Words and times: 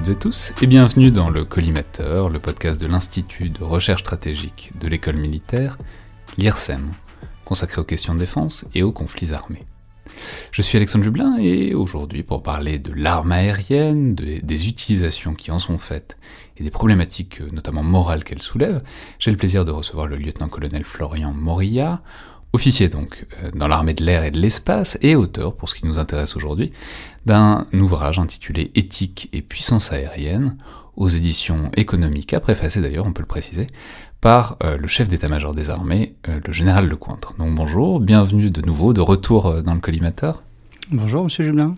toutes 0.00 0.08
et 0.08 0.18
tous 0.18 0.52
et 0.62 0.66
bienvenue 0.66 1.10
dans 1.10 1.28
le 1.28 1.44
Collimateur, 1.44 2.30
le 2.30 2.38
podcast 2.38 2.80
de 2.80 2.86
l'Institut 2.86 3.50
de 3.50 3.62
recherche 3.62 4.00
stratégique 4.00 4.70
de 4.80 4.88
l'école 4.88 5.16
militaire, 5.16 5.76
l'IRSEM, 6.38 6.92
consacré 7.44 7.82
aux 7.82 7.84
questions 7.84 8.14
de 8.14 8.18
défense 8.18 8.64
et 8.74 8.82
aux 8.82 8.92
conflits 8.92 9.34
armés. 9.34 9.64
Je 10.52 10.62
suis 10.62 10.78
Alexandre 10.78 11.04
Jublin 11.04 11.36
et 11.38 11.74
aujourd'hui 11.74 12.22
pour 12.22 12.42
parler 12.42 12.78
de 12.78 12.94
l'arme 12.94 13.32
aérienne, 13.32 14.14
des 14.14 14.68
utilisations 14.68 15.34
qui 15.34 15.50
en 15.50 15.58
sont 15.58 15.78
faites 15.78 16.16
et 16.56 16.62
des 16.62 16.70
problématiques 16.70 17.42
euh, 17.42 17.50
notamment 17.52 17.82
morales 17.82 18.24
qu'elle 18.24 18.42
soulève, 18.42 18.82
j'ai 19.18 19.30
le 19.30 19.36
plaisir 19.36 19.66
de 19.66 19.70
recevoir 19.70 20.06
le 20.06 20.16
lieutenant-colonel 20.16 20.84
Florian 20.84 21.34
Morilla, 21.34 22.00
officier 22.52 22.88
donc 22.88 23.26
euh, 23.42 23.50
dans 23.54 23.68
l'armée 23.68 23.94
de 23.94 24.04
l'air 24.04 24.24
et 24.24 24.30
de 24.30 24.38
l'espace 24.38 24.98
et 25.02 25.14
auteur, 25.14 25.54
pour 25.54 25.68
ce 25.68 25.74
qui 25.74 25.86
nous 25.86 25.98
intéresse 25.98 26.36
aujourd'hui, 26.36 26.72
d'un 27.26 27.66
ouvrage 27.72 28.18
intitulé 28.18 28.70
Éthique 28.74 29.28
et 29.32 29.42
puissance 29.42 29.92
aérienne 29.92 30.56
aux 30.96 31.08
éditions 31.08 31.70
économiques, 31.76 32.36
préfacé 32.40 32.80
d'ailleurs, 32.80 33.06
on 33.06 33.12
peut 33.12 33.22
le 33.22 33.26
préciser, 33.26 33.68
par 34.20 34.56
euh, 34.62 34.76
le 34.76 34.88
chef 34.88 35.08
d'état-major 35.08 35.54
des 35.54 35.70
armées, 35.70 36.16
euh, 36.28 36.40
le 36.44 36.52
général 36.52 36.88
Lecointre. 36.88 37.34
Donc 37.38 37.54
bonjour, 37.54 38.00
bienvenue 38.00 38.50
de 38.50 38.60
nouveau, 38.62 38.92
de 38.92 39.00
retour 39.00 39.62
dans 39.62 39.74
le 39.74 39.80
collimateur. 39.80 40.42
Bonjour 40.90 41.24
Monsieur 41.24 41.44
Jublin. 41.44 41.76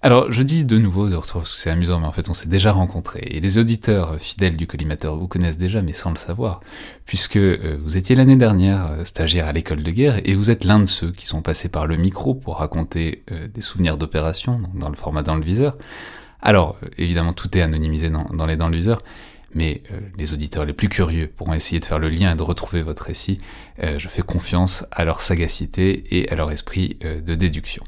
Alors 0.00 0.30
je 0.30 0.42
dis 0.42 0.64
de 0.64 0.78
nouveau 0.78 1.08
de 1.08 1.16
retour 1.16 1.40
parce 1.40 1.54
que 1.54 1.60
c'est 1.60 1.70
amusant, 1.70 1.98
mais 1.98 2.06
en 2.06 2.12
fait 2.12 2.28
on 2.28 2.34
s'est 2.34 2.48
déjà 2.48 2.70
rencontrés. 2.70 3.26
Et 3.30 3.40
les 3.40 3.58
auditeurs 3.58 4.16
fidèles 4.20 4.56
du 4.56 4.68
collimateur 4.68 5.16
vous 5.16 5.26
connaissent 5.26 5.58
déjà, 5.58 5.82
mais 5.82 5.92
sans 5.92 6.10
le 6.10 6.16
savoir, 6.16 6.60
puisque 7.04 7.36
vous 7.36 7.96
étiez 7.96 8.14
l'année 8.14 8.36
dernière 8.36 8.90
stagiaire 9.04 9.48
à 9.48 9.52
l'école 9.52 9.82
de 9.82 9.90
guerre 9.90 10.20
et 10.24 10.34
vous 10.36 10.50
êtes 10.50 10.62
l'un 10.62 10.78
de 10.78 10.86
ceux 10.86 11.10
qui 11.10 11.26
sont 11.26 11.42
passés 11.42 11.68
par 11.68 11.88
le 11.88 11.96
micro 11.96 12.34
pour 12.34 12.58
raconter 12.58 13.24
des 13.52 13.60
souvenirs 13.60 13.96
d'opération, 13.96 14.60
dans 14.74 14.88
le 14.88 14.94
format 14.96 15.22
dans 15.22 15.34
le 15.34 15.44
viseur. 15.44 15.76
Alors 16.40 16.78
évidemment 16.96 17.32
tout 17.32 17.56
est 17.56 17.62
anonymisé 17.62 18.10
dans, 18.10 18.46
les 18.46 18.56
dans 18.56 18.68
le 18.68 18.76
viseur, 18.76 19.02
mais 19.54 19.82
euh, 19.92 19.98
les 20.16 20.34
auditeurs 20.34 20.64
les 20.64 20.72
plus 20.72 20.88
curieux 20.88 21.28
pourront 21.28 21.54
essayer 21.54 21.80
de 21.80 21.84
faire 21.84 21.98
le 21.98 22.08
lien 22.08 22.32
et 22.32 22.36
de 22.36 22.42
retrouver 22.42 22.82
votre 22.82 23.04
récit. 23.04 23.40
Euh, 23.82 23.98
je 23.98 24.08
fais 24.08 24.22
confiance 24.22 24.84
à 24.92 25.04
leur 25.04 25.20
sagacité 25.20 26.04
et 26.16 26.28
à 26.30 26.36
leur 26.36 26.50
esprit 26.50 26.98
euh, 27.04 27.20
de 27.20 27.34
déduction. 27.34 27.82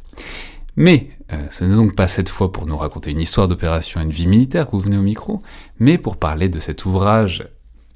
Mais 0.81 1.11
ce 1.51 1.63
n'est 1.63 1.75
donc 1.75 1.95
pas 1.95 2.09
cette 2.09 2.31
fois 2.31 2.51
pour 2.51 2.65
nous 2.65 2.79
raconter 2.79 3.11
une 3.11 3.21
histoire 3.21 3.49
d'opération 3.49 4.01
et 4.01 4.05
une 4.05 4.11
vie 4.11 4.27
militaire 4.27 4.65
que 4.65 4.73
vous 4.73 4.81
venez 4.81 4.97
au 4.97 5.03
micro, 5.03 5.43
mais 5.79 5.99
pour 5.99 6.17
parler 6.17 6.49
de 6.49 6.59
cet 6.59 6.87
ouvrage 6.87 7.47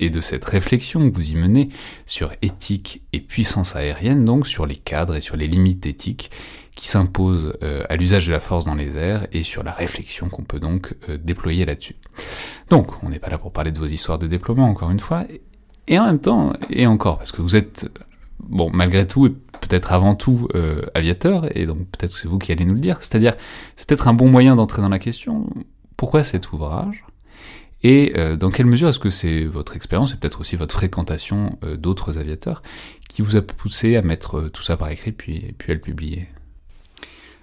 et 0.00 0.10
de 0.10 0.20
cette 0.20 0.44
réflexion 0.44 1.08
que 1.08 1.14
vous 1.14 1.30
y 1.30 1.34
menez 1.34 1.70
sur 2.04 2.32
éthique 2.42 3.02
et 3.14 3.20
puissance 3.20 3.74
aérienne, 3.74 4.26
donc 4.26 4.46
sur 4.46 4.66
les 4.66 4.76
cadres 4.76 5.16
et 5.16 5.22
sur 5.22 5.38
les 5.38 5.46
limites 5.46 5.86
éthiques 5.86 6.30
qui 6.74 6.86
s'imposent 6.86 7.56
à 7.88 7.96
l'usage 7.96 8.26
de 8.26 8.32
la 8.32 8.40
force 8.40 8.66
dans 8.66 8.74
les 8.74 8.98
airs 8.98 9.26
et 9.32 9.44
sur 9.44 9.62
la 9.62 9.72
réflexion 9.72 10.28
qu'on 10.28 10.42
peut 10.42 10.60
donc 10.60 10.94
déployer 11.22 11.64
là-dessus. 11.64 11.96
Donc, 12.68 13.02
on 13.02 13.08
n'est 13.08 13.18
pas 13.18 13.30
là 13.30 13.38
pour 13.38 13.52
parler 13.52 13.72
de 13.72 13.78
vos 13.78 13.86
histoires 13.86 14.18
de 14.18 14.26
déploiement, 14.26 14.68
encore 14.68 14.90
une 14.90 15.00
fois, 15.00 15.24
et 15.88 15.98
en 15.98 16.04
même 16.04 16.20
temps, 16.20 16.52
et 16.68 16.86
encore, 16.86 17.16
parce 17.16 17.32
que 17.32 17.40
vous 17.40 17.56
êtes, 17.56 17.88
bon, 18.48 18.70
malgré 18.72 19.06
tout, 19.06 19.28
peut-être 19.60 19.92
avant 19.92 20.14
tout 20.14 20.48
euh, 20.54 20.82
aviateur, 20.94 21.56
et 21.56 21.66
donc 21.66 21.78
peut-être 21.90 22.12
que 22.12 22.18
c'est 22.18 22.28
vous 22.28 22.38
qui 22.38 22.52
allez 22.52 22.64
nous 22.64 22.74
le 22.74 22.80
dire, 22.80 22.98
c'est-à-dire, 23.00 23.34
c'est 23.76 23.88
peut-être 23.88 24.08
un 24.08 24.14
bon 24.14 24.28
moyen 24.28 24.56
d'entrer 24.56 24.82
dans 24.82 24.88
la 24.88 24.98
question, 24.98 25.48
pourquoi 25.96 26.24
cet 26.24 26.52
ouvrage? 26.52 27.04
Et 27.82 28.12
euh, 28.16 28.36
dans 28.36 28.50
quelle 28.50 28.66
mesure 28.66 28.88
est-ce 28.88 28.98
que 28.98 29.10
c'est 29.10 29.44
votre 29.44 29.76
expérience 29.76 30.12
et 30.12 30.16
peut-être 30.16 30.40
aussi 30.40 30.56
votre 30.56 30.74
fréquentation 30.74 31.58
euh, 31.64 31.76
d'autres 31.76 32.18
aviateurs 32.18 32.62
qui 33.08 33.20
vous 33.20 33.36
a 33.36 33.42
poussé 33.42 33.96
à 33.96 34.02
mettre 34.02 34.48
tout 34.48 34.62
ça 34.62 34.76
par 34.76 34.88
écrit 34.90 35.12
puis, 35.12 35.54
puis 35.58 35.72
à 35.72 35.74
le 35.74 35.80
publier? 35.80 36.28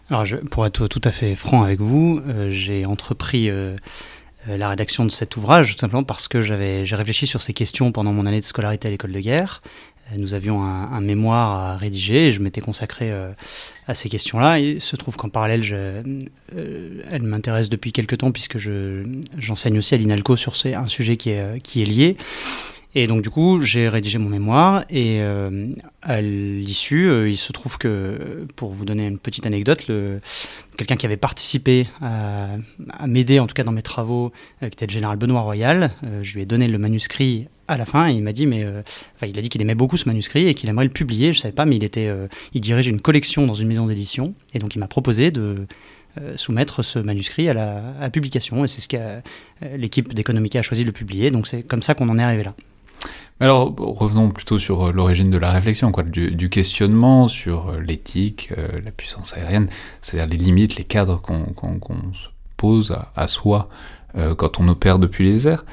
Alors 0.10 0.26
je, 0.26 0.38
pour 0.38 0.66
être 0.66 0.88
tout 0.88 1.02
à 1.04 1.12
fait 1.12 1.36
franc 1.36 1.64
avec 1.64 1.80
vous, 1.80 2.22
j'ai 2.50 2.86
entrepris 2.86 3.50
la 4.48 4.70
rédaction 4.70 5.06
de 5.06 5.12
cet 5.12 5.38
ouvrage, 5.38 5.76
tout 5.76 5.80
simplement 5.80 6.04
parce 6.04 6.28
que 6.28 6.42
j'ai 6.42 6.96
réfléchi 6.96 7.28
sur 7.28 7.42
ces 7.42 7.54
questions 7.54 7.92
pendant 7.92 8.12
mon 8.12 8.26
année 8.26 8.40
de 8.40 8.46
scolarité 8.46 8.88
à 8.88 8.92
l'école 8.92 9.14
de 9.14 9.20
guerre. 9.20 9.62
Euh, 10.12 10.16
nous 10.18 10.34
avions 10.34 10.64
un, 10.64 11.02
mémoire 11.02 11.52
à 11.52 11.78
rédiger 11.78 12.28
et 12.28 12.32
je 12.32 12.40
m'étais 12.40 12.62
consacré 12.62 13.12
euh, 13.12 13.32
à 13.88 13.94
ces 13.94 14.10
questions-là. 14.10 14.60
Il 14.60 14.82
se 14.82 14.96
trouve 14.96 15.18
qu'en 15.18 15.30
parallèle, 15.30 15.64
je, 15.64 16.02
elle 17.12 17.24
m'intéresse 17.24 17.70
depuis 17.70 17.92
quelques 17.92 18.18
temps 18.20 18.32
puisque 18.32 18.58
je, 18.58 19.04
j'enseigne 19.38 19.78
aussi 19.78 19.96
à 19.96 19.98
l'INALCO 19.98 20.36
sur 20.36 20.54
un 20.66 20.88
sujet 20.88 21.18
qui 21.18 21.32
est, 21.32 21.62
qui 21.62 21.82
est 21.82 21.86
lié. 21.86 22.18
Et 22.94 23.08
donc 23.08 23.22
du 23.22 23.30
coup, 23.30 23.62
j'ai 23.62 23.88
rédigé 23.88 24.18
mon 24.18 24.28
mémoire 24.28 24.84
et 24.90 25.20
euh, 25.22 25.70
à 26.02 26.22
l'issue, 26.22 27.10
euh, 27.10 27.30
il 27.30 27.38
se 27.38 27.54
trouve 27.54 27.78
que, 27.78 28.46
pour 28.58 28.72
vous 28.72 28.84
donner 28.84 29.08
une 29.08 29.18
petite 29.18 29.46
anecdote, 29.46 29.86
quelqu'un 30.78 30.98
qui 30.98 31.06
avait 31.06 31.18
participé 31.18 31.88
à, 32.02 32.58
m'aider, 33.08 33.40
en 33.40 33.48
tout 33.48 33.54
cas 33.54 33.64
dans 33.64 33.72
mes 33.72 33.82
travaux, 33.82 34.34
euh, 34.62 34.68
qui 34.68 34.74
était 34.74 34.88
le 34.88 34.92
général 34.92 35.18
Benoît 35.18 35.42
Royal, 35.42 35.92
je 36.22 36.34
lui 36.34 36.42
ai 36.42 36.46
donné 36.46 36.68
le 36.68 36.78
manuscrit 36.78 37.48
à 37.72 37.78
la 37.78 37.86
fin 37.86 38.08
il 38.10 38.22
m'a 38.22 38.34
dit, 38.34 38.48
mais 38.48 38.66
enfin, 39.16 39.28
il 39.28 39.38
a 39.38 39.42
dit 39.42 39.50
qu'il 39.50 39.62
aimait 39.62 39.76
beaucoup 39.76 39.98
ce 39.98 40.08
manuscrit 40.08 40.48
et 40.48 40.54
qu'il 40.54 40.70
aimerait 40.70 40.86
le 40.86 40.92
publier. 40.92 41.34
Je 41.34 41.40
savais 41.40 41.54
pas, 41.54 41.66
mais 41.66 41.76
il 41.76 41.84
était, 41.84 42.10
il 42.54 42.62
dirige 42.62 42.88
une 42.88 43.02
collection 43.02 43.46
dans 43.48 43.54
une 43.54 43.68
maison 43.68 43.88
d'édition 43.88 44.34
et 44.54 44.60
donc 44.60 44.76
il 44.76 44.80
m'a 44.80 44.88
proposé 44.88 45.32
de 45.32 45.68
soumettre 46.36 46.84
ce 46.84 47.00
manuscrit 47.00 47.50
à 47.50 47.54
la 47.54 48.10
publication 48.10 48.66
et 48.66 48.68
c'est 48.68 48.82
ce 48.82 48.88
que 48.88 49.22
l'équipe 49.76 50.14
d'Economica 50.14 50.60
a 50.60 50.62
choisi 50.62 50.82
de 50.84 50.88
le 50.88 50.94
publier. 50.94 51.32
Donc 51.32 51.48
c'est 51.48 51.64
comme 51.64 51.82
ça 51.82 51.94
qu'on 51.94 52.10
en 52.10 52.20
est 52.20 52.24
arrivé 52.24 52.44
là. 52.44 52.54
Alors, 53.42 53.74
revenons 53.76 54.30
plutôt 54.30 54.60
sur 54.60 54.86
euh, 54.86 54.92
l'origine 54.92 55.32
de 55.32 55.40
la 55.40 55.50
réflexion, 55.50 55.92
du, 56.06 56.50
questionnement 56.50 57.28
sur 57.28 57.70
euh, 57.70 57.80
l'éthique, 57.80 58.54
euh, 58.56 58.80
la 58.86 58.92
puissance 58.92 59.36
aérienne, 59.36 59.68
c'est-à-dire 60.04 60.30
les 60.30 60.38
limites, 60.38 60.76
les 60.76 60.84
cadres 60.84 61.20
qu'on 61.20 62.14
se 62.14 62.28
pose 62.56 62.96
à, 63.16 63.28
soi 63.28 63.68
quand 64.38 64.60
on 64.60 64.68
opère 64.68 65.00
depuis 65.00 65.26
les 65.26 65.48
airs. 65.48 65.66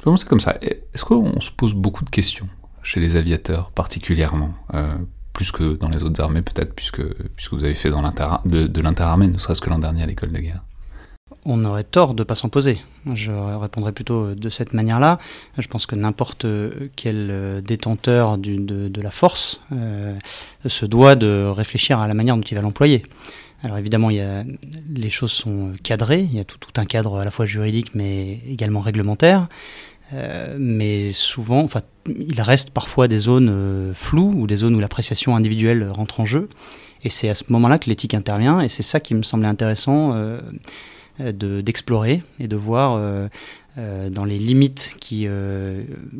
Euh, 0.00 0.04
commencer 0.04 0.26
comme 0.26 0.40
ça. 0.40 0.56
Est-ce 0.60 1.04
qu'on 1.04 1.40
se 1.40 1.50
pose 1.50 1.74
beaucoup 1.74 2.04
de 2.04 2.10
questions 2.10 2.48
chez 2.82 3.00
les 3.00 3.16
aviateurs 3.16 3.70
particulièrement 3.70 4.54
plus 5.32 5.52
que 5.52 5.76
dans 5.76 5.88
les 5.88 6.02
autres 6.02 6.20
armées 6.20 6.42
peut-être, 6.42 6.74
puisque, 6.74 7.02
puisque 7.36 7.52
vous 7.52 7.64
avez 7.64 7.74
fait 7.74 7.90
dans 7.90 8.02
de, 8.02 8.66
de 8.66 8.80
l'interarmée, 8.80 9.28
ne 9.28 9.38
serait-ce 9.38 9.60
que 9.60 9.70
l'an 9.70 9.78
dernier 9.78 10.02
à 10.02 10.06
l'école 10.06 10.32
de 10.32 10.38
guerre? 10.38 10.62
On 11.46 11.64
aurait 11.64 11.84
tort 11.84 12.14
de 12.14 12.20
ne 12.20 12.24
pas 12.24 12.34
s'en 12.34 12.48
poser. 12.50 12.80
Je 13.14 13.30
répondrai 13.30 13.92
plutôt 13.92 14.34
de 14.34 14.50
cette 14.50 14.74
manière-là. 14.74 15.18
Je 15.58 15.66
pense 15.68 15.86
que 15.86 15.94
n'importe 15.94 16.44
quel 16.96 17.62
détenteur 17.64 18.36
de, 18.36 19.00
la 19.00 19.10
force 19.10 19.62
euh, 19.72 20.18
se 20.66 20.84
doit 20.84 21.14
de 21.14 21.50
réfléchir 21.50 21.98
à 21.98 22.08
la 22.08 22.14
manière 22.14 22.36
dont 22.36 22.42
il 22.42 22.54
va 22.54 22.60
l'employer. 22.60 23.04
Alors 23.62 23.78
évidemment, 23.78 24.10
il 24.10 24.58
les 24.94 25.10
choses 25.10 25.32
sont 25.32 25.72
cadrées, 25.82 26.20
il 26.20 26.34
y 26.34 26.40
a 26.40 26.44
tout, 26.44 26.58
un 26.76 26.86
cadre 26.86 27.18
à 27.18 27.24
la 27.24 27.30
fois 27.30 27.46
juridique 27.46 27.94
mais 27.94 28.40
également 28.48 28.80
réglementaire. 28.80 29.48
Euh, 30.12 30.56
mais 30.58 31.12
souvent, 31.12 31.60
enfin, 31.60 31.82
il 32.08 32.40
reste 32.40 32.70
parfois 32.70 33.08
des 33.08 33.18
zones 33.18 33.50
euh, 33.50 33.94
floues 33.94 34.34
ou 34.36 34.46
des 34.46 34.56
zones 34.56 34.74
où 34.74 34.80
l'appréciation 34.80 35.36
individuelle 35.36 35.88
rentre 35.90 36.20
en 36.20 36.24
jeu. 36.24 36.48
Et 37.04 37.10
c'est 37.10 37.28
à 37.28 37.34
ce 37.34 37.44
moment-là 37.50 37.78
que 37.78 37.88
l'éthique 37.88 38.14
intervient, 38.14 38.60
et 38.60 38.68
c'est 38.68 38.82
ça 38.82 39.00
qui 39.00 39.14
me 39.14 39.22
semblait 39.22 39.48
intéressant 39.48 40.12
euh, 40.14 40.40
d'explorer 41.62 42.22
et 42.38 42.48
de 42.48 42.56
voir 42.56 43.28
euh, 43.80 44.10
dans 44.10 44.24
les 44.24 44.38
limites 44.38 44.94
qui, 45.00 45.26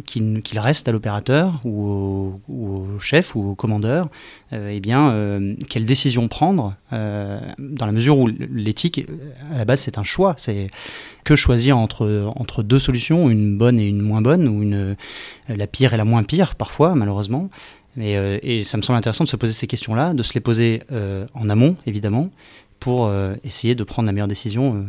qu'il 0.07 0.43
qui 0.43 0.59
reste 0.59 0.89
à 0.89 0.93
l'opérateur 0.93 1.61
ou 1.65 2.41
au, 2.49 2.99
chef 3.01 3.37
ou 3.37 3.51
au 3.51 3.55
commandeur, 3.55 4.09
eh 4.53 4.81
bien, 4.81 5.37
quelle 5.69 5.85
décision 5.85 6.29
prendre 6.29 6.75
dans 6.91 7.87
la 7.87 7.93
mesure 7.93 8.19
où 8.19 8.27
l'éthique, 8.27 9.07
à 9.53 9.59
la 9.59 9.65
base, 9.65 9.81
c'est 9.81 9.99
un 9.99 10.03
choix. 10.03 10.35
C'est 10.37 10.71
que 11.25 11.37
choisir 11.37 11.77
entre, 11.77 12.33
entre 12.35 12.63
deux 12.63 12.79
solutions, 12.79 13.31
une 13.31 13.57
bonne 13.57 13.79
et 13.79 13.87
une 13.87 14.01
moins 14.01 14.23
bonne, 14.23 14.49
ou 14.49 14.63
une, 14.63 14.97
la 15.49 15.67
pire 15.67 15.95
et 15.95 15.97
la 15.97 16.05
moins 16.05 16.23
pire, 16.23 16.55
parfois, 16.57 16.95
malheureusement. 16.95 17.51
Euh, 17.99 18.39
et 18.43 18.65
ça 18.65 18.77
me 18.77 18.83
semble 18.83 18.99
intéressant 18.99 19.25
de 19.25 19.29
se 19.29 19.37
poser 19.37 19.53
ces 19.53 19.67
questions-là, 19.67 20.15
de 20.15 20.23
se 20.23 20.35
les 20.35 20.41
poser 20.41 20.83
euh, 20.93 21.27
en 21.35 21.49
amont, 21.49 21.77
évidemment, 21.87 22.31
pour 22.79 23.07
euh, 23.07 23.35
essayer 23.45 23.75
de 23.75 23.85
prendre 23.85 24.07
la 24.07 24.13
meilleure 24.13 24.29
décision 24.29 24.87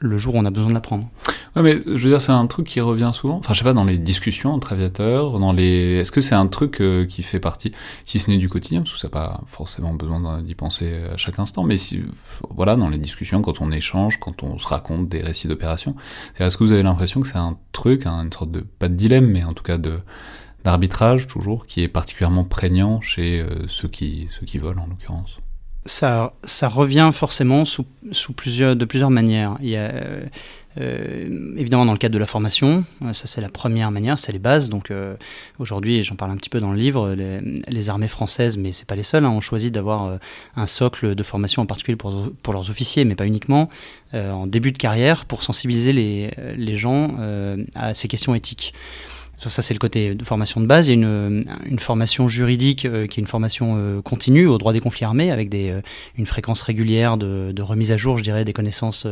le 0.00 0.18
jour 0.18 0.34
où 0.34 0.38
on 0.38 0.44
a 0.44 0.50
besoin 0.50 0.70
de 0.70 0.74
la 0.74 0.80
prendre. 0.80 1.08
Ouais, 1.56 1.62
mais 1.62 1.78
je 1.84 2.02
veux 2.02 2.10
dire, 2.10 2.20
c'est 2.20 2.32
un 2.32 2.46
truc 2.46 2.66
qui 2.66 2.80
revient 2.80 3.10
souvent. 3.12 3.36
Enfin, 3.36 3.54
je 3.54 3.58
sais 3.58 3.64
pas, 3.64 3.72
dans 3.72 3.84
les 3.84 3.98
discussions 3.98 4.52
entre 4.52 4.72
aviateurs, 4.72 5.38
dans 5.38 5.52
les. 5.52 5.98
Est-ce 5.98 6.12
que 6.12 6.20
c'est 6.20 6.34
un 6.34 6.46
truc 6.46 6.82
qui 7.08 7.22
fait 7.22 7.40
partie, 7.40 7.72
si 8.04 8.18
ce 8.18 8.30
n'est 8.30 8.36
du 8.36 8.48
quotidien, 8.48 8.80
parce 8.80 8.92
que 8.92 8.98
ça 8.98 9.08
n'a 9.08 9.12
pas 9.12 9.40
forcément 9.46 9.92
besoin 9.92 10.42
d'y 10.42 10.54
penser 10.54 10.94
à 11.12 11.16
chaque 11.16 11.38
instant, 11.38 11.64
mais 11.64 11.76
si, 11.76 12.02
voilà, 12.50 12.76
dans 12.76 12.88
les 12.88 12.98
discussions, 12.98 13.42
quand 13.42 13.60
on 13.60 13.70
échange, 13.72 14.18
quand 14.20 14.42
on 14.42 14.58
se 14.58 14.66
raconte 14.66 15.08
des 15.08 15.20
récits 15.20 15.48
d'opération, 15.48 15.96
est-ce 16.38 16.56
que 16.56 16.64
vous 16.64 16.72
avez 16.72 16.82
l'impression 16.82 17.20
que 17.20 17.26
c'est 17.26 17.38
un 17.38 17.58
truc, 17.72 18.06
une 18.06 18.32
sorte 18.32 18.50
de 18.50 18.60
pas 18.60 18.88
de 18.88 18.94
dilemme, 18.94 19.26
mais 19.26 19.44
en 19.44 19.52
tout 19.52 19.64
cas 19.64 19.78
de 19.78 20.00
d'arbitrage 20.64 21.26
toujours 21.26 21.66
qui 21.66 21.82
est 21.82 21.88
particulièrement 21.88 22.44
prégnant 22.44 23.00
chez 23.00 23.40
euh, 23.40 23.66
ceux, 23.68 23.88
qui, 23.88 24.28
ceux 24.38 24.46
qui 24.46 24.58
volent 24.58 24.82
en 24.82 24.86
l'occurrence? 24.86 25.38
Ça, 25.86 26.34
ça 26.44 26.68
revient 26.68 27.10
forcément 27.14 27.64
sous, 27.64 27.86
sous 28.12 28.32
plusieurs, 28.32 28.76
de 28.76 28.84
plusieurs 28.84 29.10
manières. 29.10 29.56
Il 29.60 29.70
y 29.70 29.76
a, 29.76 29.92
euh, 30.78 31.54
évidemment 31.56 31.84
dans 31.84 31.92
le 31.92 31.98
cadre 31.98 32.14
de 32.14 32.18
la 32.18 32.26
formation, 32.26 32.84
euh, 33.02 33.12
ça 33.12 33.26
c'est 33.26 33.40
la 33.40 33.48
première 33.48 33.90
manière, 33.90 34.18
c'est 34.18 34.30
les 34.30 34.38
bases. 34.38 34.68
Donc 34.68 34.92
aujourd'hui, 35.58 36.02
j'en 36.02 36.16
parle 36.16 36.32
un 36.32 36.36
petit 36.36 36.50
peu 36.50 36.60
dans 36.60 36.72
le 36.72 36.78
livre, 36.78 37.14
les, 37.14 37.90
armées 37.90 38.08
françaises, 38.08 38.56
mais 38.56 38.72
c'est 38.72 38.86
pas 38.86 38.96
les 38.96 39.02
seules, 39.02 39.24
hein, 39.24 39.30
ont 39.30 39.40
choisi 39.40 39.70
d'avoir 39.70 40.18
un 40.54 40.66
socle 40.66 41.14
de 41.14 41.22
formation 41.22 41.62
en 41.62 41.66
particulier 41.66 41.96
pour, 41.96 42.30
pour 42.42 42.52
leurs 42.52 42.70
officiers, 42.70 43.04
mais 43.04 43.14
pas 43.14 43.26
uniquement, 43.26 43.68
en 44.12 44.46
début 44.46 44.72
de 44.72 44.78
carrière, 44.78 45.24
pour 45.24 45.42
sensibiliser 45.42 45.92
les, 45.92 46.30
les 46.56 46.76
gens 46.76 47.16
à 47.74 47.94
ces 47.94 48.06
questions 48.06 48.34
éthiques. 48.34 48.74
Ça, 49.48 49.62
c'est 49.62 49.72
le 49.72 49.78
côté 49.78 50.14
de 50.14 50.24
formation 50.24 50.60
de 50.60 50.66
base. 50.66 50.88
Il 50.88 50.90
y 50.90 50.92
a 50.92 51.06
une, 51.06 51.78
formation 51.78 52.28
juridique 52.28 52.84
euh, 52.84 53.06
qui 53.06 53.20
est 53.20 53.22
une 53.22 53.26
formation 53.26 53.74
euh, 53.78 54.02
continue 54.02 54.46
au 54.46 54.58
droit 54.58 54.74
des 54.74 54.80
conflits 54.80 55.06
armés, 55.06 55.30
avec 55.30 55.48
des, 55.48 55.70
euh, 55.70 55.80
une 56.18 56.26
fréquence 56.26 56.60
régulière 56.60 57.16
de, 57.16 57.50
de, 57.52 57.62
remise 57.62 57.90
à 57.90 57.96
jour, 57.96 58.18
je 58.18 58.22
dirais, 58.22 58.44
des 58.44 58.52
connaissances 58.52 59.06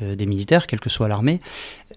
des 0.00 0.26
militaires, 0.26 0.66
quelle 0.66 0.80
que 0.80 0.90
soit 0.90 1.08
l'armée. 1.08 1.40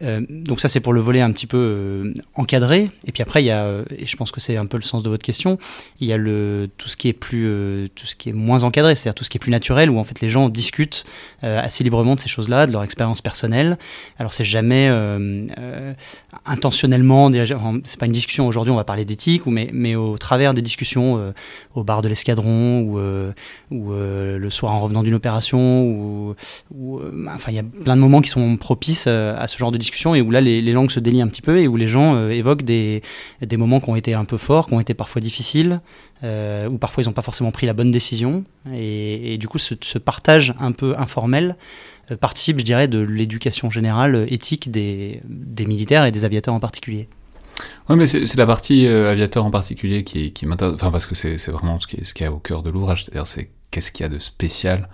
donc 0.01 0.59
ça, 0.59 0.67
c'est 0.67 0.79
pour 0.79 0.93
le 0.93 0.99
volet 0.99 1.21
un 1.21 1.31
petit 1.31 1.45
peu 1.45 2.13
encadré. 2.35 2.89
Et 3.05 3.11
puis 3.11 3.21
après, 3.21 3.43
il 3.43 3.45
y 3.45 3.51
a, 3.51 3.83
et 3.95 4.05
je 4.05 4.17
pense 4.17 4.31
que 4.31 4.41
c'est 4.41 4.57
un 4.57 4.65
peu 4.65 4.77
le 4.77 4.83
sens 4.83 5.03
de 5.03 5.09
votre 5.09 5.23
question, 5.23 5.59
il 5.99 6.07
y 6.07 6.13
a 6.13 6.17
le, 6.17 6.67
tout 6.77 6.89
ce 6.89 6.97
qui 6.97 7.07
est 7.07 7.13
plus, 7.13 7.87
tout 7.93 8.07
ce 8.07 8.15
qui 8.15 8.29
est 8.29 8.33
moins 8.33 8.63
encadré, 8.63 8.95
c'est-à-dire 8.95 9.15
tout 9.15 9.23
ce 9.23 9.29
qui 9.29 9.37
est 9.37 9.39
plus 9.39 9.51
naturel, 9.51 9.91
où 9.91 9.99
en 9.99 10.03
fait 10.03 10.19
les 10.21 10.29
gens 10.29 10.49
discutent 10.49 11.05
assez 11.41 11.83
librement 11.83 12.15
de 12.15 12.19
ces 12.19 12.29
choses-là, 12.29 12.65
de 12.65 12.71
leur 12.71 12.83
expérience 12.83 13.21
personnelle. 13.21 13.77
Alors 14.17 14.33
c'est 14.33 14.43
jamais 14.43 14.89
intentionnellement 16.45 17.29
c'est 17.83 17.99
pas 17.99 18.05
une 18.05 18.11
discussion 18.11 18.47
aujourd'hui, 18.47 18.71
on 18.71 18.75
va 18.75 18.83
parler 18.83 19.05
d'éthique, 19.05 19.43
mais, 19.45 19.95
au 19.95 20.17
travers 20.17 20.53
des 20.53 20.61
discussions 20.61 21.17
euh, 21.17 21.31
au 21.73 21.83
bar 21.83 22.01
de 22.01 22.07
l'escadron 22.07 22.81
ou, 22.81 22.99
euh, 22.99 23.31
euh, 23.71 24.37
le 24.37 24.49
soir 24.49 24.73
en 24.73 24.79
revenant 24.79 25.03
d'une 25.03 25.13
opération, 25.13 25.83
ou, 25.83 26.35
enfin 27.27 27.51
il 27.51 27.55
y 27.55 27.59
a 27.59 27.63
plein 27.63 27.95
de 27.95 28.01
moments 28.01 28.21
qui 28.21 28.29
sont 28.29 28.57
propices 28.57 29.07
à 29.07 29.47
ce 29.47 29.57
genre 29.57 29.71
de 29.71 29.77
discussion 29.77 30.15
et 30.15 30.21
où 30.21 30.31
là 30.31 30.41
les, 30.41 30.61
langues 30.71 30.91
se 30.91 30.99
délient 30.99 31.21
un 31.21 31.27
petit 31.27 31.41
peu 31.41 31.59
et 31.59 31.67
où 31.67 31.75
les 31.75 31.87
gens 31.87 32.29
évoquent 32.29 32.63
des, 32.63 33.01
moments 33.57 33.79
qui 33.79 33.89
ont 33.89 33.95
été 33.95 34.13
un 34.13 34.25
peu 34.25 34.37
forts, 34.37 34.67
qui 34.67 34.73
ont 34.73 34.79
été 34.79 34.93
parfois 34.93 35.21
difficiles, 35.21 35.81
où 36.23 36.77
parfois 36.77 37.03
ils 37.03 37.07
n'ont 37.07 37.13
pas 37.13 37.21
forcément 37.21 37.51
pris 37.51 37.67
la 37.67 37.73
bonne 37.73 37.91
décision 37.91 38.43
et, 38.73 39.37
du 39.37 39.47
coup 39.47 39.57
ce, 39.57 39.97
partage 39.97 40.53
un 40.59 40.71
peu 40.71 40.95
informel 40.97 41.55
participe, 42.19 42.59
je 42.59 42.65
dirais, 42.65 42.87
de 42.87 42.99
l'éducation 42.99 43.69
générale 43.69 44.25
éthique 44.29 44.71
des 44.71 45.21
militaires 45.65 46.05
et 46.05 46.11
des 46.11 46.25
aviateurs 46.25 46.53
en 46.53 46.59
particulier. 46.59 47.07
Oui, 47.89 47.95
mais 47.95 48.07
c'est 48.07 48.35
la 48.35 48.45
partie 48.45 48.87
euh, 48.87 49.11
aviateur 49.11 49.45
en 49.45 49.51
particulier 49.51 50.03
qui, 50.03 50.45
m'intéresse, 50.45 50.75
enfin 50.75 50.91
parce 50.91 51.05
que 51.05 51.15
c'est 51.15 51.49
vraiment 51.49 51.79
ce 51.79 51.87
qui, 51.87 51.97
est, 51.97 52.05
ce 52.05 52.29
au 52.29 52.37
cœur 52.37 52.63
de 52.63 52.69
l'ouvrage, 52.69 53.05
c'est-à-dire 53.05 53.27
c'est 53.27 53.49
qu'est-ce 53.69 53.91
qu'il 53.91 54.03
y 54.03 54.05
a 54.05 54.09
de 54.09 54.19
spécial 54.19 54.89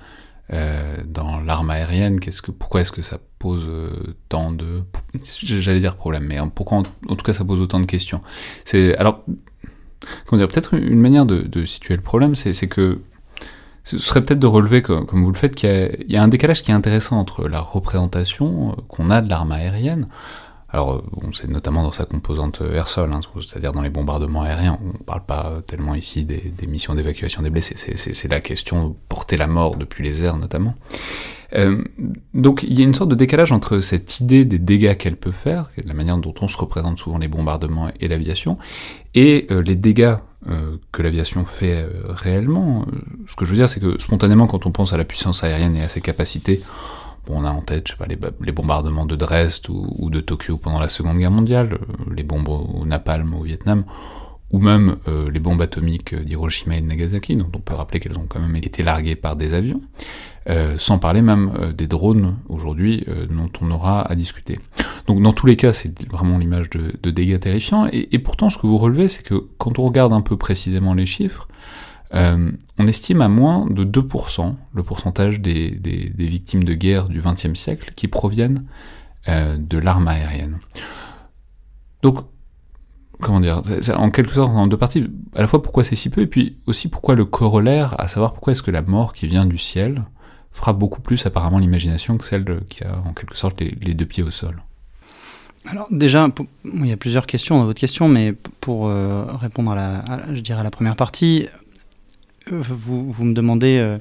euh, 0.54 0.96
dans 1.06 1.40
l'arme 1.40 1.70
aérienne, 1.70 2.20
qu'est-ce 2.20 2.42
que, 2.42 2.52
pourquoi 2.52 2.82
est-ce 2.82 2.92
que 2.92 3.02
ça 3.02 3.18
pose 3.38 3.66
euh, 3.68 3.90
tant 4.30 4.52
de, 4.52 4.84
j'allais 5.44 5.80
dire 5.80 5.96
problème, 5.96 6.24
mais 6.24 6.38
pourquoi 6.56 6.80
en, 6.80 7.16
tout 7.16 7.24
cas 7.24 7.34
ça 7.34 7.44
pose 7.44 7.60
autant 7.60 7.80
de 7.80 7.86
questions. 7.86 8.22
Alors, 8.98 9.24
peut-être 10.30 10.74
une 10.74 11.00
manière 11.00 11.26
de, 11.26 11.66
situer 11.66 11.96
le 11.96 12.02
problème, 12.02 12.36
c'est 12.36 12.68
que 12.68 13.02
ce 13.84 13.98
serait 14.00 14.24
peut-être 14.24 14.40
de 14.40 14.48
relever, 14.48 14.82
comme, 14.82 15.06
vous 15.12 15.32
le 15.32 15.38
faites, 15.38 15.56
qu'il 15.56 16.06
y, 16.08 16.18
a 16.18 16.24
un 16.24 16.28
décalage 16.28 16.62
qui 16.62 16.72
est 16.72 16.74
intéressant 16.74 17.18
entre 17.20 17.48
la 17.48 17.62
représentation 17.62 18.76
qu'on 18.90 19.10
a 19.12 19.22
de 19.22 19.30
l'arme 19.30 19.52
aérienne, 19.52 20.08
alors, 20.70 21.02
c'est 21.34 21.50
notamment 21.50 21.82
dans 21.82 21.94
sa 21.94 22.04
composante 22.04 22.62
air-sol, 22.74 23.12
hein, 23.14 23.22
c'est-à-dire 23.40 23.72
dans 23.72 23.82
les 23.82 23.90
bombardements 23.90 24.42
aériens. 24.42 24.78
On 24.84 24.98
ne 24.98 25.04
parle 25.04 25.24
pas 25.26 25.62
tellement 25.66 25.96
ici 25.96 26.26
des, 26.26 26.52
missions 26.68 26.94
d'évacuation 26.94 27.42
des 27.42 27.50
blessés, 27.50 27.76
c'est 27.96 28.28
la 28.28 28.42
question 28.42 28.90
de 28.90 28.94
porter 29.08 29.38
la 29.38 29.48
mort 29.48 29.78
depuis 29.78 30.04
les 30.04 30.26
airs 30.26 30.36
notamment. 30.36 30.76
Euh, 31.54 31.82
donc 32.34 32.64
il 32.64 32.78
y 32.78 32.82
a 32.82 32.86
une 32.86 32.94
sorte 32.94 33.10
de 33.10 33.16
décalage 33.16 33.54
entre 33.54 33.80
cette 33.80 34.20
idée 34.20 34.44
des 34.44 34.60
dégâts 34.60 34.98
qu'elle 34.98 35.16
peut 35.16 35.32
faire, 35.32 35.70
la 35.86 35.94
manière 35.94 36.18
dont 36.18 36.34
on 36.42 36.50
se 36.50 36.58
représente 36.58 37.00
souvent 37.00 37.18
les 37.18 37.30
bombardements 37.30 37.90
et 38.02 38.10
l'aviation, 38.10 38.58
et 39.16 39.48
euh, 39.52 39.62
les 39.62 39.78
dégâts 39.78 40.16
euh, 40.50 40.78
que 40.92 41.02
l'aviation 41.02 41.46
fait 41.46 41.86
réellement. 42.10 42.86
Ce 43.28 43.36
que 43.36 43.46
je 43.46 43.52
veux 43.52 43.58
dire, 43.58 43.70
c'est 43.70 43.80
que 43.80 44.00
spontanément, 44.02 44.48
quand 44.48 44.66
on 44.66 44.72
pense 44.72 44.92
à 44.92 44.98
la 44.98 45.06
puissance 45.06 45.46
aérienne 45.46 45.78
et 45.78 45.84
à 45.84 45.90
ses 45.90 46.02
capacités, 46.02 46.62
on 47.30 47.44
a 47.44 47.52
en 47.52 47.62
tête, 47.62 47.96
les, 48.42 48.52
bombardements 48.52 49.06
de 49.06 49.16
Dresde 49.16 49.70
ou, 49.70 50.10
de 50.10 50.20
Tokyo 50.20 50.58
pendant 50.58 50.80
la 50.80 50.90
Seconde 50.90 51.18
Guerre 51.18 51.32
mondiale, 51.32 51.74
euh, 51.74 52.14
les 52.16 52.24
bombes 52.24 52.50
au 52.50 52.86
napalm 52.86 53.34
au 53.34 53.44
Vietnam, 53.44 53.84
ou 54.52 54.60
même 54.60 54.98
euh, 55.08 55.30
les 55.30 55.40
bombes 55.40 55.62
atomiques 55.62 56.16
d'Hiroshima 56.16 56.78
et 56.78 56.82
de 56.82 56.88
Nagasaki, 56.88 57.36
dont 57.36 57.52
on 57.54 57.60
peut 57.60 57.74
rappeler 57.74 58.00
qu'elles 58.00 58.18
ont 58.18 58.26
quand 58.28 58.40
même 58.40 58.56
été 58.56 58.84
larguées 58.84 59.16
par 59.16 59.36
des 59.36 59.54
avions, 59.54 59.82
euh, 60.50 60.76
sans 60.78 61.00
parler 61.00 61.22
même 61.22 61.52
des 61.76 61.88
drones 61.88 62.38
aujourd'hui 62.48 63.06
dont 63.30 63.52
on 63.60 63.72
aura 63.72 64.02
à 64.02 64.16
discuter. 64.16 64.60
Donc 65.08 65.22
dans 65.22 65.34
tous 65.34 65.48
les 65.48 65.58
cas, 65.58 65.74
c'est 65.74 66.08
vraiment 66.10 66.38
l'image 66.38 66.70
de, 66.70 67.12
dégâts 67.12 67.40
terrifiants, 67.40 67.88
et, 67.92 68.20
pourtant 68.20 68.50
ce 68.50 68.58
que 68.58 68.68
vous 68.68 68.78
relevez, 68.78 69.08
c'est 69.08 69.24
que 69.24 69.48
quand 69.58 69.80
on 69.80 69.86
regarde 69.86 70.14
un 70.14 70.22
peu 70.22 70.38
précisément 70.38 70.94
les 70.94 71.06
chiffres, 71.06 71.48
euh, 72.14 72.52
on 72.78 72.88
estime 72.88 73.22
à 73.22 73.28
moins 73.28 73.66
de 73.70 73.84
2% 73.84 74.56
le 74.74 74.84
pourcentage 74.84 75.42
des, 75.42 75.80
victimes 76.18 76.64
de 76.64 76.74
guerre 76.74 77.10
du 77.10 77.22
XXe 77.22 77.60
siècle 77.60 77.92
qui 77.96 78.08
proviennent 78.08 78.66
euh, 79.28 79.58
de 79.58 79.78
l'arme 79.78 80.08
aérienne. 80.08 80.60
Donc, 82.02 82.20
comment 83.20 83.40
dire, 83.40 83.62
en 83.96 84.12
quelque 84.12 84.34
sorte 84.34 84.52
en 84.52 84.68
deux 84.68 84.78
parties, 84.78 85.10
à 85.36 85.42
la 85.42 85.48
fois 85.48 85.62
pourquoi 85.62 85.84
c'est 85.84 85.96
si 85.96 86.10
peu, 86.10 86.22
et 86.22 86.28
puis 86.28 86.58
aussi 86.68 86.88
pourquoi 86.88 87.16
le 87.16 87.26
corollaire, 87.26 88.00
à 88.00 88.08
savoir 88.08 88.34
pourquoi 88.34 88.54
est-ce 88.54 88.64
que 88.64 88.72
la 88.72 88.84
mort 88.84 89.14
qui 89.14 89.28
vient 89.28 89.46
du 89.46 89.58
ciel 89.58 90.06
frappe 90.52 90.78
beaucoup 90.78 91.02
plus 91.02 91.26
apparemment 91.26 91.60
l'imagination 91.60 92.18
que 92.18 92.26
celle 92.26 92.62
qui 92.70 92.84
a 92.84 92.98
en 93.06 93.14
quelque 93.14 93.38
sorte 93.38 93.62
les, 93.62 93.94
deux 93.94 94.06
pieds 94.06 94.24
au 94.24 94.32
sol. 94.32 94.64
Alors 95.66 95.88
déjà, 95.92 96.30
il 96.64 96.86
y 96.86 96.94
a 96.94 96.98
plusieurs 96.98 97.28
questions 97.28 97.58
dans 97.58 97.66
votre 97.66 97.80
question, 97.80 98.08
mais 98.08 98.34
pour 98.62 98.88
euh, 98.88 99.26
répondre 99.34 99.72
à 99.72 99.76
la, 99.76 100.34
je 100.34 100.40
dirais 100.40 100.62
à 100.62 100.64
la 100.64 100.72
première 100.72 100.96
partie, 100.96 101.48
vous, 102.52 103.26
me 103.26 103.34
demandez 103.34 103.78
euh, 103.78 103.98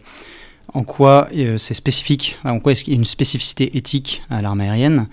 en 0.73 0.85
quoi 0.85 1.29
euh, 1.35 1.59
c'est 1.59 1.75
spécifique, 1.75 2.39
en 2.45 2.61
quoi 2.61 2.73
est-ce 2.73 2.85
qu'il 2.85 2.95
y 2.95 2.97
a 2.97 2.99
une 2.99 3.05
spécificité 3.05 3.77
éthique 3.77 4.23
à 4.31 4.43
l'arme 4.43 4.61
aérienne. 4.61 5.09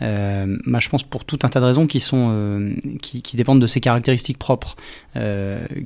Euh, 0.00 0.56
je 0.78 0.88
pense 0.88 1.02
pour 1.02 1.24
tout 1.24 1.40
un 1.42 1.48
tas 1.48 1.58
de 1.58 1.64
raisons 1.64 1.88
qui, 1.88 1.98
sont, 1.98 2.72
qui, 3.02 3.36
dépendent 3.36 3.60
de 3.60 3.66
ses 3.66 3.80
caractéristiques 3.80 4.38
propres, 4.38 4.76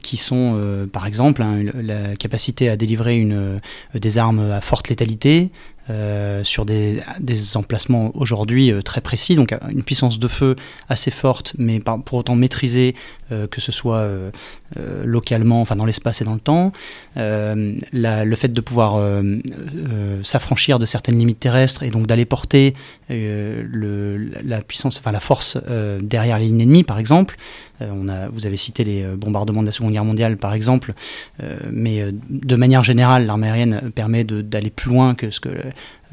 qui 0.02 0.18
sont 0.18 0.86
par 0.92 1.06
exemple 1.06 1.40
hein, 1.40 1.62
la 1.74 2.14
capacité 2.16 2.68
à 2.68 2.76
délivrer 2.76 3.16
une, 3.16 3.58
des 3.94 4.18
armes 4.18 4.50
à 4.50 4.60
forte 4.60 4.90
létalité, 4.90 5.50
sur 6.42 6.66
des, 6.66 7.00
emplacements 7.54 8.10
aujourd'hui 8.12 8.70
très 8.84 9.00
précis, 9.00 9.34
donc 9.34 9.54
une 9.70 9.82
puissance 9.82 10.18
de 10.18 10.28
feu 10.28 10.56
assez 10.90 11.10
forte, 11.10 11.54
mais 11.56 11.80
pour 11.80 12.18
autant 12.18 12.36
maîtrisée, 12.36 12.94
que 13.50 13.60
ce 13.60 13.72
soit 13.72 14.08
localement, 15.04 15.60
enfin 15.60 15.76
dans 15.76 15.84
l'espace 15.84 16.20
et 16.20 16.24
dans 16.24 16.34
le 16.34 16.40
temps. 16.40 16.72
Le 17.16 18.34
fait 18.36 18.48
de 18.48 18.60
pouvoir 18.60 19.00
s'affranchir 20.22 20.78
de 20.78 20.86
certaines 20.86 21.18
limites 21.18 21.40
terrestres 21.40 21.82
et 21.82 21.90
donc 21.90 22.06
d'aller 22.06 22.24
porter 22.24 22.74
la 23.08 24.60
puissance, 24.62 24.98
enfin 24.98 25.12
la 25.12 25.20
force 25.20 25.58
derrière 26.00 26.38
les 26.38 26.46
lignes 26.46 26.62
ennemies, 26.62 26.84
par 26.84 26.98
exemple. 26.98 27.36
vous 27.80 28.46
avez 28.46 28.56
cité 28.56 28.84
les 28.84 29.04
bombardements 29.16 29.62
de 29.62 29.66
la 29.66 29.72
Seconde 29.72 29.92
Guerre 29.92 30.04
mondiale, 30.04 30.36
par 30.36 30.54
exemple, 30.54 30.94
mais 31.70 32.04
de 32.30 32.56
manière 32.56 32.84
générale, 32.84 33.26
l'armée 33.26 33.48
aérienne 33.48 33.90
permet 33.94 34.24
d'aller 34.24 34.70
plus 34.70 34.90
loin 34.90 35.14
que 35.14 35.30
ce 35.30 35.40
que 35.40 35.50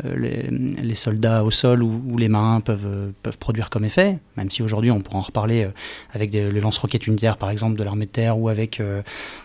les, 0.03 0.95
soldats 0.95 1.43
au 1.43 1.51
sol 1.51 1.83
ou, 1.83 2.17
les 2.17 2.29
marins 2.29 2.61
peuvent, 2.61 3.11
peuvent 3.23 3.37
produire 3.37 3.69
comme 3.69 3.85
effet, 3.85 4.19
même 4.37 4.49
si 4.49 4.61
aujourd'hui 4.61 4.91
on 4.91 4.99
pourra 5.01 5.19
en 5.19 5.21
reparler 5.21 5.67
avec 6.11 6.29
des, 6.29 6.51
les 6.51 6.61
lance-roquettes 6.61 7.07
unitaires 7.07 7.37
par 7.37 7.49
exemple 7.49 7.77
de 7.77 7.83
l'armée 7.83 8.05
de 8.05 8.11
terre 8.11 8.37
ou 8.37 8.49
avec 8.49 8.81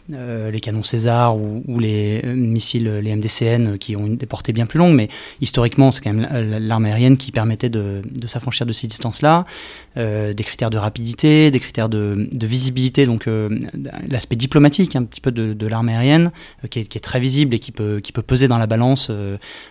les 0.08 0.60
canons 0.60 0.82
César 0.82 1.36
ou, 1.36 1.62
les 1.78 2.22
missiles, 2.24 2.88
les 2.88 3.14
MDCN 3.14 3.78
qui 3.78 3.96
ont 3.96 4.06
des 4.08 4.26
portées 4.26 4.52
bien 4.52 4.66
plus 4.66 4.78
longues, 4.78 4.94
mais 4.94 5.08
historiquement 5.40 5.92
c'est 5.92 6.02
quand 6.02 6.12
même 6.12 6.58
l'arme 6.60 6.84
aérienne 6.86 7.16
qui 7.16 7.32
permettait 7.32 7.70
de, 7.70 8.02
de 8.04 8.26
s'affranchir 8.26 8.66
de 8.66 8.72
ces 8.72 8.86
distances-là, 8.86 9.44
des 9.96 10.44
critères 10.44 10.70
de 10.70 10.78
rapidité, 10.78 11.50
des 11.50 11.60
critères 11.60 11.88
de, 11.88 12.28
de 12.30 12.46
visibilité, 12.46 13.06
donc 13.06 13.28
l'aspect 14.08 14.36
diplomatique 14.36 14.96
un 14.96 15.04
petit 15.04 15.20
peu 15.20 15.30
de, 15.30 15.52
de 15.52 15.66
l'arme 15.66 15.88
aérienne, 15.88 16.32
qui 16.70 16.80
est, 16.80 16.84
qui, 16.84 16.98
est, 16.98 17.00
très 17.00 17.20
visible 17.20 17.54
et 17.54 17.58
qui 17.58 17.72
peut, 17.72 18.00
qui 18.00 18.12
peut 18.12 18.22
peser 18.22 18.48
dans 18.48 18.58
la 18.58 18.66
balance 18.66 19.10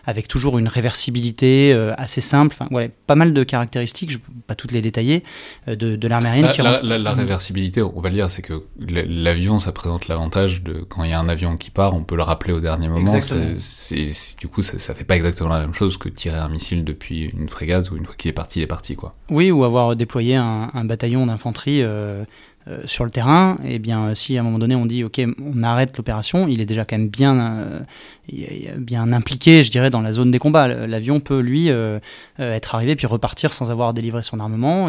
avec 0.06 0.27
toujours 0.27 0.58
une 0.58 0.68
réversibilité 0.68 1.74
assez 1.98 2.22
simple. 2.22 2.56
Enfin, 2.58 2.74
ouais, 2.74 2.89
pas 3.08 3.15
mal 3.15 3.34
de 3.34 3.44
caractéristiques, 3.44 4.12
je 4.12 4.18
ne 4.18 4.22
vais 4.22 4.42
pas 4.48 4.56
toutes 4.56 4.72
les 4.72 4.82
détailler, 4.82 5.24
de, 5.68 5.96
de 5.96 6.08
l'arme 6.08 6.25
aérienne. 6.25 6.46
La, 6.46 6.51
qui 6.51 6.62
la, 6.62 6.98
la, 6.98 7.13
réversibilité, 7.13 7.82
on 7.82 8.00
va 8.00 8.10
le 8.10 8.15
dire, 8.15 8.32
c'est 8.32 8.42
que 8.42 8.63
l'avion, 8.80 9.60
ça 9.60 9.72
présente 9.72 10.08
l'avantage 10.08 10.63
de 10.63 10.74
quand 10.82 11.03
il 11.03 11.12
y 11.12 11.13
a 11.13 11.20
un 11.20 11.30
avion 11.30 11.58
qui 11.58 11.70
part, 11.70 11.94
on 11.96 12.03
peut 12.03 12.15
le 12.15 12.24
rappeler 12.24 12.53
au 12.53 12.60
dernier 12.60 12.88
moment. 12.88 13.20
C'est, 13.22 14.38
du 14.39 14.48
coup, 14.48 14.62
ça, 14.62 14.80
ça 14.80 14.94
fait 14.94 15.03
pas 15.03 15.15
exactement 15.15 15.50
la 15.50 15.60
même 15.60 15.74
chose 15.74 15.98
que 15.98 16.10
tirer 16.10 16.38
un 16.38 16.50
missile 16.50 16.84
depuis 16.84 17.25
une 17.25 17.50
frégate 17.50 17.89
où 17.92 17.98
une 17.98 18.06
fois 18.06 18.15
qu'il 18.15 18.30
est 18.30 18.34
parti, 18.34 18.60
il 18.60 18.63
est 18.63 18.68
parti, 18.68 18.96
quoi. 18.96 19.15
Oui, 19.30 19.51
ou 19.51 19.63
avoir 19.63 19.96
déployé 19.96 20.12
un, 20.20 20.70
un 20.74 20.86
bataillon 20.86 21.25
d'infanterie. 21.25 21.82
Euh, 21.82 22.24
euh, 22.70 22.77
sur 22.86 23.03
le 23.03 23.12
terrain, 23.12 23.58
et 23.65 23.75
eh 23.75 23.79
bien 23.79 24.15
si 24.15 24.38
à 24.38 24.39
un 24.39 24.43
moment 24.43 24.58
donné 24.58 24.74
on 24.74 24.86
dit 24.86 25.03
ok 25.03 25.22
on 25.43 25.63
arrête 25.63 25.98
l'opération, 25.98 26.48
il 26.48 26.62
est 26.62 26.65
déjà 26.65 26.86
quand 26.86 26.98
même 26.98 27.10
bien, 27.10 27.38
euh, 28.32 28.77
bien 28.77 29.12
impliqué, 29.12 29.65
je 29.65 29.70
dirais, 29.70 29.89
dans 29.89 30.00
la 30.00 30.13
zone 30.13 30.32
des 30.32 30.39
combats. 30.39 30.70
L'avion 30.70 31.20
peut 31.20 31.39
lui 31.39 31.70
être 32.39 32.75
arrivé 32.75 32.96
puis 32.96 33.05
repartir 33.05 33.51
sans 33.51 33.70
avoir 33.70 33.93
délivré 33.93 34.22
son 34.22 34.39
armement. 34.39 34.88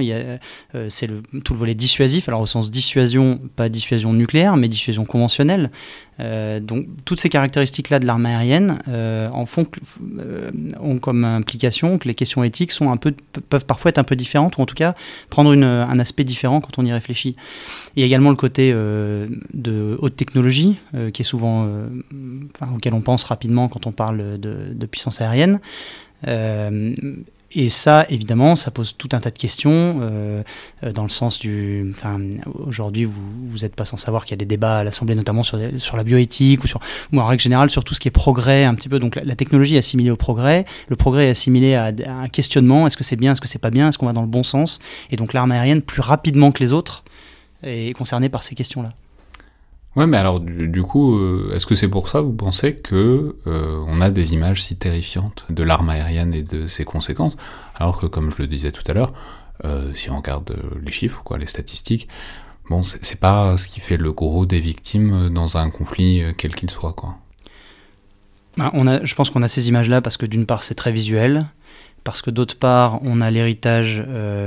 C'est 0.89 1.09
tout 1.43 1.53
le 1.53 1.59
volet 1.59 1.75
dissuasif, 1.75 2.29
alors 2.29 2.43
au 2.43 2.47
sens 2.47 2.71
dissuasion, 2.71 3.41
pas 3.57 3.69
dissuasion 3.69 4.13
nucléaire, 4.13 4.57
mais 4.57 4.69
dissuasion 4.69 5.05
conventionnelle. 5.05 5.73
Donc 6.19 6.87
toutes 7.05 7.21
ces 7.21 7.29
caractéristiques-là 7.29 7.99
de 7.99 8.07
l'arme 8.07 8.27
aérienne 8.27 8.79
en 8.87 9.47
font, 9.47 9.67
ont 10.81 10.99
comme 10.99 11.25
implication 11.25 11.99
que 11.99 12.07
les 12.09 12.15
questions 12.15 12.45
éthiques 12.45 12.73
sont 12.73 12.91
un 12.91 12.97
peu, 12.97 13.15
peuvent 13.49 13.67
parfois 13.67 13.89
être 13.91 13.99
un 13.99 14.05
peu 14.05 14.17
différentes, 14.17 14.59
ou 14.59 14.63
en 14.63 14.67
tout 14.67 14.75
cas 14.75 14.95
prendre 15.29 15.51
un 15.53 15.99
aspect 15.99 16.25
différent 16.25 16.61
quand 16.61 16.79
on 16.79 16.85
y 16.85 16.93
réfléchit. 16.93 17.37
Il 17.97 18.01
y 18.01 18.03
a 18.03 18.07
également 18.07 18.31
le 18.31 18.37
côté 18.37 18.73
euh, 18.75 19.27
de 19.53 19.97
haute 20.01 20.17
technologie, 20.17 20.77
euh, 20.95 21.11
qui 21.11 21.23
est 21.23 21.25
souvent, 21.25 21.67
euh, 21.67 21.87
auquel 22.75 22.95
on 22.95 23.01
pense 23.01 23.25
rapidement 23.25 23.69
quand 23.69 23.87
on 23.87 23.93
parle 23.93 24.39
de, 24.39 24.87
puissance 24.87 25.21
aérienne. 25.21 25.61
Et 27.57 27.71
ça, 27.71 28.05
évidemment, 28.09 28.57
ça 28.57 28.73
pose 28.73 28.97
tout 28.99 29.09
un 29.13 29.21
tas 29.21 29.31
de 29.31 29.39
questions, 29.39 30.01
dans 30.83 31.03
le 31.05 31.09
sens 31.09 31.39
du... 31.39 31.93
Enfin, 31.95 32.19
aujourd'hui, 32.55 33.05
vous 33.05 33.59
n'êtes 33.63 33.77
pas 33.77 33.85
sans 33.85 33.97
savoir 33.97 34.25
qu'il 34.25 34.33
y 34.33 34.35
a 34.35 34.39
des 34.39 34.45
débats 34.45 34.79
à 34.79 34.85
l'Assemblée, 34.85 35.15
notamment 35.15 35.45
sur, 35.45 35.59
sur 35.77 35.97
la 35.97 36.03
bioéthique, 36.03 36.65
ou, 36.65 36.67
sur, 36.67 36.81
ou 37.13 37.21
en 37.21 37.27
règle 37.27 37.41
générale 37.41 37.71
sur 37.71 37.85
tout 37.85 37.95
ce 37.95 38.01
qui 38.01 38.09
est 38.09 38.11
progrès, 38.11 38.65
un 38.65 38.75
petit 38.75 38.89
peu. 38.89 38.99
Donc 38.99 39.15
la, 39.15 39.37
technologie 39.37 39.77
est 39.77 39.79
assimilée 39.79 40.11
au 40.11 40.17
progrès, 40.17 40.65
le 40.89 40.97
progrès 40.97 41.27
est 41.27 41.31
assimilé 41.31 41.75
à, 41.75 41.93
à 42.07 42.13
un 42.13 42.29
questionnement, 42.29 42.89
est-ce 42.89 42.97
que 42.97 43.05
c'est 43.05 43.17
bien, 43.17 43.33
est-ce 43.33 43.41
que 43.41 43.49
c'est 43.49 43.61
pas 43.61 43.71
bien, 43.71 43.89
est-ce 43.89 43.99
qu'on 43.99 44.07
va 44.07 44.13
dans 44.13 44.23
le 44.23 44.27
bon 44.27 44.43
sens? 44.43 44.81
Et 45.11 45.17
donc 45.17 45.33
l'arme 45.33 45.53
aérienne, 45.53 45.83
plus 45.83 46.03
rapidement 46.03 46.51
que 46.51 46.63
les 46.63 46.73
autres, 46.73 47.05
est 47.63 47.97
concerné 47.97 48.29
par 48.29 48.43
ces 48.43 48.55
questions-là. 48.55 48.93
Ouais, 49.97 50.09
mais 50.09 50.17
alors 50.17 50.41
du, 50.41 50.83
coup, 50.83 51.17
euh, 51.17 51.53
est-ce 51.55 51.67
que 51.67 51.77
c'est 51.77 51.89
pour 51.89 52.09
ça 52.09 52.21
vous 52.21 52.33
pensez 52.33 52.75
que 52.75 53.37
euh, 53.47 53.85
on 53.87 54.01
a 54.01 54.11
des 54.11 54.35
images 54.35 54.63
si 54.63 54.77
terrifiantes 54.77 55.47
de 55.51 55.63
l'arme 55.63 55.89
aérienne 55.89 56.35
et 56.35 56.43
de 56.43 56.67
ses 56.67 56.85
conséquences, 56.85 57.35
alors 57.77 58.01
que 58.01 58.07
comme 58.07 58.33
je 58.33 58.39
le 58.39 58.49
disais 58.49 58.73
tout 58.73 58.83
à 58.89 58.93
l'heure, 58.93 59.13
euh, 59.65 59.93
si 59.95 60.11
on 60.11 60.17
regarde 60.17 60.57
les 60.83 60.91
chiffres, 60.91 61.23
quoi, 61.23 61.39
les 61.39 61.47
statistiques, 61.47 62.09
bon, 62.69 62.83
c'est 62.83 63.21
pas 63.21 63.57
ce 63.57 63.69
qui 63.69 63.79
fait 63.79 63.97
le 63.97 64.13
gros 64.13 64.47
des 64.47 64.61
victimes 64.61 65.29
dans 65.33 65.57
un 65.59 65.71
conflit 65.71 66.23
quel 66.37 66.57
qu'il 66.57 66.71
soit, 66.71 66.93
quoi. 66.93 67.17
Ben, 68.57 68.71
on 68.73 68.87
a, 68.87 69.05
je 69.05 69.15
pense 69.15 69.31
qu'on 69.31 69.43
a 69.43 69.49
ces 69.49 69.69
images-là 69.69 70.01
parce 70.01 70.17
que 70.17 70.27
d'une 70.27 70.47
part 70.47 70.65
c'est 70.65 70.77
très 70.77 70.93
visuel, 70.93 71.47
parce 72.03 72.21
que 72.21 72.31
d'autre 72.31 72.57
part, 72.57 72.99
on 73.03 73.21
a 73.21 73.31
l'héritage 73.31 74.05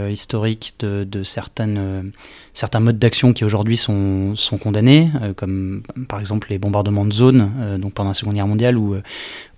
historique 0.09 0.75
de, 0.79 1.05
de 1.05 1.23
certaines, 1.23 2.11
certains 2.57 2.79
modes 2.79 2.97
d'action 2.97 3.33
qui 3.33 3.45
aujourd'hui 3.45 3.77
sont, 3.77 4.35
sont 4.35 4.57
condamnés, 4.57 5.09
euh, 5.21 5.33
comme 5.33 5.83
par 6.07 6.19
exemple 6.19 6.47
les 6.49 6.57
bombardements 6.57 7.05
de 7.05 7.13
zone, 7.13 7.77
donc 7.79 7.93
pendant 7.93 8.09
la 8.09 8.15
Seconde 8.15 8.35
Guerre 8.35 8.47
mondiale, 8.47 8.77
où, 8.77 8.95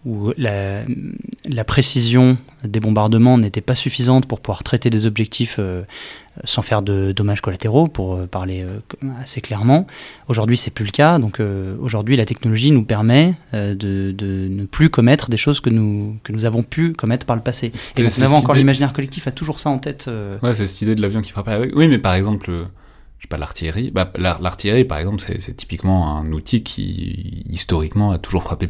où 0.05 0.33
la, 0.37 0.81
la, 1.47 1.63
précision 1.63 2.37
des 2.63 2.79
bombardements 2.79 3.37
n'était 3.37 3.61
pas 3.61 3.75
suffisante 3.75 4.27
pour 4.27 4.39
pouvoir 4.39 4.63
traiter 4.63 4.89
des 4.89 5.05
objectifs 5.05 5.59
sans 6.43 6.61
faire 6.61 6.81
de 6.81 7.11
dommages 7.11 7.41
collatéraux, 7.41 7.87
pour 7.87 8.15
euh, 8.15 8.27
parler 8.27 8.63
euh, 8.63 8.79
assez 9.21 9.41
clairement. 9.41 9.87
Aujourd'hui, 10.27 10.57
c'est 10.57 10.71
plus 10.71 10.85
le 10.85 10.91
cas. 10.91 11.19
Donc 11.19 11.39
euh, 11.39 11.75
aujourd'hui, 11.79 12.15
la 12.15 12.25
technologie 12.25 12.71
nous 12.71 12.83
permet 12.83 13.35
de, 13.53 14.13
ne 14.19 14.65
plus 14.65 14.89
commettre 14.89 15.29
des 15.29 15.37
choses 15.37 15.59
que 15.59 15.69
nous, 15.69 16.17
que 16.23 16.31
nous 16.31 16.45
avons 16.45 16.63
pu 16.63 16.93
commettre 16.93 17.25
par 17.25 17.35
le 17.35 17.41
passé. 17.41 17.71
Et 17.97 18.03
donc, 18.03 18.11
on 18.19 18.33
encore 18.35 18.55
l'imaginaire 18.55 18.93
collectif 18.93 19.27
a 19.27 19.31
toujours 19.31 19.59
ça 19.59 19.69
en 19.69 19.79
tête. 19.79 20.09
Ouais, 20.41 20.55
c'est 20.55 20.67
cette 20.67 20.81
idée 20.81 20.95
de 20.95 21.01
l'avion 21.01 21.21
qui 21.21 21.31
frappe 21.31 21.47
avec. 21.47 21.75
Oui, 21.75 21.87
mais 21.87 21.97
par 21.97 22.13
exemple, 22.13 22.51
je 23.19 23.25
sais 23.25 23.27
pas, 23.27 23.37
l'artillerie. 23.37 23.91
Bah, 23.91 24.11
l'artillerie, 24.17 24.85
par 24.85 24.97
exemple, 24.97 25.21
c'est 25.21 25.53
typiquement 25.53 26.17
un 26.17 26.31
outil 26.31 26.63
qui, 26.63 27.43
historiquement, 27.49 28.11
a 28.11 28.17
toujours 28.17 28.43
frappé 28.43 28.69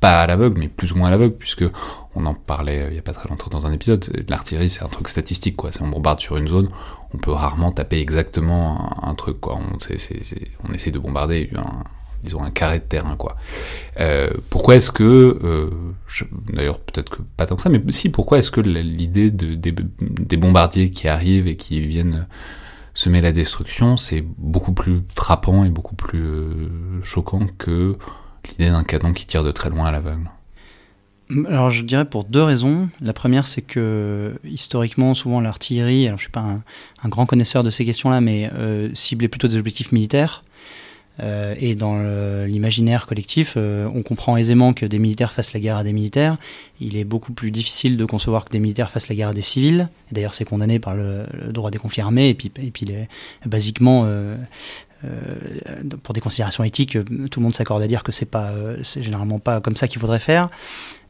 pas 0.00 0.20
à 0.20 0.26
l'aveugle, 0.26 0.58
mais 0.58 0.68
plus 0.68 0.92
ou 0.92 0.96
moins 0.96 1.08
à 1.08 1.10
l'aveugle, 1.10 1.36
puisque 1.36 1.64
on 2.14 2.26
en 2.26 2.34
parlait 2.34 2.82
euh, 2.82 2.88
il 2.90 2.96
y 2.96 2.98
a 2.98 3.02
pas 3.02 3.12
très 3.12 3.28
longtemps 3.28 3.48
dans 3.50 3.66
un 3.66 3.72
épisode. 3.72 4.04
L'artillerie, 4.28 4.68
c'est 4.68 4.82
un 4.82 4.88
truc 4.88 5.08
statistique, 5.08 5.56
quoi. 5.56 5.72
Si 5.72 5.80
on 5.80 5.88
bombarde 5.88 6.20
sur 6.20 6.36
une 6.36 6.48
zone, 6.48 6.68
on 7.14 7.18
peut 7.18 7.30
rarement 7.30 7.72
taper 7.72 7.98
exactement 7.98 9.02
un, 9.02 9.14
truc, 9.14 9.40
quoi. 9.40 9.56
On, 9.56 9.78
on 9.78 10.72
essaie 10.72 10.90
de 10.90 10.98
bombarder 10.98 11.50
un, 11.56 11.84
disons 12.22 12.42
un 12.42 12.50
carré 12.50 12.78
de 12.78 12.84
terrain, 12.84 13.16
quoi. 13.16 13.36
Euh, 14.00 14.28
pourquoi 14.50 14.76
est-ce 14.76 14.90
que, 14.90 15.38
euh, 15.42 15.70
d'ailleurs 16.52 16.80
peut-être 16.80 17.10
que 17.10 17.22
pas 17.36 17.46
tant 17.46 17.56
que 17.56 17.62
ça, 17.62 17.70
mais 17.70 17.80
si, 17.90 18.10
pourquoi 18.10 18.38
est-ce 18.38 18.50
que 18.50 18.60
l'idée 18.60 19.30
de, 19.30 19.54
des, 19.54 20.36
bombardiers 20.36 20.90
qui 20.90 21.08
arrivent 21.08 21.46
et 21.46 21.56
qui 21.56 21.80
viennent 21.80 22.26
semer 22.96 23.20
la 23.20 23.30
destruction, 23.30 23.96
c'est 23.96 24.24
beaucoup 24.38 24.72
plus 24.72 25.02
frappant 25.14 25.64
et 25.64 25.70
beaucoup 25.70 25.94
plus 25.94 26.68
choquant 27.04 27.46
que 27.58 27.96
l'idée 28.48 28.70
d'un 28.70 28.82
canon 28.82 29.12
qui 29.12 29.26
tire 29.26 29.44
de 29.44 29.52
très 29.52 29.70
loin 29.70 29.86
à 29.86 29.92
l'aveugle 29.92 30.30
alors 31.48 31.70
je 31.70 31.82
dirais 31.82 32.04
pour 32.04 32.24
deux 32.24 32.42
raisons. 32.42 32.88
La 33.00 33.12
première 33.12 33.46
c'est 33.46 33.62
que 33.62 34.38
historiquement 34.44 35.14
souvent 35.14 35.40
l'artillerie, 35.40 36.06
alors 36.06 36.18
je 36.18 36.24
suis 36.24 36.30
pas 36.30 36.60
un, 37.02 37.08
grand 37.08 37.26
connaisseur 37.26 37.64
de 37.64 37.70
ces 37.70 37.84
questions-là, 37.84 38.20
mais 38.20 38.50
euh, 38.54 38.90
ciblait 38.94 39.28
plutôt 39.28 39.48
des 39.48 39.56
objectifs 39.56 39.92
militaires. 39.92 40.44
Euh, 41.20 41.54
et 41.58 41.74
dans 41.74 41.96
l'imaginaire 42.46 43.06
collectif, 43.06 43.54
euh, 43.56 43.88
on 43.94 44.02
comprend 44.02 44.36
aisément 44.36 44.72
que 44.72 44.84
des 44.86 44.98
militaires 44.98 45.32
fassent 45.32 45.52
la 45.52 45.60
guerre 45.60 45.76
à 45.76 45.84
des 45.84 45.92
militaires. 45.92 46.36
Il 46.80 46.96
est 46.96 47.04
beaucoup 47.04 47.32
plus 47.32 47.50
difficile 47.50 47.96
de 47.96 48.04
concevoir 48.04 48.44
que 48.44 48.50
des 48.50 48.58
militaires 48.58 48.90
fassent 48.90 49.08
la 49.08 49.14
guerre 49.14 49.28
à 49.28 49.34
des 49.34 49.42
civils. 49.42 49.88
D'ailleurs, 50.12 50.34
c'est 50.34 50.44
condamné 50.44 50.78
par 50.78 50.94
le, 50.94 51.26
droit 51.48 51.70
des 51.70 51.78
conflits 51.78 52.02
armés. 52.02 52.28
Et 52.28 52.34
puis, 52.34 52.52
et 52.62 52.70
puis 52.70 52.86
basiquement, 53.46 54.04
euh, 54.04 54.36
pour 56.02 56.14
des 56.14 56.20
considérations 56.20 56.64
éthiques, 56.64 56.98
tout 57.30 57.40
le 57.40 57.42
monde 57.42 57.54
s'accorde 57.54 57.82
à 57.82 57.86
dire 57.86 58.02
que 58.02 58.12
c'est 58.12 58.30
pas, 58.30 58.52
généralement 58.82 59.38
pas 59.38 59.60
comme 59.60 59.76
ça 59.76 59.88
qu'il 59.88 60.00
faudrait 60.00 60.20
faire. 60.20 60.50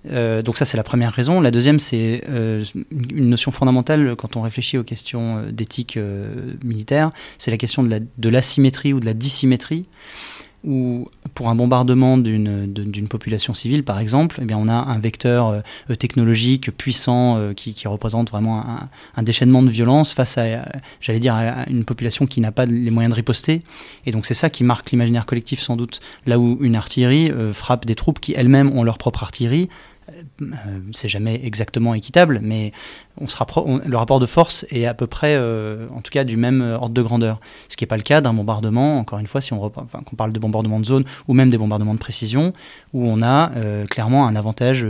Donc 0.07 0.57
ça 0.57 0.65
c'est 0.65 0.77
la 0.77 0.83
première 0.83 1.13
raison. 1.13 1.41
La 1.41 1.51
deuxième 1.51 1.81
c'est 1.81 2.23
une 2.29 3.31
notion 3.31 3.51
fondamentale 3.51 4.15
quand 4.17 4.37
on 4.37 4.43
réfléchit 4.43 4.79
aux 4.79 4.85
questions 4.85 5.43
d'éthique 5.51 5.99
militaire, 6.65 7.11
c'est 7.39 7.51
la 7.51 7.57
question 7.57 7.83
de 7.83 8.29
l'asymétrie 8.29 8.93
ou 8.93 9.01
de 9.01 9.07
la 9.07 9.15
dissymétrie 9.15 9.87
où 10.67 11.09
pour 11.35 11.49
un 11.49 11.55
bombardement 11.55 12.19
d'une 12.19 13.09
population 13.09 13.55
civile, 13.55 13.85
par 13.85 13.99
exemple, 13.99 14.39
eh 14.43 14.45
bien, 14.45 14.59
on 14.59 14.69
a 14.69 14.75
un 14.75 14.99
vecteur 14.99 15.49
euh, 15.49 15.95
technologique 15.95 16.71
puissant 16.77 17.37
euh, 17.37 17.53
qui, 17.53 17.75
représente 17.87 18.31
vraiment 18.31 18.65
un, 19.17 19.23
déchaînement 19.23 19.63
de 19.63 19.69
violence 19.69 20.13
face 20.13 20.39
à, 20.39 20.45
j'allais 21.01 21.21
dire, 21.21 21.35
à 21.35 21.69
une 21.69 21.85
population 21.85 22.27
qui 22.27 22.41
n'a 22.41 22.51
pas 22.51 22.67
les 22.67 22.91
moyens 22.91 23.13
de 23.13 23.17
riposter. 23.17 23.63
Et 24.07 24.11
donc 24.11 24.27
c'est 24.27 24.35
ça 24.35 24.51
qui 24.51 24.65
marque 24.65 24.91
l'imaginaire 24.91 25.25
collectif 25.25 25.61
sans 25.61 25.77
doute. 25.77 26.01
Là 26.27 26.39
où 26.39 26.59
une 26.61 26.75
artillerie 26.75 27.31
euh, 27.31 27.55
frappe 27.55 27.87
des 27.87 27.95
troupes 27.95 28.19
qui 28.19 28.35
elles-mêmes 28.37 28.77
ont 28.77 28.83
leur 28.83 28.99
propre 28.99 29.23
artillerie, 29.23 29.69
euh, 29.69 29.96
c'est 30.93 31.09
jamais 31.09 31.41
exactement 31.45 31.95
équitable, 31.95 32.41
mais 32.43 32.73
on 33.21 33.27
se 33.27 33.37
le 33.89 33.97
rapport 33.97 34.21
de 34.21 34.27
force 34.27 34.67
est 34.71 34.87
à 34.87 34.95
peu 34.95 35.07
près, 35.07 35.37
euh, 35.37 35.87
en 35.95 36.01
tout 36.01 36.11
cas, 36.11 36.25
du 36.25 36.37
même 36.37 36.61
ordre 36.61 36.95
de 36.95 37.03
grandeur. 37.03 37.41
Ce 37.69 37.77
qui 37.77 37.85
n'est 37.85 37.89
pas 37.89 37.97
le 37.97 38.03
cas 38.03 38.21
d'un 38.21 38.33
bombardement, 38.33 38.99
encore 38.99 39.19
une 39.19 39.27
fois, 39.27 39.41
si 39.41 39.53
on, 39.53 39.65
enfin, 39.65 40.03
parle 40.17 40.33
de 40.33 40.39
bombardement 40.39 40.81
de 40.81 40.85
zone 40.85 41.05
ou 41.29 41.35
même 41.35 41.51
des 41.51 41.59
bombardements 41.59 41.95
de 41.95 41.99
précision, 41.99 42.53
où 42.93 43.07
on 43.07 43.23
a 43.23 43.53
euh, 43.57 43.87
clairement 43.87 44.27
un 44.27 44.37
avantage 44.37 44.87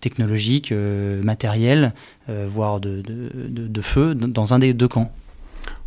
technologique, 0.00 0.72
matériel, 0.72 1.92
voire 2.28 2.80
de, 2.80 3.02
de, 3.02 3.80
feu 3.80 4.14
dans 4.14 4.54
un 4.54 4.58
des 4.58 4.74
deux 4.74 4.88
camps. 4.88 5.10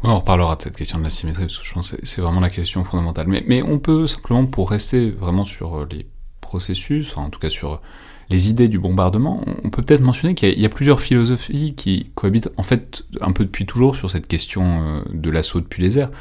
on 0.04 0.16
reparlera 0.16 0.56
de 0.56 0.62
cette 0.62 0.78
question 0.78 1.00
de 1.00 1.04
la 1.04 1.10
symétrie, 1.10 1.44
parce 1.44 1.58
que 1.58 1.66
je 1.66 1.74
pense 1.74 1.92
que 1.92 2.06
c'est 2.06 2.22
vraiment 2.22 2.40
la 2.40 2.50
question 2.50 2.84
fondamentale. 2.84 3.28
Mais, 3.28 3.44
mais 3.48 3.62
on 3.62 3.80
peut 3.80 4.08
simplement, 4.08 4.46
pour 4.46 4.70
rester 4.70 5.10
vraiment 5.10 5.44
sur 5.44 5.86
les 5.86 6.08
processus, 6.42 7.18
en 7.18 7.30
tout 7.30 7.40
cas 7.40 7.50
sur 7.50 7.82
les 8.30 8.50
idées 8.50 8.68
du 8.68 8.78
bombardement, 8.78 9.44
on 9.64 9.70
peut 9.70 9.82
peut-être 9.82 10.02
mentionner 10.02 10.36
qu'il 10.36 10.60
y, 10.60 10.66
a 10.66 10.70
plusieurs 10.70 11.02
philosophies 11.02 11.74
qui 11.74 12.12
cohabitent 12.14 12.50
en 12.58 12.64
fait 12.64 13.04
un 13.22 13.32
peu 13.32 13.44
depuis 13.44 13.66
toujours 13.66 13.96
sur 13.96 14.12
cette 14.12 14.28
question 14.28 14.82
euh, 14.82 15.02
de 15.12 15.30
l'assaut 15.32 15.60
depuis 15.62 15.82
les 15.82 15.98
airs, 15.98 16.12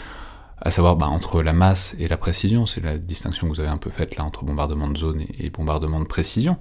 à 0.60 0.70
savoir 0.70 0.96
bah, 0.96 1.06
entre 1.06 1.42
la 1.42 1.52
masse 1.52 1.94
et 1.98 2.08
la 2.08 2.16
précision, 2.16 2.64
c'est 2.64 2.82
la 2.82 2.98
distinction 2.98 3.46
que 3.46 3.54
vous 3.54 3.60
avez 3.60 3.68
un 3.68 3.76
peu 3.76 3.90
faite 3.90 4.16
là 4.16 4.24
entre 4.24 4.44
bombardement 4.44 4.88
de 4.88 4.96
zone 4.96 5.22
et, 5.38 5.50
bombardement 5.50 6.00
de 6.00 6.06
précision, 6.06 6.56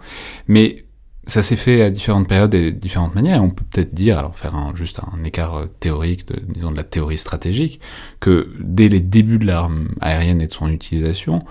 mais 0.48 0.86
ça 1.26 1.42
s'est 1.42 1.56
fait 1.56 1.82
à 1.82 1.90
différentes 1.90 2.28
périodes 2.28 2.54
et 2.54 2.72
de 2.72 2.78
différentes 2.78 3.16
manières, 3.16 3.42
on 3.42 3.50
peut 3.50 3.66
peut-être 3.70 3.94
dire, 3.94 4.20
alors 4.20 4.38
faire 4.38 4.56
un, 4.56 4.76
juste 4.76 5.00
un 5.00 5.24
écart 5.24 5.56
euh, 5.56 5.66
théorique, 5.80 6.26
disons 6.50 6.72
de 6.72 6.78
la 6.78 6.84
théorie 6.84 7.18
stratégique, 7.18 7.80
que 8.20 8.52
dès 8.60 8.90
les 8.90 9.02
débuts 9.02 9.40
de 9.40 9.46
l'arme 9.46 9.90
aérienne 10.02 10.42
et 10.42 10.48
de 10.48 10.54
son 10.54 10.68
utilisation, 10.68 11.44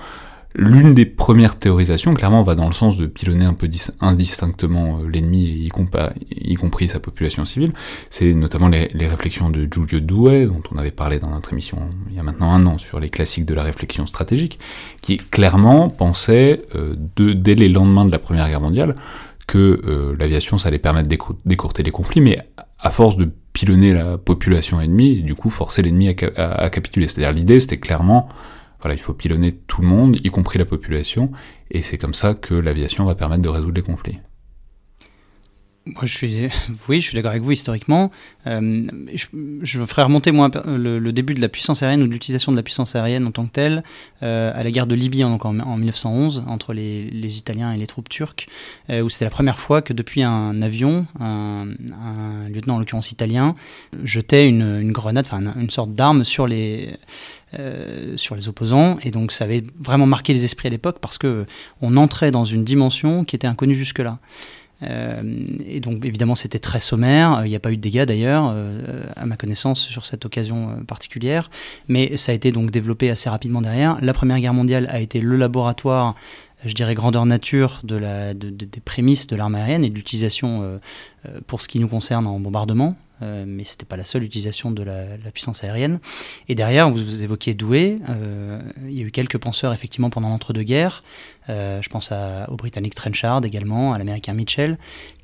L'une 0.59 0.95
des 0.95 1.05
premières 1.05 1.59
théorisations, 1.59 2.15
clairement, 2.15 2.43
va 2.43 2.55
dans 2.55 2.67
le 2.67 2.73
sens 2.73 2.97
de 2.97 3.05
pilonner 3.05 3.45
un 3.45 3.53
peu 3.53 3.69
indistinctement 4.01 5.01
euh, 5.01 5.07
l'ennemi, 5.07 5.45
y, 5.45 5.67
y, 5.67 6.55
compris 6.55 6.89
sa 6.89 6.99
population 6.99 7.45
civile. 7.45 7.75
C'est 8.09 8.33
notamment 8.33 8.69
les, 8.69 8.89
réflexions 9.07 9.51
de 9.51 9.69
Giulio 9.71 10.01
Douai, 10.01 10.47
dont 10.47 10.63
on 10.73 10.79
avait 10.79 10.93
parlé 10.93 11.19
dans 11.19 11.29
notre 11.29 11.53
émission 11.53 11.91
il 12.09 12.17
y 12.17 12.19
a 12.19 12.23
maintenant 12.23 12.55
un 12.55 12.65
an 12.65 12.79
sur 12.79 13.01
les 13.01 13.11
classiques 13.11 13.45
de 13.45 13.53
la 13.53 13.63
réflexion 13.63 14.07
stratégique, 14.07 14.59
qui 15.03 15.19
clairement 15.19 15.91
pensait, 15.91 16.63
euh, 16.75 16.95
dès 17.19 17.55
les 17.55 17.69
lendemains 17.69 18.07
de 18.07 18.13
la 18.13 18.19
Première 18.19 18.49
Guerre 18.49 18.63
mondiale, 18.63 18.95
que 19.47 19.83
euh, 19.87 20.17
l'aviation, 20.19 20.57
ça 20.57 20.69
allait 20.69 20.79
permettre 20.79 21.11
d'écourter 21.45 21.83
les 21.83 21.91
conflits, 21.91 22.23
mais 22.23 22.41
à 22.79 22.91
force 22.91 23.19
de 23.19 23.29
pilonner 23.53 23.93
la 23.93 24.17
population 24.17 24.81
ennemie, 24.81 25.21
du 25.21 25.35
coup 25.35 25.51
forcer 25.51 25.83
l'ennemi 25.83 26.09
à 26.09 26.71
capituler. 26.71 27.09
C'est-à-dire 27.09 27.33
l'idée, 27.33 27.61
c'était 27.61 27.79
clairement 27.79 28.29
voilà, 28.81 28.95
il 28.95 29.01
faut 29.01 29.15
pilonner 29.15 29.57
tout 29.67 29.83
le 29.83 29.89
monde, 29.89 30.17
y 30.25 30.31
compris 30.31 30.59
la 30.59 30.65
population, 30.65 31.31
et 31.71 31.83
c'est 31.83 31.99
comme 31.99 32.15
ça 32.15 32.35
que 32.35 32.55
l'aviation 32.55 33.05
va 33.05 33.15
permettre 33.15 33.43
de 33.43 33.49
résoudre 33.49 33.75
les 33.75 33.83
conflits. 33.83 34.19
Moi, 35.87 36.03
je 36.03 36.17
suis, 36.17 36.49
oui, 36.89 37.01
je 37.01 37.07
suis 37.07 37.15
d'accord 37.15 37.31
avec 37.31 37.45
vous 37.45 37.53
historiquement. 37.53 38.11
Euh, 38.49 38.85
je, 39.15 39.27
je, 39.63 39.85
ferai 39.85 40.03
remonter 40.03 40.33
moi 40.33 40.51
le, 40.67 41.13
début 41.13 41.33
de 41.33 41.41
la 41.41 41.49
puissance 41.49 41.85
aérienne 41.85 42.03
ou 42.03 42.09
de 42.09 42.13
l'utilisation 42.13 42.51
de 42.51 42.57
la 42.57 42.65
puissance 42.65 42.97
aérienne 42.97 43.25
en 43.25 43.31
tant 43.31 43.47
que 43.47 43.53
telle 43.53 43.85
euh, 44.25 44.51
à 44.53 44.65
la 44.65 44.71
guerre 44.73 44.89
de 44.89 44.97
Libye 44.97 45.23
en, 45.23 45.39
en, 45.41 45.77
1911 45.77 46.43
entre 46.49 46.73
les, 46.75 47.39
Italiens 47.39 47.73
et 47.73 47.77
les 47.77 47.87
troupes 47.87 48.09
turques, 48.09 48.49
euh, 48.91 49.03
où 49.03 49.09
c'était 49.09 49.27
la 49.27 49.31
première 49.31 49.61
fois 49.61 49.81
que 49.81 49.93
depuis 49.93 50.25
un 50.25 50.61
avion, 50.61 51.07
un, 51.21 51.67
lieutenant 52.51 52.75
en 52.75 52.79
l'occurrence 52.81 53.13
italien, 53.13 53.55
jetait 54.03 54.49
une 54.49 54.91
grenade, 54.91 55.27
enfin 55.31 55.41
une, 55.57 55.71
sorte 55.71 55.93
d'arme 55.95 56.25
sur 56.25 56.49
les 56.49 56.97
euh, 57.55 58.17
sur 58.17 58.35
les 58.35 58.49
opposants 58.49 58.99
et 59.05 59.13
donc 59.13 59.31
ça 59.31 59.45
avait 59.45 59.63
vraiment 59.79 60.07
marqué 60.07 60.33
les 60.33 60.45
esprits 60.45 60.67
à 60.67 60.71
l'époque 60.71 60.99
parce 61.01 61.17
que 61.17 61.47
on 61.81 61.97
entrait 61.97 62.33
dans 62.33 62.45
une 62.45 62.65
dimension 62.65 63.23
qui 63.25 63.37
était 63.37 63.47
inconnue 63.47 63.77
jusque-là. 63.77 64.19
Euh, 64.83 65.23
et 65.65 65.79
donc 65.79 66.05
évidemment 66.05 66.35
c'était 66.35 66.59
très 66.59 66.81
sommaire, 66.81 67.43
il 67.45 67.49
n'y 67.49 67.55
a 67.55 67.61
pas 67.61 67.71
eu 67.71 67.77
de 67.77 67.81
dégâts 67.81 68.05
d'ailleurs, 68.05 68.53
euh, 68.53 69.05
à 69.15 69.27
ma 69.27 69.37
connaissance, 69.37 69.81
sur 69.81 70.07
cette 70.07 70.25
occasion 70.25 70.85
particulière, 70.89 71.49
mais 71.87 72.17
ça 72.17 72.33
a 72.33 72.35
été 72.35 72.51
donc 72.51 72.73
développé 72.73 73.11
assez 73.11 73.31
rapidement 73.31 73.63
derrière. 73.63 73.97
La 74.03 74.13
Première 74.13 74.41
Guerre 74.41 74.53
mondiale 74.53 74.89
a 74.91 75.01
été 75.01 75.21
le 75.21 75.37
laboratoire 75.37 76.17
je 76.65 76.73
dirais, 76.73 76.95
grandeur 76.95 77.27
nature 77.27 77.81
de 77.85 77.97
la, 77.97 78.33
des 78.33 78.81
prémices 78.85 79.27
de 79.27 79.37
l'arme 79.37 79.55
aérienne 79.57 79.85
et 79.85 79.91
de 79.91 79.95
l'utilisation 79.95 80.63
euh, 80.63 80.79
euh, 81.27 81.41
pour 81.47 81.61
ce 81.61 81.69
qui 81.69 81.79
nous 81.79 81.89
concerne 81.89 82.27
en 82.27 82.41
bombardement, 82.41 82.97
euh, 83.21 83.45
mais 83.47 83.65
ce 83.65 83.73
n'était 83.73 83.85
pas 83.85 83.97
la 83.97 84.07
seule 84.07 84.25
utilisation 84.25 84.71
de 84.71 84.83
la, 84.83 85.05
puissance 85.33 85.65
aérienne. 85.65 86.01
Et 86.49 86.55
derrière, 86.55 86.91
vous, 86.91 87.05
vous 87.05 87.23
évoquiez 87.23 87.55
Douai, 87.55 87.99
il 88.85 88.93
y 88.93 89.03
a 89.03 89.05
eu 89.05 89.11
quelques 89.11 89.39
penseurs 89.39 89.73
effectivement 89.75 90.09
pendant 90.09 90.31
l'entre-deux-guerres, 90.31 91.05
je 91.49 91.89
pense 91.89 92.11
à, 92.11 92.51
au 92.51 92.57
Britannique 92.57 92.95
Trenchard 92.95 93.45
également, 93.45 93.93
à 93.93 93.99
l'Américain 93.99 94.33
Mitchell, 94.33 94.79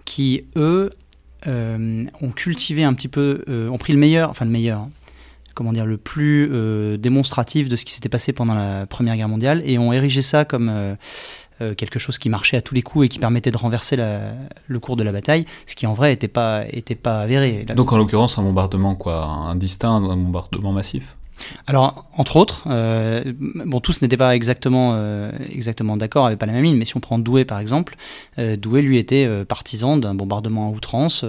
qui 0.04 0.44
eux 0.56 0.90
ont 1.46 2.32
cultivé 2.34 2.84
un 2.84 2.92
petit 2.92 3.08
peu, 3.08 3.42
ont 3.48 3.78
pris 3.78 3.94
le 3.94 3.98
meilleur, 3.98 4.28
enfin 4.28 4.44
le 4.44 4.50
meilleur, 4.50 4.88
comment 5.54 5.72
dire, 5.72 5.86
le 5.86 5.96
plus 5.96 6.48
euh, 6.52 6.96
démonstratif 6.96 7.68
de 7.68 7.76
ce 7.76 7.84
qui 7.84 7.92
s'était 7.92 8.08
passé 8.08 8.32
pendant 8.32 8.54
la 8.54 8.86
Première 8.86 9.16
Guerre 9.16 9.28
mondiale. 9.28 9.62
Et 9.64 9.78
ont 9.78 9.92
érigé 9.92 10.22
ça 10.22 10.44
comme 10.44 10.68
euh, 10.68 10.94
euh, 11.60 11.74
quelque 11.74 11.98
chose 11.98 12.18
qui 12.18 12.28
marchait 12.28 12.56
à 12.56 12.62
tous 12.62 12.74
les 12.74 12.82
coups 12.82 13.06
et 13.06 13.08
qui 13.08 13.18
permettait 13.18 13.50
de 13.50 13.56
renverser 13.56 13.96
le 13.96 14.80
cours 14.80 14.96
de 14.96 15.02
la 15.02 15.12
bataille, 15.12 15.46
ce 15.66 15.74
qui 15.74 15.86
en 15.86 15.94
vrai 15.94 16.10
n'était 16.10 16.28
pas, 16.28 16.64
était 16.70 16.94
pas 16.94 17.20
avéré. 17.20 17.64
Donc 17.76 17.92
en 17.92 17.96
l'occurrence 17.96 18.38
un 18.38 18.42
bombardement 18.42 18.94
quoi, 18.94 19.24
indistinct, 19.24 19.96
un 19.96 20.16
bombardement 20.16 20.72
massif 20.72 21.16
alors, 21.66 22.06
entre 22.16 22.36
autres, 22.36 22.64
euh, 22.66 23.22
bon, 23.38 23.80
tous 23.80 24.02
n'étaient 24.02 24.16
pas 24.16 24.34
exactement, 24.34 24.92
euh, 24.94 25.30
exactement 25.50 25.96
d'accord, 25.96 26.26
avec 26.26 26.38
pas 26.38 26.46
la 26.46 26.52
même 26.52 26.76
mais 26.76 26.84
si 26.84 26.96
on 26.96 27.00
prend 27.00 27.18
Douai 27.18 27.44
par 27.44 27.58
exemple, 27.58 27.96
euh, 28.38 28.56
Douai 28.56 28.82
lui 28.82 28.98
était 28.98 29.28
partisan 29.46 29.96
d'un 29.96 30.14
bombardement 30.14 30.68
à 30.68 30.70
outrance. 30.70 31.24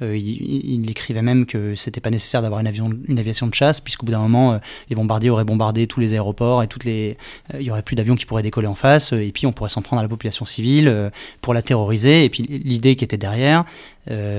Il, 0.00 0.90
écrivait 0.90 1.22
même 1.22 1.46
que 1.46 1.74
c'était 1.74 2.00
pas 2.00 2.10
nécessaire 2.10 2.42
d'avoir 2.42 2.60
une, 2.60 3.18
aviation 3.18 3.46
de 3.46 3.54
chasse, 3.54 3.80
puisqu'au 3.80 4.06
bout 4.06 4.12
d'un 4.12 4.20
moment, 4.20 4.58
les 4.88 4.96
bombardiers 4.96 5.30
auraient 5.30 5.44
bombardé 5.44 5.86
tous 5.86 6.00
les 6.00 6.14
aéroports 6.14 6.62
et 6.62 6.66
toutes 6.66 6.84
les, 6.84 7.16
il 7.54 7.62
y 7.62 7.70
aurait 7.70 7.82
plus 7.82 7.94
d'avions 7.94 8.16
qui 8.16 8.26
pourraient 8.26 8.42
décoller 8.42 8.68
en 8.68 8.74
face, 8.74 9.12
et 9.12 9.30
puis 9.32 9.46
on 9.46 9.52
pourrait 9.52 9.70
s'en 9.70 9.82
prendre 9.82 10.00
à 10.00 10.02
la 10.02 10.08
population 10.08 10.44
civile 10.44 11.10
pour 11.40 11.54
la 11.54 11.62
terroriser. 11.62 12.24
Et 12.24 12.30
puis 12.30 12.42
l'idée 12.42 12.96
qui 12.96 13.04
était 13.04 13.18
derrière, 13.18 13.64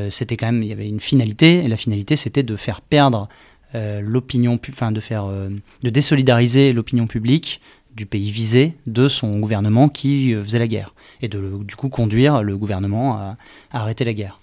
c'était 0.10 0.38
quand 0.38 0.48
même, 0.48 0.64
il 0.64 0.70
y 0.70 0.74
avait 0.74 0.88
une 0.88 1.02
finalité, 1.02 1.64
et 1.64 1.68
la 1.68 1.78
finalité 1.78 2.16
c'était 2.16 2.44
de 2.44 2.56
faire 2.56 2.82
perdre 2.82 3.28
euh, 3.28 3.59
l'opinion, 3.74 4.60
enfin 4.70 4.92
de 4.92 5.00
faire, 5.00 5.26
euh, 5.26 5.50
de 5.84 5.90
désolidariser 5.90 6.74
l'opinion 6.74 7.08
publique 7.08 7.62
du 7.96 8.06
pays 8.06 8.32
visé 8.32 8.76
de 8.88 9.08
son 9.08 9.40
gouvernement 9.40 9.90
qui 9.90 10.34
euh, 10.34 10.44
faisait 10.44 10.60
la 10.60 10.68
guerre 10.68 10.94
et 11.22 11.28
de 11.28 11.64
du 11.64 11.76
coup 11.76 11.90
conduire 11.90 12.44
le 12.44 12.58
gouvernement 12.58 13.18
à, 13.18 13.38
arrêter 13.72 14.06
la 14.06 14.14
guerre. 14.14 14.40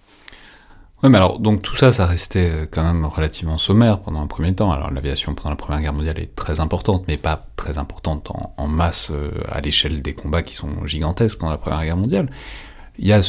Oui, 1.02 1.10
mais 1.10 1.18
alors, 1.18 1.40
donc 1.40 1.60
tout 1.60 1.76
ça, 1.76 1.92
ça 1.92 2.06
restait 2.06 2.68
quand 2.70 2.82
même 2.82 3.04
relativement 3.04 3.58
sommaire 3.58 4.00
pendant 4.00 4.22
un 4.22 4.26
premier 4.26 4.54
temps. 4.54 4.72
Alors, 4.72 4.90
l'aviation 4.90 5.34
pendant 5.34 5.50
la 5.50 5.56
Première 5.56 5.82
Guerre 5.82 5.92
mondiale 5.92 6.18
est 6.18 6.34
très 6.34 6.58
importante, 6.58 7.04
mais 7.06 7.18
pas 7.18 7.48
très 7.56 7.76
importante 7.76 8.30
en, 8.30 8.54
en 8.56 8.66
masse 8.66 9.12
à 9.50 9.60
l'échelle 9.60 10.00
des 10.00 10.14
combats 10.14 10.42
qui 10.42 10.54
sont 10.54 10.86
gigantesques 10.86 11.38
pendant 11.38 11.52
la 11.52 11.58
Première 11.58 11.84
Guerre 11.84 11.98
mondiale. 11.98 12.30
Il 12.98 13.06
y 13.06 13.12
a 13.12 13.22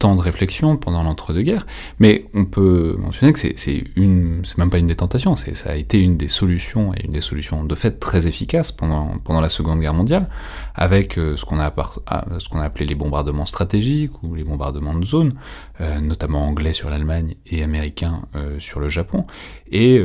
ce 0.00 0.14
de 0.14 0.20
réflexion 0.20 0.76
pendant 0.76 1.02
l'entre-deux-guerres, 1.02 1.66
mais 1.98 2.26
on 2.34 2.44
peut 2.44 2.96
mentionner 2.98 3.32
que 3.32 3.38
c'est 3.38 3.84
une, 3.96 4.42
c'est 4.44 4.58
même 4.58 4.70
pas 4.70 4.78
une 4.78 4.86
des 4.86 4.96
tentations, 4.96 5.34
c'est 5.34 5.54
ça 5.56 5.70
a 5.70 5.76
été 5.76 5.98
une 5.98 6.16
des 6.16 6.28
solutions 6.28 6.92
et 6.94 7.06
une 7.06 7.12
des 7.12 7.20
solutions 7.22 7.64
de 7.64 7.74
fait 7.74 7.92
très 7.92 8.26
efficaces 8.26 8.70
pendant 8.70 9.14
pendant 9.24 9.40
la 9.40 9.48
Seconde 9.48 9.80
Guerre 9.80 9.94
mondiale, 9.94 10.28
avec 10.74 11.16
euh, 11.16 11.36
ce 11.36 11.44
qu'on 11.44 11.58
a 11.58 11.72
ah, 12.06 12.24
ce 12.38 12.48
qu'on 12.48 12.58
a 12.58 12.64
appelé 12.64 12.84
les 12.84 12.94
bombardements 12.94 13.46
stratégiques 13.46 14.22
ou 14.22 14.34
les 14.34 14.44
bombardements 14.44 14.94
de 14.94 15.06
zone, 15.06 15.34
euh, 15.80 16.00
notamment 16.00 16.46
anglais 16.46 16.72
sur 16.72 16.90
l'Allemagne 16.90 17.36
et 17.46 17.62
américains 17.62 18.22
euh, 18.36 18.60
sur 18.60 18.80
le 18.80 18.88
Japon. 18.88 19.26
Et 19.70 20.00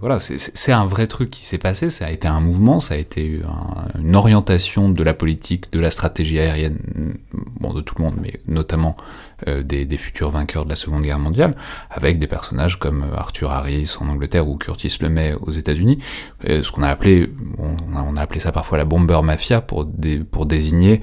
voilà, 0.00 0.20
c'est 0.20 0.72
un 0.72 0.84
vrai 0.84 1.06
truc 1.06 1.30
qui 1.30 1.46
s'est 1.46 1.56
passé, 1.58 1.88
ça 1.88 2.06
a 2.06 2.10
été 2.10 2.28
un 2.28 2.40
mouvement, 2.40 2.78
ça 2.78 2.92
a 2.92 2.96
été 2.98 3.40
une 3.98 4.16
orientation 4.16 4.90
de 4.90 5.02
la 5.02 5.14
politique, 5.14 5.72
de 5.72 5.80
la 5.80 5.90
stratégie 5.90 6.38
aérienne, 6.38 6.78
bon 7.58 7.72
de 7.72 7.80
tout 7.80 7.94
le 7.96 8.04
monde, 8.04 8.16
mais 8.20 8.40
notamment 8.46 8.96
euh, 9.46 9.62
des, 9.62 9.96
futurs 9.98 10.30
vainqueurs 10.30 10.64
de 10.64 10.70
la 10.70 10.76
Seconde 10.76 11.02
Guerre 11.02 11.18
mondiale, 11.18 11.54
avec 11.90 12.18
des 12.18 12.26
personnages 12.26 12.78
comme 12.78 13.02
euh, 13.02 13.16
Arthur 13.16 13.50
Harris 13.50 13.96
en 14.00 14.08
Angleterre 14.08 14.48
ou 14.48 14.56
Curtis 14.56 14.96
LeMay 15.00 15.34
aux 15.34 15.50
États-Unis, 15.50 15.98
euh, 16.48 16.62
ce 16.62 16.70
qu'on 16.70 16.82
a 16.82 16.88
appelé, 16.88 17.30
on 17.58 18.16
a, 18.16 18.20
appelé 18.20 18.40
ça 18.40 18.52
parfois 18.52 18.78
la 18.78 18.84
bomber 18.84 19.20
mafia 19.22 19.60
pour, 19.60 19.84
désigner 19.84 21.02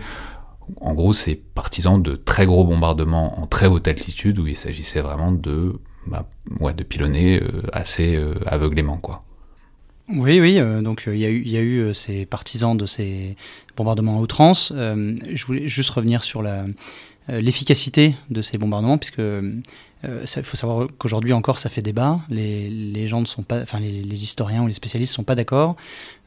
en 0.80 0.94
gros 0.94 1.14
ces 1.14 1.36
partisans 1.36 2.02
de 2.02 2.16
très 2.16 2.46
gros 2.46 2.66
bombardements 2.66 3.40
en 3.40 3.48
très 3.48 3.68
haute 3.68 3.88
altitude 3.88 4.40
où 4.40 4.48
il 4.48 4.58
s'agissait 4.58 5.02
vraiment 5.02 5.32
de, 5.32 5.80
bah, 6.08 6.28
ouais, 6.60 6.74
de 6.74 6.84
pilonner 6.84 7.42
assez 7.74 8.20
aveuglément 8.46 8.98
quoi. 8.98 9.22
Oui, 10.10 10.42
oui, 10.42 10.60
donc 10.82 11.04
il 11.08 11.18
y, 11.18 11.26
a 11.58 11.62
eu 11.62 11.94
ces 11.94 12.26
partisans 12.26 12.76
de 12.76 12.86
ces 12.86 13.36
bombardements 13.78 14.18
à 14.18 14.22
outrance. 14.22 14.74
je 14.76 15.46
voulais 15.46 15.68
juste 15.68 15.90
revenir 15.92 16.24
sur 16.24 16.42
la, 16.42 16.66
l'efficacité 17.40 18.16
de 18.30 18.42
ces 18.42 18.58
bombardements, 18.58 18.98
puisque 18.98 19.20
euh, 19.20 20.26
il 20.36 20.44
faut 20.44 20.58
savoir 20.58 20.88
qu'aujourd'hui 20.98 21.34
encore 21.34 21.60
ça 21.60 21.70
fait 21.70 21.82
débat. 21.82 22.20
Les, 22.30 22.70
les 22.70 23.08
gens 23.08 23.22
ne 23.22 23.26
sont 23.26 23.44
pas, 23.44 23.62
enfin 23.62 23.80
les, 23.80 23.92
les, 23.92 24.24
historiens 24.24 24.64
ou 24.64 24.68
les 24.68 24.74
spécialistes 24.74 25.14
ne 25.14 25.16
sont 25.16 25.24
pas 25.24 25.36
d'accord. 25.36 25.76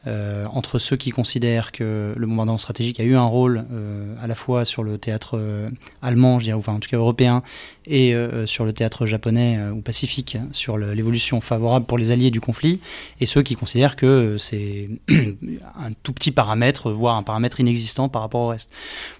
Euh, 0.07 0.45
entre 0.51 0.77
ceux 0.77 0.97
qui 0.97 1.09
considèrent 1.09 1.71
que 1.71 2.13
le 2.15 2.27
bombardement 2.27 2.57
stratégique 2.57 2.99
a 2.99 3.03
eu 3.03 3.15
un 3.15 3.25
rôle 3.25 3.65
euh, 3.71 4.15
à 4.21 4.27
la 4.27 4.35
fois 4.35 4.63
sur 4.63 4.83
le 4.83 4.97
théâtre 4.97 5.37
euh, 5.39 5.69
allemand, 6.01 6.39
je 6.39 6.45
dirais, 6.45 6.57
enfin 6.57 6.73
en 6.73 6.79
tout 6.79 6.89
cas 6.89 6.97
européen, 6.97 7.41
et 7.87 8.15
sur 8.45 8.65
le 8.65 8.73
théâtre 8.73 9.05
japonais 9.05 9.59
ou 9.69 9.79
pacifique, 9.79 10.39
sur 10.51 10.75
l'évolution 10.79 11.39
favorable 11.39 11.85
pour 11.85 11.99
les 11.99 12.09
alliés 12.09 12.31
du 12.31 12.41
conflit, 12.41 12.79
et 13.19 13.27
ceux 13.27 13.43
qui 13.43 13.55
considèrent 13.55 13.95
que 13.95 14.37
c'est 14.39 14.89
un 15.09 15.91
tout 16.01 16.11
petit 16.11 16.31
paramètre, 16.31 16.91
voire 16.91 17.15
un 17.15 17.21
paramètre 17.21 17.59
inexistant 17.59 18.09
par 18.09 18.23
rapport 18.23 18.41
au 18.41 18.47
reste. 18.47 18.71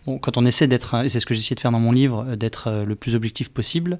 Bon, 0.07 0.17
quand 0.17 0.37
on 0.37 0.47
essaie 0.47 0.65
d'être, 0.65 0.95
et 1.05 1.09
c'est 1.09 1.19
ce 1.19 1.27
que 1.27 1.35
j'essaie 1.35 1.53
de 1.53 1.59
faire 1.59 1.71
dans 1.71 1.79
mon 1.79 1.91
livre, 1.91 2.35
d'être 2.35 2.83
le 2.87 2.95
plus 2.95 3.13
objectif 3.13 3.49
possible, 3.49 3.99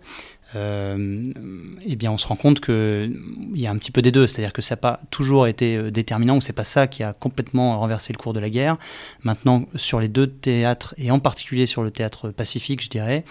eh 0.53 1.95
bien 1.95 2.11
on 2.11 2.17
se 2.17 2.27
rend 2.27 2.35
compte 2.35 2.61
qu'il 2.61 3.19
y 3.55 3.67
a 3.67 3.71
un 3.71 3.77
petit 3.77 3.91
peu 3.91 4.01
des 4.01 4.11
deux, 4.11 4.27
c'est-à-dire 4.27 4.53
que 4.53 4.61
ça 4.61 4.75
n'a 4.75 4.81
pas 4.81 4.99
toujours 5.11 5.47
été 5.47 5.91
déterminant, 5.91 6.37
ou 6.37 6.41
c'est 6.41 6.53
pas 6.53 6.63
ça 6.63 6.87
qui 6.87 7.03
a 7.03 7.13
complètement 7.13 7.79
renversé 7.79 8.13
le 8.13 8.17
cours 8.17 8.33
de 8.33 8.39
la 8.39 8.49
guerre. 8.49 8.77
Maintenant, 9.23 9.65
sur 9.75 9.99
les 9.99 10.07
deux 10.07 10.27
théâtres, 10.27 10.93
et 10.97 11.11
en 11.11 11.19
particulier 11.19 11.65
sur 11.65 11.83
le 11.83 11.91
théâtre 11.91 12.29
pacifique, 12.29 12.83
je 12.83 12.89
dirais, 12.89 13.25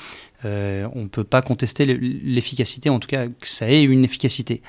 euh, 0.44 0.86
on 0.94 1.02
ne 1.02 1.08
peut 1.08 1.24
pas 1.24 1.42
contester 1.42 1.86
l'efficacité, 1.86 2.90
en 2.90 2.98
tout 2.98 3.08
cas 3.08 3.26
que 3.26 3.48
ça 3.48 3.68
ait 3.68 3.82
une 3.82 4.04
efficacité. 4.04 4.62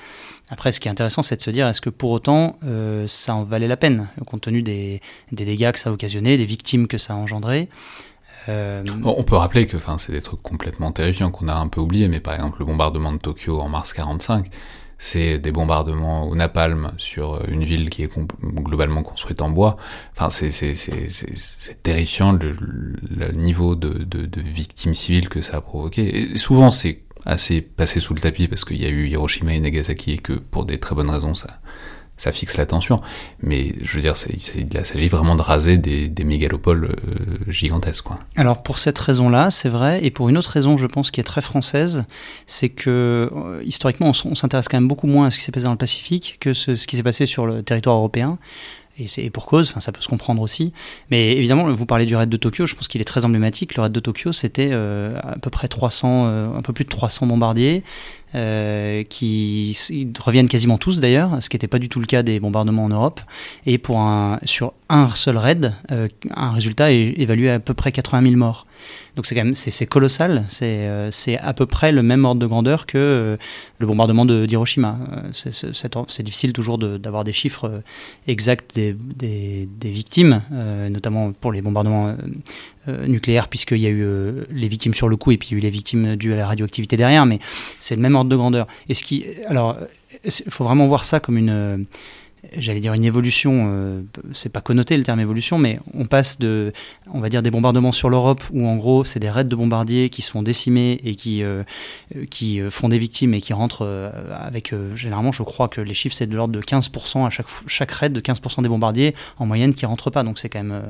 Après, 0.48 0.72
ce 0.72 0.80
qui 0.80 0.88
est 0.88 0.90
intéressant, 0.90 1.22
c'est 1.22 1.36
de 1.36 1.42
se 1.42 1.50
dire, 1.50 1.66
est-ce 1.68 1.80
que 1.80 1.90
pour 1.90 2.10
autant, 2.10 2.58
euh, 2.64 3.06
ça 3.06 3.34
en 3.34 3.44
valait 3.44 3.68
la 3.68 3.76
peine, 3.76 4.08
compte 4.26 4.42
tenu 4.42 4.62
des, 4.62 5.00
dégâts 5.32 5.72
que 5.72 5.78
ça 5.78 5.90
a 5.90 5.92
occasionné, 5.92 6.36
des 6.36 6.46
victimes 6.46 6.86
que 6.86 6.98
ça 6.98 7.14
a 7.14 7.16
engendré 7.16 7.68
euh, 8.48 8.84
On 9.04 9.22
peut 9.22 9.36
rappeler 9.36 9.66
que 9.66 9.76
c'est 9.98 10.12
des 10.12 10.22
trucs 10.22 10.42
complètement 10.42 10.92
terrifiants 10.92 11.30
qu'on 11.30 11.48
a 11.48 11.54
un 11.54 11.68
peu 11.68 11.80
oubliés, 11.80 12.08
mais 12.08 12.20
par 12.20 12.34
exemple 12.34 12.58
le 12.60 12.64
bombardement 12.64 13.12
de 13.12 13.18
Tokyo 13.18 13.60
en 13.60 13.68
mars 13.68 13.92
45, 13.92 14.50
c'est 14.98 15.38
des 15.38 15.52
bombardements 15.52 16.26
au 16.26 16.34
napalm 16.34 16.92
sur 16.96 17.46
une 17.48 17.64
ville 17.64 17.90
qui 17.90 18.02
est 18.02 18.10
globalement 18.42 19.02
construite 19.02 19.42
en 19.42 19.50
bois. 19.50 19.76
Enfin, 20.16 20.30
c'est 20.30 21.82
terrifiant 21.82 22.32
le, 22.32 22.56
niveau 23.32 23.74
de, 23.74 23.90
de, 23.90 24.40
victimes 24.40 24.94
civiles 24.94 25.28
que 25.28 25.42
ça 25.42 25.58
a 25.58 25.60
provoqué. 25.60 26.32
Et 26.32 26.38
souvent, 26.38 26.70
c'est 26.70 27.02
assez 27.26 27.60
passé 27.60 28.00
sous 28.00 28.14
le 28.14 28.20
tapis 28.20 28.48
parce 28.48 28.64
qu'il 28.64 28.80
y 28.80 28.86
a 28.86 28.88
eu 28.88 29.06
Hiroshima 29.08 29.52
et 29.52 29.60
Nagasaki 29.60 30.12
et 30.12 30.18
que 30.18 30.32
pour 30.32 30.64
des 30.64 30.78
très 30.78 30.94
bonnes 30.94 31.10
raisons, 31.10 31.34
ça, 31.34 31.60
ça 32.16 32.32
fixe 32.32 32.56
l'attention. 32.56 33.00
Mais 33.42 33.74
je 33.82 33.94
veux 33.94 34.00
dire, 34.00 34.14
il 34.32 34.40
s'agit 34.40 35.08
vraiment 35.08 35.36
de 35.36 35.42
raser 35.42 35.76
des, 35.78 36.24
mégalopoles 36.24 36.86
euh, 36.86 37.52
gigantesques. 37.52 38.04
Quoi. 38.04 38.18
Alors 38.36 38.62
pour 38.62 38.78
cette 38.78 38.98
raison-là, 38.98 39.50
c'est 39.50 39.68
vrai, 39.68 40.04
et 40.04 40.10
pour 40.10 40.28
une 40.28 40.36
autre 40.36 40.50
raison, 40.50 40.76
je 40.76 40.86
pense, 40.86 41.10
qui 41.10 41.20
est 41.20 41.24
très 41.24 41.40
française, 41.40 42.04
c'est 42.46 42.68
que 42.68 43.30
euh, 43.32 43.62
historiquement, 43.64 44.12
on, 44.24 44.34
s'intéresse 44.34 44.68
quand 44.68 44.76
même 44.76 44.88
beaucoup 44.88 45.06
moins 45.06 45.26
à 45.26 45.30
ce 45.30 45.38
qui 45.38 45.44
s'est 45.44 45.52
passé 45.52 45.64
dans 45.66 45.72
le 45.72 45.76
Pacifique 45.76 46.38
que 46.40 46.52
ce, 46.52 46.74
ce 46.74 46.86
qui 46.86 46.96
s'est 46.96 47.02
passé 47.02 47.26
sur 47.26 47.46
le 47.46 47.62
territoire 47.62 47.96
européen 47.96 48.38
et 48.98 49.08
c'est 49.08 49.28
pour 49.28 49.44
cause, 49.44 49.68
enfin 49.68 49.80
ça 49.80 49.92
peut 49.92 50.00
se 50.00 50.08
comprendre 50.08 50.40
aussi. 50.40 50.72
Mais 51.10 51.36
évidemment, 51.36 51.68
vous 51.68 51.86
parlez 51.86 52.06
du 52.06 52.16
raid 52.16 52.30
de 52.30 52.36
Tokyo, 52.38 52.64
je 52.64 52.74
pense 52.74 52.88
qu'il 52.88 53.00
est 53.00 53.04
très 53.04 53.26
emblématique. 53.26 53.76
Le 53.76 53.82
raid 53.82 53.92
de 53.92 54.00
Tokyo, 54.00 54.32
c'était 54.32 54.70
euh, 54.72 55.18
à 55.22 55.38
peu 55.38 55.50
près 55.50 55.68
300, 55.68 56.54
un 56.56 56.62
peu 56.62 56.72
plus 56.72 56.84
de 56.84 56.88
300 56.88 57.26
bombardiers, 57.26 57.82
euh, 58.34 59.04
qui 59.04 59.78
reviennent 60.18 60.48
quasiment 60.48 60.78
tous 60.78 61.00
d'ailleurs, 61.00 61.40
ce 61.40 61.48
qui 61.48 61.54
n'était 61.54 61.68
pas 61.68 61.78
du 61.78 61.88
tout 61.88 62.00
le 62.00 62.06
cas 62.06 62.24
des 62.24 62.40
bombardements 62.40 62.84
en 62.84 62.88
Europe. 62.88 63.20
Et 63.66 63.78
pour 63.78 64.00
un, 64.00 64.40
sur 64.44 64.72
un 64.88 65.08
seul 65.10 65.38
raid, 65.38 65.74
euh, 65.92 66.08
un 66.34 66.50
résultat 66.50 66.92
est 66.92 67.14
évalué 67.18 67.50
à, 67.50 67.60
peu 67.60 67.72
près 67.72 67.92
80 67.92 68.22
000 68.22 68.34
morts. 68.34 68.66
Donc 69.14 69.26
c'est 69.26 69.34
quand 69.34 69.44
même 69.44 69.54
c'est 69.54 69.86
colossal, 69.86 70.44
euh, 70.60 71.08
c'est 71.10 71.38
à 71.38 71.54
peu 71.54 71.66
près 71.66 71.92
le 71.92 72.02
même 72.02 72.24
ordre 72.24 72.40
de 72.40 72.46
grandeur 72.46 72.84
que 72.84 73.38
le 73.78 73.86
bombardement 73.86 74.26
d'Hiroshima. 74.26 74.98
C'est 75.32 76.22
difficile 76.22 76.52
toujours 76.52 76.76
d'avoir 76.78 77.24
des 77.24 77.32
chiffres 77.32 77.82
exacts 78.26 78.74
des, 78.74 78.92
des, 78.92 79.68
des 79.80 79.90
victimes, 79.90 80.42
notamment 80.90 81.32
pour 81.32 81.52
les 81.52 81.62
bombardements 81.62 82.14
euh, 82.88 83.06
nucléaire, 83.06 83.48
puisqu'il 83.48 83.78
y 83.78 83.86
a 83.86 83.90
eu 83.90 84.02
euh, 84.02 84.44
les 84.50 84.68
victimes 84.68 84.94
sur 84.94 85.08
le 85.08 85.16
coup 85.16 85.32
et 85.32 85.36
puis 85.36 85.48
il 85.50 85.52
y 85.52 85.54
a 85.56 85.58
eu 85.58 85.62
les 85.62 85.70
victimes 85.70 86.16
dues 86.16 86.32
à 86.32 86.36
la 86.36 86.46
radioactivité 86.46 86.96
derrière, 86.96 87.26
mais 87.26 87.38
c'est 87.80 87.96
le 87.96 88.02
même 88.02 88.14
ordre 88.14 88.30
de 88.30 88.36
grandeur. 88.36 88.66
Et 88.88 88.94
ce 88.94 89.02
qui, 89.02 89.24
alors, 89.46 89.76
il 90.24 90.50
faut 90.50 90.64
vraiment 90.64 90.86
voir 90.86 91.04
ça 91.04 91.20
comme 91.20 91.38
une 91.38 91.86
j'allais 92.56 92.80
dire 92.80 92.92
une 92.92 93.04
évolution, 93.04 93.66
euh, 93.68 94.02
c'est 94.32 94.48
pas 94.48 94.60
connoté 94.60 94.96
le 94.96 95.04
terme 95.04 95.20
évolution, 95.20 95.58
mais 95.58 95.78
on 95.94 96.06
passe 96.06 96.38
de, 96.38 96.72
on 97.12 97.20
va 97.20 97.28
dire 97.28 97.42
des 97.42 97.50
bombardements 97.50 97.92
sur 97.92 98.10
l'Europe 98.10 98.42
où 98.52 98.66
en 98.66 98.76
gros 98.76 99.04
c'est 99.04 99.20
des 99.20 99.30
raids 99.30 99.44
de 99.44 99.56
bombardiers 99.56 100.10
qui 100.10 100.22
sont 100.22 100.42
décimés 100.42 101.00
et 101.04 101.14
qui, 101.14 101.42
euh, 101.42 101.62
qui 102.30 102.60
euh, 102.60 102.70
font 102.70 102.88
des 102.88 102.98
victimes 102.98 103.34
et 103.34 103.40
qui 103.40 103.52
rentrent 103.52 103.86
avec, 104.32 104.74
généralement 104.94 105.32
je 105.32 105.42
crois 105.42 105.68
que 105.68 105.80
les 105.80 105.94
chiffres 105.94 106.14
c'est 106.16 106.26
de 106.26 106.36
l'ordre 106.36 106.54
de 106.54 106.60
15% 106.60 107.26
à 107.26 107.30
chaque, 107.30 107.46
chaque 107.66 107.90
raid, 107.90 108.12
de 108.12 108.20
15% 108.20 108.62
des 108.62 108.68
bombardiers 108.68 109.14
en 109.38 109.46
moyenne 109.46 109.74
qui 109.74 109.86
rentrent 109.86 110.10
pas, 110.10 110.22
donc 110.22 110.38
c'est 110.38 110.48
quand 110.48 110.62
même, 110.62 110.82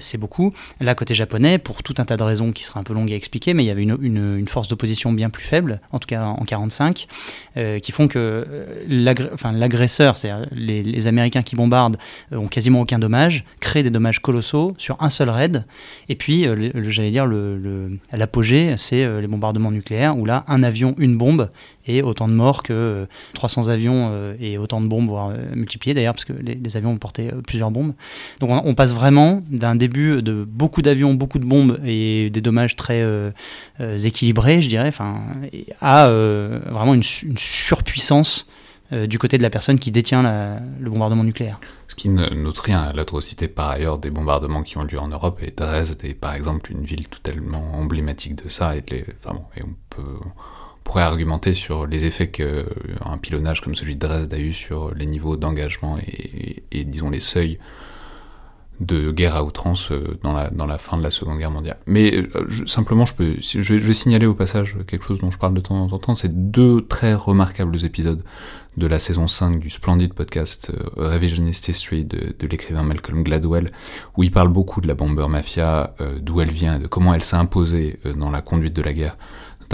c'est 0.00 0.18
beaucoup. 0.18 0.52
Là 0.80 0.94
côté 0.94 1.14
japonais, 1.14 1.58
pour 1.58 1.82
tout 1.82 1.94
un 1.98 2.04
tas 2.04 2.16
de 2.16 2.22
raisons 2.22 2.52
qui 2.52 2.64
seraient 2.64 2.80
un 2.80 2.84
peu 2.84 2.94
longues 2.94 3.12
à 3.12 3.16
expliquer, 3.16 3.54
mais 3.54 3.64
il 3.64 3.66
y 3.66 3.70
avait 3.70 3.82
une, 3.82 3.98
une, 4.00 4.48
force 4.48 4.68
d'opposition 4.68 5.12
bien 5.12 5.30
plus 5.30 5.44
faible, 5.44 5.80
en 5.90 5.98
tout 5.98 6.06
cas 6.06 6.24
en 6.24 6.44
45, 6.44 7.06
qui 7.82 7.92
font 7.92 8.08
que 8.08 8.46
l'agresseur, 8.88 10.16
c'est-à-dire 10.16 10.46
les 10.52 11.06
Américains 11.06 11.42
qui 11.42 11.56
bombardent 11.56 11.96
euh, 12.32 12.36
ont 12.36 12.48
quasiment 12.48 12.80
aucun 12.80 12.98
dommage, 12.98 13.44
créent 13.60 13.82
des 13.82 13.90
dommages 13.90 14.20
colossaux 14.20 14.74
sur 14.78 14.96
un 15.00 15.10
seul 15.10 15.30
raid. 15.30 15.64
Et 16.08 16.16
puis, 16.16 16.46
euh, 16.46 16.70
j'allais 16.88 17.10
dire, 17.10 17.26
l'apogée, 18.12 18.74
c'est 18.76 19.04
euh, 19.04 19.20
les 19.20 19.26
bombardements 19.26 19.70
nucléaires, 19.70 20.16
où 20.16 20.24
là, 20.24 20.44
un 20.48 20.62
avion, 20.62 20.94
une 20.98 21.16
bombe, 21.16 21.50
et 21.86 22.02
autant 22.02 22.28
de 22.28 22.32
morts 22.32 22.62
que 22.62 23.06
300 23.34 23.68
avions 23.68 24.12
et 24.40 24.58
autant 24.58 24.80
de 24.80 24.86
bombes, 24.86 25.08
voire 25.08 25.32
multipliés 25.54 25.94
d'ailleurs, 25.94 26.14
parce 26.14 26.24
que 26.24 26.32
les, 26.32 26.76
avions 26.76 26.90
ont 26.90 26.98
porté 26.98 27.30
plusieurs 27.46 27.70
bombes. 27.70 27.92
Donc 28.40 28.50
on, 28.64 28.74
passe 28.74 28.94
vraiment 28.94 29.42
d'un 29.50 29.76
début 29.76 30.22
de 30.22 30.44
beaucoup 30.44 30.82
d'avions, 30.82 31.14
beaucoup 31.14 31.38
de 31.38 31.44
bombes 31.44 31.78
et 31.84 32.30
des 32.30 32.40
dommages 32.40 32.76
très 32.76 33.06
équilibrés, 33.80 34.62
je 34.62 34.68
dirais, 34.68 34.92
à 35.80 36.08
vraiment 36.08 36.94
une 36.94 37.02
surpuissance 37.36 38.48
euh, 38.92 39.06
du 39.06 39.18
côté 39.18 39.38
de 39.38 39.42
la 39.42 39.48
personne 39.48 39.78
qui 39.78 39.90
détient 39.90 40.22
le 40.78 40.90
bombardement 40.90 41.24
nucléaire. 41.24 41.58
Ce 41.88 41.94
qui 41.94 42.10
note 42.10 42.58
rien 42.58 42.82
à 42.82 42.92
l'atrocité 42.92 43.48
par 43.48 43.70
ailleurs 43.70 43.98
des 43.98 44.10
bombardements 44.10 44.62
qui 44.62 44.76
ont 44.76 44.84
lieu 44.84 44.98
en 44.98 45.08
Europe, 45.08 45.40
et 45.42 45.50
Dresde 45.50 46.04
est 46.04 46.14
par 46.14 46.34
exemple 46.34 46.70
une 46.70 46.84
ville 46.84 47.08
totalement 47.08 47.72
emblématique 47.74 48.34
de 48.44 48.48
ça, 48.50 48.76
et, 48.76 48.84
enfin 49.24 49.40
et 49.56 49.62
on, 49.62 49.74
peut, 49.88 50.20
pourrait 50.84 51.02
argumenter 51.02 51.54
sur 51.54 51.86
les 51.86 52.04
effets 52.04 52.28
qu'un 52.28 53.18
pilonnage 53.20 53.62
comme 53.62 53.74
celui 53.74 53.96
de 53.96 54.06
Dresde 54.06 54.32
a 54.32 54.38
eu 54.38 54.52
sur 54.52 54.94
les 54.94 55.06
niveaux 55.06 55.36
d'engagement 55.36 55.98
et, 55.98 56.84
disons 56.84 57.10
les 57.10 57.20
seuils 57.20 57.58
de 58.80 59.12
guerre 59.12 59.36
à 59.36 59.44
outrance 59.44 59.92
euh, 59.92 60.18
dans 60.24 60.32
la, 60.32 60.50
dans 60.50 60.66
la 60.66 60.78
fin 60.78 60.96
de 60.96 61.02
la 61.02 61.12
Seconde 61.12 61.38
Guerre 61.38 61.52
mondiale. 61.52 61.78
Mais 61.86 62.12
euh, 62.16 62.66
simplement, 62.66 63.06
je, 63.06 63.14
peux, 63.14 63.34
je, 63.40 63.74
vais, 63.74 63.92
signaler 63.92 64.26
au 64.26 64.34
passage 64.34 64.76
quelque 64.88 65.04
chose 65.04 65.20
dont 65.20 65.30
je 65.30 65.38
parle 65.38 65.54
de 65.54 65.60
temps 65.60 65.86
en 65.92 65.98
temps, 65.98 66.16
c'est 66.16 66.50
deux 66.50 66.84
très 66.84 67.14
remarquables 67.14 67.84
épisodes 67.84 68.22
de 68.76 68.86
la 68.88 68.98
saison 68.98 69.28
5 69.28 69.60
du 69.60 69.70
splendide 69.70 70.12
podcast 70.12 70.72
euh, 70.98 71.08
Revisionist 71.08 71.68
History 71.68 72.04
de, 72.04 72.34
de 72.36 72.46
l'écrivain 72.48 72.82
Malcolm 72.82 73.22
Gladwell, 73.22 73.70
où 74.16 74.24
il 74.24 74.32
parle 74.32 74.48
beaucoup 74.48 74.80
de 74.80 74.88
la 74.88 74.94
bomber 74.94 75.28
mafia, 75.28 75.94
d'où 76.20 76.40
elle 76.40 76.50
vient 76.50 76.80
de 76.80 76.88
comment 76.88 77.14
elle 77.14 77.22
s'est 77.22 77.36
imposée 77.36 78.00
dans 78.16 78.32
la 78.32 78.42
conduite 78.42 78.74
de 78.74 78.82
la 78.82 78.92
guerre 78.92 79.16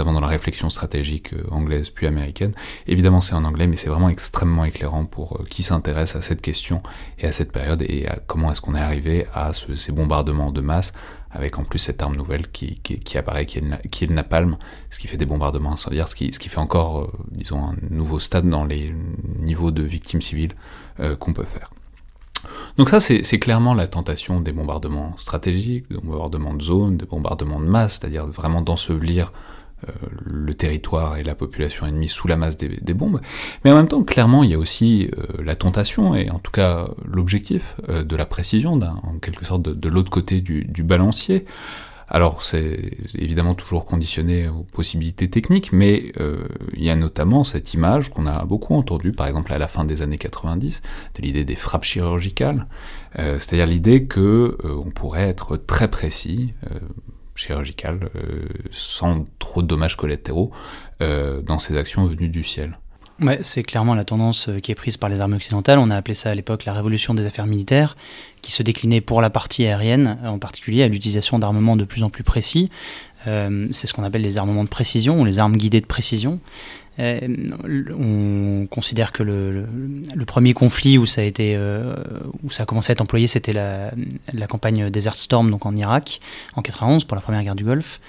notamment 0.01 0.19
dans 0.19 0.25
la 0.25 0.31
réflexion 0.31 0.71
stratégique 0.71 1.33
euh, 1.33 1.43
anglaise 1.51 1.91
puis 1.91 2.07
américaine. 2.07 2.53
Évidemment, 2.87 3.21
c'est 3.21 3.35
en 3.35 3.43
anglais, 3.43 3.67
mais 3.67 3.77
c'est 3.77 3.89
vraiment 3.89 4.09
extrêmement 4.09 4.65
éclairant 4.65 5.05
pour 5.05 5.37
euh, 5.39 5.45
qui 5.47 5.61
s'intéresse 5.61 6.15
à 6.15 6.23
cette 6.23 6.41
question 6.41 6.81
et 7.19 7.27
à 7.27 7.31
cette 7.31 7.51
période 7.51 7.83
et 7.87 8.07
à 8.07 8.17
comment 8.25 8.51
est-ce 8.51 8.61
qu'on 8.61 8.73
est 8.73 8.79
arrivé 8.79 9.27
à 9.35 9.51
ces 9.53 9.91
bombardements 9.91 10.51
de 10.51 10.61
masse 10.61 10.93
avec 11.29 11.59
en 11.59 11.63
plus 11.63 11.79
cette 11.79 12.01
arme 12.01 12.15
nouvelle 12.15 12.49
qui, 12.51 12.81
apparaît, 13.15 13.45
qui 13.45 13.59
est, 13.59 14.07
le, 14.07 14.13
napalm, 14.13 14.57
ce 14.89 14.99
qui 14.99 15.07
fait 15.07 15.17
des 15.17 15.25
bombardements 15.25 15.73
incendiaires, 15.73 16.07
ce 16.07 16.15
qui, 16.15 16.33
ce 16.33 16.39
qui 16.39 16.49
fait 16.49 16.57
encore, 16.57 17.01
euh, 17.01 17.11
disons, 17.29 17.63
un 17.63 17.75
nouveau 17.89 18.19
stade 18.19 18.49
dans 18.49 18.65
les 18.65 18.93
niveaux 19.39 19.71
de 19.71 19.83
victimes 19.83 20.21
civiles 20.21 20.53
qu'on 21.19 21.33
peut 21.33 21.45
faire. 21.45 21.71
Donc 22.77 22.89
ça, 22.89 22.99
c'est 22.99 23.39
clairement 23.39 23.73
la 23.73 23.87
tentation 23.87 24.39
des 24.41 24.51
bombardements 24.51 25.15
stratégiques, 25.17 25.89
des 25.89 25.97
bombardements 25.97 26.53
de 26.53 26.61
zone, 26.61 26.97
des 26.97 27.05
bombardements 27.05 27.59
de 27.59 27.65
masse, 27.65 27.99
c'est-à-dire 27.99 28.27
vraiment 28.27 28.61
d'ensevelir 28.61 29.31
le 30.25 30.53
territoire 30.53 31.17
et 31.17 31.23
la 31.23 31.35
population 31.35 31.85
ennemie 31.85 32.07
sous 32.07 32.27
la 32.27 32.37
masse 32.37 32.57
des, 32.57 32.93
bombes, 32.93 33.19
mais 33.63 33.71
en 33.71 33.75
même 33.75 33.87
temps, 33.87 34.03
clairement, 34.03 34.43
il 34.43 34.51
y 34.51 34.53
a 34.53 34.59
aussi 34.59 35.09
euh, 35.17 35.43
la 35.43 35.55
tentation, 35.55 36.15
et 36.15 36.29
en 36.29 36.39
tout 36.39 36.51
cas 36.51 36.87
l'objectif 37.05 37.75
euh, 37.89 38.03
de 38.03 38.15
la 38.15 38.25
précision, 38.25 38.73
en 38.73 39.19
quelque 39.19 39.45
sorte 39.45 39.63
de, 39.63 39.89
l'autre 39.89 40.11
côté 40.11 40.41
du, 40.41 40.83
balancier. 40.83 41.45
Alors 42.07 42.43
c'est 42.43 42.91
évidemment 43.17 43.53
toujours 43.53 43.85
conditionné 43.85 44.49
aux 44.49 44.63
possibilités 44.63 45.29
techniques, 45.29 45.71
mais 45.71 46.11
il 46.75 46.83
y 46.83 46.89
a 46.89 46.95
notamment 46.97 47.45
cette 47.45 47.73
image 47.73 48.09
qu'on 48.09 48.27
a 48.27 48.43
beaucoup 48.43 48.75
entendue, 48.75 49.13
par 49.13 49.27
exemple 49.27 49.53
à 49.53 49.57
la 49.57 49.69
fin 49.69 49.85
des 49.85 50.01
années 50.01 50.17
90, 50.17 50.81
de 51.15 51.21
l'idée 51.21 51.45
des 51.45 51.55
frappes 51.55 51.85
chirurgicales, 51.85 52.67
c'est-à-dire 53.15 53.65
l'idée 53.65 54.07
que 54.07 54.57
on 54.65 54.89
pourrait 54.89 55.29
être 55.29 55.55
très 55.55 55.89
précis, 55.89 56.53
chirurgicale, 57.35 58.09
euh, 58.15 58.47
sans 58.71 59.25
trop 59.39 59.61
de 59.61 59.67
dommages 59.67 59.97
collatéraux, 59.97 60.51
euh, 61.01 61.41
dans 61.41 61.59
ces 61.59 61.77
actions 61.77 62.05
venues 62.05 62.29
du 62.29 62.43
ciel. 62.43 62.77
Ouais, 63.21 63.39
c'est 63.43 63.61
clairement 63.61 63.93
la 63.93 64.03
tendance 64.03 64.49
euh, 64.49 64.59
qui 64.59 64.71
est 64.71 64.75
prise 64.75 64.97
par 64.97 65.09
les 65.09 65.21
armées 65.21 65.35
occidentales. 65.35 65.77
On 65.77 65.91
a 65.91 65.95
appelé 65.95 66.15
ça 66.15 66.31
à 66.31 66.35
l'époque 66.35 66.65
la 66.65 66.73
révolution 66.73 67.13
des 67.13 67.25
affaires 67.25 67.45
militaires, 67.45 67.95
qui 68.41 68.51
se 68.51 68.63
déclinait 68.63 69.01
pour 69.01 69.21
la 69.21 69.29
partie 69.29 69.65
aérienne, 69.65 70.17
en 70.23 70.39
particulier 70.39 70.83
à 70.83 70.87
l'utilisation 70.87 71.37
d'armements 71.37 71.75
de 71.75 71.85
plus 71.85 72.03
en 72.03 72.09
plus 72.09 72.23
précis. 72.23 72.71
c'est 73.25 73.85
ce 73.85 73.93
qu'on 73.93 74.03
appelle 74.03 74.23
les 74.23 74.39
armements 74.39 74.63
de 74.63 74.69
précision 74.69 75.21
ou 75.21 75.25
les 75.25 75.37
armes 75.37 75.55
guidées 75.55 75.81
de 75.81 75.85
précision. 75.85 76.39
Euh, 76.99 77.19
on 77.97 78.67
considère 78.67 79.11
que 79.11 79.23
le, 79.23 79.65
premier 80.25 80.53
conflit 80.53 80.97
où 80.97 81.05
ça 81.05 81.21
a 81.21 81.23
été 81.23 81.55
euh, 81.55 81.95
où 82.43 82.51
ça 82.51 82.63
a 82.63 82.65
commencé 82.65 82.91
à 82.91 82.93
être 82.93 83.01
employé, 83.01 83.27
c'était 83.27 83.53
la, 83.53 83.91
campagne 84.47 84.89
Desert 84.89 85.15
Storm 85.15 85.49
donc 85.49 85.65
en 85.65 85.75
Irak 85.75 86.19
en 86.55 86.61
91 86.61 87.05
pour 87.05 87.15
la 87.15 87.21
première 87.21 87.43
guerre 87.43 87.55
du 87.55 87.63
Golfe. 87.63 87.99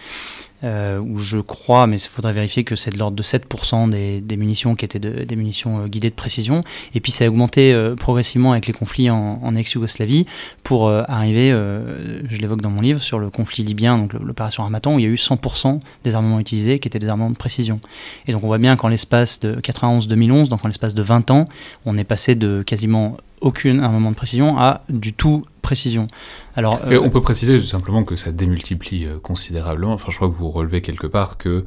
Euh, 0.64 0.98
où 0.98 1.18
je 1.18 1.38
crois, 1.38 1.86
mais 1.86 1.96
il 1.96 2.08
faudrait 2.08 2.32
vérifier 2.32 2.64
que 2.64 2.76
c'est 2.76 2.90
de 2.90 2.98
l'ordre 2.98 3.16
de 3.16 3.22
7% 3.22 3.88
des, 3.90 4.36
munitions 4.36 4.74
qui 4.74 4.84
étaient 4.84 4.98
des 4.98 5.36
munitions 5.36 5.86
guidées 5.86 6.10
de 6.10 6.14
précision. 6.14 6.62
Et 6.94 7.00
puis 7.00 7.12
ça 7.12 7.24
a 7.24 7.28
augmenté 7.28 7.74
progressivement 7.98 8.52
avec 8.52 8.66
les 8.66 8.72
conflits 8.72 9.10
en, 9.10 9.40
en 9.42 9.54
ex-Yougoslavie 9.54 10.26
pour 10.62 10.88
arriver, 10.88 11.50
je 11.50 12.38
l'évoque 12.38 12.62
dans 12.62 12.70
mon 12.70 12.80
livre, 12.80 13.00
sur 13.02 13.18
le 13.18 13.30
conflit 13.30 13.64
libyen, 13.64 13.98
donc 13.98 14.12
l'opération 14.14 14.62
Armatan, 14.62 14.94
où 14.94 14.98
il 14.98 15.02
y 15.02 15.08
a 15.08 15.10
eu 15.10 15.16
100% 15.16 15.80
des 16.04 16.14
armements 16.14 16.40
utilisés 16.40 16.78
qui 16.78 16.88
étaient 16.88 16.98
des 16.98 17.08
armements 17.08 17.30
de 17.30 17.36
précision. 17.36 17.80
Et 18.26 18.32
donc 18.32 18.42
on 18.44 18.46
voit 18.46 18.58
bien 18.58 18.76
qu'en 18.76 18.88
l'espace 18.88 19.40
de 19.40 19.56
91-2011, 19.56 20.48
donc 20.48 20.64
en 20.64 20.68
l'espace 20.68 20.94
de 20.94 21.02
20 21.02 21.30
ans, 21.30 21.44
on 21.84 21.96
est 21.98 22.04
passé 22.04 22.34
de 22.34 22.62
quasiment 22.62 23.16
aucun 23.40 23.80
armement 23.80 24.10
de 24.10 24.16
précision 24.16 24.58
à 24.58 24.82
du 24.88 25.12
tout 25.12 25.44
précision. 25.62 26.08
Alors, 26.54 26.80
euh, 26.86 27.00
on 27.02 27.08
peut 27.08 27.20
préciser 27.20 27.58
tout 27.58 27.66
simplement 27.66 28.04
que 28.04 28.16
ça 28.16 28.32
démultiplie 28.32 29.06
euh, 29.06 29.18
considérablement. 29.18 29.94
Enfin, 29.94 30.08
je 30.10 30.16
crois 30.16 30.28
que 30.28 30.34
vous 30.34 30.50
relevez 30.50 30.82
quelque 30.82 31.06
part 31.06 31.38
que 31.38 31.64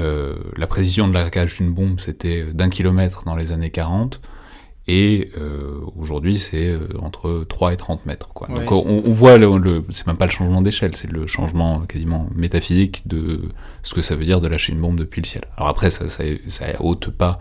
euh, 0.00 0.36
la 0.56 0.66
précision 0.66 1.08
de 1.08 1.12
largage 1.12 1.56
d'une 1.56 1.72
bombe, 1.72 2.00
c'était 2.00 2.44
d'un 2.44 2.70
kilomètre 2.70 3.24
dans 3.24 3.36
les 3.36 3.52
années 3.52 3.70
40. 3.70 4.20
Et 4.88 5.30
aujourd'hui, 5.96 6.38
c'est 6.38 6.76
entre 7.00 7.44
3 7.48 7.72
et 7.72 7.76
30 7.76 8.04
mètres. 8.04 8.30
Quoi. 8.34 8.48
Donc 8.48 8.72
on, 8.72 9.00
voit, 9.12 9.38
le, 9.38 9.56
le 9.56 9.84
c'est 9.90 10.08
même 10.08 10.16
pas 10.16 10.26
le 10.26 10.32
changement 10.32 10.60
d'échelle, 10.60 10.96
c'est 10.96 11.08
le 11.08 11.28
changement 11.28 11.78
quasiment 11.82 12.26
métaphysique 12.34 13.06
de 13.06 13.42
ce 13.84 13.94
que 13.94 14.02
ça 14.02 14.16
veut 14.16 14.24
dire 14.24 14.40
de 14.40 14.48
lâcher 14.48 14.72
une 14.72 14.80
bombe 14.80 14.98
depuis 14.98 15.22
le 15.22 15.26
ciel. 15.28 15.44
Alors 15.56 15.68
après, 15.68 15.92
ça, 15.92 16.08
ça, 16.08 16.24
ça 16.48 16.64
ôte 16.80 17.10
pas 17.10 17.38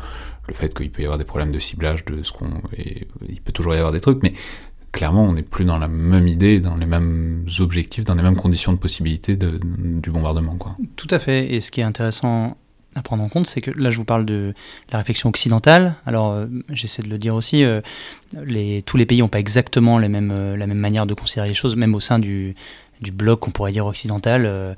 le 0.48 0.54
fait 0.54 0.72
qu'il 0.72 0.92
peut 0.92 1.02
y 1.02 1.06
avoir 1.06 1.18
des 1.18 1.24
problèmes 1.24 1.52
de 1.52 1.60
ciblage, 1.60 2.06
de 2.06 2.22
ce 2.22 2.32
qu'on, 2.32 2.50
il 2.78 3.42
peut 3.42 3.52
toujours 3.52 3.74
y 3.74 3.78
avoir 3.78 3.92
des 3.92 4.02
trucs, 4.02 4.22
mais 4.22 4.34
clairement, 4.92 5.24
on 5.24 5.34
n'est 5.34 5.42
plus 5.42 5.66
dans 5.66 5.78
la 5.78 5.88
même 5.88 6.28
idée, 6.28 6.60
dans 6.60 6.76
les 6.76 6.86
mêmes 6.86 7.46
objectifs, 7.60 8.06
dans 8.06 8.16
les 8.16 8.24
mêmes 8.24 8.38
conditions 8.38 8.74
de 8.74 8.78
possibilité 8.78 9.36
du 9.38 10.10
bombardement. 10.12 10.56
Quoi. 10.56 10.76
Tout 10.96 11.08
à 11.12 11.20
fait. 11.20 11.54
Et 11.54 11.60
ce 11.60 11.72
qui 11.72 11.82
est 11.82 11.86
intéressant 11.86 12.58
à 12.96 13.02
prendre 13.02 13.24
en 13.24 13.30
compte, 13.30 13.48
c'est 13.48 13.62
que 13.62 13.72
là, 13.72 13.90
je 13.90 13.98
vous 13.98 14.04
parle 14.04 14.26
de 14.26 14.54
la 14.92 14.98
réflexion 14.98 15.30
occidentale. 15.30 15.96
Alors, 16.06 16.34
euh, 16.34 16.48
j'essaie 16.70 17.02
de 17.02 17.08
le 17.08 17.18
dire 17.18 17.36
aussi, 17.36 17.64
euh, 17.64 17.80
les, 18.44 18.82
tous 18.82 18.98
les 18.98 19.06
pays 19.06 19.20
n'ont 19.20 19.30
pas 19.30 19.40
exactement 19.40 19.98
euh, 19.98 20.58
la 20.58 20.68
même 20.68 20.78
manière 20.78 21.06
de 21.06 21.14
considérer 21.14 21.48
les 21.48 21.54
choses, 21.54 21.76
même 21.78 21.96
au 21.96 22.02
sein 22.02 22.20
du, 22.20 22.56
du 23.02 23.12
bloc, 23.12 23.40
qu'on 23.40 23.52
pourrait 23.52 23.72
dire 23.72 23.86
occidental, 23.86 24.46
euh, 24.46 24.74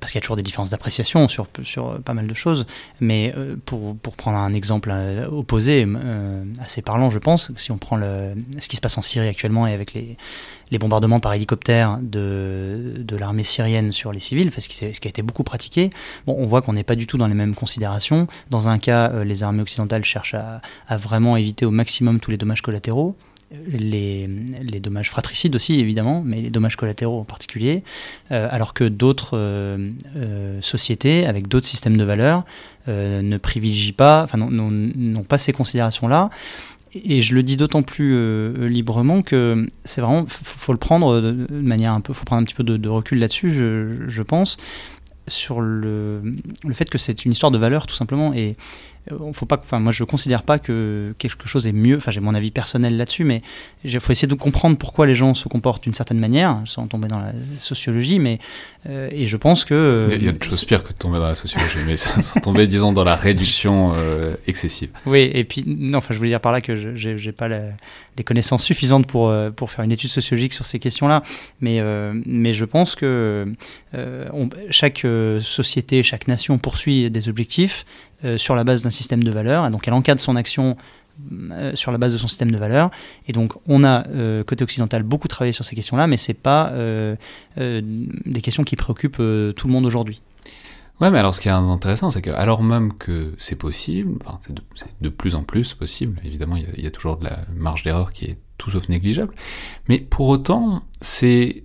parce 0.00 0.12
qu'il 0.12 0.18
y 0.18 0.20
a 0.20 0.22
toujours 0.22 0.36
des 0.36 0.42
différences 0.42 0.70
d'appréciation 0.70 1.28
sur, 1.28 1.46
sur 1.62 2.00
pas 2.02 2.14
mal 2.14 2.26
de 2.26 2.34
choses. 2.34 2.66
Mais 3.00 3.32
euh, 3.36 3.56
pour, 3.64 3.96
pour, 3.96 4.14
prendre 4.14 4.38
un 4.38 4.52
exemple 4.52 4.90
euh, 4.92 5.26
opposé, 5.28 5.86
assez 6.60 6.82
parlant, 6.82 7.10
je 7.10 7.18
pense, 7.18 7.52
si 7.56 7.72
on 7.72 7.78
prend 7.78 7.96
le, 7.96 8.34
ce 8.58 8.68
qui 8.68 8.76
se 8.76 8.80
passe 8.80 8.96
en 8.96 9.02
Syrie 9.02 9.28
actuellement 9.28 9.66
et 9.66 9.72
avec 9.72 9.92
les, 9.92 10.16
les 10.70 10.78
bombardements 10.78 11.20
par 11.20 11.34
hélicoptère 11.34 11.98
de, 12.00 12.94
de 12.96 13.16
l'armée 13.16 13.44
syrienne 13.44 13.92
sur 13.92 14.12
les 14.12 14.20
civils, 14.20 14.52
ce 14.56 14.68
qui, 14.68 14.76
ce 14.76 15.00
qui 15.00 15.08
a 15.08 15.10
été 15.10 15.22
beaucoup 15.22 15.44
pratiqué, 15.44 15.90
bon, 16.26 16.36
on 16.38 16.46
voit 16.46 16.62
qu'on 16.62 16.72
n'est 16.72 16.84
pas 16.84 16.96
du 16.96 17.06
tout 17.06 17.18
dans 17.18 17.26
les 17.28 17.34
mêmes 17.34 17.54
considérations. 17.54 18.26
Dans 18.50 18.68
un 18.68 18.78
cas, 18.78 19.24
les 19.24 19.42
armées 19.42 19.62
occidentales 19.62 20.04
cherchent 20.04 20.34
à, 20.34 20.62
à 20.86 20.96
vraiment 20.96 21.36
éviter 21.36 21.66
au 21.66 21.70
maximum 21.70 22.20
tous 22.20 22.30
les 22.30 22.36
dommages 22.36 22.62
collatéraux 22.62 23.16
les, 23.68 24.80
dommages 24.80 25.10
fratricides 25.10 25.56
aussi, 25.56 25.80
évidemment, 25.80 26.22
mais 26.24 26.40
les 26.40 26.50
dommages 26.50 26.76
collatéraux 26.76 27.20
en 27.20 27.24
particulier, 27.24 27.82
euh, 28.32 28.48
alors 28.50 28.74
que 28.74 28.84
d'autres 28.84 29.36
euh, 29.36 29.90
euh, 30.16 30.60
sociétés, 30.60 31.26
avec 31.26 31.48
d'autres 31.48 31.66
systèmes 31.66 31.96
de 31.96 32.04
valeurs, 32.04 32.44
ne 32.86 33.38
privilégient 33.38 33.94
pas, 33.94 34.24
enfin, 34.24 34.36
n'ont 34.36 35.22
pas 35.22 35.38
ces 35.38 35.54
considérations-là. 35.54 36.28
Et 36.94 37.22
je 37.22 37.34
le 37.34 37.42
dis 37.42 37.56
d'autant 37.56 37.82
plus 37.82 38.68
librement 38.68 39.22
que 39.22 39.66
c'est 39.84 40.02
vraiment, 40.02 40.26
faut, 40.26 40.44
faut, 40.44 40.72
le 40.72 40.78
prendre 40.78 41.18
de, 41.20 41.46
manière 41.50 41.92
un 41.92 42.02
peu, 42.02 42.12
faut 42.12 42.26
prendre 42.26 42.42
un 42.42 42.44
petit 42.44 42.54
peu 42.54 42.62
de, 42.62 42.88
recul 42.90 43.18
là-dessus, 43.20 43.50
je, 43.50 44.22
pense, 44.22 44.58
sur 45.28 45.62
le, 45.62 46.20
le 46.62 46.74
fait 46.74 46.90
que 46.90 46.98
c'est 46.98 47.24
une 47.24 47.32
histoire 47.32 47.50
de 47.50 47.58
valeurs 47.58 47.86
tout 47.86 47.96
simplement. 47.96 48.34
Et, 48.34 48.56
faut 49.32 49.46
pas, 49.46 49.58
enfin 49.60 49.80
moi 49.80 49.92
je 49.92 50.02
considère 50.04 50.42
pas 50.42 50.58
que 50.58 51.14
quelque 51.18 51.46
chose 51.46 51.66
est 51.66 51.72
mieux. 51.72 51.96
Enfin 51.98 52.10
j'ai 52.10 52.20
mon 52.20 52.34
avis 52.34 52.50
personnel 52.50 52.96
là-dessus, 52.96 53.24
mais 53.24 53.42
il 53.84 54.00
faut 54.00 54.12
essayer 54.12 54.28
de 54.28 54.34
comprendre 54.34 54.78
pourquoi 54.78 55.06
les 55.06 55.14
gens 55.14 55.34
se 55.34 55.48
comportent 55.48 55.84
d'une 55.84 55.94
certaine 55.94 56.18
manière, 56.18 56.62
sans 56.64 56.86
tomber 56.86 57.08
dans 57.08 57.18
la 57.18 57.32
sociologie. 57.60 58.18
Mais 58.18 58.38
euh, 58.88 59.08
et 59.12 59.26
je 59.26 59.36
pense 59.36 59.64
que 59.64 60.08
il 60.10 60.22
y 60.22 60.28
a, 60.28 60.32
de 60.32 60.42
choses 60.42 60.64
pires 60.64 60.82
que 60.82 60.92
de 60.92 60.98
tomber 60.98 61.18
dans 61.18 61.28
la 61.28 61.34
sociologie, 61.34 61.78
mais 61.86 61.96
sans 61.96 62.40
tomber 62.40 62.66
disons 62.66 62.92
dans 62.92 63.04
la 63.04 63.16
réduction 63.16 63.92
euh, 63.94 64.36
excessive. 64.46 64.90
Oui, 65.06 65.30
et 65.34 65.44
puis 65.44 65.64
non, 65.66 65.98
enfin 65.98 66.14
je 66.14 66.18
voulais 66.18 66.30
dire 66.30 66.40
par 66.40 66.52
là 66.52 66.60
que 66.60 66.76
je 66.76 67.16
j'ai 67.16 67.32
pas 67.32 67.48
les 67.48 68.24
connaissances 68.24 68.64
suffisantes 68.64 69.06
pour 69.06 69.34
pour 69.54 69.70
faire 69.70 69.84
une 69.84 69.92
étude 69.92 70.10
sociologique 70.10 70.54
sur 70.54 70.64
ces 70.64 70.78
questions-là, 70.78 71.22
mais 71.60 71.82
mais 72.24 72.54
je 72.54 72.64
pense 72.64 72.94
que 72.94 73.52
chaque 74.70 75.06
société, 75.42 76.02
chaque 76.02 76.26
nation 76.26 76.56
poursuit 76.56 77.10
des 77.10 77.28
objectifs 77.28 77.84
euh, 78.13 78.13
sur 78.36 78.54
la 78.54 78.64
base 78.64 78.82
d'un 78.82 78.90
système 78.90 79.22
de 79.22 79.30
valeurs. 79.30 79.66
Et 79.66 79.70
donc 79.70 79.86
elle 79.86 79.94
encadre 79.94 80.20
son 80.20 80.36
action 80.36 80.76
euh, 81.52 81.76
sur 81.76 81.92
la 81.92 81.98
base 81.98 82.12
de 82.12 82.18
son 82.18 82.26
système 82.26 82.50
de 82.50 82.56
valeurs. 82.56 82.90
Et 83.28 83.32
donc, 83.32 83.52
on 83.68 83.84
a, 83.84 84.04
euh, 84.08 84.42
côté 84.42 84.64
occidental, 84.64 85.04
beaucoup 85.04 85.28
travaillé 85.28 85.52
sur 85.52 85.64
ces 85.64 85.76
questions-là, 85.76 86.08
mais 86.08 86.16
ce 86.16 86.32
n'est 86.32 86.34
pas 86.34 86.72
des 87.56 88.40
questions 88.42 88.64
qui 88.64 88.74
préoccupent 88.76 89.22
tout 89.56 89.66
le 89.66 89.72
monde 89.72 89.86
aujourd'hui. 89.86 90.20
Ouais, 91.00 91.10
mais 91.10 91.18
alors 91.18 91.34
ce 91.34 91.40
qui 91.40 91.48
est 91.48 91.52
intéressant, 91.52 92.10
c'est 92.10 92.22
que 92.22 92.30
alors 92.30 92.62
même 92.62 92.92
que 92.92 93.34
c'est 93.36 93.58
possible, 93.58 94.16
enfin, 94.24 94.38
c'est 94.44 94.54
de, 95.00 95.08
plus 95.08 95.34
en 95.34 95.42
plus 95.42 95.74
possible, 95.74 96.20
évidemment, 96.24 96.56
il 96.56 96.68
y, 96.78 96.82
y, 96.82 96.86
a 96.86 96.90
toujours 96.90 97.16
de 97.16 97.24
la 97.24 97.40
marge 97.56 97.82
d'erreur 97.82 98.12
qui 98.12 98.26
est 98.26 98.38
tout 98.58 98.70
sauf 98.70 98.88
négligeable, 98.88 99.34
mais 99.88 99.98
pour 99.98 100.28
autant, 100.28 100.82
c'est 101.00 101.64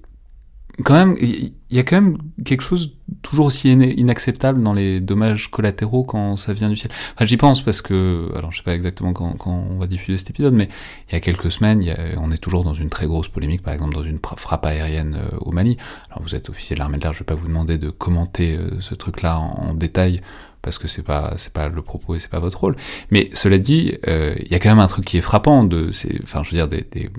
quand 0.83 0.93
même, 0.93 1.15
il 1.21 1.53
y 1.69 1.79
a 1.79 1.83
quand 1.83 2.01
même 2.01 2.17
quelque 2.43 2.61
chose 2.61 2.97
toujours 3.21 3.47
aussi 3.47 3.71
inacceptable 3.71 4.61
dans 4.61 4.73
les 4.73 4.99
dommages 4.99 5.49
collatéraux 5.49 6.03
quand 6.03 6.37
ça 6.37 6.53
vient 6.53 6.69
du 6.69 6.75
ciel. 6.75 6.91
Enfin, 7.15 7.25
j'y 7.25 7.37
pense 7.37 7.61
parce 7.61 7.81
que, 7.81 8.29
alors 8.35 8.51
je 8.51 8.57
sais 8.57 8.63
pas 8.63 8.75
exactement 8.75 9.13
quand, 9.13 9.35
on 9.45 9.77
va 9.77 9.87
diffuser 9.87 10.17
cet 10.17 10.29
épisode, 10.29 10.53
mais 10.53 10.69
il 11.09 11.13
y 11.13 11.15
a 11.15 11.19
quelques 11.19 11.51
semaines, 11.51 11.83
on 12.17 12.31
est 12.31 12.37
toujours 12.37 12.63
dans 12.63 12.73
une 12.73 12.89
très 12.89 13.07
grosse 13.07 13.27
polémique, 13.27 13.61
par 13.61 13.73
exemple 13.73 13.93
dans 13.93 14.03
une 14.03 14.19
frappe 14.37 14.65
aérienne 14.65 15.15
euh, 15.15 15.37
au 15.41 15.51
Mali. 15.51 15.77
Alors 16.09 16.23
vous 16.23 16.35
êtes 16.35 16.49
officier 16.49 16.75
de 16.75 16.79
l'armée 16.79 16.97
de 16.97 17.03
l'air, 17.03 17.13
je 17.13 17.19
vais 17.19 17.25
pas 17.25 17.35
vous 17.35 17.47
demander 17.47 17.77
de 17.77 17.89
commenter 17.89 18.55
euh, 18.55 18.79
ce 18.79 18.95
truc-là 18.95 19.37
en, 19.39 19.73
détail 19.73 20.21
parce 20.61 20.77
que 20.77 20.87
c'est 20.87 21.03
pas 21.03 21.33
c'est 21.37 21.53
pas 21.53 21.69
le 21.69 21.81
propos 21.81 22.15
et 22.15 22.19
c'est 22.19 22.29
pas 22.29 22.39
votre 22.39 22.59
rôle. 22.59 22.75
Mais 23.11 23.29
cela 23.33 23.57
dit, 23.57 23.93
euh, 24.07 24.35
il 24.39 24.51
y 24.51 24.55
a 24.55 24.59
quand 24.59 24.69
même 24.69 24.79
un 24.79 24.87
truc 24.87 25.05
qui 25.05 25.17
est 25.17 25.21
frappant 25.21 25.63
de 25.63 25.89
enfin 26.23 26.43
je 26.43 26.51
veux 26.51 26.57
dire 26.57 26.67
des, 26.67 26.85
des, 26.91 27.09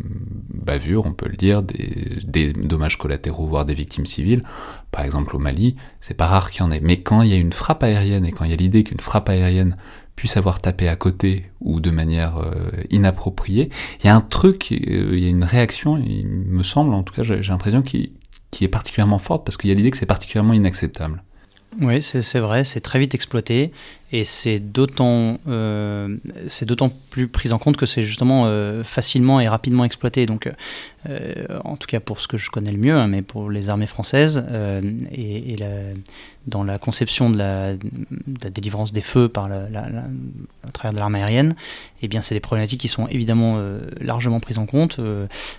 bavures, 0.53 1.07
on 1.07 1.13
peut 1.13 1.29
le 1.29 1.37
dire, 1.37 1.63
des, 1.63 2.19
des 2.25 2.53
dommages 2.53 2.99
collatéraux 2.99 3.47
voire 3.47 3.65
des 3.65 3.75
victimes 3.75 4.07
civiles. 4.07 4.43
Par 4.91 5.05
exemple 5.05 5.37
au 5.37 5.39
Mali, 5.39 5.77
c'est 6.01 6.15
pas 6.15 6.27
rare 6.27 6.51
qu'il 6.51 6.63
y 6.63 6.65
en 6.65 6.71
ait. 6.71 6.81
Mais 6.81 7.01
quand 7.01 7.23
il 7.23 7.31
y 7.31 7.35
a 7.35 7.37
une 7.37 7.53
frappe 7.53 7.83
aérienne 7.83 8.25
et 8.25 8.33
quand 8.33 8.45
il 8.45 8.51
y 8.51 8.55
a 8.55 8.57
l'idée 8.57 8.85
qu'une 8.85 9.01
frappe 9.01 9.29
aérienne 9.29 9.77
puisse 10.17 10.37
avoir 10.37 10.61
tapé 10.61 10.87
à 10.87 10.97
côté 10.97 11.47
ou 11.61 11.81
de 11.81 11.91
manière 11.91 12.39
euh, 12.39 12.71
inappropriée, 12.91 13.71
il 14.01 14.07
y 14.07 14.11
a 14.11 14.15
un 14.15 14.21
truc, 14.21 14.71
euh, 14.73 15.11
il 15.13 15.21
y 15.21 15.27
a 15.27 15.31
une 15.31 15.45
réaction, 15.45 15.97
il 15.97 16.27
me 16.27 16.63
semble, 16.63 16.93
en 16.93 17.03
tout 17.03 17.15
cas 17.15 17.23
j'ai 17.23 17.41
l'impression, 17.41 17.81
qui, 17.81 18.13
qui 18.51 18.65
est 18.65 18.69
particulièrement 18.69 19.19
forte 19.19 19.47
parce 19.47 19.57
qu'il 19.57 19.71
y 19.71 19.73
a 19.73 19.77
l'idée 19.77 19.91
que 19.91 19.97
c'est 19.97 20.07
particulièrement 20.07 20.53
inacceptable. 20.53 21.23
Oui, 21.79 22.03
c'est 22.03 22.41
vrai, 22.41 22.65
c'est 22.65 22.81
très 22.81 22.99
vite 22.99 23.15
exploité 23.15 23.71
et 24.11 24.25
c'est 24.25 24.59
d'autant 24.59 25.39
euh, 25.47 26.17
plus 27.11 27.29
pris 27.29 27.53
en 27.53 27.59
compte 27.59 27.77
que 27.77 27.87
c'est 27.87 28.03
justement 28.03 28.47
euh, 28.47 28.83
facilement 28.83 29.39
et 29.39 29.49
rapidement 29.49 29.85
exploité. 29.85 30.27
Donc, 30.27 30.51
euh, 31.09 31.59
en 31.65 31.77
tout 31.77 31.87
cas 31.87 32.01
pour 32.01 32.21
ce 32.21 32.27
que 32.27 32.39
je 32.39 32.51
connais 32.51 32.73
le 32.73 32.79
mieux, 32.79 32.95
hein, 32.95 33.07
mais 33.07 33.23
pour 33.23 33.51
les 33.51 33.71
armées 33.71 33.87
françaises 33.87 34.45
et 35.13 35.57
la, 35.57 35.69
dans 36.47 36.65
la 36.65 36.79
conception 36.79 37.31
de 37.31 37.39
la, 37.39 37.75
délivrance 38.51 38.93
des 38.93 39.01
feux 39.01 39.29
par 39.29 39.49
la, 39.49 39.67
à 40.67 40.71
travers 40.73 40.93
de 40.93 40.99
l'arme 40.99 41.15
aérienne, 41.15 41.55
eh 42.03 42.09
bien 42.09 42.23
c'est 42.23 42.35
des 42.35 42.41
problématiques 42.41 42.81
qui 42.81 42.89
sont 42.89 43.07
évidemment 43.09 43.63
largement 44.01 44.41
prises 44.41 44.59
en 44.59 44.67
compte. 44.67 44.99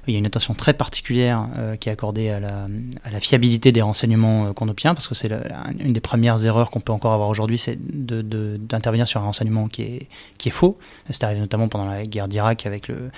il 0.08 0.14
y 0.14 0.16
a 0.16 0.20
une 0.20 0.26
attention 0.26 0.54
très 0.54 0.74
particulière 0.74 1.48
qui 1.80 1.90
est 1.90 1.92
accordée 1.92 2.30
à 2.30 2.40
la, 2.40 3.20
fiabilité 3.20 3.72
des 3.72 3.82
renseignements 3.82 4.54
qu'on 4.54 4.68
obtient, 4.68 4.96
parce 4.96 5.08
que 5.08 5.16
c'est 5.16 5.32
une 5.80 5.94
des 5.94 6.02
premières 6.02 6.44
erreurs 6.46 6.72
qu'on 6.72 6.80
peut 6.80 6.94
encore 6.94 7.14
avoir 7.14 7.30
aujourd'hui, 7.30 7.58
c'est 7.58 7.78
d'intervenir 7.80 9.08
sur 9.08 9.22
un 9.22 9.26
renseignement 9.26 9.68
qui 9.68 9.84
est, 9.84 10.08
qui 10.38 10.50
est 10.50 10.52
faux. 10.52 10.78
C'est 11.10 11.24
arrivé 11.24 11.40
notamment 11.40 11.68
pendant 11.68 11.86
la 11.86 12.06
guerre 12.06 12.28
d'Irak 12.28 12.66
avec 12.66 12.88
le, 12.88 13.12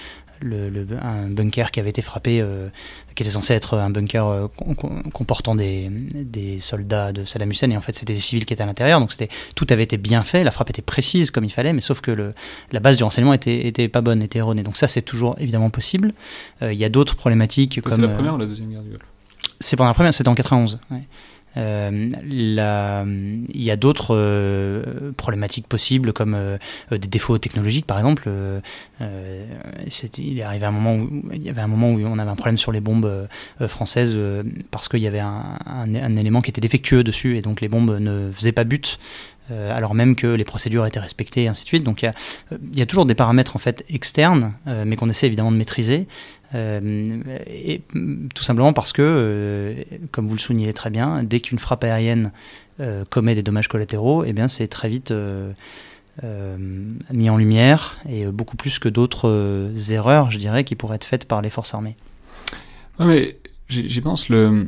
le, 0.44 0.86
un 1.02 1.30
bunker 1.30 1.72
qui 1.72 1.80
avait 1.80 1.90
été 1.90 2.02
frappé, 2.02 2.42
euh, 2.42 2.68
qui 3.16 3.24
était 3.24 3.32
censé 3.32 3.54
être 3.54 3.78
un 3.78 3.90
bunker 3.90 4.28
euh, 4.28 4.48
comportant 5.14 5.56
des, 5.56 5.90
des, 5.90 6.60
soldats 6.60 7.12
de 7.12 7.26
Saddam 7.26 7.52
Hussein, 7.52 7.70
et 7.72 7.78
en 7.78 7.82
fait 7.82 7.94
c'était 7.94 8.14
des 8.14 8.20
civils 8.20 8.46
qui 8.46 8.54
étaient 8.54 8.64
à 8.64 8.66
l'intérieur, 8.66 9.00
donc 9.00 9.12
c'était, 9.12 9.30
tout 9.56 9.68
avait 9.70 9.84
été 9.84 9.98
bien 9.98 10.24
fait, 10.24 10.44
la 10.44 10.52
frappe 10.52 10.70
était 10.70 10.82
précise 10.82 11.32
comme 11.32 11.44
il 11.44 11.52
fallait, 11.52 11.74
mais 11.74 11.82
sauf 11.82 12.02
que 12.02 12.12
le, 12.12 12.34
la 12.72 12.80
base 12.80 12.98
du 12.98 13.04
renseignement 13.04 13.34
était, 13.34 13.68
était 13.68 13.88
pas 13.88 14.02
bonne, 14.02 14.22
était 14.22 14.40
erronée. 14.40 14.64
Donc 14.64 14.78
ça 14.78 14.88
c'est 14.88 15.02
toujours 15.02 15.36
évidemment 15.40 15.70
possible. 15.70 16.14
Euh, 16.62 16.74
il 16.74 16.80
y 16.80 16.86
a 16.86 16.90
d'autres 16.90 17.16
problématiques 17.16 17.82
comme... 17.82 17.94
C'est 17.94 18.02
la 18.02 18.10
première 18.10 18.36
ou 18.36 18.38
la 18.38 18.46
deuxième 18.46 18.70
guerre 18.70 18.84
du 18.84 18.90
Golfe? 18.90 19.04
C'est 19.60 19.78
pendant 19.78 19.90
la 19.90 19.94
première, 19.94 20.14
c'était 20.14 20.30
en 20.30 20.36
91. 20.36 20.80
Euh, 21.58 22.10
il 22.30 23.62
y 23.62 23.72
a 23.72 23.76
d'autres 23.76 24.16
euh, 24.16 25.12
problématiques 25.16 25.68
possibles 25.68 26.14
comme 26.14 26.34
euh, 26.34 26.58
des 26.92 27.08
défauts 27.08 27.38
technologiques 27.38 27.86
par 27.86 27.98
exemple. 27.98 28.30
il 29.00 30.40
est 30.40 30.44
arrivé 30.44 30.66
un 30.66 30.72
moment 30.72 30.96
où 30.96 31.10
il 31.34 31.44
y 31.44 31.50
avait 31.50 31.62
un 31.62 31.68
moment 31.68 31.92
où 31.92 32.00
on 32.02 32.20
avait 32.20 32.32
un 32.32 32.36
problème 32.36 32.58
sur 32.58 32.72
les 32.72 32.82
bombes 32.82 33.28
françaises 33.68 34.18
parce 34.72 34.88
qu'il 34.88 35.02
y 35.02 35.08
avait 35.08 35.20
un, 35.20 36.16
élément 36.18 36.42
qui 36.42 36.50
était 36.50 36.62
défectueux 36.62 37.04
dessus 37.04 37.38
et 37.38 37.42
donc 37.42 37.62
les 37.62 37.68
bombes 37.68 37.98
ne 38.00 38.32
faisaient 38.32 38.52
pas 38.52 38.64
but. 38.64 39.00
alors 39.50 39.94
même 39.94 40.16
que 40.16 40.28
les 40.28 40.46
procédures 40.46 40.86
étaient 40.86 41.00
respectées 41.00 41.44
et 41.44 41.48
ainsi 41.48 41.64
de 41.64 41.68
suite. 41.68 41.84
Donc 41.84 42.02
il 42.04 42.12
y, 42.74 42.80
y 42.80 42.82
a, 42.82 42.86
toujours 42.86 43.06
des 43.06 43.16
paramètres 43.16 43.56
en 43.56 43.60
fait 43.60 43.84
externes, 43.90 44.54
mais 44.86 44.96
qu'on 44.96 45.10
essaie 45.10 45.28
évidemment 45.28 45.52
de 45.52 45.58
maîtriser. 45.58 46.08
Euh, 46.54 47.20
et, 47.48 47.82
tout 48.34 48.44
simplement 48.44 48.74
parce 48.74 48.92
que, 48.92 49.02
euh, 49.02 49.84
comme 50.12 50.28
vous 50.28 50.36
le 50.36 50.40
soulignez 50.40 50.74
très 50.74 50.90
bien, 50.90 51.24
dès 51.24 51.40
qu'une 51.40 51.60
frappe 51.60 51.84
aérienne 51.84 52.32
euh, 52.80 53.04
commet 53.10 53.36
des 53.36 53.44
dommages 53.44 53.68
collatéraux, 53.68 54.24
eh 54.24 54.34
bien 54.34 54.48
c'est 54.48 54.68
très 54.68 54.90
vite 54.90 55.14
mis 57.12 57.30
en 57.30 57.38
lumière 57.38 57.98
et 58.08 58.26
beaucoup 58.26 58.56
plus 58.56 58.78
que 58.78 58.88
d'autres 58.88 59.72
erreurs, 59.90 60.30
je 60.30 60.38
dirais, 60.38 60.64
qui 60.64 60.76
pourraient 60.76 60.98
être 60.98 61.06
faites 61.06 61.28
par 61.28 61.42
les 61.42 61.50
forces 61.50 61.74
armées. 61.74 61.96
Ouais, 63.00 63.06
mais 63.08 63.38
j'y 63.70 64.02
pense 64.02 64.30
le. 64.30 64.68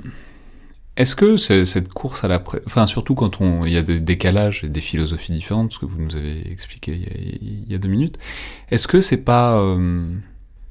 Est-ce 0.97 1.15
que 1.15 1.35
cette 1.35 1.89
course 1.89 2.23
à 2.23 2.29
la, 2.29 2.41
enfin 2.65 2.87
surtout 2.87 3.15
quand 3.15 3.41
on, 3.41 3.65
il 3.65 3.73
y 3.73 3.77
a 3.77 3.81
des 3.81 3.99
décalages 3.99 4.63
et 4.63 4.69
des 4.69 4.79
philosophies 4.79 5.33
différentes, 5.33 5.73
ce 5.73 5.79
que 5.79 5.85
vous 5.85 6.01
nous 6.01 6.15
avez 6.15 6.49
expliqué 6.49 6.93
il 7.41 7.69
y 7.69 7.75
a, 7.75 7.77
deux 7.77 7.89
minutes, 7.89 8.17
est-ce 8.71 8.87
que 8.87 9.01
c'est 9.01 9.23
pas 9.23 9.61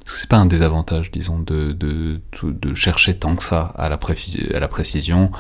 c'est 0.07 0.29
pas 0.29 0.37
un 0.37 0.47
désavantage, 0.47 1.11
disons, 1.11 1.39
de, 1.39 1.73
de, 1.73 2.21
de, 2.43 2.75
chercher 2.75 3.17
tant 3.17 3.37
que 3.37 3.45
ça 3.45 3.73
à 3.77 3.89
la, 3.89 3.99
à 4.55 4.61
la 4.61 4.69
précision, 4.69 5.31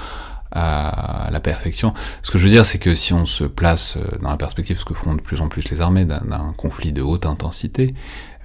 à 0.52 1.28
la 1.32 1.40
perfection. 1.40 1.92
Ce 2.22 2.30
que 2.30 2.38
je 2.38 2.44
veux 2.44 2.50
dire, 2.50 2.64
c'est 2.64 2.78
que 2.78 2.94
si 2.94 3.12
on 3.12 3.26
se 3.26 3.44
place 3.44 3.96
euh, 3.96 4.18
dans 4.22 4.30
la 4.30 4.36
perspective, 4.36 4.78
ce 4.78 4.84
que 4.84 4.94
font 4.94 5.14
de 5.14 5.20
plus 5.20 5.40
en 5.40 5.48
plus 5.48 5.68
les 5.68 5.80
armées, 5.80 6.04
d'un 6.04 6.54
conflit 6.56 6.92
de 6.92 7.02
haute 7.02 7.26
intensité, 7.26 7.94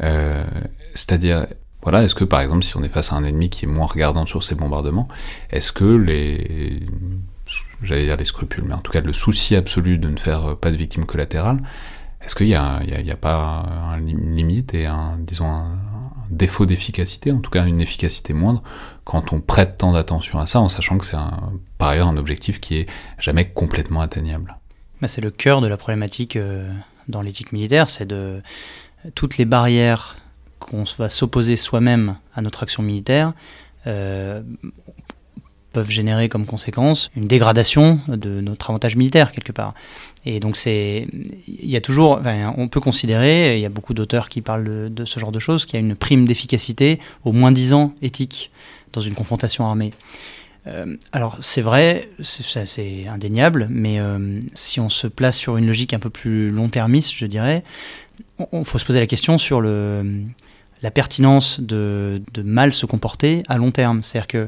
euh, 0.02 0.44
c'est-à-dire, 0.96 1.46
voilà, 1.84 2.04
est-ce 2.04 2.16
que 2.16 2.24
par 2.24 2.42
exemple, 2.42 2.64
si 2.64 2.76
on 2.76 2.84
est 2.84 2.90
face 2.90 3.14
à 3.14 3.16
un 3.16 3.24
ennemi 3.24 3.50
qui 3.50 3.66
est 3.66 3.68
moins 3.68 3.86
regardant 3.86 4.26
sur 4.26 4.44
ses 4.44 4.56
bombardements, 4.56 5.08
est-ce 5.52 5.72
que 5.72 5.86
les, 5.86 6.82
j'allais 7.84 8.06
dire 8.06 8.18
les 8.18 8.26
scrupules, 8.26 8.66
mais 8.66 8.74
en 8.74 8.80
tout 8.80 8.92
cas 8.92 9.02
le 9.02 9.14
souci 9.14 9.56
absolu 9.56 9.98
de 10.00 10.10
ne 10.10 10.18
faire 10.18 10.58
pas 10.58 10.72
de 10.72 10.78
victimes 10.78 11.06
collatérales, 11.06 11.60
est-ce 12.22 12.36
qu'il 12.36 12.48
y 12.48 12.56
a, 12.56 12.82
y 12.84 13.12
a, 13.12 13.16
pas 13.16 13.66
une 13.98 14.36
limite 14.36 14.74
et 14.74 14.86
un, 14.86 15.18
disons, 15.20 15.46
un, 15.46 15.80
défaut 16.30 16.66
d'efficacité, 16.66 17.32
en 17.32 17.40
tout 17.40 17.52
cas 17.52 17.66
une 17.66 17.82
efficacité 17.82 18.34
moindre, 18.34 18.64
quand 19.04 19.34
on 19.34 19.42
prête 19.42 19.78
tant 19.78 19.92
d'attention 19.92 20.40
à 20.40 20.48
ça, 20.48 20.60
en 20.60 20.70
sachant 20.70 20.98
que 20.98 21.06
c'est 21.06 21.18
par 21.78 21.90
ailleurs 21.90 22.08
un 22.08 22.18
objectif 22.18 22.60
qui 22.60 22.78
est 22.78 22.88
jamais 23.18 23.46
complètement 23.50 24.02
atteignable. 24.02 24.58
Bah, 25.02 25.08
c'est 25.08 25.22
le 25.22 25.32
cœur 25.32 25.62
de 25.62 25.68
la 25.68 25.78
problématique 25.78 26.36
euh, 26.36 26.72
dans 27.08 27.22
l'éthique 27.22 27.52
militaire, 27.52 27.90
c'est 27.90 28.06
de 28.06 28.42
toutes 29.16 29.38
les 29.38 29.46
barrières 29.46 30.18
qu'on 30.60 30.84
va 30.98 31.10
s'opposer 31.10 31.56
soi-même 31.56 32.18
à 32.36 32.42
notre 32.42 32.64
action 32.64 32.84
militaire. 32.84 33.34
Euh, 33.88 34.42
peuvent 35.72 35.90
générer 35.90 36.30
comme 36.30 36.46
conséquence 36.46 37.12
une 37.16 37.28
dégradation 37.28 38.00
de 38.08 38.42
notre 38.42 38.70
avantage 38.70 38.96
militaire 38.96 39.32
quelque 39.32 39.52
part. 39.52 39.74
Et 40.26 40.40
donc 40.40 40.58
c'est, 40.58 41.08
il 41.48 41.70
y 41.70 41.76
a 41.76 41.82
toujours, 41.82 42.22
on 42.58 42.68
peut 42.68 42.82
considérer, 42.82 43.56
il 43.58 43.62
y 43.62 43.66
a 43.66 43.70
beaucoup 43.70 43.94
d'auteurs 43.94 44.30
qui 44.30 44.42
parlent 44.42 44.94
de, 44.94 45.06
ce 45.06 45.20
genre 45.20 45.32
de 45.32 45.40
choses, 45.40 45.66
qu'il 45.66 45.76
y 45.76 45.78
a 45.78 45.86
une 45.86 45.96
prime 45.96 46.26
d'efficacité 46.26 47.00
au 47.24 47.32
moins 47.32 47.52
10 47.52 47.74
ans 47.74 47.94
éthique 48.02 48.52
dans 48.94 49.02
une 49.02 49.14
confrontation 49.14 49.66
armée. 49.66 49.92
Euh, 50.68 50.98
alors 51.14 51.38
c'est 51.40 51.62
vrai, 51.62 52.10
c'est 52.22 53.08
indéniable, 53.08 53.68
mais 53.70 54.00
euh, 54.00 54.42
si 54.54 54.80
on 54.80 54.90
se 54.90 55.08
place 55.08 55.38
sur 55.38 55.58
une 55.58 55.68
logique 55.68 55.94
un 55.94 56.00
peu 56.00 56.10
plus 56.10 56.50
long-termiste, 56.50 57.14
je 57.16 57.26
dirais, 57.26 57.64
il 58.52 58.66
faut 58.66 58.78
se 58.78 58.86
poser 58.86 59.00
la 59.00 59.08
question 59.08 59.38
sur 59.38 59.62
le, 59.62 60.26
la 60.82 60.92
pertinence 60.92 61.60
de, 61.60 62.22
mal 62.44 62.74
se 62.74 62.86
comporter 62.86 63.44
à 63.48 63.58
long 63.58 63.72
terme. 63.72 64.02
C'est-à-dire 64.02 64.28
que, 64.28 64.38
euh, 64.38 64.48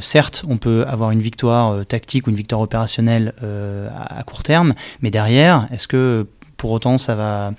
certes, 0.00 0.44
on 0.48 0.56
peut 0.56 0.84
avoir 0.86 1.10
une 1.10 1.20
victoire 1.20 1.72
euh, 1.72 1.84
tactique 1.84 2.26
ou 2.26 2.30
une 2.30 2.36
victoire 2.36 2.60
opérationnelle 2.60 3.34
euh, 3.42 3.88
à, 3.94 4.22
court 4.22 4.42
terme, 4.42 4.74
mais 5.00 5.10
derrière, 5.10 5.68
est-ce 5.70 5.88
que 5.88 6.26
pour 6.56 6.70
autant 6.70 6.96
ça 6.96 7.14
va 7.14 7.52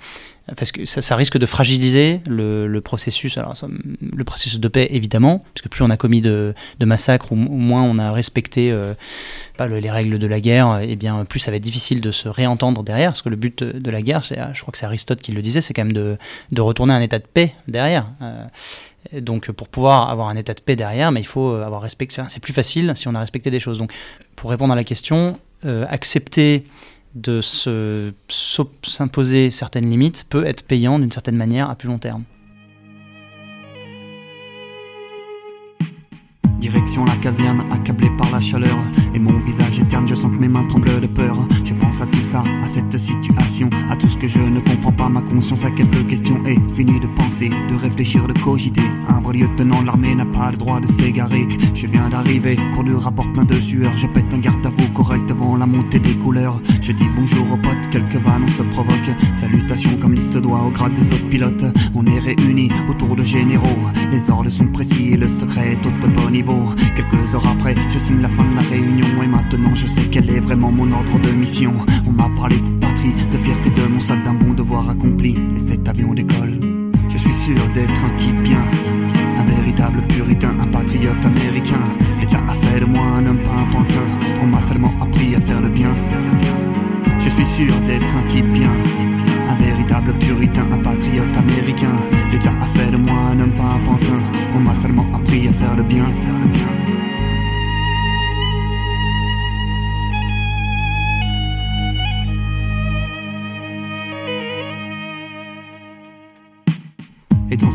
parce 0.56 0.72
que 0.72 0.84
ça, 0.84 1.16
risque 1.16 1.38
de 1.38 1.46
fragiliser 1.46 2.20
le, 2.26 2.78
processus, 2.80 3.36
alors, 3.38 3.54
le 4.00 4.24
processus 4.24 4.60
de 4.60 4.68
paix 4.68 4.88
évidemment, 4.90 5.44
puisque 5.54 5.68
plus 5.68 5.82
on 5.82 5.90
a 5.90 5.96
commis 5.96 6.20
de, 6.20 6.54
massacres 6.80 7.32
ou, 7.32 7.36
moins 7.36 7.82
on 7.82 7.98
a 7.98 8.12
respecté 8.12 8.70
euh, 8.70 8.94
les 9.58 9.90
règles 9.90 10.18
de 10.18 10.26
la 10.26 10.40
guerre, 10.40 10.80
et 10.80 10.96
bien 10.96 11.24
plus 11.24 11.40
ça 11.40 11.50
va 11.50 11.56
être 11.56 11.62
difficile 11.62 12.00
de 12.00 12.10
se 12.10 12.28
réentendre 12.28 12.82
derrière, 12.82 13.10
parce 13.10 13.22
que 13.22 13.28
le 13.28 13.36
but 13.36 13.62
de 13.62 13.90
la 13.90 14.02
guerre, 14.02 14.22
je 14.22 14.60
crois 14.60 14.72
que 14.72 14.78
c'est 14.78 14.86
Aristote 14.86 15.20
qui 15.20 15.32
le 15.32 15.42
disait, 15.42 15.60
c'est 15.60 15.74
quand 15.74 15.84
même 15.84 15.92
de, 15.92 16.60
retourner 16.60 16.92
à 16.92 16.96
un 16.96 17.02
état 17.02 17.18
de 17.18 17.26
paix 17.26 17.54
derrière. 17.66 18.06
Euh, 18.22 18.44
donc 19.20 19.50
pour 19.52 19.68
pouvoir 19.68 20.10
avoir 20.10 20.28
un 20.28 20.36
état 20.36 20.54
de 20.54 20.60
paix 20.60 20.76
derrière, 20.76 21.12
mais 21.12 21.20
il 21.20 21.26
faut 21.26 21.54
avoir 21.54 21.80
respecté. 21.82 22.20
C'est 22.28 22.42
plus 22.42 22.52
facile 22.52 22.92
si 22.96 23.08
on 23.08 23.14
a 23.14 23.20
respecté 23.20 23.50
des 23.50 23.60
choses. 23.60 23.78
Donc 23.78 23.92
pour 24.36 24.50
répondre 24.50 24.72
à 24.72 24.76
la 24.76 24.84
question, 24.84 25.38
euh, 25.64 25.84
accepter 25.88 26.64
de 27.14 27.40
s'imposer 28.30 29.50
certaines 29.50 29.88
limites 29.88 30.26
peut 30.28 30.44
être 30.44 30.66
payant 30.66 30.98
d'une 30.98 31.12
certaine 31.12 31.36
manière 31.36 31.70
à 31.70 31.74
plus 31.74 31.88
long 31.88 31.98
terme. 31.98 32.24
Direction 36.58 37.04
la 37.04 37.16
caserne, 37.16 37.62
accablé 37.70 38.10
par 38.18 38.30
la 38.32 38.40
chaleur. 38.40 38.76
Et 39.14 39.18
mon 39.18 39.38
visage 39.38 39.78
éterne, 39.78 40.08
je 40.08 40.14
sens 40.14 40.30
que 40.30 40.40
mes 40.40 40.48
mains 40.48 40.64
tremblent 40.64 41.00
de 41.00 41.06
peur. 41.06 41.36
Je 41.64 41.72
pense 41.72 42.00
à 42.00 42.06
tout 42.06 42.22
ça, 42.22 42.42
à 42.64 42.68
cette 42.68 42.98
situation, 42.98 43.70
à 43.90 43.96
tout 43.96 44.08
ce 44.08 44.16
que 44.16 44.26
je 44.26 44.40
ne 44.40 44.60
comprends 44.60 44.92
pas. 44.92 45.08
Ma 45.08 45.22
conscience 45.22 45.64
a 45.64 45.70
quelques 45.70 46.06
questions 46.08 46.40
et 46.46 46.56
fini 46.74 46.98
de 46.98 47.06
penser, 47.06 47.48
de 47.48 47.74
réfléchir, 47.76 48.26
de 48.26 48.32
cogiter. 48.40 48.82
Un 49.08 49.20
vrai 49.20 49.36
lieutenant 49.36 49.82
de 49.82 49.86
l'armée 49.86 50.14
n'a 50.14 50.26
pas 50.26 50.50
le 50.50 50.56
droit 50.56 50.80
de 50.80 50.88
s'égarer. 50.88 51.46
Je 51.74 51.86
viens 51.86 52.08
d'arriver, 52.08 52.56
cours 52.74 52.84
de 52.84 52.94
rapport 52.94 53.32
plein 53.32 53.44
de 53.44 53.54
sueur. 53.54 53.96
Je 53.96 54.08
pète 54.08 54.32
un 54.34 54.38
garde 54.38 54.66
à 54.66 54.70
vous 54.70 54.88
correct 54.92 55.26
devant 55.28 55.56
la 55.56 55.66
montée 55.66 56.00
des 56.00 56.16
couleurs. 56.16 56.60
Je 56.82 56.90
dis 56.90 57.06
bonjour 57.14 57.52
aux 57.52 57.56
potes, 57.56 57.90
quelques 57.92 58.16
vannes 58.16 58.48
se 58.48 58.62
provoque. 58.62 59.10
Salutations 59.40 59.96
comme 60.00 60.14
il 60.14 60.22
se 60.22 60.38
doit 60.38 60.62
au 60.62 60.70
grade 60.70 60.94
des 60.94 61.12
autres 61.12 61.28
pilotes. 61.28 61.64
On 61.94 62.04
est 62.06 62.18
réunis 62.18 62.70
autour 62.88 63.14
de 63.14 63.22
généraux. 63.22 63.78
Les 64.10 64.28
ordres 64.28 64.37
sont 64.50 64.66
précis, 64.66 65.16
le 65.16 65.28
secret 65.28 65.72
est 65.72 65.86
au 65.86 66.08
bon 66.08 66.30
niveau. 66.30 66.62
Quelques 66.96 67.34
heures 67.34 67.46
après, 67.46 67.74
je 67.90 67.98
signe 67.98 68.22
la 68.22 68.28
fin 68.28 68.44
de 68.44 68.54
la 68.56 68.62
réunion 68.62 69.22
et 69.22 69.26
maintenant 69.26 69.74
je 69.74 69.86
sais 69.86 70.08
quel 70.10 70.30
est 70.30 70.40
vraiment 70.40 70.70
mon 70.70 70.90
ordre 70.92 71.18
de 71.18 71.30
mission. 71.32 71.74
On 72.06 72.12
m'a 72.12 72.28
parlé 72.36 72.56
de 72.56 72.70
patrie, 72.80 73.12
de 73.32 73.38
fierté 73.38 73.70
de 73.70 73.86
mon 73.88 74.00
sac 74.00 74.22
d'un 74.24 74.34
bon 74.34 74.54
devoir 74.54 74.88
accompli 74.88 75.36
et 75.54 75.58
cet 75.58 75.88
avion 75.88 76.14
décolle. 76.14 76.60
Je 77.08 77.18
suis 77.18 77.32
sûr 77.32 77.56
d'être 77.74 78.04
un 78.04 78.16
type 78.16 78.42
bien, 78.42 78.62
un 79.38 79.44
véritable 79.44 80.02
puritain, 80.08 80.54
un 80.60 80.66
patriote 80.66 81.24
américain. 81.24 81.84
L'État 82.20 82.42
a 82.48 82.52
fait 82.52 82.80
de 82.80 82.84
moi 82.84 83.04
un 83.18 83.26
homme, 83.26 83.38
pas 83.38 83.60
un 83.60 83.72
pantin. 83.72 84.06
On 84.42 84.46
m'a 84.46 84.60
seulement 84.62 84.92
appris 85.00 85.34
à 85.34 85.40
faire 85.40 85.60
le 85.60 85.68
bien. 85.68 85.94
Je 87.18 87.28
suis 87.30 87.46
sûr 87.46 87.74
d'être 87.86 88.16
un 88.16 88.26
type 88.26 88.46
bien, 88.52 88.70
véritable 90.00 90.18
puritain, 90.18 90.66
un 90.72 90.78
patriote 90.78 91.36
américain. 91.36 91.96
L'État 92.30 92.52
a 92.60 92.66
fait 92.66 92.90
de 92.90 92.96
moi 92.96 93.18
un 93.32 93.40
homme, 93.40 93.52
pas 93.52 93.78
pantin. 93.84 94.20
On 94.56 94.60
m'a 94.60 94.74
seulement 94.74 95.06
appris 95.14 95.48
à 95.48 95.52
faire. 95.52 95.68
Faire 95.68 95.76
le 95.76 95.82
bien. 95.82 96.77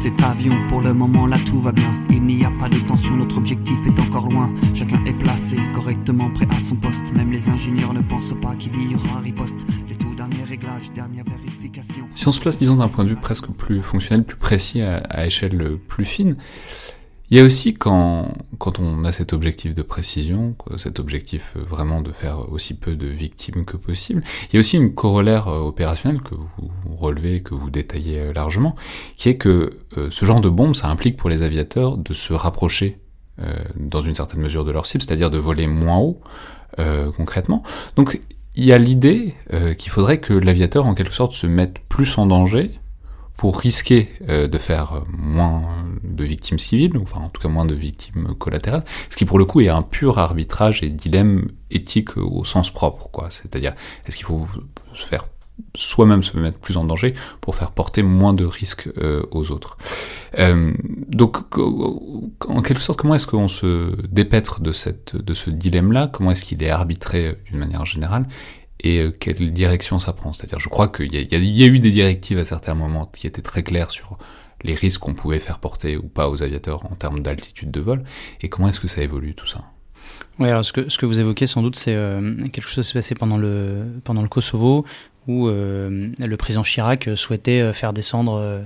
Cet 0.03 0.21
avion, 0.21 0.53
pour 0.67 0.81
le 0.81 0.93
moment 0.93 1.27
là 1.27 1.37
tout 1.45 1.61
va 1.61 1.71
bien. 1.71 1.89
Il 2.09 2.23
n'y 2.23 2.43
a 2.43 2.51
pas 2.59 2.67
de 2.67 2.77
tension, 2.79 3.15
notre 3.15 3.37
objectif 3.37 3.77
est 3.87 4.01
encore 4.01 4.29
loin. 4.29 4.53
Chacun 4.73 5.01
est 5.05 5.13
placé 5.13 5.55
correctement 5.73 6.29
prêt 6.31 6.47
à 6.51 6.59
son 6.59 6.75
poste. 6.75 7.13
Même 7.15 7.31
les 7.31 7.47
ingénieurs 7.47 7.93
ne 7.93 8.01
pensent 8.01 8.33
pas 8.41 8.53
qu'il 8.55 8.73
y 8.91 8.95
aura 8.95 9.21
riposte. 9.21 9.55
Les 9.87 9.95
tout 9.95 10.13
derniers 10.13 10.43
réglages, 10.43 10.91
dernière 10.93 11.23
vérification. 11.23 12.03
Si 12.15 12.27
on 12.27 12.33
se 12.33 12.41
place, 12.41 12.57
disons, 12.57 12.75
d'un 12.75 12.89
point 12.89 13.05
de 13.05 13.11
vue 13.11 13.15
presque 13.15 13.47
plus 13.51 13.81
fonctionnel, 13.81 14.25
plus 14.25 14.35
précis, 14.35 14.81
à, 14.81 14.97
à 15.09 15.25
échelle 15.25 15.77
plus 15.87 16.03
fine, 16.03 16.35
il 17.33 17.37
y 17.37 17.39
a 17.39 17.45
aussi 17.45 17.73
quand, 17.73 18.29
on 18.77 19.05
a 19.05 19.11
cet 19.11 19.33
objectif 19.33 19.73
de 19.73 19.81
précision, 19.81 20.55
cet 20.77 20.99
objectif 20.99 21.53
euh, 21.55 21.63
vraiment 21.67 22.01
de 22.01 22.11
faire 22.11 22.51
aussi 22.51 22.75
peu 22.75 22.95
de 22.95 23.07
victimes 23.07 23.65
que 23.65 23.75
possible, 23.75 24.23
il 24.43 24.53
y 24.53 24.57
a 24.57 24.59
aussi 24.59 24.77
une 24.77 24.93
corollaire 24.93 25.47
euh, 25.47 25.61
opérationnelle 25.61 26.21
que 26.21 26.35
vous 26.35 26.95
relevez, 26.95 27.41
que 27.41 27.55
vous 27.55 27.71
détaillez 27.71 28.19
euh, 28.19 28.33
largement, 28.33 28.75
qui 29.15 29.29
est 29.29 29.37
que 29.37 29.79
ce 30.11 30.25
genre 30.25 30.41
de 30.41 30.49
bombe, 30.49 30.75
ça 30.75 30.89
implique 30.89 31.17
pour 31.17 31.27
les 31.27 31.41
aviateurs 31.41 31.97
de 31.97 32.13
se 32.13 32.33
rapprocher 32.33 32.99
dans 33.77 34.03
une 34.03 34.13
certaine 34.13 34.41
mesure 34.41 34.63
de 34.63 34.71
leur 34.71 34.85
cible, 34.85 35.01
c'est-à-dire 35.03 35.31
de 35.31 35.39
voler 35.39 35.65
moins 35.65 35.97
haut 35.97 36.21
concrètement. 37.17 37.63
Donc 37.95 38.21
il 38.55 38.65
y 38.65 38.73
a 38.73 38.77
l'idée 38.77 39.35
qu'il 39.77 39.91
faudrait 39.91 40.19
que 40.19 40.33
l'aviateur 40.33 40.85
en 40.85 40.93
quelque 40.93 41.13
sorte 41.13 41.33
se 41.33 41.47
mette 41.47 41.79
plus 41.89 42.17
en 42.17 42.25
danger 42.25 42.71
pour 43.37 43.59
risquer 43.59 44.09
euh, 44.29 44.47
de 44.47 44.57
faire 44.57 45.03
moins 45.09 45.63
de 46.03 46.23
victimes 46.23 46.59
civiles, 46.59 46.97
enfin 47.01 47.19
en 47.19 47.29
tout 47.29 47.41
cas 47.41 47.49
moins 47.49 47.65
de 47.65 47.75
victimes 47.75 48.35
collatérales, 48.37 48.83
ce 49.09 49.17
qui 49.17 49.25
pour 49.25 49.39
le 49.39 49.45
coup 49.45 49.61
est 49.61 49.69
un 49.69 49.81
pur 49.81 50.19
arbitrage 50.19 50.83
et 50.83 50.89
dilemme 50.89 51.47
éthique 51.71 52.17
au 52.17 52.45
sens 52.45 52.69
propre, 52.69 53.09
quoi. 53.09 53.27
C'est-à-dire, 53.29 53.73
est-ce 54.05 54.17
qu'il 54.17 54.25
faut 54.25 54.47
se 54.93 55.05
faire 55.05 55.25
soi-même 55.75 56.23
se 56.23 56.35
mettre 56.37 56.57
plus 56.57 56.77
en 56.77 56.83
danger 56.83 57.13
pour 57.39 57.55
faire 57.55 57.71
porter 57.71 58.01
moins 58.01 58.33
de 58.33 58.45
risques 58.45 58.89
euh, 58.97 59.23
aux 59.31 59.51
autres? 59.51 59.77
Euh, 60.39 60.73
donc, 61.07 61.37
en 62.47 62.61
quelque 62.61 62.81
sorte, 62.81 62.99
comment 62.99 63.15
est-ce 63.15 63.27
qu'on 63.27 63.47
se 63.47 63.95
dépêtre 64.07 64.61
de 64.61 64.71
ce 64.73 65.49
dilemme-là? 65.49 66.09
Comment 66.11 66.31
est-ce 66.31 66.45
qu'il 66.45 66.61
est 66.63 66.69
arbitré 66.69 67.35
d'une 67.45 67.57
manière 67.57 67.85
générale? 67.85 68.27
Et 68.83 68.99
euh, 68.99 69.11
quelle 69.11 69.51
direction 69.51 69.99
ça 69.99 70.13
prend. 70.13 70.33
C'est-à-dire, 70.33 70.59
je 70.59 70.69
crois 70.69 70.87
qu'il 70.87 71.13
y, 71.13 71.63
a 71.63 71.67
eu 71.67 71.79
des 71.79 71.91
directives 71.91 72.37
à 72.37 72.45
certains 72.45 72.75
moments 72.75 73.05
qui 73.05 73.27
étaient 73.27 73.41
très 73.41 73.63
claires 73.63 73.91
sur 73.91 74.17
les 74.63 74.75
risques 74.75 75.01
qu'on 75.01 75.13
pouvait 75.13 75.39
faire 75.39 75.59
porter 75.59 75.97
ou 75.97 76.07
pas 76.07 76.29
aux 76.29 76.41
aviateurs 76.41 76.85
en 76.91 76.95
termes 76.95 77.19
d'altitude 77.19 77.71
de 77.71 77.81
vol, 77.81 78.03
et 78.41 78.49
comment 78.49 78.69
est-ce 78.69 78.79
que 78.79 78.87
ça 78.87 79.01
évolue 79.01 79.35
tout 79.35 79.47
ça? 79.47 79.61
Oui, 80.39 80.49
alors 80.49 80.65
ce 80.65 80.71
que, 80.71 81.05
vous 81.05 81.19
évoquez 81.19 81.47
sans 81.47 81.61
doute, 81.61 81.75
c'est 81.75 81.95
quelque 82.51 82.67
chose 82.67 82.85
qui 82.85 82.91
s'est 82.91 82.97
passé 82.97 83.13
pendant 83.13 83.37
le, 83.37 84.01
Kosovo, 84.29 84.85
où 85.27 85.47
euh, 85.47 86.09
le 86.19 86.37
président 86.37 86.63
Chirac 86.63 87.09
souhaitait 87.15 87.61
euh, 87.61 87.73
faire 87.73 87.93
descendre 87.93 88.33
euh, 88.33 88.63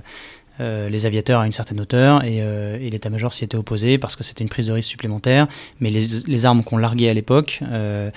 les 0.58 1.06
aviateurs 1.06 1.40
à 1.40 1.46
une 1.46 1.52
certaine 1.52 1.80
hauteur 1.80 2.24
et, 2.24 2.90
l'état-major 2.90 3.32
s'y 3.32 3.44
était 3.44 3.56
opposé 3.56 3.98
parce 3.98 4.16
que 4.16 4.24
c'était 4.24 4.42
une 4.42 4.50
prise 4.50 4.66
de 4.66 4.72
risque 4.72 4.90
supplémentaire. 4.90 5.46
Mais 5.80 5.90
les, 5.90 6.46
armes 6.46 6.62
qu'on 6.64 6.78
larguait 6.78 7.08
à 7.08 7.14
l'époque 7.14 7.60
ne 7.62 8.10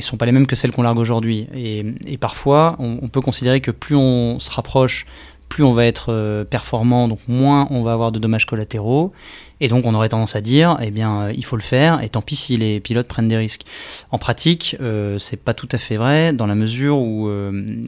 sont 0.00 0.16
pas 0.16 0.26
les 0.26 0.32
mêmes 0.32 0.46
que 0.46 0.56
celles 0.56 0.72
qu'on 0.72 0.82
largue 0.82 0.98
aujourd'hui. 0.98 1.46
Et, 1.54 2.18
parfois, 2.18 2.76
on, 2.78 3.08
peut 3.08 3.20
considérer 3.20 3.60
que 3.60 3.70
plus 3.70 3.96
on 3.96 4.38
se 4.38 4.50
rapproche, 4.50 5.06
plus 5.48 5.64
on 5.64 5.72
va 5.72 5.86
être 5.86 6.44
performant, 6.50 7.08
donc 7.08 7.20
moins 7.28 7.68
on 7.70 7.82
va 7.82 7.92
avoir 7.92 8.12
de 8.12 8.18
dommages 8.18 8.46
collatéraux. 8.46 9.12
Et 9.60 9.68
donc 9.68 9.86
on 9.86 9.94
aurait 9.94 10.08
tendance 10.08 10.36
à 10.36 10.40
dire, 10.40 10.76
eh 10.82 10.90
bien, 10.90 11.22
euh, 11.22 11.32
il 11.34 11.44
faut 11.44 11.56
le 11.56 11.62
faire, 11.62 12.02
et 12.02 12.08
tant 12.08 12.22
pis 12.22 12.36
si 12.36 12.56
les 12.56 12.80
pilotes 12.80 13.06
prennent 13.06 13.28
des 13.28 13.36
risques. 13.36 13.62
En 14.10 14.18
pratique, 14.18 14.76
euh, 14.80 15.18
c'est 15.18 15.42
pas 15.42 15.54
tout 15.54 15.68
à 15.70 15.78
fait 15.78 15.96
vrai, 15.96 16.32
dans 16.32 16.46
la 16.46 16.54
mesure 16.54 16.98
où 16.98 17.28
euh, 17.28 17.84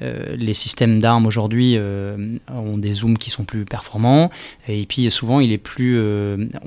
les 0.00 0.54
systèmes 0.54 1.00
d'armes 1.00 1.26
aujourd'hui 1.26 1.76
ont 2.48 2.78
des 2.78 2.92
zooms 2.92 3.18
qui 3.18 3.30
sont 3.30 3.44
plus 3.44 3.64
performants, 3.64 4.30
et 4.68 4.86
puis 4.86 5.10
souvent 5.10 5.40
il 5.40 5.52
est 5.52 5.58
plus, 5.58 6.00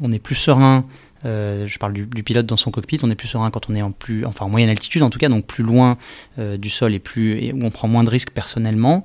on 0.02 0.12
est 0.12 0.20
plus 0.20 0.36
serein 0.36 0.86
euh, 1.26 1.65
je 1.67 1.78
parle 1.78 1.93
du, 1.93 2.05
pilote 2.05 2.45
dans 2.45 2.57
son 2.57 2.72
cockpit, 2.72 2.99
on 3.03 3.11
est 3.11 3.15
plus 3.15 3.28
serein 3.28 3.49
quand 3.51 3.69
on 3.69 3.76
est 3.76 3.82
en 3.82 3.91
plus, 3.91 4.26
enfin 4.26 4.45
en 4.45 4.49
moyenne 4.49 4.69
altitude 4.69 5.03
en 5.03 5.09
tout 5.09 5.19
cas, 5.19 5.30
donc 5.30 5.45
plus 5.45 5.63
loin 5.63 5.97
euh, 6.39 6.57
du 6.57 6.69
sol 6.69 6.93
et 6.93 6.99
plus 6.99 7.51
où 7.51 7.63
on 7.63 7.69
prend 7.69 7.88
moins 7.88 8.03
de 8.03 8.09
risques 8.09 8.32
personnellement 8.32 9.03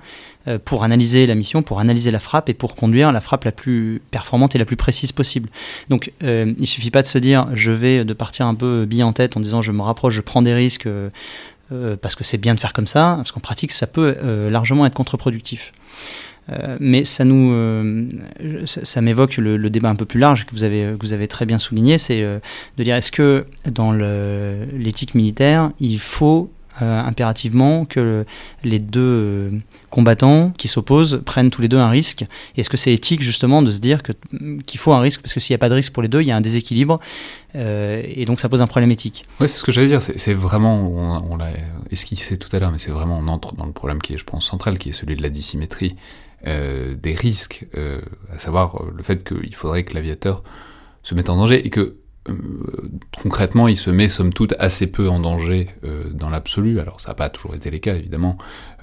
euh, 0.48 0.58
pour 0.62 0.84
analyser 0.84 1.26
la 1.26 1.34
mission, 1.34 1.62
pour 1.62 1.80
analyser 1.80 2.10
la 2.10 2.20
frappe 2.20 2.48
et 2.48 2.54
pour 2.54 2.74
conduire 2.74 3.12
la 3.12 3.20
frappe 3.20 3.44
la 3.44 3.52
plus 3.52 4.00
performante 4.10 4.54
et 4.54 4.58
la 4.58 4.64
plus 4.64 4.76
précise 4.76 5.12
possible. 5.12 5.50
Donc 5.88 6.12
il 6.22 6.66
suffit 6.66 6.90
pas 6.90 7.02
de 7.02 7.06
se 7.06 7.18
dire 7.18 7.48
je 7.52 7.72
vais 7.72 8.04
de 8.04 8.12
partir 8.12 8.46
un 8.46 8.54
peu 8.54 8.86
bille 8.86 9.02
en 9.02 9.12
tête 9.12 9.36
en 9.36 9.40
disant 9.40 9.62
je 9.62 9.72
me 9.72 9.82
rapproche, 9.82 10.14
je 10.14 10.20
prends 10.20 10.42
des 10.42 10.54
risques 10.54 10.88
parce 12.00 12.14
que 12.14 12.24
c'est 12.24 12.38
bien 12.38 12.54
de 12.54 12.60
faire 12.60 12.72
comme 12.72 12.86
ça, 12.86 13.14
parce 13.16 13.32
qu'en 13.32 13.40
pratique 13.40 13.72
ça 13.72 13.86
peut 13.86 14.16
largement 14.50 14.86
être 14.86 14.94
contre-productif. 14.94 15.72
Euh, 16.51 16.76
mais 16.80 17.05
ça 17.05 17.24
nous, 17.24 17.53
euh, 17.53 18.07
ça, 18.66 19.01
m'évoque 19.01 19.36
le, 19.36 19.70
débat 19.70 19.90
un 19.90 19.97
peu 19.97 20.05
plus 20.05 20.20
large 20.20 20.47
que 20.47 20.53
vous 20.53 20.62
avez, 20.62 20.92
vous 20.92 21.12
avez 21.12 21.28
très 21.28 21.47
bien 21.47 21.59
souligné, 21.59 21.99
c'est 21.99 22.22
euh, 22.22 22.38
de 22.78 22.84
dire 22.84 22.94
est-ce 22.94 23.12
que 23.12 23.47
dans 23.70 23.92
l'éthique 23.92 25.14
militaire, 25.14 25.70
il 25.80 25.99
faut 25.99 26.51
impérativement 26.78 27.86
que 27.86 28.26
les 28.62 28.78
deux 28.78 29.51
combattants 29.88 30.53
qui 30.59 30.68
s'opposent 30.68 31.22
prennent 31.24 31.49
tous 31.49 31.62
les 31.62 31.68
deux 31.68 31.78
un 31.78 31.88
risque? 31.88 32.26
Est-ce 32.55 32.68
que 32.68 32.76
c'est 32.76 32.92
éthique 32.92 33.22
justement 33.22 33.62
de 33.62 33.70
se 33.70 33.80
dire 33.80 34.01
qu'il 34.66 34.78
faut 34.78 34.92
un 34.92 35.01
risque? 35.01 35.22
Parce 35.22 35.32
que 35.32 35.40
s'il 35.40 35.55
n'y 35.55 35.57
a 35.57 35.59
pas 35.59 35.70
de 35.70 35.74
risque 35.74 35.94
pour 35.94 36.03
les 36.03 36.11
deux, 36.11 36.20
il 36.20 36.26
y 36.26 36.32
a 36.32 36.36
un 36.36 36.42
déséquilibre 36.42 37.01
et 37.55 38.24
donc 38.26 38.40
ça 38.40 38.51
pose 38.51 38.61
un 38.61 38.66
problème 38.66 38.90
éthique. 38.90 39.24
Oui, 39.40 39.49
c'est 39.49 39.57
ce 39.57 39.64
que 39.64 39.72
j'allais 39.72 39.86
dire. 39.86 40.03
C'est 40.03 40.34
vraiment, 40.34 40.86
on 41.30 41.38
l'a 41.38 41.49
esquissé 41.90 42.36
tout 42.36 42.55
à 42.55 42.59
l'heure, 42.59 42.72
mais 42.72 42.78
c'est 42.78 42.90
vraiment, 42.90 43.20
on 43.20 43.28
entre 43.28 43.55
dans 43.55 43.64
le 43.64 43.72
problème 43.72 44.03
qui 44.03 44.12
est, 44.12 44.18
je 44.18 44.24
pense, 44.24 44.47
central, 44.47 44.78
qui 44.78 44.90
est 44.90 44.92
celui 44.92 45.16
de 45.16 45.22
la 45.22 45.30
dissymétrie 45.30 45.97
euh, 46.47 46.95
des 46.95 47.14
risques, 47.14 47.66
euh, 47.76 48.01
à 48.32 48.39
savoir 48.39 48.76
euh, 48.76 48.93
le 48.95 49.03
fait 49.03 49.24
qu'il 49.24 49.55
faudrait 49.55 49.84
que 49.84 49.95
l'aviateur 49.95 50.43
se 51.03 51.14
mette 51.14 51.30
en 51.30 51.37
danger 51.37 51.66
et 51.66 51.70
que 51.70 51.97
concrètement 53.22 53.68
il 53.68 53.76
se 53.76 53.89
met 53.89 54.09
somme 54.09 54.32
toute 54.32 54.55
assez 54.59 54.89
peu 54.89 55.09
en 55.09 55.20
danger 55.20 55.68
dans 56.12 56.28
l'absolu. 56.28 56.80
Alors 56.80 57.01
ça 57.01 57.11
n'a 57.11 57.14
pas 57.14 57.28
toujours 57.28 57.55
été 57.55 57.70
le 57.70 57.78
cas 57.78 57.95
évidemment. 57.95 58.37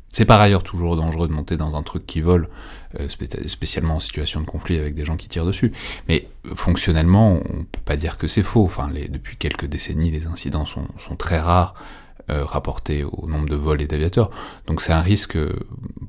C'est 0.09 0.23
par 0.23 0.39
ailleurs 0.39 0.63
toujours 0.63 0.95
dangereux 0.95 1.27
de 1.27 1.33
monter 1.33 1.57
dans 1.57 1.75
un 1.75 1.83
truc 1.83 2.05
qui 2.05 2.21
vole, 2.21 2.47
spécialement 3.47 3.95
en 3.95 3.99
situation 3.99 4.39
de 4.39 4.45
conflit 4.45 4.77
avec 4.77 4.95
des 4.95 5.03
gens 5.03 5.17
qui 5.17 5.27
tirent 5.27 5.45
dessus. 5.45 5.73
Mais 6.07 6.29
fonctionnellement, 6.55 7.33
on 7.33 7.63
peut 7.65 7.81
pas 7.83 7.97
dire 7.97 8.17
que 8.17 8.27
c'est 8.27 8.43
faux. 8.43 8.71
Depuis 9.09 9.35
quelques 9.35 9.65
décennies, 9.65 10.11
les 10.11 10.25
incidents 10.25 10.65
sont 10.65 11.15
très 11.17 11.39
rares. 11.39 11.73
Euh, 12.29 12.45
rapporté 12.45 13.03
au 13.03 13.27
nombre 13.27 13.49
de 13.49 13.55
vols 13.55 13.81
et 13.81 13.85
d'aviateurs. 13.85 14.29
Donc 14.65 14.79
c'est 14.79 14.93
un 14.93 15.01
risque 15.01 15.35
euh, 15.35 15.51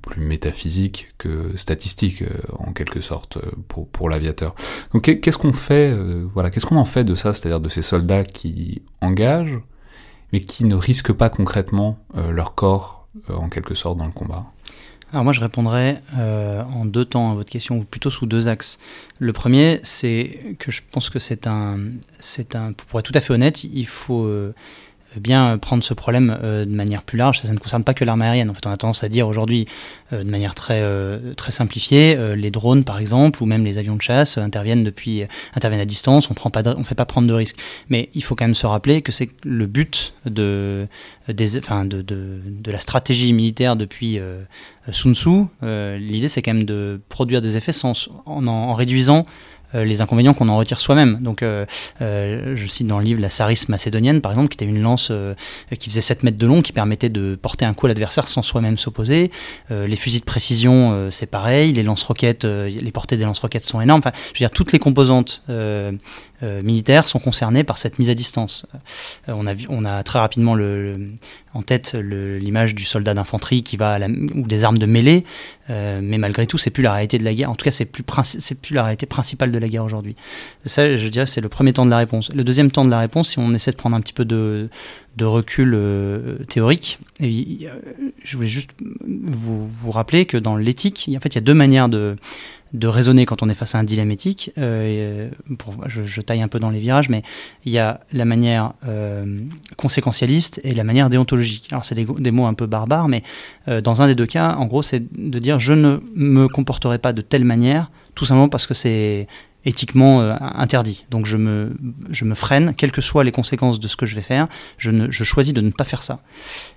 plus 0.00 0.20
métaphysique 0.20 1.12
que 1.18 1.56
statistique 1.56 2.22
euh, 2.22 2.28
en 2.56 2.72
quelque 2.72 3.00
sorte 3.00 3.38
pour, 3.66 3.88
pour 3.88 4.08
l'aviateur. 4.08 4.54
Donc 4.92 5.02
qu'est-ce 5.02 5.36
qu'on 5.36 5.52
fait 5.52 5.92
Voilà, 6.32 6.50
qu'est-ce 6.50 6.66
qu'on 6.66 6.76
en 6.76 6.84
fait 6.84 7.02
de 7.02 7.16
ça 7.16 7.32
C'est-à-dire 7.32 7.58
de 7.58 7.68
ces 7.68 7.82
soldats 7.82 8.22
qui 8.22 8.80
engagent 9.00 9.58
mais 10.32 10.42
qui 10.42 10.64
ne 10.64 10.76
risquent 10.76 11.12
pas 11.12 11.30
concrètement 11.30 11.98
leur 12.30 12.54
corps 12.54 13.08
en 13.28 13.48
quelque 13.48 13.74
sorte 13.74 13.98
dans 13.98 14.06
le 14.06 14.12
combat? 14.12 14.44
Alors 15.12 15.24
moi 15.24 15.32
je 15.32 15.40
répondrai 15.40 15.96
en 16.16 16.84
deux 16.84 17.04
temps 17.04 17.32
à 17.32 17.34
votre 17.34 17.50
question, 17.50 17.78
ou 17.78 17.84
plutôt 17.84 18.10
sous 18.10 18.26
deux 18.26 18.46
axes. 18.46 18.78
Le 19.18 19.32
premier, 19.32 19.80
c'est 19.82 20.56
que 20.60 20.70
je 20.70 20.80
pense 20.92 21.10
que 21.10 21.18
c'est 21.18 21.48
un, 21.48 21.78
c'est 22.12 22.54
un, 22.54 22.72
pour 22.72 23.00
être 23.00 23.06
tout 23.06 23.18
à 23.18 23.20
fait 23.20 23.32
honnête, 23.32 23.64
il 23.64 23.86
faut, 23.86 24.28
bien 25.20 25.58
prendre 25.58 25.84
ce 25.84 25.94
problème 25.94 26.36
euh, 26.42 26.64
de 26.64 26.70
manière 26.70 27.02
plus 27.02 27.18
large. 27.18 27.40
Ça, 27.40 27.52
ne 27.52 27.58
concerne 27.58 27.84
pas 27.84 27.94
que 27.94 28.04
l'arme 28.04 28.22
aérienne. 28.22 28.50
En 28.50 28.54
fait, 28.54 28.66
on 28.66 28.70
a 28.70 28.76
tendance 28.76 29.04
à 29.04 29.08
dire 29.08 29.28
aujourd'hui, 29.28 29.66
euh, 30.12 30.24
de 30.24 30.30
manière 30.30 30.54
très, 30.54 30.80
euh, 30.82 31.34
très 31.34 31.52
simplifiée, 31.52 32.16
les 32.36 32.50
drones, 32.50 32.84
par 32.84 32.98
exemple, 32.98 33.42
ou 33.42 33.46
même 33.46 33.64
les 33.64 33.78
avions 33.78 33.96
de 33.96 34.02
chasse 34.02 34.38
interviennent 34.38 34.84
depuis, 34.84 35.22
interviennent 35.54 35.80
à 35.80 35.86
distance. 35.86 36.30
On 36.30 36.34
on 36.34 36.84
fait 36.84 36.94
pas 36.94 37.04
prendre 37.04 37.28
de 37.28 37.32
risques. 37.32 37.56
Mais 37.88 38.08
il 38.14 38.22
faut 38.22 38.34
quand 38.34 38.44
même 38.44 38.54
se 38.54 38.66
rappeler 38.66 39.02
que 39.02 39.12
c'est 39.12 39.30
le 39.42 39.66
but 39.66 40.14
de, 40.26 40.86
des, 41.28 41.58
enfin, 41.58 41.84
de, 41.84 42.02
de, 42.02 42.40
de, 42.44 42.70
la 42.70 42.80
stratégie 42.80 43.32
militaire 43.32 43.76
depuis 43.76 44.18
Sun 44.90 45.14
Tzu. 45.14 45.46
L'idée, 45.62 46.28
c'est 46.28 46.42
quand 46.42 46.54
même 46.54 46.64
de 46.64 47.00
produire 47.08 47.40
des 47.40 47.56
effets 47.56 47.72
sans, 47.72 48.08
en, 48.26 48.46
en 48.46 48.74
réduisant 48.74 49.24
euh, 49.24 49.53
les 49.82 50.00
inconvénients 50.00 50.34
qu'on 50.34 50.48
en 50.48 50.56
retire 50.56 50.80
soi-même. 50.80 51.18
Donc, 51.20 51.42
euh, 51.42 51.66
euh, 52.00 52.54
je 52.54 52.66
cite 52.66 52.86
dans 52.86 52.98
le 52.98 53.04
livre 53.04 53.20
la 53.20 53.30
Saris 53.30 53.64
macédonienne, 53.68 54.20
par 54.20 54.32
exemple, 54.32 54.48
qui 54.48 54.56
était 54.56 54.70
une 54.70 54.80
lance 54.80 55.10
qui 55.78 55.90
faisait 55.90 56.00
7 56.00 56.22
mètres 56.22 56.38
de 56.38 56.46
long, 56.46 56.62
qui 56.62 56.72
permettait 56.72 57.08
de 57.08 57.34
porter 57.34 57.64
un 57.64 57.74
coup 57.74 57.86
à 57.86 57.88
l'adversaire 57.88 58.28
sans 58.28 58.42
soi-même 58.42 58.78
s'opposer. 58.78 59.30
les 59.70 59.96
fusils 59.96 60.20
de 60.20 60.24
précision, 60.24 61.08
c'est 61.10 61.26
pareil. 61.26 61.72
Les 61.72 61.82
lance-roquettes, 61.82 62.44
les 62.44 62.92
portées 62.92 63.16
des 63.16 63.24
lance-roquettes 63.24 63.64
sont 63.64 63.80
énormes. 63.80 64.00
Enfin, 64.00 64.12
je 64.14 64.38
veux 64.38 64.46
dire, 64.46 64.50
toutes 64.50 64.72
les 64.72 64.78
composantes 64.78 65.42
militaires 66.62 67.08
sont 67.08 67.18
concernées 67.18 67.64
par 67.64 67.78
cette 67.78 67.98
mise 67.98 68.10
à 68.10 68.14
distance. 68.14 68.66
on, 69.28 69.46
a 69.46 69.54
vu, 69.54 69.66
on 69.68 69.84
a 69.84 70.02
très 70.02 70.18
rapidement 70.18 70.56
en 71.54 71.62
tête 71.62 71.94
l'image 71.94 72.74
du 72.74 72.84
soldat 72.84 73.14
d'infanterie 73.14 73.62
qui 73.62 73.76
va 73.76 73.92
à 73.92 73.98
la, 73.98 74.08
ou 74.08 74.46
des 74.46 74.64
armes 74.64 74.78
de 74.78 74.86
mêlée, 74.86 75.24
mais 75.68 76.18
malgré 76.18 76.46
tout, 76.46 76.58
c'est 76.58 76.70
plus 76.70 76.82
la 76.82 76.92
réalité 76.92 77.18
de 77.18 77.24
la 77.24 77.34
guerre. 77.34 77.50
En 77.50 77.54
tout 77.54 77.64
cas, 77.64 77.72
c'est 77.72 77.84
plus, 77.84 78.02
plus 78.02 78.74
la 78.74 78.84
réalité 78.84 79.06
principale 79.06 79.52
de 79.52 79.58
la 79.58 79.68
guerre 79.68 79.84
aujourd'hui. 79.84 80.16
Ça, 80.64 80.96
je 80.96 81.08
dirais, 81.08 81.26
c'est 81.26 81.40
le 81.40 81.48
premier 81.48 81.72
temps 81.72 81.84
de 81.84 81.90
la 81.90 81.98
réponse. 81.98 82.30
Le 82.32 82.44
deuxième 82.44 82.70
temps 82.70 82.84
de 82.84 82.90
la 82.90 82.98
réponse, 82.98 83.30
si 83.30 83.38
on 83.38 83.52
essaie 83.52 83.70
de 83.70 83.76
prendre 83.76 83.96
un 83.96 84.00
petit 84.00 84.12
peu 84.12 84.24
de, 84.24 84.68
recul 85.20 85.72
euh, 85.74 86.38
théorique, 86.48 86.98
euh, 87.22 87.26
je 88.24 88.36
voulais 88.36 88.48
juste 88.48 88.70
vous, 88.80 89.68
vous 89.68 89.90
rappeler 89.90 90.26
que 90.26 90.36
dans 90.36 90.56
l'éthique, 90.56 91.10
en 91.16 91.20
fait, 91.20 91.30
il 91.30 91.34
y 91.36 91.38
a 91.38 91.42
deux 91.42 91.54
manières 91.54 91.88
de, 91.88 92.16
de 92.74 92.86
raisonner 92.86 93.24
quand 93.24 93.42
on 93.42 93.48
est 93.48 93.54
face 93.54 93.74
à 93.74 93.78
un 93.78 93.84
dilemme 93.84 94.10
éthique. 94.10 94.52
Euh, 94.58 95.30
je, 95.86 96.20
taille 96.20 96.42
un 96.42 96.48
peu 96.48 96.58
dans 96.58 96.70
les 96.70 96.78
virages, 96.78 97.08
mais 97.08 97.22
il 97.64 97.72
y 97.72 97.78
a 97.78 98.00
la 98.12 98.24
manière 98.24 98.72
conséquentialiste 99.76 100.60
et 100.64 100.74
la 100.74 100.84
manière 100.84 101.08
déontologique. 101.08 101.68
Alors 101.70 101.84
c'est 101.84 101.94
des, 101.94 102.30
mots 102.30 102.46
un 102.46 102.54
peu 102.54 102.66
barbares, 102.66 103.08
mais 103.08 103.22
dans 103.82 104.02
un 104.02 104.06
des 104.06 104.14
deux 104.14 104.26
cas, 104.26 104.54
en 104.56 104.66
gros, 104.66 104.82
c'est 104.82 105.02
de 105.16 105.38
dire 105.38 105.58
je 105.60 105.72
ne 105.72 106.00
me 106.14 106.48
comporterai 106.48 106.98
pas 106.98 107.12
de 107.12 107.22
telle 107.22 107.44
manière, 107.44 107.90
tout 108.14 108.24
simplement 108.24 108.48
parce 108.48 108.66
que 108.66 108.74
c'est 108.74 109.26
éthiquement 109.64 110.20
euh, 110.20 110.34
interdit. 110.40 111.06
Donc 111.10 111.26
je 111.26 111.36
me, 111.36 111.76
je 112.10 112.24
me 112.24 112.34
freine, 112.34 112.74
quelles 112.76 112.92
que 112.92 113.00
soient 113.00 113.24
les 113.24 113.32
conséquences 113.32 113.80
de 113.80 113.88
ce 113.88 113.96
que 113.96 114.06
je 114.06 114.14
vais 114.14 114.22
faire, 114.22 114.48
je, 114.78 114.90
ne, 114.90 115.10
je 115.10 115.24
choisis 115.24 115.54
de 115.54 115.60
ne 115.60 115.70
pas 115.70 115.84
faire 115.84 116.02
ça. 116.02 116.20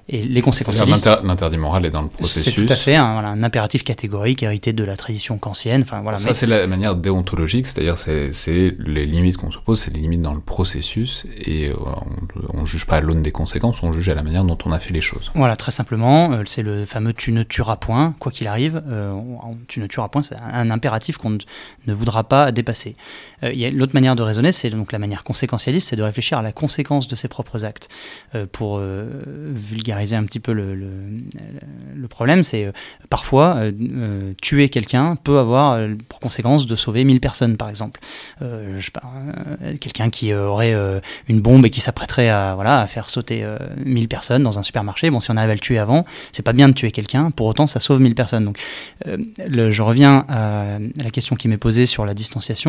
Et 0.09 0.23
les 0.23 0.41
conséquences. 0.41 0.77
L'interdit 1.23 1.57
moral 1.57 1.85
est 1.85 1.91
dans 1.91 2.01
le 2.01 2.07
processus. 2.07 2.53
C'est 2.55 2.65
tout 2.65 2.71
à 2.71 2.75
fait 2.75 2.95
un, 2.95 3.13
voilà, 3.13 3.29
un, 3.29 3.43
impératif 3.43 3.83
catégorique 3.83 4.43
hérité 4.43 4.71
de 4.73 4.83
la 4.83 4.95
tradition 4.95 5.37
kantienne. 5.37 5.81
Enfin, 5.81 6.01
voilà, 6.01 6.17
ça, 6.17 6.33
c'est 6.33 6.47
la 6.47 6.65
manière 6.67 6.95
déontologique, 6.95 7.67
c'est-à-dire 7.67 7.97
c'est 7.97 8.75
les 8.79 9.05
limites 9.05 9.37
qu'on 9.37 9.51
se 9.51 9.57
pose, 9.57 9.81
c'est 9.81 9.93
les 9.93 9.99
limites 9.99 10.21
dans 10.21 10.33
le 10.33 10.39
processus, 10.39 11.25
et 11.45 11.69
euh, 11.69 11.75
on 12.53 12.65
juge 12.65 12.85
pas 12.85 12.97
à 12.97 13.01
l'aune 13.01 13.21
des 13.21 13.31
conséquences, 13.31 13.83
on 13.83 13.91
juge 13.91 14.09
à 14.09 14.15
la 14.15 14.23
manière 14.23 14.43
dont 14.43 14.57
on 14.65 14.71
a 14.71 14.79
fait 14.79 14.93
les 14.93 15.01
choses. 15.01 15.31
Voilà, 15.35 15.55
très 15.55 15.71
simplement, 15.71 16.31
euh, 16.31 16.43
c'est 16.45 16.63
le 16.63 16.85
fameux 16.85 17.13
tu 17.13 17.31
ne 17.31 17.43
tueras 17.43 17.75
point, 17.75 18.15
quoi 18.19 18.31
qu'il 18.31 18.47
arrive. 18.47 18.81
Euh, 18.87 19.19
tu 19.67 19.79
ne 19.79 19.87
tueras 19.87 20.07
point, 20.07 20.23
c'est 20.23 20.35
un 20.35 20.71
impératif 20.71 21.17
qu'on 21.17 21.31
ne, 21.31 21.93
voudra 21.93 22.23
pas 22.23 22.51
dépasser. 22.51 22.76
Euh, 23.43 23.71
l'autre 23.71 23.93
manière 23.93 24.15
de 24.15 24.23
raisonner, 24.23 24.51
c'est 24.51 24.69
donc 24.69 24.91
la 24.91 24.99
manière 24.99 25.23
conséquentialiste, 25.23 25.89
c'est 25.89 25.95
de 25.95 26.03
réfléchir 26.03 26.37
à 26.37 26.41
la 26.41 26.51
conséquence 26.51 27.07
de 27.07 27.15
ses 27.15 27.27
propres 27.27 27.65
actes. 27.65 27.89
pour 28.51 28.79
vulgariser 28.79 30.15
un 30.15 30.23
petit 30.23 30.39
peu 30.39 30.53
le, 30.53 32.07
problème, 32.09 32.43
c'est 32.43 32.71
parfois 33.09 33.57
tuer 34.41 34.69
quelqu'un 34.69 35.15
peut 35.15 35.37
avoir 35.37 35.79
pour 36.07 36.19
conséquence 36.19 36.65
de 36.65 36.75
sauver 36.75 37.03
1000 37.03 37.19
personnes, 37.19 37.57
par 37.57 37.69
exemple. 37.69 37.99
quelqu'un 39.79 40.09
qui 40.09 40.33
aurait 40.33 40.75
une 41.27 41.41
bombe 41.41 41.65
et 41.65 41.69
qui 41.69 41.81
s'apprêterait 41.81 42.29
à, 42.29 42.87
faire 42.87 43.09
sauter 43.09 43.45
1000 43.85 44.07
personnes 44.07 44.43
dans 44.43 44.59
un 44.59 44.63
supermarché. 44.63 45.09
Bon, 45.09 45.19
si 45.19 45.31
on 45.31 45.37
arrive 45.37 45.51
à 45.51 45.53
le 45.53 45.59
tuer 45.59 45.79
avant, 45.79 46.03
c'est 46.31 46.43
pas 46.43 46.53
bien 46.53 46.69
de 46.69 46.73
tuer 46.73 46.91
quelqu'un, 46.91 47.31
pour 47.31 47.47
autant 47.47 47.67
ça 47.67 47.79
sauve 47.79 48.01
1000 48.01 48.15
personnes. 48.15 48.45
Donc 48.45 48.59
euh, 49.07 49.71
je 49.71 49.81
reviens 49.81 50.25
à 50.29 50.79
la 50.79 51.09
question 51.11 51.35
qui 51.35 51.47
m'est 51.47 51.57
posée 51.57 51.85
sur 51.85 52.05
la 52.05 52.13
distanciation. 52.13 52.66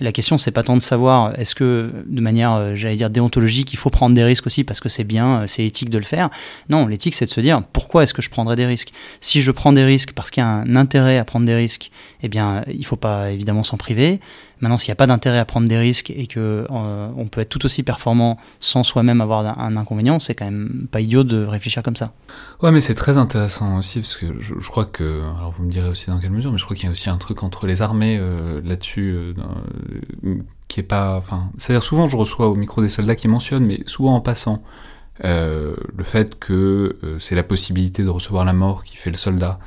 La 0.00 0.12
question 0.12 0.38
c'est 0.38 0.50
pas 0.50 0.62
tant 0.62 0.76
de 0.76 0.82
savoir 0.82 1.38
est-ce 1.38 1.54
que 1.54 1.90
de 2.06 2.20
manière, 2.20 2.52
euh, 2.54 2.74
j'allais 2.74 2.96
dire 2.96 3.10
déontologique, 3.10 3.72
il 3.72 3.76
faut 3.76 3.90
prendre 3.90 4.14
des 4.14 4.24
risques 4.24 4.46
aussi 4.46 4.64
parce 4.64 4.80
que 4.80 4.88
c'est 4.88 5.04
bien, 5.04 5.42
euh, 5.42 5.46
c'est 5.46 5.64
éthique 5.64 5.90
de 5.90 5.98
le 5.98 6.04
faire. 6.04 6.30
Non, 6.68 6.86
l'éthique 6.86 7.14
c'est 7.14 7.26
de 7.26 7.30
se 7.30 7.40
dire 7.40 7.62
pourquoi 7.72 8.02
est-ce 8.02 8.14
que 8.14 8.22
je 8.22 8.30
prendrais 8.30 8.56
des 8.56 8.66
risques? 8.66 8.92
Si 9.20 9.42
je 9.42 9.50
prends 9.50 9.72
des 9.72 9.84
risques 9.84 10.12
parce 10.12 10.30
qu'il 10.30 10.42
y 10.42 10.46
a 10.46 10.48
un 10.48 10.76
intérêt 10.76 11.18
à 11.18 11.24
prendre 11.24 11.46
des 11.46 11.54
risques, 11.54 11.90
eh 12.22 12.28
bien 12.28 12.62
il 12.68 12.84
faut 12.86 12.96
pas 12.96 13.30
évidemment 13.30 13.64
s'en 13.64 13.76
priver. 13.76 14.20
Maintenant, 14.60 14.78
s'il 14.78 14.90
n'y 14.90 14.92
a 14.92 14.96
pas 14.96 15.06
d'intérêt 15.06 15.38
à 15.38 15.44
prendre 15.44 15.68
des 15.68 15.78
risques 15.78 16.10
et 16.10 16.26
que 16.26 16.66
on 16.70 17.26
peut 17.26 17.40
être 17.40 17.48
tout 17.48 17.64
aussi 17.64 17.82
performant 17.82 18.38
sans 18.58 18.84
soi-même 18.84 19.20
avoir 19.20 19.58
un 19.58 19.76
inconvénient, 19.76 20.20
c'est 20.20 20.34
quand 20.34 20.44
même 20.44 20.86
pas 20.90 21.00
idiot 21.00 21.24
de 21.24 21.44
réfléchir 21.44 21.82
comme 21.82 21.96
ça. 21.96 22.12
Ouais, 22.62 22.70
mais 22.70 22.80
c'est 22.80 22.94
très 22.94 23.16
intéressant 23.16 23.78
aussi 23.78 24.00
parce 24.00 24.16
que 24.16 24.26
je, 24.40 24.68
crois 24.68 24.84
que, 24.84 25.22
alors 25.38 25.54
vous 25.56 25.64
me 25.64 25.70
direz 25.70 25.88
aussi 25.88 26.06
dans 26.08 26.18
quelle 26.18 26.30
mesure, 26.30 26.52
mais 26.52 26.58
je 26.58 26.64
crois 26.64 26.76
qu'il 26.76 26.86
y 26.86 26.88
a 26.88 26.92
aussi 26.92 27.10
un 27.10 27.16
truc 27.18 27.42
entre 27.42 27.66
les 27.66 27.82
armées 27.82 28.18
euh, 28.20 28.60
là-dessus 28.64 29.12
euh, 29.12 29.32
euh, 30.24 30.36
qui 30.68 30.80
est 30.80 30.84
pas, 30.84 31.16
enfin, 31.16 31.50
c'est-à-dire 31.56 31.82
souvent 31.82 32.06
je 32.06 32.16
reçois 32.16 32.48
au 32.48 32.54
micro 32.54 32.82
des 32.82 32.88
soldats 32.88 33.16
qui 33.16 33.28
mentionnent, 33.28 33.64
mais 33.64 33.80
souvent 33.86 34.14
en 34.14 34.20
passant. 34.20 34.62
Le 35.22 36.04
fait 36.04 36.38
que 36.38 36.98
c'est 37.18 37.34
la 37.34 37.42
possibilité 37.42 38.02
de 38.02 38.08
recevoir 38.08 38.44
la 38.44 38.52
mort 38.52 38.84
qui 38.84 38.96
fait 38.96 39.10
le 39.10 39.16
soldat, 39.16 39.58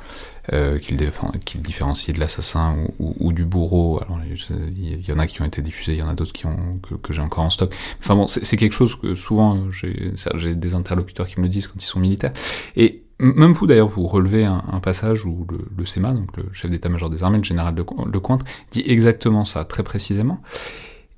euh, 0.52 0.78
qu'il 0.78 0.98
qu 1.46 1.56
différencie 1.56 2.14
de 2.14 2.20
l'assassin 2.20 2.76
ou, 2.98 3.32
du 3.32 3.46
bourreau. 3.46 3.98
Alors, 4.02 4.18
il 4.26 5.08
y 5.08 5.10
en 5.10 5.18
a 5.18 5.26
qui 5.26 5.40
ont 5.40 5.46
été 5.46 5.62
diffusés, 5.62 5.92
il 5.92 5.98
y 5.98 6.02
en 6.02 6.08
a 6.08 6.14
d'autres 6.14 6.34
que, 6.34 7.12
j'ai 7.14 7.22
encore 7.22 7.44
en 7.44 7.50
stock. 7.50 7.74
Enfin 8.00 8.14
bon, 8.14 8.26
c'est 8.26 8.58
quelque 8.58 8.74
chose 8.74 8.94
que 8.94 9.14
souvent 9.14 9.70
j'ai 9.70 10.54
des 10.54 10.74
interlocuteurs 10.74 11.28
qui 11.28 11.40
me 11.40 11.44
le 11.44 11.48
disent 11.48 11.66
quand 11.66 11.82
ils 11.82 11.86
sont 11.86 11.98
militaires. 11.98 12.34
Et 12.76 13.04
même 13.20 13.52
vous 13.52 13.66
d'ailleurs, 13.66 13.88
vous 13.88 14.06
relevez 14.06 14.44
un, 14.44 14.80
passage 14.82 15.24
où 15.24 15.46
le, 15.50 15.60
le, 15.78 15.86
SEMA, 15.86 16.12
donc 16.12 16.36
le 16.36 16.44
chef 16.52 16.70
d'état-major 16.70 17.08
des 17.08 17.22
armées, 17.22 17.38
le 17.38 17.44
général 17.44 17.74
Lecointre, 17.74 18.44
dit 18.70 18.82
exactement 18.86 19.46
ça, 19.46 19.64
très 19.64 19.82
précisément. 19.82 20.42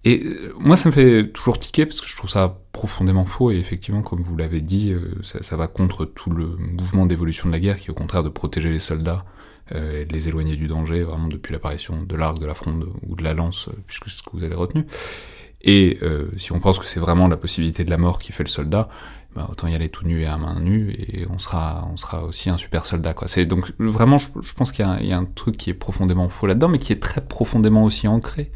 Et 0.06 0.22
euh, 0.24 0.54
moi, 0.60 0.76
ça 0.76 0.88
me 0.88 0.94
fait 0.94 1.32
toujours 1.32 1.58
tiquer 1.58 1.84
parce 1.84 2.00
que 2.00 2.06
je 2.06 2.14
trouve 2.14 2.30
ça 2.30 2.60
profondément 2.70 3.24
faux. 3.24 3.50
Et 3.50 3.56
effectivement, 3.56 4.02
comme 4.02 4.22
vous 4.22 4.36
l'avez 4.36 4.60
dit, 4.60 4.92
euh, 4.92 5.18
ça, 5.20 5.56
va 5.56 5.66
contre 5.66 6.04
tout 6.04 6.30
le 6.30 6.46
mouvement 6.46 7.06
d'évolution 7.06 7.48
de 7.48 7.52
la 7.52 7.58
guerre 7.58 7.76
qui 7.76 7.88
est 7.88 7.90
au 7.90 7.94
contraire 7.94 8.22
de 8.22 8.28
protéger 8.28 8.70
les 8.70 8.78
soldats 8.78 9.24
euh, 9.74 10.02
et 10.02 10.04
de 10.04 10.12
les 10.12 10.28
éloigner 10.28 10.54
du 10.54 10.68
danger, 10.68 11.02
vraiment 11.02 11.26
depuis 11.26 11.52
l'apparition 11.52 12.04
de 12.04 12.16
l'arc, 12.16 12.38
de 12.38 12.46
la 12.46 12.54
fronde 12.54 12.88
ou 13.04 13.16
de 13.16 13.24
la 13.24 13.34
lance, 13.34 13.68
puisque 13.88 14.08
c'est 14.08 14.18
ce 14.18 14.22
que 14.22 14.30
vous 14.32 14.44
avez 14.44 14.54
retenu. 14.54 14.86
Et 15.68 15.98
si 16.36 16.52
on 16.52 16.60
pense 16.60 16.78
que 16.78 16.84
c'est 16.84 17.00
vraiment 17.00 17.26
la 17.26 17.36
possibilité 17.36 17.82
de 17.82 17.90
la 17.90 17.98
mort 17.98 18.20
qui 18.20 18.30
fait 18.30 18.44
le 18.44 18.48
soldat, 18.48 18.88
bah, 19.34 19.48
autant 19.50 19.66
y 19.66 19.74
aller 19.74 19.88
tout 19.88 20.06
nu 20.06 20.22
et 20.22 20.26
à 20.26 20.36
main 20.36 20.60
nue 20.60 20.94
et 20.96 21.26
on 21.28 21.40
sera, 21.40 21.88
on 21.92 21.96
sera 21.96 22.24
aussi 22.24 22.50
un 22.50 22.56
super 22.56 22.86
soldat. 22.86 23.14
Donc 23.46 23.72
vraiment, 23.80 24.18
je, 24.18 24.54
pense 24.54 24.70
qu'il 24.70 24.86
y, 25.02 25.12
a 25.12 25.18
un 25.18 25.24
truc 25.24 25.56
qui 25.56 25.70
est 25.70 25.74
profondément 25.74 26.28
faux 26.28 26.46
là-dedans, 26.46 26.68
mais 26.68 26.78
qui 26.78 26.92
est 26.92 27.02
très 27.02 27.20
profondément 27.20 27.82
aussi 27.82 28.06
ancré 28.06 28.52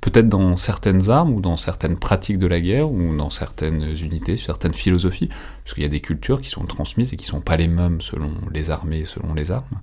peut-être 0.00 0.28
dans 0.28 0.56
certaines 0.56 1.10
armes 1.10 1.32
ou 1.32 1.40
dans 1.40 1.56
certaines 1.56 1.98
pratiques 1.98 2.38
de 2.38 2.46
la 2.46 2.60
guerre 2.60 2.90
ou 2.90 3.14
dans 3.16 3.30
certaines 3.30 3.96
unités, 4.02 4.36
certaines 4.36 4.74
philosophies, 4.74 5.28
parce 5.64 5.74
qu'il 5.74 5.82
y 5.82 5.86
a 5.86 5.90
des 5.90 6.00
cultures 6.00 6.40
qui 6.40 6.50
sont 6.50 6.64
transmises 6.64 7.12
et 7.12 7.16
qui 7.16 7.26
sont 7.26 7.40
pas 7.40 7.56
les 7.56 7.68
mêmes 7.68 8.00
selon 8.00 8.32
les 8.52 8.70
armées, 8.70 9.04
selon 9.04 9.34
les 9.34 9.50
armes. 9.50 9.80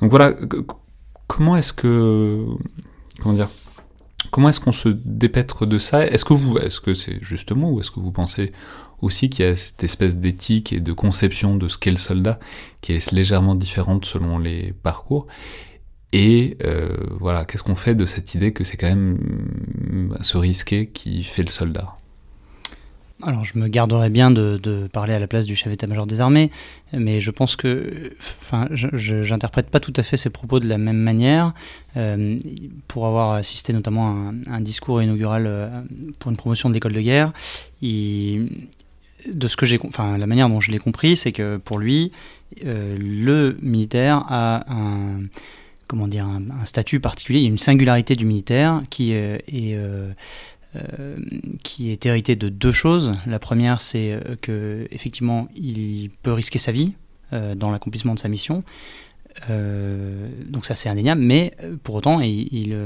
Donc 0.00 0.10
voilà, 0.10 0.34
comment 1.26 1.56
est-ce 1.56 1.72
que, 1.72 2.44
comment 3.20 3.34
dire, 3.34 3.48
comment 4.30 4.48
est-ce 4.48 4.60
qu'on 4.60 4.72
se 4.72 4.88
dépêtre 4.88 5.66
de 5.66 5.78
ça? 5.78 6.06
Est-ce 6.06 6.24
que 6.24 6.34
vous, 6.34 6.58
est-ce 6.58 6.80
que 6.80 6.94
c'est 6.94 7.22
justement, 7.22 7.70
ou 7.70 7.80
est-ce 7.80 7.90
que 7.90 8.00
vous 8.00 8.12
pensez 8.12 8.52
aussi 9.02 9.28
qu'il 9.28 9.44
y 9.44 9.48
a 9.48 9.56
cette 9.56 9.84
espèce 9.84 10.16
d'éthique 10.16 10.72
et 10.72 10.80
de 10.80 10.92
conception 10.92 11.56
de 11.56 11.68
ce 11.68 11.76
qu'est 11.76 11.90
le 11.90 11.96
soldat 11.96 12.38
qui 12.80 12.92
est 12.92 13.10
légèrement 13.10 13.54
différente 13.54 14.04
selon 14.04 14.38
les 14.38 14.72
parcours? 14.72 15.26
Et 16.18 16.56
euh, 16.64 16.96
voilà, 17.20 17.44
qu'est-ce 17.44 17.62
qu'on 17.62 17.74
fait 17.74 17.94
de 17.94 18.06
cette 18.06 18.34
idée 18.34 18.50
que 18.50 18.64
c'est 18.64 18.78
quand 18.78 18.88
même 18.88 19.18
mm, 19.90 20.16
ce 20.22 20.38
risqué 20.38 20.86
qui 20.86 21.22
fait 21.22 21.42
le 21.42 21.50
soldat? 21.50 21.94
Alors, 23.22 23.44
je 23.44 23.58
me 23.58 23.68
garderais 23.68 24.08
bien 24.08 24.30
de, 24.30 24.88
parler 24.90 25.12
à 25.12 25.18
la 25.18 25.26
place 25.26 25.44
du 25.44 25.54
chef 25.54 25.68
d'état-major 25.68 26.06
des 26.06 26.22
armées, 26.22 26.50
mais 26.94 27.20
je 27.20 27.30
pense 27.30 27.54
que, 27.54 28.14
enfin, 28.40 28.66
je 28.70 29.30
n'interprète 29.30 29.68
pas 29.68 29.78
tout 29.78 29.92
à 29.94 30.02
fait 30.02 30.16
ces 30.16 30.30
propos 30.30 30.58
de 30.58 30.66
la 30.66 30.78
même 30.78 30.96
manière. 30.96 31.52
Euh, 31.98 32.38
pour 32.88 33.06
avoir 33.06 33.32
assisté 33.32 33.74
notamment 33.74 34.32
à 34.48 34.54
un, 34.54 34.60
discours 34.62 35.02
inaugural 35.02 35.44
euh, 35.46 35.68
pour 36.18 36.30
une 36.30 36.38
promotion 36.38 36.70
de 36.70 36.74
l'école 36.74 36.94
de 36.94 37.00
guerre, 37.02 37.32
de 37.82 39.48
ce 39.48 39.56
que 39.56 39.66
j'ai, 39.66 39.78
enfin, 39.86 40.16
la 40.16 40.26
manière 40.26 40.48
dont 40.48 40.62
je 40.62 40.70
l'ai 40.70 40.78
compris, 40.78 41.14
c'est 41.14 41.32
que 41.32 41.58
pour 41.58 41.78
lui, 41.78 42.10
le 42.64 43.58
militaire 43.60 44.24
a 44.28 44.64
un 44.72 45.20
comment 45.86 46.08
dire, 46.08 46.26
un, 46.26 46.64
statut 46.64 47.00
particulier, 47.00 47.42
une 47.42 47.58
singularité 47.58 48.16
du 48.16 48.26
militaire 48.26 48.82
qui 48.90 49.14
euh, 49.14 49.38
est, 49.48 49.74
euh, 49.74 50.10
euh, 50.76 51.16
qui 51.62 51.90
est 51.90 52.06
héritée 52.06 52.36
de 52.36 52.48
deux 52.48 52.72
choses. 52.72 53.14
La 53.26 53.38
première, 53.38 53.80
c'est 53.80 54.18
que 54.42 54.86
effectivement, 54.90 55.48
il 55.54 56.10
peut 56.22 56.32
risquer 56.32 56.58
sa 56.58 56.72
vie 56.72 56.94
dans 57.56 57.70
l'accomplissement 57.70 58.14
de 58.14 58.20
sa 58.20 58.28
mission. 58.28 58.62
donc 59.48 60.64
ça, 60.64 60.74
c'est 60.74 60.88
indéniable, 60.88 61.20
mais 61.20 61.56
pour 61.82 61.96
autant, 61.96 62.20
il, 62.20 62.76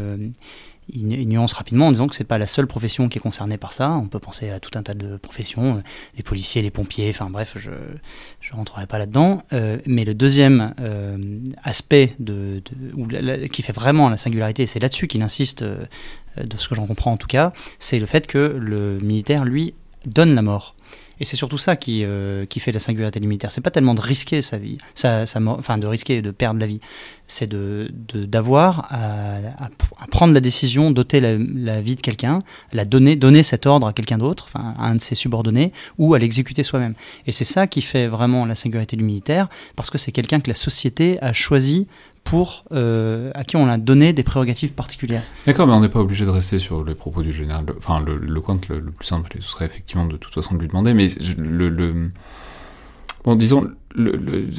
nuance 0.94 1.52
rapidement 1.52 1.88
en 1.88 1.92
disant 1.92 2.08
que 2.08 2.14
c'est 2.14 2.24
pas 2.24 2.38
la 2.38 2.46
seule 2.46 2.66
profession 2.66 3.08
qui 3.08 3.18
est 3.18 3.20
concernée 3.20 3.56
par 3.56 3.72
ça. 3.72 3.90
On 3.92 4.08
peut 4.08 4.18
penser 4.18 4.50
à 4.50 4.60
tout 4.60 4.78
un 4.78 4.82
tas 4.82 4.94
de 4.94 5.16
professions, 5.16 5.76
euh, 5.76 5.80
les 6.16 6.22
policiers, 6.22 6.62
les 6.62 6.70
pompiers, 6.70 7.10
enfin 7.10 7.30
bref, 7.30 7.56
je 7.58 7.70
ne 7.70 8.56
rentrerai 8.56 8.86
pas 8.86 8.98
là-dedans. 8.98 9.42
Euh, 9.52 9.78
mais 9.86 10.04
le 10.04 10.14
deuxième 10.14 10.74
euh, 10.80 11.38
aspect 11.62 12.14
de, 12.18 12.62
qui 13.52 13.62
fait 13.62 13.72
vraiment 13.72 14.08
la 14.08 14.16
singularité, 14.16 14.66
c'est 14.66 14.80
là-dessus 14.80 15.06
qu'il 15.06 15.22
insiste, 15.22 15.62
de 15.62 16.56
ce 16.56 16.68
que 16.68 16.74
j'en 16.74 16.86
comprends 16.86 17.12
en 17.12 17.16
tout 17.16 17.26
cas, 17.26 17.52
c'est 17.78 17.98
le 17.98 18.06
fait 18.06 18.26
que 18.26 18.38
le 18.38 18.98
militaire, 19.00 19.44
lui, 19.44 19.74
donne 20.06 20.34
la 20.34 20.42
mort. 20.42 20.74
Et 21.20 21.26
c'est 21.26 21.36
surtout 21.36 21.58
ça 21.58 21.76
qui, 21.76 22.02
euh, 22.04 22.46
qui 22.46 22.60
fait 22.60 22.72
la 22.72 22.80
singularité 22.80 23.20
du 23.20 23.28
militaire. 23.28 23.50
C'est 23.52 23.60
pas 23.60 23.70
tellement 23.70 23.94
de 23.94 24.00
risquer 24.00 24.40
sa 24.40 24.56
vie, 24.56 24.78
sa, 24.94 25.26
sa 25.26 25.40
enfin 25.42 25.76
de 25.76 25.86
risquer 25.86 26.22
de 26.22 26.30
perdre 26.30 26.58
la 26.58 26.66
vie, 26.66 26.80
c'est 27.26 27.46
de 27.46 27.90
d'avoir 28.14 28.86
à, 28.90 29.68
prendre 30.10 30.32
la 30.32 30.40
décision 30.40 30.90
d'ôter 30.90 31.20
la, 31.20 31.36
la, 31.36 31.82
vie 31.82 31.94
de 31.94 32.00
quelqu'un, 32.00 32.40
la 32.72 32.86
donner, 32.86 33.16
donner 33.16 33.42
cet 33.42 33.66
ordre 33.66 33.86
à 33.86 33.92
quelqu'un 33.92 34.16
d'autre, 34.16 34.46
enfin 34.48 34.74
à 34.78 34.88
un 34.88 34.94
de 34.94 35.00
ses 35.00 35.14
subordonnés, 35.14 35.72
ou 35.98 36.14
à 36.14 36.18
l'exécuter 36.18 36.62
soi-même. 36.62 36.94
Et 37.26 37.32
c'est 37.32 37.44
ça 37.44 37.66
qui 37.66 37.82
fait 37.82 38.06
vraiment 38.06 38.46
la 38.46 38.54
singularité 38.54 38.96
du 38.96 39.04
militaire, 39.04 39.48
parce 39.76 39.90
que 39.90 39.98
c'est 39.98 40.12
quelqu'un 40.12 40.40
que 40.40 40.48
la 40.48 40.56
société 40.56 41.22
a 41.22 41.34
choisi 41.34 41.86
pour 42.30 42.64
euh, 42.72 43.32
à 43.34 43.42
qui 43.42 43.56
on 43.56 43.68
a 43.68 43.76
donné 43.76 44.12
des 44.12 44.22
prérogatives 44.22 44.72
particulières. 44.72 45.24
D'accord, 45.46 45.66
mais 45.66 45.72
on 45.72 45.80
n'est 45.80 45.88
pas 45.88 45.98
obligé 45.98 46.24
de 46.24 46.30
rester 46.30 46.60
sur 46.60 46.84
les 46.84 46.94
propos 46.94 47.22
du 47.22 47.32
général. 47.32 47.64
Enfin, 47.76 48.00
le, 48.00 48.16
le 48.16 48.40
compte 48.40 48.68
le, 48.68 48.80
plus 48.82 49.04
simple, 49.04 49.36
ce 49.40 49.48
serait 49.48 49.66
effectivement 49.66 50.06
de 50.06 50.16
toute 50.16 50.32
façon 50.32 50.54
de 50.54 50.60
lui 50.60 50.68
demander, 50.68 50.94
mais 50.94 51.08
le, 51.36 52.12
bon, 53.24 53.34
disons, 53.34 53.68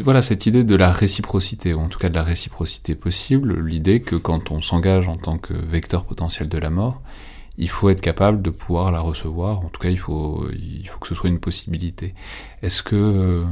voilà 0.04 0.22
cette 0.22 0.46
idée 0.46 0.66
de 0.66 0.76
la 0.76 0.92
réciprocité, 0.92 1.74
ou 1.74 1.80
en 1.80 1.88
tout 1.88 1.98
cas 1.98 2.10
de 2.10 2.16
la 2.16 2.24
réciprocité 2.24 2.94
possible, 2.94 3.66
l'idée 3.66 4.02
que 4.02 4.18
quand 4.18 4.52
on 4.52 4.60
s'engage 4.62 5.08
en 5.08 5.16
tant 5.16 5.38
que 5.38 5.54
vecteur 5.54 6.04
potentiel 6.04 6.50
de 6.50 6.58
la 6.58 6.70
mort, 6.70 7.02
il 7.62 7.70
faut 7.70 7.92
être 7.92 8.02
capable 8.02 8.42
de 8.42 8.50
pouvoir 8.50 8.92
la 8.92 9.00
recevoir. 9.00 9.60
En 9.60 9.70
tout 9.70 9.80
cas, 9.80 9.90
il 9.90 10.00
faut, 10.00 10.46
il 10.52 10.88
faut 10.90 10.98
que 10.98 11.08
ce 11.08 11.14
soit 11.14 11.30
une 11.30 11.40
possibilité. 11.40 12.16
Est-ce 12.64 12.82
que, 12.82 12.96
euh, 12.96 13.44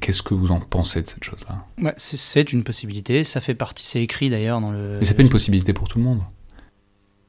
qu'est-ce 0.00 0.22
que 0.22 0.34
vous 0.34 0.50
en 0.50 0.58
pensez 0.58 1.00
de 1.02 1.08
cette 1.08 1.22
chose-là? 1.22 1.64
Ouais, 1.80 1.94
C'est 1.96 2.52
une 2.52 2.64
possibilité. 2.64 3.22
Ça 3.22 3.40
fait 3.40 3.54
partie. 3.54 3.86
C'est 3.86 4.02
écrit 4.02 4.30
d'ailleurs 4.30 4.60
dans 4.60 4.72
le. 4.72 4.98
Mais 4.98 5.04
c'est 5.04 5.14
pas 5.14 5.22
une 5.22 5.28
possibilité 5.28 5.72
pour 5.72 5.86
tout 5.86 5.98
le 5.98 6.04
monde 6.04 6.20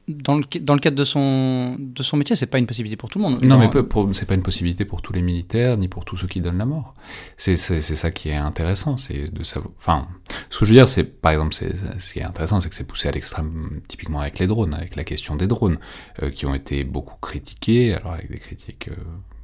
dans 0.07 0.35
le, 0.35 0.43
dans 0.61 0.73
le 0.73 0.79
cadre 0.79 0.95
de 0.95 1.03
son, 1.03 1.75
de 1.77 2.01
son 2.01 2.15
métier, 2.15 2.35
c'est 2.35 2.45
pas 2.45 2.59
une 2.59 2.65
possibilité 2.65 2.95
pour 2.95 3.09
tout 3.09 3.19
le 3.19 3.23
monde. 3.23 3.43
Non, 3.43 3.57
mais 3.57 3.69
c'est 4.13 4.25
pas 4.25 4.35
une 4.35 4.41
possibilité 4.41 4.85
pour 4.85 5.01
tous 5.01 5.11
les 5.11 5.21
militaires, 5.21 5.77
ni 5.77 5.87
pour 5.87 6.05
tous 6.05 6.15
ceux 6.17 6.27
qui 6.27 6.39
donnent 6.39 6.57
la 6.57 6.65
mort. 6.65 6.93
C'est 7.35 7.57
ça 7.57 8.11
qui 8.11 8.29
est 8.29 8.35
intéressant, 8.35 8.97
c'est 8.97 9.33
de 9.33 9.43
savoir. 9.43 9.71
Enfin, 9.77 10.07
ce 10.49 10.59
que 10.59 10.65
je 10.65 10.71
veux 10.71 10.77
dire, 10.77 10.87
c'est 10.87 11.03
par 11.03 11.33
exemple, 11.33 11.53
ce 11.53 12.13
qui 12.13 12.19
est 12.19 12.23
intéressant, 12.23 12.61
c'est 12.61 12.69
que 12.69 12.75
c'est 12.75 12.85
poussé 12.85 13.09
à 13.09 13.11
l'extrême, 13.11 13.81
typiquement 13.87 14.21
avec 14.21 14.39
les 14.39 14.47
drones, 14.47 14.73
avec 14.73 14.95
la 14.95 15.03
question 15.03 15.35
des 15.35 15.47
drones, 15.47 15.77
euh, 16.23 16.29
qui 16.29 16.45
ont 16.45 16.55
été 16.55 16.83
beaucoup 16.83 17.17
critiqués, 17.21 17.93
alors 17.93 18.13
avec 18.13 18.31
des 18.31 18.39
critiques. 18.39 18.87
Euh, 18.89 18.95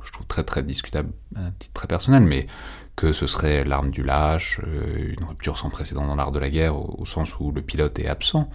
je 0.05 0.11
trouve 0.11 0.27
très 0.27 0.43
très 0.43 0.63
discutable 0.63 1.11
à 1.35 1.51
titre 1.57 1.73
très 1.73 1.87
personnel, 1.87 2.23
mais 2.23 2.47
que 2.95 3.11
ce 3.11 3.25
serait 3.27 3.63
l'arme 3.63 3.89
du 3.89 4.03
lâche, 4.03 4.59
euh, 4.65 5.13
une 5.17 5.25
rupture 5.25 5.57
sans 5.57 5.69
précédent 5.69 6.05
dans 6.05 6.15
l'art 6.15 6.31
de 6.31 6.39
la 6.39 6.49
guerre, 6.49 6.77
au, 6.77 7.05
sens 7.05 7.39
où 7.39 7.51
le 7.51 7.61
pilote 7.61 7.97
est 7.99 8.07
absent. 8.07 8.49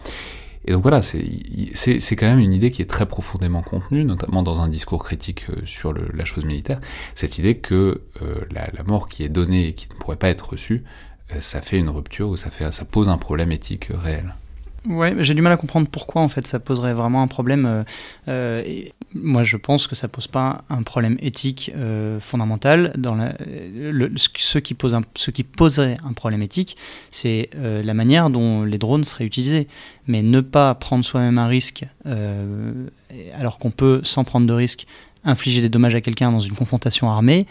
Et 0.69 0.73
donc 0.73 0.83
voilà, 0.83 1.01
c'est 1.01 2.17
quand 2.17 2.27
même 2.27 2.41
une 2.41 2.53
idée 2.53 2.71
qui 2.71 2.83
est 2.83 2.91
très 2.91 3.07
profondément 3.07 3.63
contenue, 3.63 4.05
notamment 4.05 4.43
dans 4.43 4.61
un 4.61 4.69
discours 4.69 5.03
critique 5.03 5.47
euh, 5.49 5.63
sur 5.65 5.95
la 5.95 6.27
chose 6.27 6.45
militaire, 6.45 6.79
cette 7.15 7.39
idée 7.39 7.57
que 7.57 8.03
euh, 8.21 8.45
la, 8.51 8.83
mort 8.83 9.09
qui 9.09 9.25
est 9.25 9.31
donnée 9.31 9.69
et 9.69 9.73
qui 9.73 9.89
ne 9.89 9.95
pourrait 9.95 10.17
pas 10.17 10.29
être 10.29 10.51
reçue, 10.51 10.85
ça 11.41 11.63
fait 11.63 11.79
une 11.79 11.89
rupture 11.89 12.29
ou 12.29 12.37
ça, 12.37 12.51
fait, 12.51 12.71
ça 12.71 12.85
pose 12.85 13.09
un 13.09 13.17
problème 13.17 13.51
éthique 13.51 13.89
réel. 13.91 14.35
Ouais, 14.89 15.15
j'ai 15.19 15.35
du 15.35 15.43
mal 15.43 15.53
à 15.53 15.59
comprendre 15.59 15.87
pourquoi 15.91 16.23
en 16.23 16.29
fait 16.29 16.47
ça 16.47 16.59
poserait 16.59 16.95
vraiment 16.95 17.21
un 17.21 17.27
problème. 17.27 17.67
Euh, 17.67 17.83
euh, 18.29 18.83
moi, 19.15 19.43
je 19.43 19.59
pense 19.59 19.87
que 19.87 19.95
ça 19.95 20.09
pose 20.09 20.29
pas 20.29 20.65
un 20.71 20.83
problème 20.83 21.19
éthique 21.21 21.71
euh, 21.77 22.19
fondamental. 22.21 22.93
Dans 22.97 23.15
le, 23.15 24.11
ce, 24.17 24.59
qui 24.59 24.73
pose 24.73 24.95
un, 24.95 25.03
ce 25.15 25.31
qui 25.31 25.45
poserait 25.45 25.99
un 26.09 26.15
problème 26.15 26.41
éthique, 26.41 26.77
c'est 27.11 27.51
la 27.55 27.95
manière 27.95 28.31
dont 28.31 28.65
les 28.65 28.79
drones 28.79 29.05
seraient 29.05 29.25
utilisés. 29.25 29.69
Mais 30.07 30.23
ne 30.23 30.41
pas 30.41 30.75
prendre 30.75 31.05
soi-même 31.05 31.39
un 31.39 31.47
risque, 31.47 31.85
alors 33.35 33.59
qu'on 33.59 33.71
peut, 33.71 34.01
sans 34.05 34.25
prendre 34.25 34.47
de 34.47 34.53
risque, 34.53 34.87
infliger 35.25 35.61
des 35.61 35.69
dommages 35.69 35.95
à 35.95 36.01
quelqu'un 36.01 36.33
dans 36.33 36.41
une 36.41 36.55
confrontation 36.55 37.11
armée, 37.11 37.47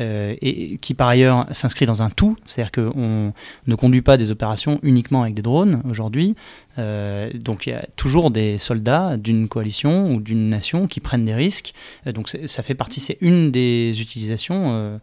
euh, 0.00 0.34
et 0.40 0.78
qui 0.78 0.94
par 0.94 1.08
ailleurs 1.08 1.46
s'inscrit 1.52 1.84
dans 1.84 2.02
un 2.02 2.08
tout, 2.08 2.36
c'est-à-dire 2.46 2.72
qu'on 2.72 3.32
ne 3.66 3.74
conduit 3.74 4.00
pas 4.00 4.16
des 4.16 4.30
opérations 4.30 4.80
uniquement 4.82 5.22
avec 5.22 5.34
des 5.34 5.42
drones 5.42 5.82
aujourd'hui. 5.88 6.34
Euh, 6.78 7.30
donc 7.34 7.66
il 7.66 7.70
y 7.70 7.74
a 7.74 7.84
toujours 7.96 8.30
des 8.30 8.56
soldats 8.56 9.18
d'une 9.18 9.48
coalition 9.48 10.12
ou 10.12 10.20
d'une 10.20 10.48
nation 10.48 10.86
qui 10.86 11.00
prennent 11.00 11.26
des 11.26 11.34
risques. 11.34 11.74
Euh, 12.06 12.12
donc 12.12 12.28
ça 12.28 12.62
fait 12.62 12.74
partie, 12.74 13.00
c'est 13.00 13.18
une 13.20 13.50
des 13.50 14.00
utilisations 14.00 14.98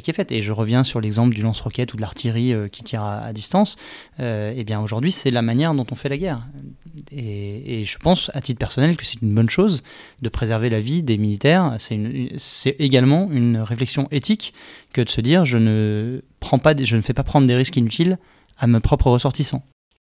qui 0.00 0.10
est 0.10 0.14
faite. 0.14 0.32
Et 0.32 0.42
je 0.42 0.52
reviens 0.52 0.84
sur 0.84 1.00
l'exemple 1.00 1.34
du 1.34 1.42
lance-roquette 1.42 1.94
ou 1.94 1.96
de 1.96 2.02
l'artillerie 2.02 2.52
euh, 2.52 2.68
qui 2.68 2.82
tire 2.82 3.02
à, 3.02 3.32
distance. 3.32 3.76
Euh, 4.20 4.52
eh 4.56 4.64
bien 4.64 4.80
aujourd'hui, 4.80 5.12
c'est 5.12 5.30
la 5.30 5.42
manière 5.42 5.74
dont 5.74 5.86
on 5.90 5.94
fait 5.94 6.08
la 6.08 6.18
guerre. 6.18 6.46
Et, 7.12 7.84
je 7.84 7.98
pense, 7.98 8.30
à 8.34 8.40
titre 8.40 8.58
personnel, 8.58 8.96
que 8.96 9.04
c'est 9.04 9.20
une 9.20 9.34
bonne 9.34 9.50
chose 9.50 9.82
de 10.22 10.28
préserver 10.28 10.70
la 10.70 10.80
vie 10.80 11.02
des 11.02 11.18
militaires. 11.18 11.76
C'est 11.78 12.76
également 12.78 13.28
une 13.30 13.58
réflexion 13.58 14.08
éthique 14.10 14.54
que 14.92 15.02
de 15.02 15.08
se 15.08 15.20
dire 15.20 15.44
je 15.44 15.58
ne, 15.58 16.22
prends 16.40 16.58
pas, 16.58 16.74
je 16.76 16.96
ne 16.96 17.02
fais 17.02 17.12
pas 17.12 17.22
prendre 17.22 17.46
des 17.46 17.54
risques 17.54 17.76
inutiles 17.76 18.18
à 18.58 18.66
mes 18.66 18.80
propres 18.80 19.10
ressortissants. 19.10 19.62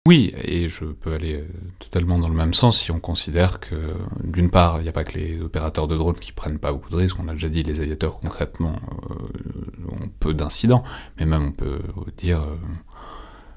Oui, 0.08 0.36
et 0.44 0.70
je 0.70 0.86
peux 0.86 1.14
aller 1.14 1.38
euh, 1.38 1.48
totalement 1.80 2.20
dans 2.20 2.30
le 2.30 2.36
même 2.36 2.54
sens 2.54 2.80
si 2.80 2.92
on 2.92 3.00
considère 3.00 3.60
que, 3.60 3.76
d'une 4.24 4.52
part, 4.52 4.80
il 4.80 4.84
n'y 4.84 4.90
a 4.90 4.92
pas 4.92 5.04
que 5.04 5.18
les 5.18 5.42
opérateurs 5.42 5.88
de 5.88 5.98
drones 5.98 6.20
qui 6.20 6.32
prennent 6.32 6.60
pas 6.60 6.72
beaucoup 6.72 6.92
de 6.92 6.96
risques, 6.96 7.18
on 7.20 7.28
a 7.28 7.32
déjà 7.32 7.50
dit, 7.50 7.64
les 7.64 7.80
aviateurs 7.80 8.20
concrètement 8.20 8.76
euh, 9.10 9.16
ont 9.90 10.08
peu 10.20 10.36
d'incidents, 10.36 10.84
mais 11.18 11.26
même 11.26 11.46
on 11.48 11.52
peut 11.52 11.80
dire... 12.18 12.48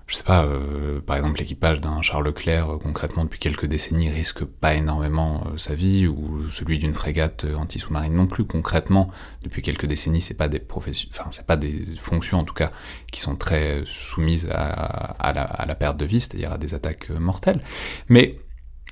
Euh, 0.09 0.13
je 0.13 0.17
sais 0.17 0.23
pas, 0.23 0.45
euh, 0.45 1.01
par 1.01 1.17
exemple 1.17 1.39
l'équipage 1.39 1.81
d'un 1.81 2.03
Charles 2.03 2.25
Leclerc, 2.25 2.71
euh, 2.71 2.79
concrètement 2.79 3.25
depuis 3.25 3.39
quelques 3.39 3.67
décennies, 3.67 4.09
risque 4.09 4.45
pas 4.45 4.75
énormément 4.75 5.45
euh, 5.47 5.59
sa 5.59 5.75
vie, 5.75 6.07
ou 6.07 6.49
celui 6.51 6.79
d'une 6.79 6.95
frégate 6.95 7.45
anti-sous-marine 7.57 8.15
non 8.15 8.27
plus. 8.27 8.45
Concrètement, 8.45 9.11
depuis 9.43 9.63
quelques 9.63 9.87
décennies, 9.87 10.23
c'est 10.23 10.37
pas 10.37 10.49
des 10.49 10.59
professions, 10.59 11.09
enfin 11.13 11.29
c'est 11.33 11.47
pas 11.47 11.57
des 11.57 11.85
fonctions 12.01 12.39
en 12.39 12.45
tout 12.45 12.55
cas 12.55 12.73
qui 13.13 13.21
sont 13.21 13.37
très 13.37 13.83
soumises 13.87 14.49
à, 14.51 15.33
la, 15.33 15.75
perte 15.75 15.99
de 15.99 16.07
vie, 16.07 16.21
c'est-à-dire 16.21 16.53
à 16.53 16.59
des 16.59 16.75
attaques 16.75 17.11
mortelles. 17.11 17.61
Mais 18.09 18.39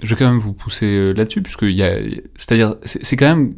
je 0.02 0.14
vais 0.14 0.18
quand 0.18 0.30
même 0.30 0.40
vous 0.40 0.52
pousser 0.52 1.14
là-dessus, 1.14 1.42
puisque 1.42 1.62
il 1.62 1.76
y 1.76 1.82
a, 1.82 1.96
c'est-à-dire, 2.36 2.76
c'est 2.84 3.16
quand 3.16 3.28
même, 3.28 3.54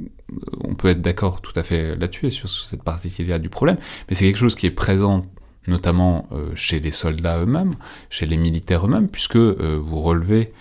on 0.63 0.75
peut 0.75 0.89
être 0.89 1.03
d'accord 1.03 1.41
tout 1.41 1.53
à 1.57 1.63
fait 1.63 1.97
là-dessus 1.97 2.27
et 2.27 2.31
sur 2.31 2.49
cette 2.49 2.85
partie-là 2.85 3.39
du 3.39 3.49
problème, 3.49 3.79
mais 4.09 4.15
c'est 4.15 4.25
quelque 4.25 4.39
chose 4.39 4.55
qui 4.55 4.67
est 4.67 4.71
présent 4.71 5.25
notamment 5.69 6.27
euh, 6.33 6.51
chez 6.55 6.81
les 6.81 6.93
soldats 6.93 7.39
eux-mêmes, 7.39 7.75
chez 8.11 8.27
les 8.27 8.37
militaires 8.37 8.87
eux-mêmes, 8.87 9.09
puisque 9.09 9.37
euh, 9.37 9.81
vous 9.81 10.01
relevez 10.01 10.53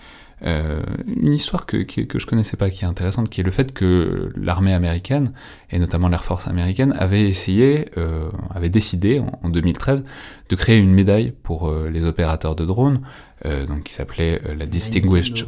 euh, 0.44 0.80
une 1.06 1.32
histoire 1.32 1.66
que, 1.66 1.78
que, 1.78 2.18
je 2.18 2.26
connaissais 2.26 2.56
pas, 2.56 2.70
qui 2.70 2.84
est 2.84 2.88
intéressante, 2.88 3.28
qui 3.28 3.40
est 3.40 3.44
le 3.44 3.50
fait 3.50 3.72
que 3.72 4.32
l'armée 4.36 4.72
américaine, 4.72 5.32
et 5.70 5.80
notamment 5.80 6.08
l'Air 6.08 6.24
Force 6.24 6.46
américaine, 6.46 6.94
avait 6.96 7.28
essayé, 7.28 7.86
avait 8.54 8.68
décidé 8.68 9.20
en, 9.42 9.48
2013 9.48 10.04
de 10.48 10.54
créer 10.54 10.78
une 10.78 10.92
médaille 10.92 11.32
pour 11.42 11.72
les 11.72 12.04
opérateurs 12.04 12.54
de 12.54 12.64
drones, 12.64 13.00
donc 13.44 13.82
qui 13.82 13.92
s'appelait 13.92 14.40
la 14.56 14.66
Distinguished, 14.66 15.44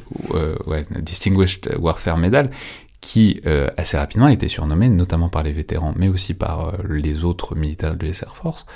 ouais, 0.66 0.84
Distinguished 1.00 1.72
Warfare 1.78 2.16
Medal, 2.16 2.50
qui 3.00 3.40
assez 3.76 3.96
rapidement 3.96 4.26
a 4.26 4.32
été 4.32 4.48
surnommée, 4.48 4.88
notamment 4.88 5.28
par 5.28 5.42
les 5.42 5.52
vétérans, 5.52 5.94
mais 5.96 6.08
aussi 6.08 6.34
par 6.34 6.74
les 6.88 7.24
autres 7.24 7.54
militaires 7.54 7.94
de 7.94 8.04
l'Air 8.04 8.36
Force, 8.36 8.66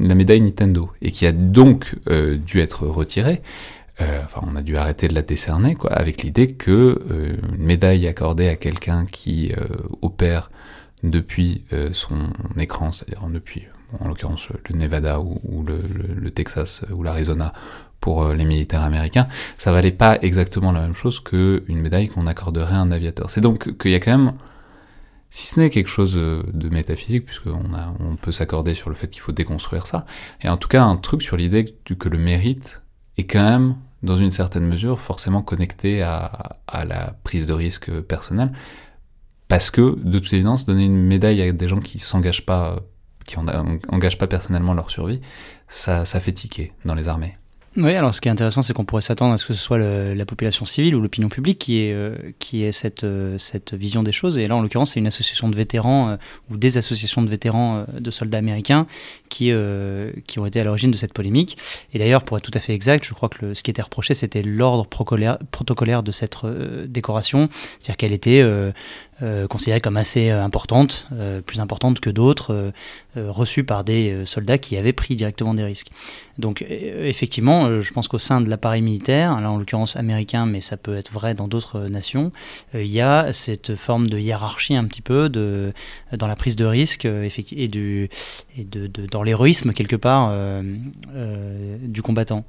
la 0.00 0.14
médaille 0.14 0.40
Nintendo, 0.40 0.90
et 1.02 1.12
qui 1.12 1.26
a 1.26 1.32
donc 1.32 1.94
euh, 2.08 2.36
dû 2.36 2.60
être 2.60 2.86
retirée. 2.86 3.42
Euh, 4.00 4.20
enfin, 4.24 4.46
on 4.46 4.56
a 4.56 4.62
dû 4.62 4.76
arrêter 4.76 5.08
de 5.08 5.14
la 5.14 5.22
décerner, 5.22 5.74
quoi, 5.74 5.92
avec 5.92 6.22
l'idée 6.22 6.52
que 6.52 7.02
euh, 7.10 7.36
une 7.56 7.64
médaille 7.64 8.06
accordée 8.06 8.48
à 8.48 8.56
quelqu'un 8.56 9.06
qui 9.06 9.52
opère 10.02 10.50
depuis 11.02 11.64
son 11.92 12.30
écran, 12.58 12.92
c'est-à-dire 12.92 13.26
depuis, 13.28 13.66
en 14.00 14.08
l'occurrence, 14.08 14.48
le 14.68 14.76
Nevada 14.76 15.20
ou, 15.20 15.64
le, 15.64 16.30
Texas 16.30 16.84
ou 16.90 17.02
l'Arizona 17.02 17.52
pour 18.00 18.28
les 18.28 18.44
militaires 18.44 18.82
américains, 18.82 19.26
ça 19.58 19.72
valait 19.72 19.90
pas 19.92 20.18
exactement 20.20 20.72
la 20.72 20.80
même 20.80 20.94
chose 20.94 21.20
qu'une 21.20 21.80
médaille 21.80 22.08
qu'on 22.08 22.26
accorderait 22.26 22.74
à 22.74 22.80
un 22.80 22.90
aviateur. 22.90 23.30
C'est 23.30 23.40
donc 23.40 23.76
qu'il 23.78 23.90
y 23.90 23.94
a 23.94 24.00
quand 24.00 24.16
même 24.16 24.32
si 25.30 25.46
ce 25.46 25.60
n'est 25.60 25.70
quelque 25.70 25.88
chose 25.88 26.14
de 26.14 26.68
métaphysique, 26.68 27.26
puisqu'on 27.26 27.64
on 28.00 28.16
peut 28.16 28.32
s'accorder 28.32 28.74
sur 28.74 28.90
le 28.90 28.96
fait 28.96 29.08
qu'il 29.08 29.20
faut 29.20 29.32
déconstruire 29.32 29.86
ça, 29.86 30.06
et 30.40 30.48
en 30.48 30.56
tout 30.56 30.68
cas 30.68 30.82
un 30.82 30.96
truc 30.96 31.22
sur 31.22 31.36
l'idée 31.36 31.76
que 31.84 32.08
le 32.08 32.18
mérite 32.18 32.80
est 33.18 33.24
quand 33.24 33.44
même, 33.44 33.76
dans 34.02 34.16
une 34.16 34.30
certaine 34.30 34.66
mesure, 34.66 35.00
forcément 35.00 35.42
connecté 35.42 36.02
à, 36.02 36.56
la 36.86 37.16
prise 37.24 37.46
de 37.46 37.52
risque 37.52 37.90
personnelle, 38.02 38.52
parce 39.48 39.70
que, 39.70 39.98
de 40.02 40.18
toute 40.18 40.32
évidence, 40.32 40.66
donner 40.66 40.84
une 40.84 41.02
médaille 41.02 41.40
à 41.42 41.52
des 41.52 41.68
gens 41.68 41.80
qui 41.80 41.98
s'engagent 41.98 42.46
pas, 42.46 42.80
qui 43.26 43.36
engagent 43.38 44.18
pas 44.18 44.26
personnellement 44.26 44.74
leur 44.74 44.90
survie, 44.90 45.20
ça, 45.68 46.04
fait 46.04 46.32
tiquer 46.32 46.72
dans 46.84 46.94
les 46.94 47.08
armées. 47.08 47.34
Oui, 47.78 47.94
alors 47.94 48.14
ce 48.14 48.22
qui 48.22 48.28
est 48.28 48.30
intéressant, 48.30 48.62
c'est 48.62 48.72
qu'on 48.72 48.86
pourrait 48.86 49.02
s'attendre 49.02 49.34
à 49.34 49.38
ce 49.38 49.44
que 49.44 49.52
ce 49.52 49.60
soit 49.60 49.76
la 49.76 50.24
population 50.24 50.64
civile 50.64 50.94
ou 50.94 51.02
l'opinion 51.02 51.28
publique 51.28 51.58
qui 51.58 51.80
ait, 51.82 51.92
euh, 51.92 52.16
qui 52.38 52.64
ait 52.64 52.72
cette, 52.72 53.04
euh, 53.04 53.36
cette 53.36 53.74
vision 53.74 54.02
des 54.02 54.12
choses. 54.12 54.38
Et 54.38 54.46
là, 54.46 54.56
en 54.56 54.62
l'occurrence, 54.62 54.94
c'est 54.94 55.00
une 55.00 55.06
association 55.06 55.50
de 55.50 55.56
vétérans 55.56 56.08
euh, 56.08 56.16
ou 56.50 56.56
des 56.56 56.78
associations 56.78 57.20
de 57.20 57.28
vétérans 57.28 57.84
de 57.98 58.10
soldats 58.10 58.38
américains 58.38 58.86
qui, 59.28 59.52
qui 60.26 60.38
ont 60.38 60.46
été 60.46 60.60
à 60.60 60.64
l'origine 60.64 60.90
de 60.90 60.96
cette 60.96 61.12
polémique. 61.12 61.58
Et 61.92 61.98
d'ailleurs, 61.98 62.22
pour 62.22 62.38
être 62.38 62.44
tout 62.44 62.56
à 62.56 62.60
fait 62.60 62.72
exact, 62.72 63.04
je 63.04 63.12
crois 63.12 63.28
que 63.28 63.52
ce 63.52 63.62
qui 63.62 63.70
était 63.70 63.82
reproché, 63.82 64.14
c'était 64.14 64.42
l'ordre 64.42 64.86
protocolaire 64.86 66.02
de 66.02 66.12
cette 66.12 66.36
décoration, 66.86 67.48
c'est-à-dire 67.78 67.96
qu'elle 67.98 68.12
était 68.12 68.42
euh, 69.22 69.46
considérée 69.46 69.80
comme 69.80 69.96
assez 69.96 70.28
euh, 70.28 70.44
importante, 70.44 71.06
euh, 71.12 71.40
plus 71.40 71.60
importante 71.60 72.00
que 72.00 72.10
d'autres, 72.10 72.72
reçues 73.16 73.64
par 73.64 73.82
des 73.82 74.26
soldats 74.26 74.58
qui 74.58 74.76
avaient 74.76 74.92
pris 74.92 75.16
directement 75.16 75.54
des 75.54 75.64
risques. 75.64 75.88
Donc 76.36 76.62
effectivement, 76.68 77.80
je 77.80 77.92
pense 77.94 78.08
qu'au 78.08 78.18
sein 78.18 78.42
de 78.42 78.50
l'appareil 78.50 78.82
militaire, 78.82 79.40
là 79.40 79.50
en 79.50 79.56
l'occurrence 79.56 79.96
américain, 79.96 80.44
mais 80.44 80.60
ça 80.60 80.76
peut 80.76 80.98
être 80.98 81.10
vrai 81.10 81.32
dans 81.32 81.48
d'autres 81.48 81.88
nations, 81.88 82.30
il 82.74 82.86
y 82.88 83.00
a 83.00 83.32
cette 83.32 83.74
forme 83.74 84.06
de 84.06 84.18
hiérarchie 84.18 84.76
un 84.76 84.84
petit 84.84 85.00
peu 85.00 85.30
de, 85.30 85.72
dans 86.12 86.26
la 86.26 86.36
prise 86.36 86.56
de 86.56 86.66
risque 86.66 87.06
et, 87.06 87.68
du, 87.68 88.10
et 88.58 88.64
de, 88.64 88.86
dans 89.06 89.22
l'héroïsme 89.22 89.72
quelque 89.72 89.96
part 89.96 90.36
du 91.14 92.02
combattant 92.02 92.44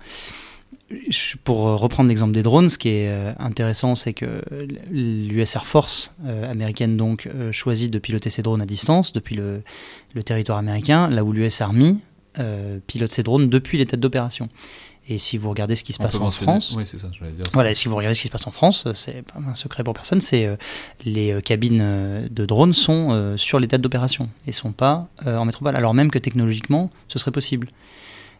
pour 1.43 1.57
reprendre 1.57 2.07
l'exemple 2.07 2.33
des 2.33 2.43
drones, 2.43 2.69
ce 2.69 2.77
qui 2.77 2.89
est 2.89 3.09
euh, 3.09 3.33
intéressant, 3.39 3.95
c'est 3.95 4.13
que 4.13 4.41
l'US 4.89 5.55
Air 5.55 5.65
Force 5.65 6.13
euh, 6.25 6.49
américaine 6.49 6.95
donc 6.95 7.27
euh, 7.27 7.51
choisit 7.51 7.91
de 7.91 7.99
piloter 7.99 8.29
ses 8.29 8.41
drones 8.41 8.61
à 8.61 8.65
distance 8.65 9.11
depuis 9.11 9.35
le, 9.35 9.63
territoire 10.23 10.57
américain, 10.57 11.09
là 11.09 11.23
où 11.23 11.31
l'US 11.31 11.61
Army 11.61 11.99
pilote 12.85 13.11
ses 13.11 13.23
drones 13.23 13.49
depuis 13.49 13.79
les 13.79 13.87
têtes 13.87 13.99
d'opération. 13.99 14.47
Et 15.09 15.17
si 15.17 15.37
vous 15.37 15.49
regardez 15.49 15.75
ce 15.75 15.83
qui 15.83 15.93
se 15.93 15.97
passe 15.97 16.19
en 16.19 16.29
France, 16.29 16.77
voilà, 17.53 17.73
si 17.73 17.87
vous 17.87 17.95
regardez 17.95 18.13
ce 18.13 18.21
qui 18.21 18.27
se 18.27 18.31
passe 18.31 18.45
en 18.45 18.51
France, 18.51 18.87
c'est 18.93 19.23
pas 19.23 19.39
un 19.47 19.55
secret 19.55 19.83
pour 19.83 19.93
personne, 19.93 20.21
c'est 20.21 20.47
les 21.05 21.39
cabines 21.43 22.27
de 22.29 22.45
drones 22.45 22.73
sont 22.73 23.35
sur 23.37 23.59
les 23.59 23.67
têtes 23.67 23.81
d'opération 23.81 24.29
et 24.45 24.51
sont 24.51 24.71
pas 24.71 25.07
en 25.25 25.45
métropole, 25.45 25.75
alors 25.75 25.95
même 25.95 26.11
que 26.11 26.19
technologiquement 26.19 26.89
ce 27.07 27.17
serait 27.17 27.31
possible. 27.31 27.67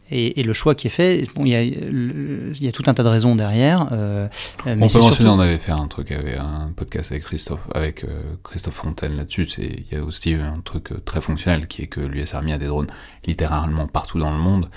Et, 0.10 0.42
le 0.44 0.54
choix 0.54 0.74
qui 0.74 0.88
est 0.88 0.92
fait, 0.92 1.28
bon, 1.36 1.44
il 1.46 1.52
y, 1.52 1.56
a, 1.56 1.62
il 1.62 2.64
y 2.64 2.68
a 2.68 2.72
tout 2.72 2.84
un 2.88 2.94
tas 2.94 3.04
de 3.04 3.10
raisons 3.10 3.36
derrière. 3.36 3.90
Euh, 3.92 4.28
on 4.66 4.88
peut 4.88 5.00
mentionner, 5.00 5.30
on 5.30 5.40
avait 5.40 5.58
fait 5.58 5.74
un 5.74 5.88
truc, 5.88 6.12
avait 6.12 6.38
un 6.38 6.72
podcast 6.76 7.12
avec 7.12 7.24
Christophe, 7.26 7.60
avec 7.76 8.06
euh, 8.06 8.08
Christophe 8.44 8.76
Fontaine 8.76 9.18
là-dessus. 9.18 9.48
Il 9.58 9.86
y 9.92 10.00
a 10.00 10.04
aussi 10.04 10.34
un 10.34 10.62
truc 10.64 10.94
euh, 10.94 11.02
très 11.04 11.20
fonctionnel 11.20 11.68
qui 11.68 11.82
est 11.82 11.88
que 11.88 12.00
l'US 12.00 12.34
Army 12.34 12.54
a 12.54 12.58
des 12.58 12.68
drones 12.68 12.88
littéralement 13.26 13.88
partout 13.88 14.20
dans 14.20 14.32
le 14.32 14.38
monde, 14.38 14.70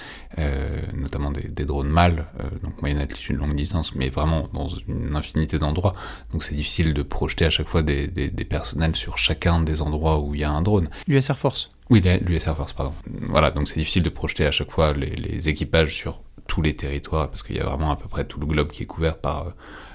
notamment 0.93 1.31
des, 1.31 1.47
des, 1.47 1.65
drones 1.65 1.89
mâles, 1.89 2.27
donc 2.65 2.81
moyenne 2.81 2.99
altitude, 2.99 3.37
longue 3.37 3.55
distance, 3.55 3.95
mais 3.95 4.09
vraiment 4.09 4.49
dans 4.53 4.69
une 4.89 5.15
infinité 5.15 5.59
d'endroits. 5.59 5.95
Donc 6.33 6.43
c'est 6.43 6.57
difficile 6.57 6.93
de 6.93 7.03
projeter 7.03 7.45
à 7.45 7.51
chaque 7.51 7.69
fois 7.69 7.83
des, 7.83 8.09
des, 8.09 8.29
des 8.29 8.45
personnels 8.45 8.97
sur 8.97 9.19
chacun 9.19 9.61
des 9.61 9.83
endroits 9.83 10.19
où 10.19 10.35
il 10.35 10.41
y 10.41 10.45
a 10.45 10.51
un 10.51 10.63
drone. 10.63 10.89
L'US 11.07 11.31
Air 11.31 11.39
Force 11.39 11.71
oui, 11.91 12.01
l'US 12.01 12.47
Air 12.47 12.57
Force, 12.57 12.73
pardon. 12.73 12.95
Voilà, 13.29 13.51
donc 13.51 13.69
c'est 13.69 13.79
difficile 13.79 14.05
de 14.05 14.11
projeter 14.11 14.47
à 14.47 14.53
chaque 14.53 14.71
fois 14.71 14.93
les, 14.93 15.49
équipages 15.49 15.93
sur 15.93 16.23
tous 16.47 16.63
les 16.63 16.75
territoires, 16.77 17.29
parce 17.29 17.43
qu'il 17.43 17.57
y 17.57 17.61
a 17.61 17.65
vraiment 17.67 17.91
à 17.91 17.97
peu 17.97 18.09
près 18.09 18.25
tout 18.25 18.39
le 18.39 18.47
globe 18.47 18.71
qui 18.71 18.85
est 18.85 18.87
couvert 18.87 19.19
par 19.19 19.49
euh, 19.49 19.51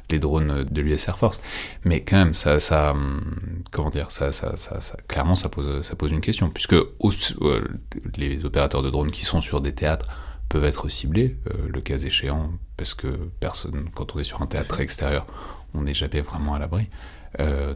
les 0.10 0.20
drones 0.20 0.66
de 0.66 0.82
l'US 0.82 1.08
Air 1.08 1.18
Force. 1.18 1.40
Mais 1.86 2.04
quand 2.04 2.18
même, 2.18 2.34
ça, 2.34 2.60
ça 2.60 2.92
hum, 2.92 3.64
comment 3.72 3.90
dire, 3.90 4.12
ça, 4.12 4.34
ça, 4.34 4.58
ça, 4.58 4.98
clairement, 5.08 5.36
ça 5.36 5.48
pose, 5.48 5.84
ça 5.84 5.96
pose 5.96 6.12
une 6.12 6.20
question, 6.20 6.50
puisque 6.50 6.74
euh, 6.74 7.78
les 8.18 8.44
opérateurs 8.44 8.84
de 8.84 8.90
drones 8.90 9.12
qui 9.12 9.24
sont 9.24 9.40
sur 9.40 9.62
des 9.62 9.74
théâtres 9.74 10.08
peuvent 10.50 10.66
être 10.66 10.90
ciblés, 10.90 11.38
euh, 11.48 11.70
le 11.74 11.80
cas 11.80 11.98
échéant, 11.98 12.52
parce 12.76 12.94
que 12.94 13.08
personne, 13.40 13.90
quand 13.96 14.16
on 14.16 14.20
est 14.20 14.26
sur 14.26 14.42
un 14.42 14.48
théâtre 14.48 14.82
extérieur, 14.82 15.26
on 15.74 15.84
n'est 15.84 15.94
jamais 15.94 16.22
vraiment 16.22 16.56
à 16.56 16.60
l'abri. 16.60 16.90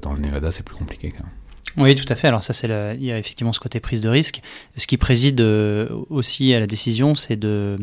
dans 0.01 0.13
le 0.13 0.19
Nevada, 0.19 0.51
c'est 0.51 0.63
plus 0.63 0.75
compliqué 0.75 1.11
quand 1.11 1.23
même. 1.23 1.38
Oui, 1.77 1.95
tout 1.95 2.05
à 2.11 2.15
fait. 2.15 2.27
Alors 2.27 2.43
ça, 2.43 2.53
c'est 2.53 2.67
il 2.95 3.05
y 3.05 3.11
a 3.11 3.17
effectivement 3.17 3.53
ce 3.53 3.59
côté 3.59 3.79
prise 3.79 4.01
de 4.01 4.09
risque. 4.09 4.41
Ce 4.77 4.87
qui 4.87 4.97
préside 4.97 5.41
euh, 5.41 5.87
aussi 6.09 6.53
à 6.53 6.59
la 6.59 6.67
décision, 6.67 7.15
c'est 7.15 7.37
de 7.37 7.79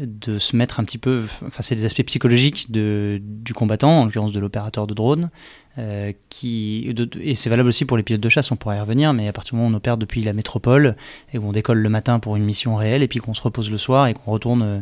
de 0.00 0.40
se 0.40 0.56
mettre 0.56 0.80
un 0.80 0.84
petit 0.84 0.98
peu, 0.98 1.24
enfin 1.46 1.62
c'est 1.62 1.76
des 1.76 1.84
aspects 1.84 2.02
psychologiques 2.02 2.72
de, 2.72 3.20
du 3.22 3.54
combattant, 3.54 4.00
en 4.00 4.04
l'occurrence 4.06 4.32
de 4.32 4.40
l'opérateur 4.40 4.88
de 4.88 4.94
drone, 4.94 5.30
euh, 5.78 6.12
qui, 6.30 6.92
et 7.20 7.34
c'est 7.36 7.48
valable 7.48 7.68
aussi 7.68 7.84
pour 7.84 7.96
les 7.96 8.02
pilotes 8.02 8.20
de 8.20 8.28
chasse, 8.28 8.50
on 8.50 8.56
pourrait 8.56 8.76
y 8.76 8.80
revenir, 8.80 9.12
mais 9.12 9.28
à 9.28 9.32
partir 9.32 9.52
du 9.52 9.56
moment 9.58 9.68
où 9.68 9.72
on 9.72 9.76
opère 9.76 9.96
depuis 9.96 10.22
la 10.22 10.32
métropole, 10.32 10.96
et 11.32 11.38
où 11.38 11.46
on 11.46 11.52
décolle 11.52 11.78
le 11.78 11.88
matin 11.88 12.18
pour 12.18 12.34
une 12.34 12.42
mission 12.42 12.74
réelle, 12.74 13.04
et 13.04 13.08
puis 13.08 13.20
qu'on 13.20 13.34
se 13.34 13.42
repose 13.42 13.70
le 13.70 13.78
soir, 13.78 14.08
et 14.08 14.14
qu'on 14.14 14.32
retourne 14.32 14.62
euh, 14.62 14.80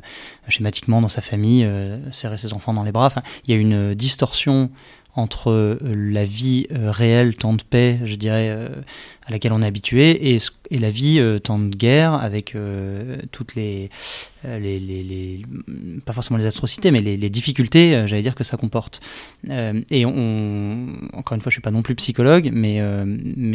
schématiquement 0.49 1.03
dans 1.03 1.09
sa 1.09 1.20
famille, 1.20 1.68
serrer 2.11 2.39
ses 2.39 2.55
enfants 2.55 2.72
dans 2.72 2.85
les 2.85 2.93
bras, 2.93 3.11
il 3.45 3.51
y 3.51 3.55
a 3.55 3.61
une 3.61 3.95
distorsion 3.95 4.70
entre 5.15 5.51
euh, 5.51 5.79
la 5.83 6.25
vie 6.25 6.67
euh, 6.73 6.91
réelle, 6.91 7.37
temps 7.37 7.53
de 7.53 7.63
paix, 7.63 7.99
je 8.05 8.15
dirais, 8.15 8.49
euh, 8.51 8.69
à 9.27 9.31
laquelle 9.31 9.53
on 9.53 9.61
est 9.61 9.67
habitué, 9.67 10.35
et, 10.35 10.39
la 10.71 10.91
vie, 10.91 11.23
temps 11.45 11.59
de 11.59 11.77
guerre, 11.77 12.15
avec 12.15 12.57
toutes 13.31 13.55
les, 13.55 13.91
pas 16.05 16.13
forcément 16.13 16.39
les 16.39 16.47
atrocités, 16.47 16.91
mais 16.91 17.01
les, 17.03 17.31
difficultés, 17.31 18.05
j'allais 18.07 18.23
dire, 18.23 18.35
que 18.35 18.43
ça 18.43 18.57
comporte. 18.57 19.01
et 19.49 20.05
encore 20.07 21.37
une 21.37 21.41
fois, 21.41 21.51
je 21.51 21.55
suis 21.55 21.61
pas 21.61 21.71
non 21.71 21.83
plus 21.83 21.95
psychologue, 21.95 22.51
mais, 22.53 22.81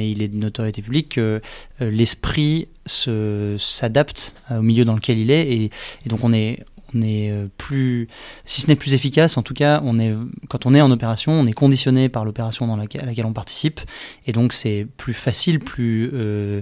il 0.10 0.22
est 0.22 0.30
de 0.30 0.38
notoriété 0.38 0.82
publique 0.82 1.16
que 1.16 1.42
l'esprit 1.82 2.68
s'adapte 2.86 4.34
au 4.52 4.62
milieu 4.62 4.86
dans 4.86 4.96
lequel 4.96 5.18
il 5.18 5.32
est, 5.32 5.52
et 5.52 5.70
donc 6.06 6.24
on 6.24 6.32
est 6.32 6.60
on 6.96 7.02
est 7.02 7.32
euh, 7.32 7.48
plus, 7.58 8.08
si 8.46 8.62
ce 8.62 8.68
n'est 8.68 8.76
plus 8.76 8.94
efficace, 8.94 9.38
en 9.38 9.44
tout 9.44 9.54
cas, 9.54 9.82
on 9.84 10.00
est, 10.00 10.14
quand 10.50 10.66
on 10.66 10.74
est 10.74 10.82
en 10.82 10.92
opération, 10.92 11.34
on 11.34 11.46
est 11.46 11.54
conditionné 11.54 12.10
par 12.10 12.26
l'opération 12.26 12.68
dans 12.68 12.76
laquelle, 12.76 13.26
on 13.26 13.34
participe, 13.34 13.82
et 14.26 14.32
donc 14.32 14.54
c'est 14.54 14.88
plus 14.98 15.14
facile, 15.14 15.60
plus, 15.60 16.10
euh, 16.14 16.62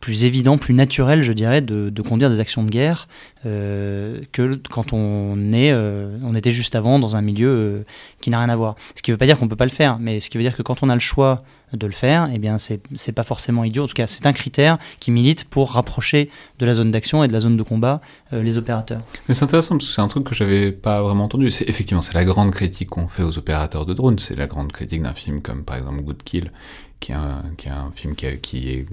plus 0.00 0.24
évident, 0.24 0.58
plus 0.58 0.74
naturel, 0.74 1.22
je 1.22 1.32
dirais, 1.32 1.60
de, 1.60 2.02
conduire 2.02 2.30
des 2.30 2.40
actions 2.40 2.62
de 2.62 2.70
guerre 2.70 3.08
euh, 3.46 4.20
que 4.32 4.60
quand 4.70 4.92
on, 4.92 5.52
est, 5.52 5.72
on 5.74 6.34
était 6.34 6.52
juste 6.52 6.74
avant 6.74 6.98
dans 6.98 7.16
un 7.16 7.22
milieu 7.22 7.84
qui 8.20 8.30
n'a 8.30 8.38
rien 8.38 8.50
à 8.50 8.56
voir. 8.56 8.76
Ce 8.94 9.02
qui 9.02 9.10
ne 9.10 9.14
veut 9.14 9.18
pas 9.18 9.26
dire 9.26 9.38
qu'on 9.38 9.46
ne 9.46 9.50
peut 9.50 9.56
pas 9.56 9.64
le 9.64 9.70
faire, 9.70 9.98
mais 9.98 10.20
ce 10.20 10.28
qui 10.28 10.36
veut 10.36 10.44
dire 10.44 10.54
que 10.54 10.62
quand 10.62 10.82
on 10.82 10.90
a 10.90 10.94
le 10.94 11.00
choix 11.00 11.42
de 11.76 11.86
le 11.86 11.92
faire, 11.92 12.28
eh 12.32 12.38
bien 12.38 12.56
c'est 12.58 13.12
pas 13.12 13.22
forcément 13.22 13.64
idiot. 13.64 13.84
En 13.84 13.86
tout 13.86 13.94
cas, 13.94 14.06
c'est 14.06 14.26
un 14.26 14.32
critère 14.32 14.78
qui 15.00 15.10
milite 15.10 15.44
pour 15.44 15.72
rapprocher 15.72 16.30
de 16.58 16.66
la 16.66 16.74
zone 16.74 16.90
d'action 16.90 17.24
et 17.24 17.28
de 17.28 17.32
la 17.32 17.40
zone 17.40 17.56
de 17.56 17.62
combat 17.62 18.00
euh, 18.32 18.42
les 18.42 18.58
opérateurs. 18.58 19.02
Mais 19.28 19.34
c'est 19.34 19.44
intéressant 19.44 19.76
parce 19.76 19.88
que 19.88 19.94
c'est 19.94 20.00
un 20.00 20.08
truc 20.08 20.24
que 20.24 20.34
j'avais 20.34 20.72
pas 20.72 21.02
vraiment 21.02 21.24
entendu. 21.24 21.50
C'est 21.50 21.68
effectivement 21.68 22.02
c'est 22.02 22.14
la 22.14 22.24
grande 22.24 22.52
critique 22.52 22.90
qu'on 22.90 23.08
fait 23.08 23.22
aux 23.22 23.38
opérateurs 23.38 23.86
de 23.86 23.94
drones. 23.94 24.18
C'est 24.18 24.36
la 24.36 24.46
grande 24.46 24.72
critique 24.72 25.02
d'un 25.02 25.14
film 25.14 25.40
comme 25.40 25.64
par 25.64 25.76
exemple 25.76 26.02
Good 26.02 26.22
Kill, 26.22 26.52
qui 27.00 27.12
est 27.12 27.16
un, 27.16 27.42
qui 27.56 27.68
est 27.68 27.72
un 27.72 27.92
film 27.94 28.14
qui 28.14 28.26
a, 28.26 28.36
qui 28.36 28.86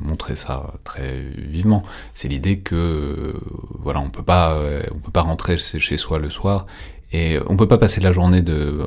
montré 0.00 0.36
ça 0.36 0.74
très 0.84 1.20
vivement. 1.36 1.82
C'est 2.14 2.28
l'idée 2.28 2.58
que 2.58 3.34
voilà 3.78 4.00
on 4.00 4.10
peut 4.10 4.22
pas 4.22 4.54
euh, 4.54 4.82
on 4.94 4.98
peut 4.98 5.12
pas 5.12 5.22
rentrer 5.22 5.58
chez 5.58 5.96
soi 5.96 6.18
le 6.18 6.30
soir 6.30 6.66
et 7.14 7.38
on 7.46 7.56
peut 7.56 7.68
pas 7.68 7.78
passer 7.78 8.00
la 8.00 8.10
journée 8.10 8.42
de, 8.42 8.52
euh, 8.52 8.86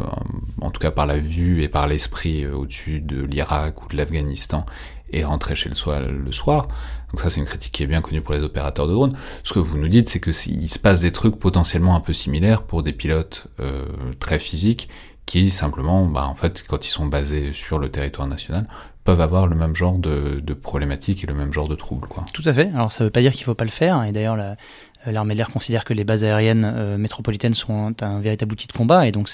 en 0.59 0.69
tout 0.69 0.81
cas 0.81 0.91
par 0.91 1.05
la 1.05 1.17
vue 1.17 1.63
et 1.63 1.69
par 1.69 1.87
l'esprit 1.87 2.43
euh, 2.43 2.55
au-dessus 2.55 2.99
de 2.99 3.23
l'Irak 3.23 3.81
ou 3.81 3.87
de 3.87 3.95
l'Afghanistan 3.95 4.65
et 5.11 5.23
rentrer 5.23 5.55
chez 5.55 5.69
le 5.69 5.75
soir, 5.75 6.01
le 6.01 6.31
soir. 6.33 6.67
Donc 7.11 7.21
ça 7.21 7.29
c'est 7.29 7.39
une 7.39 7.45
critique 7.45 7.71
qui 7.71 7.83
est 7.83 7.87
bien 7.87 8.01
connue 8.01 8.19
pour 8.19 8.33
les 8.33 8.41
opérateurs 8.41 8.85
de 8.85 8.91
drones. 8.91 9.13
Ce 9.45 9.53
que 9.53 9.59
vous 9.59 9.77
nous 9.77 9.87
dites 9.87 10.09
c'est 10.09 10.19
que 10.19 10.33
s'il 10.33 10.69
se 10.69 10.77
passe 10.77 10.99
des 10.99 11.13
trucs 11.13 11.39
potentiellement 11.39 11.95
un 11.95 12.01
peu 12.01 12.11
similaires 12.11 12.63
pour 12.63 12.83
des 12.83 12.91
pilotes 12.91 13.47
euh, 13.61 13.85
très 14.19 14.39
physiques 14.39 14.89
qui 15.25 15.51
simplement, 15.51 16.05
bah, 16.05 16.25
en 16.25 16.35
fait, 16.35 16.63
quand 16.67 16.87
ils 16.87 16.89
sont 16.89 17.05
basés 17.05 17.51
sur 17.51 17.79
le 17.79 17.89
territoire 17.89 18.27
national, 18.27 18.65
peuvent 19.03 19.21
avoir 19.21 19.47
le 19.47 19.55
même 19.55 19.73
genre 19.73 19.97
de, 19.97 20.53
problématiques 20.53 21.23
et 21.23 21.27
le 21.27 21.33
même 21.33 21.53
genre 21.53 21.69
de 21.69 21.75
troubles. 21.75 22.09
Tout 22.33 22.43
à 22.45 22.53
fait. 22.53 22.69
Alors 22.73 22.91
ça 22.91 23.03
ne 23.03 23.07
veut 23.07 23.11
pas 23.11 23.21
dire 23.21 23.31
qu'il 23.31 23.41
ne 23.41 23.45
faut 23.45 23.55
pas 23.55 23.63
le 23.63 23.69
faire. 23.69 24.03
Et 24.03 24.11
d'ailleurs, 24.11 24.35
la, 24.35 24.57
l'armée 25.05 25.33
de 25.33 25.37
l'air 25.37 25.49
considère 25.49 25.85
que 25.85 25.93
les 25.93 26.03
bases 26.03 26.23
aériennes 26.23 26.69
euh, 26.75 26.97
métropolitaines 26.97 27.53
sont 27.53 27.93
un 28.01 28.19
véritable 28.19 28.53
outil 28.53 28.67
de 28.67 28.73
combat 28.73 29.07
et 29.07 29.11
donc 29.11 29.29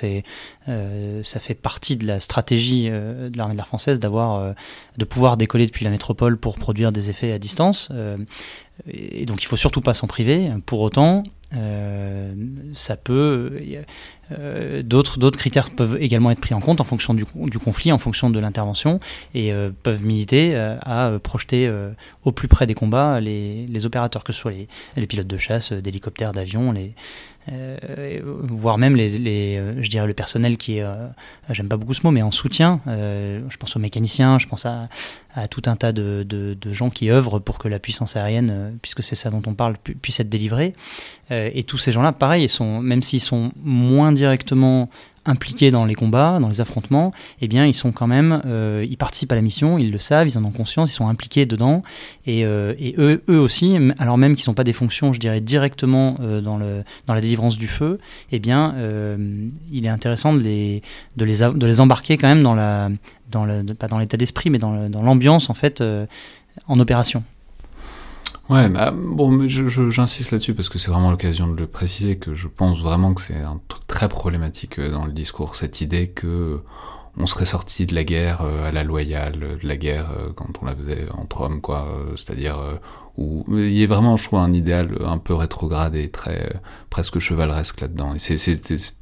euh, 0.67 1.21
ça 1.23 1.39
fait 1.39 1.53
partie 1.53 1.95
de 1.95 2.05
la 2.05 2.19
stratégie 2.19 2.89
de 2.89 3.31
l'armée 3.35 3.53
de 3.53 3.57
l'air 3.57 3.67
française 3.67 3.99
d'avoir 3.99 4.53
de 4.97 5.05
pouvoir 5.05 5.37
décoller 5.37 5.65
depuis 5.65 5.85
la 5.85 5.91
métropole 5.91 6.37
pour 6.37 6.57
produire 6.57 6.91
des 6.91 7.09
effets 7.09 7.31
à 7.31 7.39
distance 7.39 7.91
et 8.87 9.25
donc 9.25 9.43
il 9.43 9.45
faut 9.45 9.57
surtout 9.57 9.81
pas 9.81 9.93
s'en 9.93 10.07
priver. 10.07 10.51
Pour 10.65 10.81
autant, 10.81 11.23
ça 12.73 12.97
peut 12.97 13.59
euh, 14.31 14.83
d'autres, 14.83 15.31
critères 15.31 15.69
peuvent 15.69 15.97
également 15.99 16.31
être 16.31 16.39
pris 16.39 16.53
en 16.53 16.61
compte 16.61 16.81
en 16.81 16.83
fonction 16.83 17.13
du, 17.13 17.25
conflit, 17.25 17.91
en 17.91 17.97
fonction 17.97 18.29
de 18.29 18.39
l'intervention, 18.39 18.99
et 19.33 19.51
euh, 19.51 19.69
peuvent 19.83 20.03
militer 20.03 20.55
euh, 20.55 20.77
à 20.81 21.19
projeter 21.19 21.71
au 22.23 22.31
plus 22.31 22.47
près 22.47 22.67
des 22.67 22.73
combats 22.73 23.19
les, 23.19 23.67
les 23.67 23.85
opérateurs, 23.85 24.23
que 24.23 24.33
ce 24.33 24.39
soit 24.39 24.51
les, 24.51 24.67
les 24.95 25.07
pilotes 25.07 25.27
de 25.27 25.37
chasse, 25.37 25.73
d'hélicoptères, 25.73 26.33
d'avions, 26.33 26.71
les, 26.71 26.93
euh, 27.51 28.19
voire 28.23 28.77
même 28.77 28.95
les, 28.95 29.17
les, 29.17 29.61
je 29.77 29.89
dirais 29.89 30.07
le 30.07 30.13
personnel 30.13 30.57
qui 30.57 30.77
est, 30.77 30.85
j'aime 31.49 31.67
pas 31.67 31.77
beaucoup 31.77 31.93
ce 31.93 32.01
mot, 32.03 32.11
mais 32.11 32.21
en 32.21 32.31
soutien. 32.31 32.79
je 32.85 33.57
pense 33.57 33.75
aux 33.75 33.79
mécaniciens, 33.79 34.39
je 34.39 34.47
pense 34.47 34.65
à, 34.65 34.87
tout 35.49 35.63
un 35.65 35.75
tas 35.75 35.91
de, 35.91 36.23
de, 36.23 36.73
gens 36.73 36.89
qui 36.89 37.09
œuvrent 37.09 37.39
pour 37.39 37.57
que 37.57 37.67
la 37.67 37.79
puissance 37.79 38.15
aérienne, 38.15 38.77
puisque 38.81 39.03
c'est 39.03 39.15
ça 39.15 39.29
dont 39.29 39.41
on 39.45 39.53
parle, 39.53 39.75
puisse 39.77 40.19
être 40.19 40.29
délivrée. 40.29 40.73
et 41.29 41.63
tous 41.63 41.77
ces 41.77 41.91
gens-là, 41.91 42.11
pareil, 42.13 42.47
sont, 42.49 42.79
même 42.79 43.03
s'ils 43.03 43.21
sont 43.21 43.51
moins 43.61 44.11
directement 44.11 44.89
impliqués 45.25 45.71
dans 45.71 45.85
les 45.85 45.95
combats, 45.95 46.39
dans 46.39 46.49
les 46.49 46.61
affrontements, 46.61 47.13
eh 47.41 47.47
bien 47.47 47.65
ils 47.65 47.73
sont 47.73 47.91
quand 47.91 48.07
même, 48.07 48.41
euh, 48.45 48.85
ils 48.87 48.97
participent 48.97 49.31
à 49.31 49.35
la 49.35 49.41
mission, 49.41 49.77
ils 49.77 49.91
le 49.91 49.99
savent, 49.99 50.27
ils 50.27 50.37
en 50.37 50.43
ont 50.43 50.51
conscience, 50.51 50.91
ils 50.91 50.95
sont 50.95 51.07
impliqués 51.07 51.45
dedans, 51.45 51.83
et, 52.25 52.45
euh, 52.45 52.73
eux, 52.97 53.23
eux 53.29 53.39
aussi, 53.39 53.77
alors 53.99 54.17
même 54.17 54.35
qu'ils 54.35 54.49
n'ont 54.49 54.55
pas 54.55 54.63
des 54.63 54.73
fonctions, 54.73 55.13
je 55.13 55.19
dirais, 55.19 55.41
directement 55.41 56.15
euh, 56.19 56.41
dans, 56.41 56.57
le, 56.57 56.83
dans 57.07 57.13
la 57.13 57.21
délivrance 57.21 57.57
du 57.57 57.67
feu, 57.67 57.99
eh 58.31 58.39
bien 58.39 58.75
il 59.71 59.85
est 59.85 59.89
intéressant 59.89 60.33
de 60.33 60.39
les, 60.39 60.81
de 61.17 61.25
les, 61.25 61.37
de 61.39 61.65
les 61.65 61.81
embarquer 61.81 62.17
quand 62.17 62.27
même 62.27 62.43
dans 62.43 62.55
la, 62.55 62.89
dans 63.31 63.45
le, 63.45 63.63
pas 63.63 63.87
dans 63.87 63.97
l'état 63.97 64.17
d'esprit, 64.17 64.49
mais 64.49 64.59
dans 64.59 64.71
l'ambiance 65.01 65.49
en 65.49 65.53
fait 65.53 65.83
en 66.67 66.79
opération. 66.79 67.23
Ouais, 68.49 68.67
bah, 68.67 68.91
bon, 68.93 69.47
j'insiste 69.47 70.31
là-dessus 70.31 70.53
parce 70.53 70.67
que 70.67 70.77
c'est 70.77 70.91
vraiment 70.91 71.11
l'occasion 71.11 71.47
de 71.47 71.55
le 71.55 71.65
préciser 71.65 72.17
que 72.17 72.35
je 72.35 72.47
pense 72.49 72.81
vraiment 72.81 73.13
que 73.13 73.21
c'est 73.21 73.37
un 73.37 73.61
truc 73.69 73.87
très 73.87 74.09
problématique 74.09 74.79
euh, 74.79 74.91
dans 74.91 75.05
le 75.05 75.13
discours, 75.13 75.55
cette 75.55 75.79
idée 75.79 76.09
que 76.09 76.61
on 77.15 77.25
serait 77.25 77.45
sorti 77.45 77.85
de 77.85 77.95
la 77.95 78.03
guerre 78.03 78.41
euh, 78.41 78.67
à 78.67 78.71
la 78.71 78.83
loyale, 78.83 79.39
de 79.61 79.67
la 79.67 79.77
guerre 79.77 80.09
euh, 80.11 80.33
quand 80.35 80.61
on 80.61 80.65
la 80.65 80.75
faisait 80.75 81.07
entre 81.17 81.41
hommes, 81.41 81.61
quoi. 81.61 81.87
C'est-à-dire 82.17 82.57
où 83.17 83.45
il 83.49 83.71
y 83.71 83.83
a 83.83 83.87
vraiment, 83.87 84.17
je 84.17 84.25
trouve, 84.25 84.39
un 84.39 84.51
idéal 84.51 84.97
un 85.05 85.19
peu 85.19 85.33
rétrograde 85.33 85.95
et 85.95 86.09
très 86.09 86.51
presque 86.89 87.19
chevaleresque 87.19 87.79
là-dedans. 87.79 88.13
Et 88.13 88.19
c'est 88.19 88.97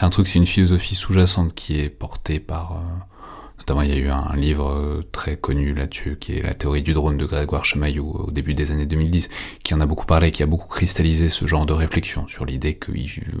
un 0.00 0.10
truc, 0.10 0.28
c'est 0.28 0.38
une 0.38 0.46
philosophie 0.46 0.94
sous-jacente 0.94 1.54
qui 1.54 1.78
est 1.78 1.90
portée 1.90 2.38
par 2.38 2.80
il 3.82 3.88
y 3.88 3.92
a 3.92 3.96
eu 3.96 4.08
un 4.08 4.34
livre 4.34 4.70
euh, 4.70 5.02
très 5.12 5.36
connu 5.36 5.74
là-dessus, 5.74 6.16
qui 6.18 6.36
est 6.36 6.42
La 6.42 6.54
théorie 6.54 6.82
du 6.82 6.94
drone 6.94 7.16
de 7.16 7.26
Grégoire 7.26 7.64
Chamaillou 7.64 8.26
au 8.28 8.30
début 8.30 8.54
des 8.54 8.70
années 8.70 8.86
2010, 8.86 9.28
qui 9.62 9.74
en 9.74 9.80
a 9.80 9.86
beaucoup 9.86 10.06
parlé, 10.06 10.30
qui 10.30 10.42
a 10.42 10.46
beaucoup 10.46 10.68
cristallisé 10.68 11.28
ce 11.28 11.46
genre 11.46 11.66
de 11.66 11.72
réflexion 11.72 12.26
sur 12.28 12.44
l'idée 12.44 12.74
que, 12.74 12.92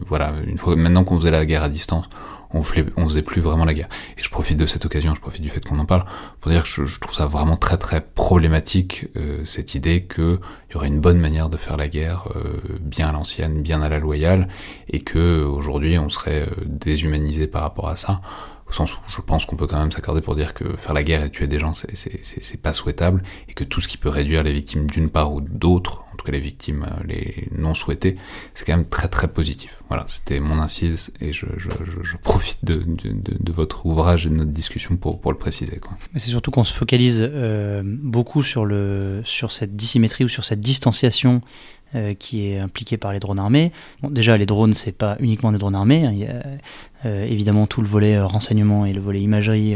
voilà, 0.06 0.34
une 0.46 0.58
fois, 0.58 0.76
maintenant 0.76 1.04
qu'on 1.04 1.18
faisait 1.18 1.30
la 1.30 1.46
guerre 1.46 1.62
à 1.62 1.68
distance, 1.68 2.06
on, 2.52 2.62
on 2.96 3.08
faisait 3.08 3.22
plus 3.22 3.40
vraiment 3.40 3.64
la 3.64 3.74
guerre. 3.74 3.88
Et 4.16 4.22
je 4.22 4.30
profite 4.30 4.58
de 4.58 4.66
cette 4.66 4.84
occasion, 4.84 5.14
je 5.14 5.20
profite 5.20 5.42
du 5.42 5.48
fait 5.48 5.64
qu'on 5.64 5.78
en 5.78 5.84
parle, 5.84 6.04
pour 6.40 6.50
dire 6.50 6.62
que 6.62 6.86
je, 6.86 7.00
trouve 7.00 7.14
ça 7.14 7.26
vraiment 7.26 7.56
très 7.56 7.76
très 7.76 8.00
problématique, 8.00 9.06
euh, 9.16 9.44
cette 9.44 9.74
idée 9.74 10.04
qu'il 10.04 10.38
y 10.74 10.76
aurait 10.76 10.88
une 10.88 11.00
bonne 11.00 11.18
manière 11.18 11.48
de 11.48 11.56
faire 11.56 11.76
la 11.76 11.88
guerre, 11.88 12.28
euh, 12.36 12.60
bien 12.80 13.08
à 13.08 13.12
l'ancienne, 13.12 13.62
bien 13.62 13.82
à 13.82 13.88
la 13.88 13.98
loyale, 13.98 14.48
et 14.88 15.00
que 15.00 15.42
aujourd'hui 15.42 15.98
on 15.98 16.08
serait 16.08 16.42
euh, 16.42 16.64
déshumanisé 16.66 17.46
par 17.46 17.62
rapport 17.62 17.88
à 17.88 17.96
ça 17.96 18.20
au 18.68 18.72
sens 18.72 18.94
où 18.94 18.98
je 19.08 19.20
pense 19.20 19.46
qu'on 19.46 19.56
peut 19.56 19.66
quand 19.66 19.78
même 19.78 19.92
s'accorder 19.92 20.20
pour 20.20 20.34
dire 20.34 20.54
que 20.54 20.76
faire 20.76 20.92
la 20.92 21.02
guerre 21.02 21.24
et 21.24 21.30
tuer 21.30 21.46
des 21.46 21.58
gens, 21.58 21.72
c'est 21.74 22.60
pas 22.60 22.72
souhaitable, 22.72 23.22
et 23.48 23.54
que 23.54 23.64
tout 23.64 23.80
ce 23.80 23.88
qui 23.88 23.96
peut 23.96 24.08
réduire 24.08 24.42
les 24.42 24.52
victimes 24.52 24.86
d'une 24.88 25.08
part 25.08 25.32
ou 25.32 25.40
d'autre, 25.40 26.04
en 26.12 26.16
tout 26.16 26.26
cas 26.26 26.32
les 26.32 26.40
victimes 26.40 26.84
euh, 26.84 27.04
les 27.06 27.48
non 27.56 27.74
souhaitées, 27.74 28.16
c'est 28.54 28.64
quand 28.64 28.76
même 28.76 28.88
très 28.88 29.08
très 29.08 29.28
positif. 29.28 29.80
Voilà, 29.88 30.04
c'était 30.06 30.40
mon 30.40 30.58
incise, 30.58 31.10
et 31.20 31.32
je, 31.32 31.46
je, 31.56 32.16
profite 32.22 32.64
de, 32.64 32.84
de, 32.84 33.52
votre 33.52 33.86
ouvrage 33.86 34.26
et 34.26 34.28
de 34.28 34.34
notre 34.34 34.50
discussion 34.50 34.96
pour, 34.96 35.20
pour 35.20 35.32
le 35.32 35.38
préciser. 35.38 35.80
Mais 36.12 36.20
c'est 36.20 36.30
surtout 36.30 36.50
qu'on 36.50 36.64
se 36.64 36.74
focalise 36.74 37.20
euh, 37.22 37.82
beaucoup 37.84 38.42
sur, 38.42 38.66
le, 38.66 39.22
sur 39.24 39.50
cette 39.50 39.76
dissymétrie 39.76 40.24
ou 40.24 40.28
sur 40.28 40.44
cette 40.44 40.60
distanciation 40.60 41.40
euh, 41.94 42.12
qui 42.12 42.46
est 42.46 42.58
impliqué 42.58 42.98
par 42.98 43.14
les 43.14 43.18
drones 43.18 43.38
armés. 43.38 43.72
Bon, 44.02 44.10
déjà, 44.10 44.36
les 44.36 44.44
drones, 44.44 44.74
c'est 44.74 44.92
pas 44.92 45.16
uniquement 45.20 45.52
des 45.52 45.58
drones 45.58 45.74
armés. 45.74 46.04
Hein. 46.04 46.10
Il 46.12 46.18
y 46.18 46.26
a 46.26 46.42
euh, 47.06 47.24
évidemment 47.24 47.66
tout 47.66 47.80
le 47.80 47.88
volet 47.88 48.16
euh, 48.16 48.26
renseignement 48.26 48.84
et 48.84 48.92
le 48.92 49.00
volet 49.00 49.22
imagerie, 49.22 49.74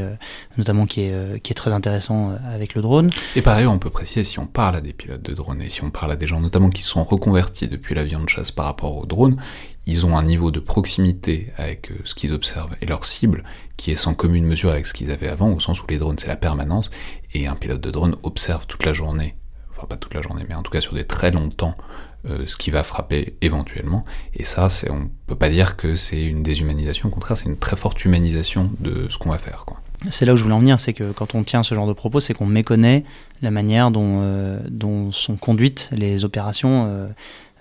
notamment 0.58 0.84
qui 0.84 1.04
est, 1.04 1.42
qui 1.42 1.52
est 1.52 1.54
très 1.54 1.72
intéressant 1.72 2.34
avec 2.52 2.74
le 2.74 2.82
drone. 2.82 3.10
Et 3.34 3.40
par 3.40 3.56
ailleurs, 3.56 3.72
on 3.72 3.78
peut 3.78 3.88
préciser, 3.88 4.24
si 4.24 4.38
on 4.38 4.46
parle 4.46 4.76
à 4.76 4.80
des 4.82 4.92
pilotes 4.92 5.22
de 5.22 5.32
drones 5.32 5.62
et 5.62 5.70
si 5.70 5.82
on 5.84 5.90
parle 5.90 6.12
à 6.12 6.16
des 6.16 6.26
gens 6.26 6.40
notamment 6.40 6.68
qui 6.68 6.82
sont 6.82 7.02
reconvertis 7.02 7.68
depuis 7.68 7.94
l'avion 7.94 8.22
de 8.22 8.28
chasse 8.28 8.50
par 8.50 8.66
rapport 8.66 8.94
aux 8.94 9.06
drones, 9.06 9.36
ils 9.86 10.04
ont 10.04 10.18
un 10.18 10.22
niveau 10.22 10.50
de 10.50 10.60
proximité 10.60 11.50
avec 11.56 11.92
ce 12.04 12.14
qu'ils 12.14 12.34
observent 12.34 12.76
et 12.82 12.86
leur 12.86 13.06
cible 13.06 13.42
qui 13.78 13.90
est 13.90 13.96
sans 13.96 14.12
commune 14.12 14.44
mesure 14.44 14.70
avec 14.70 14.86
ce 14.86 14.92
qu'ils 14.92 15.10
avaient 15.10 15.28
avant, 15.28 15.50
au 15.50 15.60
sens 15.60 15.82
où 15.82 15.86
les 15.88 15.98
drones 15.98 16.18
c'est 16.18 16.28
la 16.28 16.36
permanence, 16.36 16.90
et 17.32 17.46
un 17.46 17.56
pilote 17.56 17.80
de 17.80 17.90
drone 17.90 18.16
observe 18.22 18.66
toute 18.66 18.84
la 18.84 18.92
journée 18.92 19.34
pas 19.88 19.96
toute 19.96 20.14
la 20.14 20.22
journée, 20.22 20.44
mais 20.48 20.54
en 20.54 20.62
tout 20.62 20.70
cas 20.70 20.80
sur 20.80 20.94
des 20.94 21.04
très 21.04 21.30
longs 21.30 21.50
temps, 21.50 21.74
euh, 22.30 22.44
ce 22.46 22.56
qui 22.56 22.70
va 22.70 22.84
frapper 22.84 23.34
éventuellement. 23.40 24.02
Et 24.32 24.44
ça, 24.44 24.68
c'est, 24.68 24.88
on 24.92 25.10
peut 25.26 25.34
pas 25.34 25.48
dire 25.48 25.76
que 25.76 25.96
c'est 25.96 26.22
une 26.22 26.44
déshumanisation, 26.44 27.08
au 27.08 27.10
contraire, 27.12 27.36
c'est 27.36 27.46
une 27.46 27.56
très 27.56 27.74
forte 27.74 28.04
humanisation 28.04 28.70
de 28.78 29.08
ce 29.10 29.18
qu'on 29.18 29.30
va 29.30 29.38
faire. 29.38 29.64
Quoi. 29.66 29.80
C'est 30.08 30.24
là 30.24 30.34
où 30.34 30.36
je 30.36 30.44
voulais 30.44 30.54
en 30.54 30.60
venir, 30.60 30.78
c'est 30.78 30.92
que 30.92 31.10
quand 31.10 31.34
on 31.34 31.42
tient 31.42 31.64
ce 31.64 31.74
genre 31.74 31.88
de 31.88 31.92
propos, 31.92 32.20
c'est 32.20 32.32
qu'on 32.32 32.46
méconnaît 32.46 33.02
la 33.40 33.50
manière 33.50 33.90
dont, 33.90 34.20
euh, 34.22 34.60
sont 35.10 35.34
conduites 35.34 35.90
les 35.90 36.24
opérations. 36.24 36.86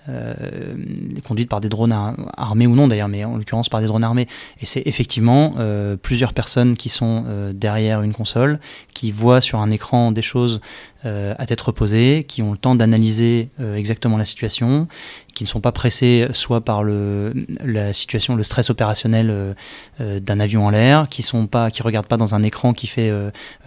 Euh, 0.08 0.74
conduites 1.22 1.48
par 1.48 1.60
des 1.60 1.68
drones 1.68 1.94
armés 2.36 2.66
ou 2.66 2.74
non 2.74 2.88
d'ailleurs, 2.88 3.06
mais 3.06 3.24
en 3.24 3.36
l'occurrence 3.36 3.68
par 3.68 3.80
des 3.80 3.86
drones 3.86 4.02
armés. 4.02 4.26
Et 4.60 4.66
c'est 4.66 4.82
effectivement 4.84 5.54
plusieurs 6.02 6.32
personnes 6.32 6.76
qui 6.76 6.88
sont 6.88 7.24
derrière 7.54 8.02
une 8.02 8.12
console, 8.12 8.58
qui 8.94 9.12
voient 9.12 9.40
sur 9.40 9.60
un 9.60 9.70
écran 9.70 10.10
des 10.10 10.20
choses 10.20 10.60
à 11.04 11.46
tête 11.46 11.60
reposée, 11.60 12.24
qui 12.28 12.42
ont 12.42 12.52
le 12.52 12.58
temps 12.58 12.74
d'analyser 12.74 13.48
exactement 13.76 14.16
la 14.16 14.24
situation, 14.24 14.88
qui 15.34 15.44
ne 15.44 15.48
sont 15.48 15.60
pas 15.60 15.72
pressés 15.72 16.26
soit 16.32 16.60
par 16.60 16.82
le, 16.84 17.32
la 17.64 17.92
situation, 17.92 18.36
le 18.36 18.44
stress 18.44 18.70
opérationnel 18.70 19.30
euh, 19.30 19.54
euh, 20.00 20.20
d'un 20.20 20.40
avion 20.40 20.66
en 20.66 20.70
l'air, 20.70 21.08
qui 21.08 21.22
sont 21.22 21.46
pas, 21.46 21.70
regardent 21.80 22.06
pas 22.06 22.16
dans 22.16 22.34
un 22.34 22.42
écran 22.42 22.72
qui 22.72 22.86
fait 22.86 23.12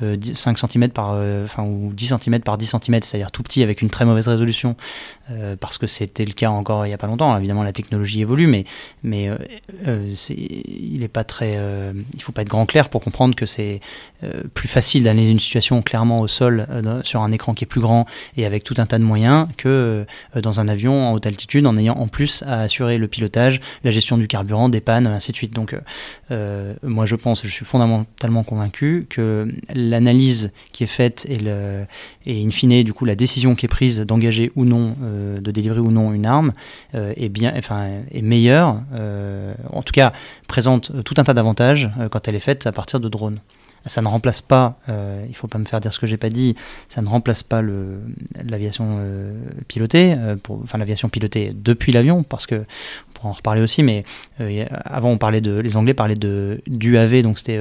5 0.02 0.04
euh, 0.04 0.68
cm 0.68 0.90
par, 0.90 1.18
ou 1.66 1.92
10 1.94 2.14
cm 2.20 2.40
par 2.40 2.58
10 2.58 2.76
cm, 2.84 3.00
c'est-à-dire 3.04 3.32
tout 3.32 3.44
petit 3.44 3.64
avec 3.64 3.82
une 3.82 3.90
très 3.90 4.06
mauvaise 4.06 4.28
résolution, 4.28 4.76
parce 5.60 5.78
que 5.78 5.88
c'était 5.88 6.26
le 6.26 6.34
cas 6.34 6.50
encore 6.50 6.86
il 6.86 6.90
y 6.90 6.94
a 6.94 6.98
pas 6.98 7.08
longtemps. 7.08 7.36
Évidemment, 7.38 7.64
la 7.64 7.74
technologie 7.74 8.22
évolue, 8.22 8.48
mais 8.48 8.66
mais 9.04 9.30
il 10.30 11.04
est 11.04 11.08
pas 11.08 11.24
très, 11.24 11.60
il 12.14 12.22
faut 12.22 12.32
pas 12.32 12.44
être 12.44 12.50
grand 12.50 12.66
clair 12.66 12.90
pour 12.90 13.02
comprendre 13.02 13.36
que 13.36 13.46
c'est 13.46 13.80
plus 14.54 14.68
facile 14.68 15.04
d'analyser 15.04 15.32
une 15.32 15.40
situation 15.40 15.82
clairement 15.82 16.20
au 16.20 16.28
sol 16.28 16.68
sur 17.04 17.22
un 17.22 17.25
écran 17.32 17.54
qui 17.54 17.64
est 17.64 17.68
plus 17.68 17.82
grand 17.82 18.06
et 18.38 18.46
avec 18.46 18.64
tout 18.64 18.76
un 18.78 18.86
tas 18.86 19.00
de 19.00 19.04
moyens 19.04 19.48
que 19.58 20.06
dans 20.36 20.60
un 20.60 20.68
avion 20.68 21.10
en 21.10 21.14
haute 21.14 21.26
altitude 21.26 21.68
en 21.68 21.78
ayant 21.78 21.96
en 21.96 22.08
plus 22.08 22.44
à 22.44 22.62
assurer 22.62 22.98
le 22.98 23.08
pilotage, 23.08 23.62
la 23.84 23.92
gestion 23.92 24.18
du 24.18 24.28
carburant, 24.28 24.70
des 24.70 24.82
pannes, 24.82 25.08
ainsi 25.08 25.32
de 25.32 25.38
suite. 25.38 25.54
Donc 25.54 25.74
euh, 25.74 25.80
euh, 26.32 26.74
moi 26.84 27.06
je 27.06 27.16
pense, 27.16 27.44
je 27.44 27.52
suis 27.52 27.66
fondamentalement 27.66 28.44
convaincu 28.44 29.08
que 29.10 29.48
l'analyse 29.74 30.52
qui 30.72 30.84
est 30.84 30.88
faite 30.88 31.28
et, 31.30 31.40
in 32.28 32.52
fine 32.52 32.84
du 32.84 32.94
coup 32.94 33.06
la 33.06 33.16
décision 33.16 33.56
qui 33.56 33.66
est 33.66 33.70
prise 33.70 34.02
d'engager 34.02 34.52
ou 34.56 34.66
non, 34.66 34.96
euh, 35.04 35.40
de 35.40 35.52
délivrer 35.52 35.80
ou 35.80 35.92
non 35.92 36.14
une 36.14 36.26
arme 36.26 36.54
est 36.94 37.30
bien, 37.30 37.54
enfin 37.58 37.88
est 38.12 38.22
meilleure, 38.22 38.82
en 39.72 39.82
tout 39.84 39.94
cas 39.94 40.14
présente 40.48 41.04
tout 41.04 41.16
un 41.18 41.24
tas 41.24 41.34
d'avantages 41.34 41.90
quand 42.12 42.28
elle 42.28 42.36
est 42.36 42.40
faite 42.40 42.68
à 42.68 42.72
partir 42.72 43.00
de 43.00 43.10
drones 43.10 43.40
ça 43.86 44.02
ne 44.02 44.08
remplace 44.08 44.42
pas, 44.42 44.80
euh, 44.90 45.26
il 45.30 45.36
faut 45.36 45.48
pas 45.48 45.60
me 45.60 45.66
faire 45.66 45.80
dire 45.80 45.94
ce 45.94 46.00
que 46.00 46.08
j'ai 46.08 46.18
pas 46.18 46.30
dit, 46.30 46.56
ça 46.88 47.02
ne 47.02 47.08
remplace 47.08 47.44
pas 47.44 47.62
l'aviation 48.44 48.98
euh, 49.00 49.34
pilotée, 49.68 50.16
euh, 50.18 50.36
enfin 50.64 50.78
l'aviation 50.78 51.10
pilotée 51.10 51.54
depuis 51.56 51.92
l'avion, 51.92 52.24
parce 52.24 52.48
que 52.48 52.56
on 52.56 53.14
pourra 53.14 53.30
en 53.30 53.34
reparler 53.34 53.62
aussi, 53.62 53.84
mais 53.84 54.04
avant 54.84 55.10
on 55.10 55.18
parlait 55.18 55.42
de, 55.42 55.60
les 55.60 55.78
Anglais 55.78 55.94
parlaient 55.94 56.16
de 56.16 56.62
d'UAV, 56.68 57.22
donc 57.22 57.38
c'était 57.38 57.60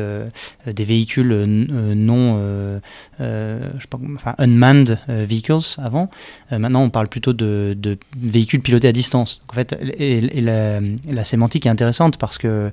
des 0.67 0.85
véhicules 0.85 1.45
non, 1.45 2.81
je 3.19 3.81
sais 3.81 3.87
pas, 3.89 3.99
enfin 4.17 4.35
unmanned 4.39 4.99
vehicles 5.07 5.59
avant. 5.79 6.11
maintenant 6.51 6.83
on 6.83 6.91
parle 6.91 7.09
plutôt 7.09 7.33
de, 7.33 7.99
véhicules 8.17 8.63
pilotés 8.63 8.89
à 8.89 8.93
distance. 8.93 9.45
En 9.49 9.53
fait, 9.53 9.77
la, 9.81 11.25
sémantique 11.25 11.67
est 11.67 11.71
intéressante 11.71 12.17
parce 12.19 12.37
que 12.39 12.73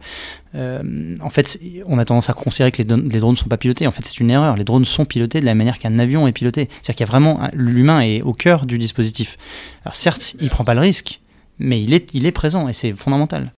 en 0.56 1.30
fait, 1.30 1.60
on 1.86 2.00
a 2.00 2.06
tendance 2.06 2.32
à 2.32 2.34
considérer 2.34 2.72
que 2.72 2.82
les, 2.82 2.98
les 2.98 3.20
drones 3.20 3.36
ne 3.41 3.41
sont 3.42 3.50
pas 3.50 3.58
pilotés. 3.58 3.88
En 3.88 3.92
fait, 3.92 4.06
c'est 4.06 4.20
une 4.20 4.32
erreur. 4.32 4.56
Les 4.56 4.64
drones 4.64 4.86
sont 4.86 5.06
pilotés 5.06 5.42
de 5.42 5.46
la 5.46 5.56
manière 5.56 5.80
qu'un 5.80 6.00
avion 6.00 6.28
est 6.28 6.32
piloté. 6.32 6.70
C'est-à-dire 6.70 6.96
qu'il 6.96 7.06
y 7.06 7.10
a 7.10 7.12
vraiment 7.12 7.50
l'humain 7.54 8.02
est 8.02 8.22
au 8.22 8.34
cœur 8.34 8.66
du 8.66 8.78
dispositif. 8.78 9.38
Alors 9.84 9.96
certes, 9.96 10.36
il 10.40 10.50
prend 10.50 10.64
pas 10.64 10.74
le 10.74 10.82
risque, 10.82 11.22
mais 11.60 11.82
il 11.82 11.94
est, 11.94 12.10
il 12.14 12.26
est 12.26 12.32
présent 12.32 12.68
et 12.68 12.74
c'est 12.74 12.94
fondamental. 12.94 13.54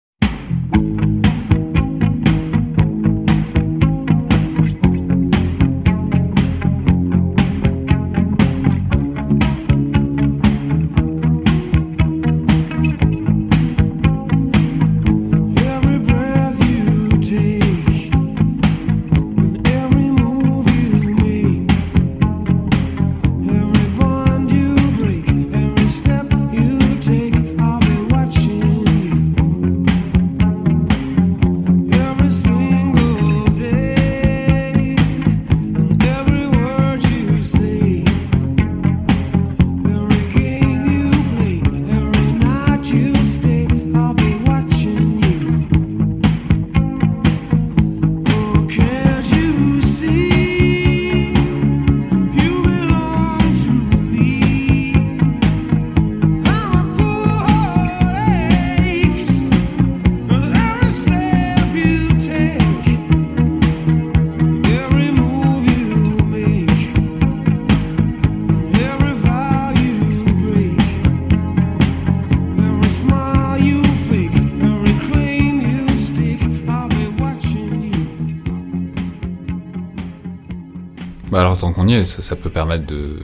Ça, 82.05 82.35
peut 82.35 82.49
permettre 82.49 82.85
de, 82.85 83.19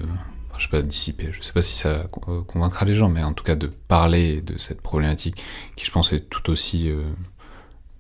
je 0.57 0.63
sais 0.63 0.69
pas, 0.69 0.81
dissiper. 0.81 1.29
Je 1.31 1.41
sais 1.41 1.53
pas 1.53 1.61
si 1.61 1.77
ça 1.77 2.07
convaincra 2.47 2.85
les 2.85 2.95
gens, 2.95 3.09
mais 3.09 3.23
en 3.23 3.33
tout 3.33 3.43
cas 3.43 3.55
de 3.55 3.67
parler 3.67 4.41
de 4.41 4.57
cette 4.57 4.81
problématique 4.81 5.41
qui, 5.75 5.85
je 5.85 5.91
pense, 5.91 6.13
est 6.13 6.29
tout 6.29 6.49
aussi 6.49 6.89
euh, 6.89 7.01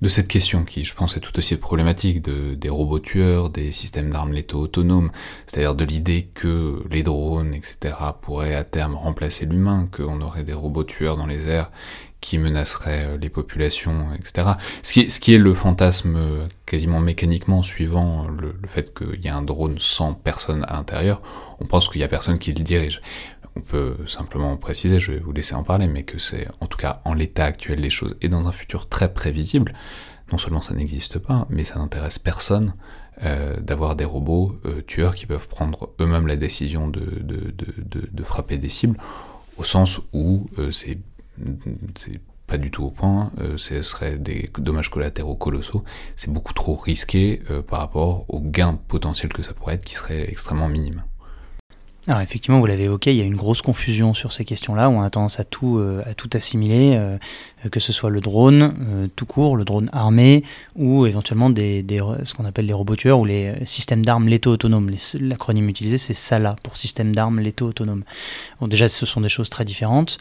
de 0.01 0.09
cette 0.09 0.27
question 0.27 0.63
qui, 0.63 0.85
je 0.85 0.93
pense, 0.93 1.17
est 1.17 1.19
tout 1.19 1.37
aussi 1.37 1.55
problématique 1.57 2.21
de, 2.21 2.55
des 2.55 2.69
robots 2.69 2.99
tueurs, 2.99 3.49
des 3.49 3.71
systèmes 3.71 4.11
d'armes 4.11 4.31
létaux 4.31 4.59
autonomes, 4.59 5.11
c'est-à-dire 5.45 5.75
de 5.75 5.83
l'idée 5.83 6.29
que 6.33 6.83
les 6.89 7.03
drones, 7.03 7.53
etc., 7.53 7.95
pourraient 8.21 8.55
à 8.55 8.63
terme 8.63 8.95
remplacer 8.95 9.45
l'humain, 9.45 9.89
qu'on 9.91 10.21
aurait 10.21 10.43
des 10.43 10.53
robots 10.53 10.85
tueurs 10.85 11.17
dans 11.17 11.25
les 11.25 11.49
airs 11.49 11.71
qui 12.21 12.37
menacerait 12.37 13.17
les 13.17 13.29
populations, 13.29 14.13
etc. 14.13 14.49
Ce 14.83 15.19
qui, 15.19 15.33
est, 15.33 15.37
le 15.37 15.53
fantasme 15.53 16.17
quasiment 16.65 16.99
mécaniquement 16.99 17.63
suivant 17.63 18.27
le, 18.27 18.55
le 18.61 18.67
fait 18.67 18.93
qu'il 18.93 19.23
y 19.23 19.29
a 19.29 19.35
un 19.35 19.41
drone 19.41 19.77
sans 19.79 20.13
personne 20.13 20.65
à 20.67 20.73
l'intérieur, 20.73 21.21
on 21.59 21.65
pense 21.65 21.87
qu'il 21.89 22.01
y 22.01 22.03
a 22.03 22.07
personne 22.07 22.37
qui 22.37 22.53
le 22.53 22.63
dirige. 22.63 23.01
On 23.55 23.61
peut 23.61 23.97
simplement 24.07 24.55
préciser, 24.57 24.99
je 24.99 25.13
vais 25.13 25.19
vous 25.19 25.31
laisser 25.31 25.55
en 25.55 25.63
parler, 25.63 25.87
mais 25.87 26.03
que 26.03 26.17
c'est 26.17 26.47
en 26.61 26.65
tout 26.67 26.77
cas 26.77 27.01
en 27.05 27.13
l'état 27.13 27.45
actuel 27.45 27.81
des 27.81 27.89
choses 27.89 28.15
et 28.21 28.29
dans 28.29 28.47
un 28.47 28.51
futur 28.51 28.87
très 28.87 29.13
prévisible, 29.13 29.73
non 30.31 30.37
seulement 30.37 30.61
ça 30.61 30.73
n'existe 30.73 31.19
pas, 31.19 31.47
mais 31.49 31.63
ça 31.63 31.79
n'intéresse 31.79 32.19
personne 32.19 32.73
euh, 33.23 33.59
d'avoir 33.59 33.97
des 33.97 34.05
robots 34.05 34.55
euh, 34.65 34.81
tueurs 34.81 35.13
qui 35.13 35.25
peuvent 35.25 35.49
prendre 35.49 35.89
eux-mêmes 35.99 36.27
la 36.27 36.37
décision 36.37 36.87
de, 36.87 38.23
frapper 38.23 38.57
des 38.57 38.69
cibles, 38.69 38.97
au 39.57 39.65
sens 39.65 39.99
où 40.13 40.47
euh, 40.57 40.71
c'est 40.71 40.97
pas 42.47 42.57
du 42.57 42.71
tout 42.71 42.83
au 42.83 42.89
point, 42.89 43.31
ce 43.57 43.81
serait 43.83 44.17
des 44.17 44.49
dommages 44.57 44.89
collatéraux 44.89 45.35
colossaux, 45.35 45.83
c'est 46.15 46.31
beaucoup 46.31 46.53
trop 46.53 46.75
risqué 46.75 47.41
par 47.67 47.79
rapport 47.79 48.25
aux 48.27 48.41
gains 48.41 48.79
potentiels 48.87 49.31
que 49.31 49.43
ça 49.43 49.53
pourrait 49.53 49.75
être 49.75 49.85
qui 49.85 49.95
seraient 49.95 50.29
extrêmement 50.29 50.67
minimes. 50.67 51.03
Alors 52.09 52.21
effectivement, 52.21 52.59
vous 52.59 52.65
l'avez 52.65 52.85
évoqué, 52.85 53.11
il 53.11 53.17
y 53.17 53.21
a 53.21 53.25
une 53.25 53.35
grosse 53.35 53.61
confusion 53.61 54.15
sur 54.15 54.33
ces 54.33 54.43
questions-là, 54.43 54.89
on 54.89 55.03
a 55.03 55.11
tendance 55.11 55.39
à 55.39 55.43
tout, 55.43 55.77
euh, 55.77 56.01
à 56.07 56.15
tout 56.15 56.27
assimiler, 56.33 56.95
euh, 56.95 57.19
que 57.71 57.79
ce 57.79 57.93
soit 57.93 58.09
le 58.09 58.19
drone 58.19 58.73
euh, 58.81 59.07
tout 59.15 59.27
court, 59.27 59.55
le 59.55 59.63
drone 59.63 59.91
armé, 59.93 60.43
ou 60.75 61.05
éventuellement 61.05 61.51
des, 61.51 61.85
ce 62.23 62.33
qu'on 62.33 62.45
appelle 62.45 62.65
les 62.65 62.73
robots 62.73 62.95
tueurs 62.95 63.19
ou 63.19 63.25
les 63.25 63.53
systèmes 63.65 64.03
d'armes 64.03 64.27
létaux 64.27 64.49
autonomes. 64.49 64.89
L'acronyme 65.19 65.69
utilisé, 65.69 65.99
c'est 65.99 66.15
SALA 66.15 66.55
pour 66.63 66.77
système 66.77 67.13
d'armes 67.13 67.41
létaux 67.41 67.67
autonomes. 67.67 68.03
Bon, 68.59 68.67
déjà, 68.67 68.89
ce 68.89 69.05
sont 69.05 69.21
des 69.21 69.29
choses 69.29 69.51
très 69.51 69.63
différentes. 69.63 70.17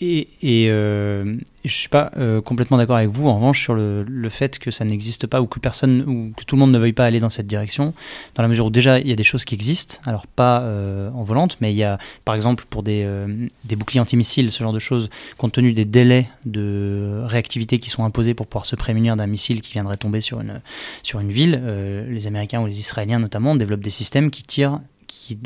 Et, 0.00 0.28
et 0.42 0.66
euh, 0.70 1.36
je 1.64 1.72
suis 1.72 1.88
pas 1.88 2.10
euh, 2.16 2.40
complètement 2.40 2.76
d'accord 2.76 2.96
avec 2.96 3.10
vous, 3.10 3.28
en 3.28 3.36
revanche, 3.36 3.62
sur 3.62 3.74
le, 3.74 4.02
le 4.02 4.28
fait 4.28 4.58
que 4.58 4.70
ça 4.70 4.84
n'existe 4.84 5.26
pas 5.26 5.40
ou 5.40 5.46
que 5.46 5.60
personne 5.60 6.02
ou 6.02 6.32
que 6.36 6.44
tout 6.44 6.56
le 6.56 6.60
monde 6.60 6.72
ne 6.72 6.78
veuille 6.78 6.92
pas 6.92 7.06
aller 7.06 7.20
dans 7.20 7.30
cette 7.30 7.46
direction, 7.46 7.94
dans 8.34 8.42
la 8.42 8.48
mesure 8.48 8.66
où 8.66 8.70
déjà 8.70 8.98
il 8.98 9.08
y 9.08 9.12
a 9.12 9.16
des 9.16 9.24
choses 9.24 9.44
qui 9.44 9.54
existent, 9.54 9.98
alors 10.04 10.26
pas 10.26 10.62
euh, 10.62 11.10
en 11.12 11.22
volante, 11.22 11.56
mais 11.60 11.72
il 11.72 11.76
y 11.76 11.84
a 11.84 11.98
par 12.24 12.34
exemple 12.34 12.64
pour 12.68 12.82
des, 12.82 13.02
euh, 13.04 13.46
des 13.64 13.76
boucliers 13.76 14.00
antimissiles, 14.00 14.50
ce 14.50 14.62
genre 14.62 14.72
de 14.72 14.78
choses, 14.80 15.10
compte 15.38 15.52
tenu 15.52 15.72
des 15.72 15.84
délais 15.84 16.28
de 16.44 17.22
réactivité 17.24 17.78
qui 17.78 17.88
sont 17.88 18.04
imposés 18.04 18.34
pour 18.34 18.46
pouvoir 18.46 18.66
se 18.66 18.76
prémunir 18.76 19.16
d'un 19.16 19.28
missile 19.28 19.62
qui 19.62 19.72
viendrait 19.72 19.96
tomber 19.96 20.20
sur 20.20 20.40
une, 20.40 20.60
sur 21.02 21.20
une 21.20 21.30
ville, 21.30 21.60
euh, 21.62 22.10
les 22.10 22.26
Américains 22.26 22.60
ou 22.60 22.66
les 22.66 22.80
Israéliens 22.80 23.20
notamment 23.20 23.54
développent 23.54 23.80
des 23.80 23.90
systèmes 23.90 24.30
qui 24.30 24.42
tirent, 24.42 24.80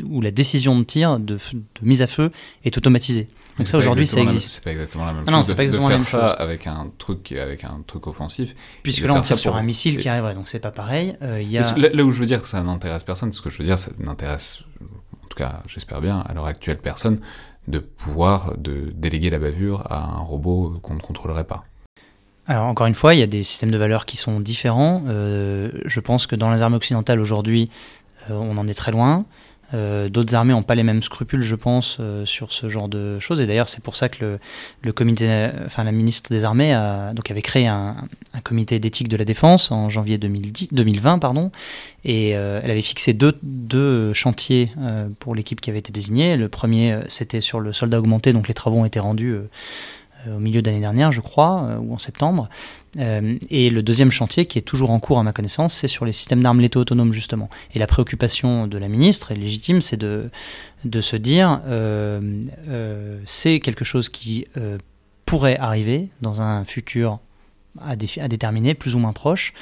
où 0.09 0.21
la 0.21 0.31
décision 0.31 0.77
de 0.77 0.83
tir, 0.83 1.19
de 1.19 1.37
mise 1.83 2.01
à 2.01 2.07
feu 2.07 2.31
est 2.65 2.77
automatisée. 2.77 3.27
Donc 3.59 3.67
ça 3.67 3.77
aujourd'hui 3.77 4.07
ça 4.07 4.21
existe. 4.21 4.53
C'est 4.53 4.63
pas 4.63 4.71
exactement 4.71 5.05
la 5.05 5.13
même 5.13 5.23
ah 5.27 5.31
chose. 5.31 5.47
Non, 5.47 5.53
de, 5.53 5.53
pas 5.53 5.63
exactement 5.63 5.89
de 5.89 5.93
faire 5.95 6.03
ça 6.03 6.27
chose. 6.29 6.35
avec 6.39 6.65
un 6.65 6.87
truc 6.97 7.31
avec 7.33 7.63
un 7.65 7.83
truc 7.85 8.07
offensif. 8.07 8.55
Puisque 8.83 9.03
là 9.05 9.13
on 9.13 9.21
tire 9.21 9.37
sur 9.37 9.55
un 9.55 9.63
missile 9.63 9.97
qui 9.97 10.09
arriverait, 10.09 10.33
donc 10.33 10.47
c'est 10.47 10.59
pas 10.59 10.71
pareil. 10.71 11.15
Euh, 11.21 11.41
y 11.41 11.57
a... 11.57 11.61
là, 11.77 11.89
là, 11.91 12.03
où 12.03 12.11
je 12.11 12.21
veux 12.21 12.25
dire 12.25 12.41
que 12.41 12.47
ça 12.47 12.63
n'intéresse 12.63 13.03
personne, 13.03 13.33
ce 13.33 13.41
que 13.41 13.49
je 13.49 13.57
veux 13.57 13.65
dire, 13.65 13.77
ça 13.77 13.91
n'intéresse, 13.99 14.59
en 15.23 15.27
tout 15.27 15.37
cas, 15.37 15.61
j'espère 15.67 16.01
bien, 16.01 16.19
à 16.19 16.33
l'heure 16.33 16.45
actuelle 16.45 16.79
personne, 16.79 17.19
de 17.67 17.79
pouvoir 17.79 18.57
de 18.57 18.91
déléguer 18.95 19.29
la 19.29 19.39
bavure 19.39 19.83
à 19.91 20.03
un 20.03 20.19
robot 20.19 20.79
qu'on 20.81 20.95
ne 20.95 21.01
contrôlerait 21.01 21.43
pas. 21.43 21.65
Alors 22.47 22.65
encore 22.65 22.87
une 22.87 22.95
fois, 22.95 23.13
il 23.13 23.19
y 23.19 23.23
a 23.23 23.27
des 23.27 23.43
systèmes 23.43 23.69
de 23.69 23.77
valeurs 23.77 24.05
qui 24.05 24.17
sont 24.17 24.39
différents. 24.39 25.03
Euh, 25.07 25.69
je 25.85 25.99
pense 25.99 26.25
que 26.25 26.35
dans 26.35 26.51
les 26.51 26.63
armées 26.63 26.77
occidentales 26.77 27.19
aujourd'hui, 27.19 27.69
euh, 28.29 28.33
on 28.33 28.57
en 28.57 28.67
est 28.67 28.73
très 28.73 28.91
loin. 28.91 29.25
Euh, 29.73 30.09
D'autres 30.09 30.35
armées 30.35 30.53
n'ont 30.53 30.63
pas 30.63 30.75
les 30.75 30.83
mêmes 30.83 31.03
scrupules, 31.03 31.41
je 31.41 31.55
pense, 31.55 31.97
euh, 31.99 32.25
sur 32.25 32.51
ce 32.51 32.69
genre 32.69 32.89
de 32.89 33.19
choses. 33.19 33.41
Et 33.41 33.47
d'ailleurs, 33.47 33.69
c'est 33.69 33.83
pour 33.83 33.95
ça 33.95 34.09
que 34.09 34.23
le, 34.23 34.39
le, 34.81 34.93
comité, 34.93 35.49
enfin 35.65 35.83
la 35.83 35.91
ministre 35.91 36.29
des 36.31 36.43
Armées 36.43 36.73
donc 37.13 37.29
avait 37.29 37.41
créé 37.41 37.67
un, 37.67 37.95
comité 38.43 38.79
d'éthique 38.79 39.09
de 39.09 39.17
la 39.17 39.25
défense 39.25 39.71
en 39.71 39.89
janvier 39.89 40.17
2010, 40.17 40.69
2020, 40.71 41.19
pardon. 41.19 41.51
Et 42.03 42.35
euh, 42.35 42.61
elle 42.63 42.71
avait 42.71 42.81
fixé 42.81 43.13
deux, 43.13 43.37
deux 43.43 44.13
chantiers 44.13 44.71
pour 45.19 45.35
l'équipe 45.35 45.61
qui 45.61 45.69
avait 45.69 45.79
été 45.79 45.91
désignée. 45.91 46.37
Le 46.37 46.49
premier, 46.49 46.99
c'était 47.07 47.41
sur 47.41 47.59
le 47.59 47.73
soldat 47.73 47.99
augmenté, 47.99 48.33
donc 48.33 48.47
les 48.47 48.53
travaux 48.53 48.77
ont 48.77 48.85
été 48.85 48.99
rendus 48.99 49.35
au 50.27 50.39
milieu 50.39 50.61
d'année 50.61 50.79
dernière, 50.79 51.11
je 51.11 51.21
crois, 51.21 51.77
ou 51.81 51.93
en 51.93 51.97
septembre. 51.97 52.49
Euh, 52.97 53.37
et 53.49 53.69
le 53.69 53.83
deuxième 53.83 54.11
chantier, 54.11 54.45
qui 54.45 54.57
est 54.57 54.63
toujours 54.63 54.89
en 54.89 54.99
cours 54.99 55.19
à 55.19 55.23
ma 55.23 55.33
connaissance, 55.33 55.73
c'est 55.73 55.87
sur 55.87 56.05
les 56.05 56.11
systèmes 56.11 56.41
d'armes 56.41 56.59
létaux 56.59 56.79
autonomes, 56.79 57.13
justement. 57.13 57.49
Et 57.73 57.79
la 57.79 57.87
préoccupation 57.87 58.67
de 58.67 58.77
la 58.77 58.87
ministre, 58.87 59.31
est 59.31 59.35
légitime, 59.35 59.81
c'est 59.81 59.97
de, 59.97 60.29
de 60.85 61.01
se 61.01 61.15
dire, 61.15 61.61
euh, 61.67 62.43
euh, 62.67 63.19
c'est 63.25 63.59
quelque 63.59 63.85
chose 63.85 64.09
qui 64.09 64.45
euh, 64.57 64.77
pourrait 65.25 65.57
arriver 65.57 66.09
dans 66.21 66.41
un 66.41 66.65
futur 66.65 67.19
à, 67.79 67.91
à, 67.91 68.27
déterminer, 68.27 68.73
plus 68.73 68.95
ou 68.95 68.99
moins 68.99 69.13
proche, 69.13 69.53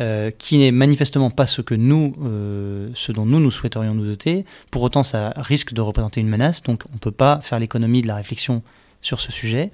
euh, 0.00 0.30
qui 0.36 0.58
n'est 0.58 0.72
manifestement 0.72 1.30
pas 1.30 1.46
ce 1.46 1.62
que 1.62 1.74
nous, 1.74 2.14
euh, 2.24 2.90
ce 2.94 3.12
dont 3.12 3.24
nous 3.24 3.38
nous 3.38 3.52
souhaiterions 3.52 3.94
nous 3.94 4.06
doter. 4.06 4.44
Pour 4.72 4.82
autant, 4.82 5.04
ça 5.04 5.32
risque 5.36 5.72
de 5.72 5.80
représenter 5.80 6.20
une 6.20 6.28
menace, 6.28 6.62
donc 6.64 6.82
on 6.90 6.94
ne 6.94 6.98
peut 6.98 7.12
pas 7.12 7.40
faire 7.42 7.60
l'économie 7.60 8.02
de 8.02 8.08
la 8.08 8.16
réflexion 8.16 8.62
sur 9.02 9.20
ce 9.20 9.30
sujet. 9.30 9.70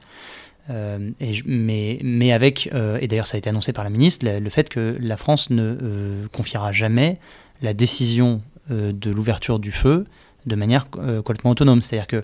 Euh, 0.70 0.98
mais, 1.46 2.32
avec, 2.32 2.68
euh, 2.74 2.98
et 3.00 3.08
d'ailleurs 3.08 3.26
ça 3.26 3.36
a 3.36 3.38
été 3.38 3.48
annoncé 3.48 3.72
par 3.72 3.84
la 3.84 3.90
ministre, 3.90 4.26
le, 4.26 4.50
fait 4.50 4.68
que 4.68 4.96
la 5.00 5.16
France 5.16 5.50
ne 5.50 5.76
euh, 5.82 6.26
confiera 6.32 6.72
jamais 6.72 7.18
la 7.62 7.74
décision 7.74 8.42
de 8.70 9.10
l'ouverture 9.10 9.58
du 9.58 9.72
feu 9.72 10.04
de 10.44 10.54
manière 10.54 10.90
complètement 10.90 11.52
autonome. 11.52 11.80
C'est-à-dire 11.80 12.06
que 12.06 12.22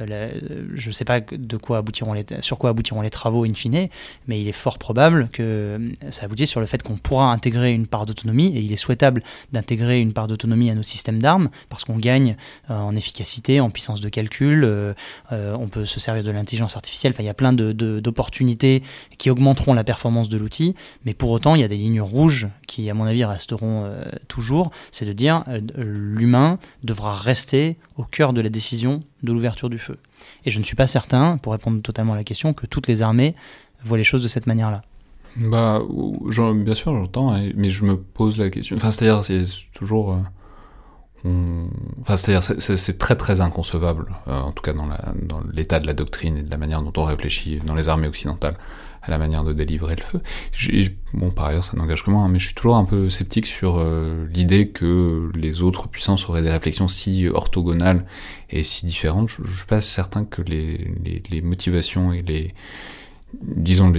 euh, 0.00 0.30
je 0.74 0.88
ne 0.88 0.92
sais 0.92 1.04
pas 1.04 1.20
sur 2.40 2.58
quoi 2.58 2.70
aboutiront 2.70 3.02
les 3.02 3.10
travaux 3.10 3.44
in 3.44 3.54
fine, 3.54 3.88
mais 4.26 4.40
il 4.40 4.48
est 4.48 4.52
fort 4.52 4.78
probable 4.78 5.28
que 5.32 5.42
euh, 5.42 5.78
ça 6.10 6.24
aboutisse 6.24 6.50
sur 6.50 6.60
le 6.60 6.66
fait 6.66 6.82
qu'on 6.82 6.96
pourra 6.96 7.32
intégrer 7.32 7.72
une 7.72 7.86
part 7.86 8.06
d'autonomie, 8.06 8.56
et 8.56 8.60
il 8.60 8.72
est 8.72 8.76
souhaitable 8.76 9.22
d'intégrer 9.52 10.00
une 10.00 10.12
part 10.12 10.26
d'autonomie 10.26 10.70
à 10.70 10.74
nos 10.74 10.82
systèmes 10.82 11.20
d'armes, 11.20 11.48
parce 11.68 11.84
qu'on 11.84 11.96
gagne 11.96 12.36
euh, 12.70 12.74
en 12.74 12.96
efficacité, 12.96 13.60
en 13.60 13.70
puissance 13.70 14.00
de 14.00 14.08
calcul, 14.08 14.64
euh, 14.64 14.94
euh, 15.32 15.56
on 15.58 15.68
peut 15.68 15.86
se 15.86 16.00
servir 16.00 16.22
de 16.22 16.30
l'intelligence 16.30 16.76
artificielle, 16.76 17.14
il 17.18 17.24
y 17.24 17.28
a 17.28 17.34
plein 17.34 17.52
d'opportunités 17.52 18.82
qui 19.18 19.30
augmenteront 19.30 19.74
la 19.74 19.84
performance 19.84 20.28
de 20.28 20.36
l'outil, 20.36 20.74
mais 21.04 21.14
pour 21.14 21.30
autant 21.30 21.54
il 21.54 21.60
y 21.60 21.64
a 21.64 21.68
des 21.68 21.76
lignes 21.76 22.00
rouges 22.00 22.48
qui 22.66 22.90
à 22.90 22.94
mon 22.94 23.04
avis 23.04 23.24
resteront 23.24 23.84
euh, 23.84 24.02
toujours, 24.28 24.70
c'est 24.90 25.06
de 25.06 25.12
dire 25.12 25.44
l'humain 25.76 26.58
devra 26.82 27.14
rester 27.14 27.76
au 27.96 28.04
cœur 28.04 28.32
de 28.32 28.40
la 28.40 28.48
décision 28.48 29.00
de 29.24 29.32
l'ouverture 29.32 29.70
du 29.70 29.78
feu. 29.78 29.96
Et 30.44 30.50
je 30.50 30.58
ne 30.58 30.64
suis 30.64 30.76
pas 30.76 30.86
certain, 30.86 31.38
pour 31.38 31.52
répondre 31.52 31.80
totalement 31.82 32.12
à 32.12 32.16
la 32.16 32.24
question, 32.24 32.52
que 32.52 32.66
toutes 32.66 32.86
les 32.86 33.02
armées 33.02 33.34
voient 33.84 33.98
les 33.98 34.04
choses 34.04 34.22
de 34.22 34.28
cette 34.28 34.46
manière-là. 34.46 34.82
Bah, 35.36 35.82
bien 36.54 36.74
sûr, 36.74 36.94
j'entends, 36.94 37.36
mais 37.56 37.70
je 37.70 37.84
me 37.84 37.96
pose 37.96 38.38
la 38.38 38.50
question. 38.50 38.76
Enfin, 38.76 38.90
c'est-à-dire, 38.90 39.24
c'est 39.24 39.46
toujours. 39.74 40.12
Euh. 40.12 41.66
Enfin, 42.02 42.16
c'est-à-dire, 42.18 42.42
c'est 42.60 42.98
très 42.98 43.16
très 43.16 43.40
inconcevable, 43.40 44.12
euh, 44.28 44.38
en 44.40 44.52
tout 44.52 44.62
cas 44.62 44.74
dans 44.74 45.40
l'état 45.54 45.80
de 45.80 45.86
la 45.86 45.94
doctrine 45.94 46.36
et 46.36 46.42
de 46.42 46.50
la 46.50 46.58
manière 46.58 46.82
dont 46.82 46.92
on 46.98 47.04
réfléchit 47.04 47.60
dans 47.64 47.74
les 47.74 47.88
armées 47.88 48.08
occidentales 48.08 48.58
à 49.06 49.10
la 49.10 49.18
manière 49.18 49.44
de 49.44 49.52
délivrer 49.52 49.96
le 49.96 50.02
feu. 50.02 50.20
Bon, 51.12 51.30
par 51.30 51.46
ailleurs, 51.46 51.64
ça 51.64 51.76
n'engage 51.76 52.02
que 52.02 52.10
moi, 52.10 52.22
hein, 52.22 52.28
mais 52.28 52.38
je 52.38 52.46
suis 52.46 52.54
toujours 52.54 52.76
un 52.76 52.84
peu 52.84 53.08
sceptique 53.08 53.46
sur 53.46 53.76
euh, 53.78 54.26
l'idée 54.32 54.68
que 54.68 55.30
les 55.34 55.62
autres 55.62 55.88
puissances 55.88 56.28
auraient 56.28 56.42
des 56.42 56.50
réflexions 56.50 56.88
si 56.88 57.28
orthogonales 57.28 58.04
et 58.50 58.62
si 58.62 58.86
différentes. 58.86 59.28
Je, 59.28 59.42
je 59.44 59.56
suis 59.56 59.66
pas 59.66 59.80
certain 59.80 60.24
que 60.24 60.42
les, 60.42 61.42
motivations 61.42 62.12
et 62.12 62.22
les 62.22 62.54
disons 63.42 63.92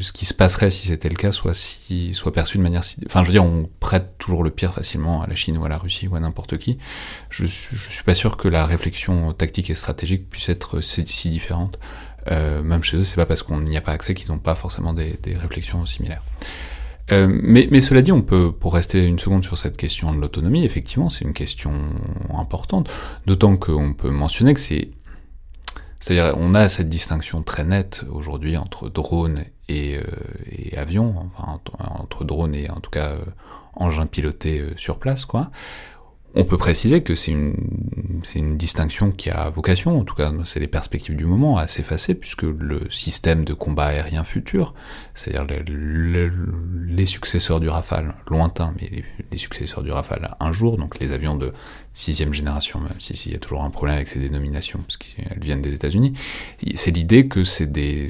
ce 0.00 0.12
qui 0.12 0.26
se 0.26 0.34
passerait 0.34 0.70
si 0.70 0.88
c'était 0.88 1.08
le 1.08 1.14
cas 1.14 1.30
soit 1.30 1.54
si 1.54 2.12
perçu 2.34 2.58
de 2.58 2.62
manière 2.62 2.82
si 2.82 2.96
enfin 3.06 3.22
je 3.22 3.28
veux 3.28 3.32
dire 3.32 3.44
on 3.44 3.68
prête 3.78 4.18
toujours 4.18 4.42
le 4.42 4.50
pire 4.50 4.74
facilement 4.74 5.22
à 5.22 5.28
la 5.28 5.36
Chine 5.36 5.56
ou 5.56 5.64
à 5.64 5.68
la 5.68 5.78
Russie 5.78 6.08
ou 6.08 6.16
à 6.16 6.20
n'importe 6.20 6.58
qui 6.58 6.78
je 7.28 7.46
je 7.46 7.90
suis 7.90 8.02
pas 8.02 8.14
sûr 8.14 8.36
que 8.36 8.48
la 8.48 8.66
réflexion 8.66 9.32
tactique 9.32 9.70
et 9.70 9.74
stratégique 9.74 10.28
puisse 10.28 10.48
être 10.48 10.80
si 10.80 11.30
différente 11.30 11.78
euh, 12.30 12.62
même 12.62 12.82
chez 12.82 12.98
eux, 12.98 13.04
c'est 13.04 13.16
pas 13.16 13.26
parce 13.26 13.42
qu'on 13.42 13.60
n'y 13.60 13.76
a 13.76 13.80
pas 13.80 13.92
accès 13.92 14.14
qu'ils 14.14 14.30
n'ont 14.30 14.38
pas 14.38 14.54
forcément 14.54 14.92
des, 14.92 15.18
réflexions 15.26 15.84
similaires. 15.86 16.22
Euh, 17.12 17.28
mais, 17.30 17.80
cela 17.80 18.02
dit, 18.02 18.12
on 18.12 18.22
peut, 18.22 18.52
pour 18.52 18.74
rester 18.74 19.04
une 19.04 19.18
seconde 19.18 19.44
sur 19.44 19.58
cette 19.58 19.76
question 19.76 20.14
de 20.14 20.20
l'autonomie, 20.20 20.64
effectivement, 20.64 21.10
c'est 21.10 21.24
une 21.24 21.32
question 21.32 21.72
importante. 22.32 22.90
D'autant 23.26 23.56
qu'on 23.56 23.94
peut 23.94 24.10
mentionner 24.10 24.54
que 24.54 24.60
c'est, 24.60 24.90
c'est-à-dire, 25.98 26.36
on 26.38 26.54
a 26.54 26.68
cette 26.68 26.88
distinction 26.88 27.42
très 27.42 27.64
nette 27.64 28.04
aujourd'hui 28.10 28.56
entre 28.56 28.88
drone 28.88 29.44
et, 29.68 29.96
euh, 29.96 30.80
avion, 30.80 31.30
entre, 31.36 32.24
drone 32.24 32.54
et 32.54 32.70
en 32.70 32.80
tout 32.80 32.90
cas 32.90 33.08
euh, 33.08 33.24
engin 33.74 34.06
piloté 34.06 34.64
sur 34.76 34.98
place, 34.98 35.24
quoi. 35.24 35.50
On 36.34 36.44
peut 36.44 36.56
préciser 36.56 37.02
que 37.02 37.14
c'est 37.14 37.32
une, 37.32 38.56
distinction 38.56 39.10
qui 39.10 39.30
a 39.30 39.50
vocation, 39.50 39.98
en 39.98 40.04
tout 40.04 40.14
cas 40.14 40.32
c'est 40.44 40.60
les 40.60 40.68
perspectives 40.68 41.16
du 41.16 41.24
moment, 41.24 41.56
à 41.56 41.66
s'effacer, 41.66 42.14
puisque 42.14 42.42
le 42.42 42.82
système 42.90 43.44
de 43.44 43.54
combat 43.54 43.86
aérien 43.86 44.24
futur, 44.24 44.74
c'est-à-dire 45.14 45.46
les, 45.66 47.06
successeurs 47.06 47.58
du 47.58 47.68
Rafale, 47.68 48.14
lointains, 48.28 48.74
mais 48.80 49.04
les, 49.32 49.38
successeurs 49.38 49.82
du 49.82 49.90
Rafale 49.90 50.36
un 50.38 50.52
jour, 50.52 50.76
donc 50.76 51.00
les 51.00 51.12
avions 51.12 51.34
de 51.34 51.52
sixième 51.92 52.32
génération, 52.32 52.80
même 52.80 53.00
si 53.00 53.16
s'il 53.16 53.32
y 53.32 53.34
a 53.34 53.38
toujours 53.38 53.62
un 53.62 53.70
problème 53.70 53.96
avec 53.96 54.08
ces 54.08 54.20
dénominations, 54.20 54.78
parce 54.80 54.96
qu'elles 54.96 55.40
viennent 55.40 55.60
des 55.60 55.74
États-Unis, 55.74 56.12
c'est 56.74 56.90
l'idée 56.92 57.26
que 57.26 57.44
c'est 57.44 57.70
des, 57.70 58.08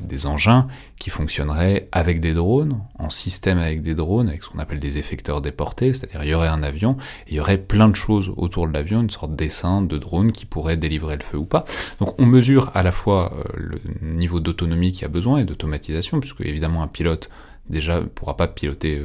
des 0.00 0.26
engins 0.26 0.66
qui 0.98 1.10
fonctionneraient 1.10 1.88
avec 1.92 2.20
des 2.20 2.34
drones, 2.34 2.82
en 2.98 3.10
système 3.10 3.58
avec 3.58 3.82
des 3.82 3.94
drones, 3.94 4.28
avec 4.28 4.42
ce 4.42 4.48
qu'on 4.48 4.58
appelle 4.58 4.80
des 4.80 4.98
effecteurs 4.98 5.40
déportés, 5.40 5.94
c'est-à-dire 5.94 6.24
il 6.24 6.30
y 6.30 6.34
aurait 6.34 6.48
un 6.48 6.62
avion, 6.62 6.96
il 7.28 7.34
y 7.34 7.40
aurait 7.40 7.58
plein 7.58 7.88
de 7.88 7.96
choses 7.96 8.32
autour 8.36 8.66
de 8.66 8.72
l'avion, 8.72 9.00
une 9.00 9.10
sorte 9.10 9.34
d'essaim 9.34 9.82
de 9.82 9.98
drone 9.98 10.32
qui 10.32 10.44
pourrait 10.44 10.76
délivrer 10.76 11.16
le 11.16 11.24
feu 11.24 11.38
ou 11.38 11.46
pas. 11.46 11.64
Donc 12.00 12.14
on 12.18 12.26
mesure 12.26 12.70
à 12.74 12.82
la 12.82 12.92
fois 12.92 13.32
euh, 13.32 13.44
le 13.54 13.80
niveau 14.02 14.40
d'autonomie 14.40 14.92
qu'il 14.92 15.02
y 15.02 15.04
a 15.04 15.08
besoin 15.08 15.38
et 15.38 15.44
d'automatisation, 15.44 16.20
puisque 16.20 16.40
évidemment 16.40 16.82
un 16.82 16.88
pilote 16.88 17.30
déjà 17.68 18.00
ne 18.00 18.06
pourra 18.06 18.36
pas 18.36 18.48
piloter 18.48 19.02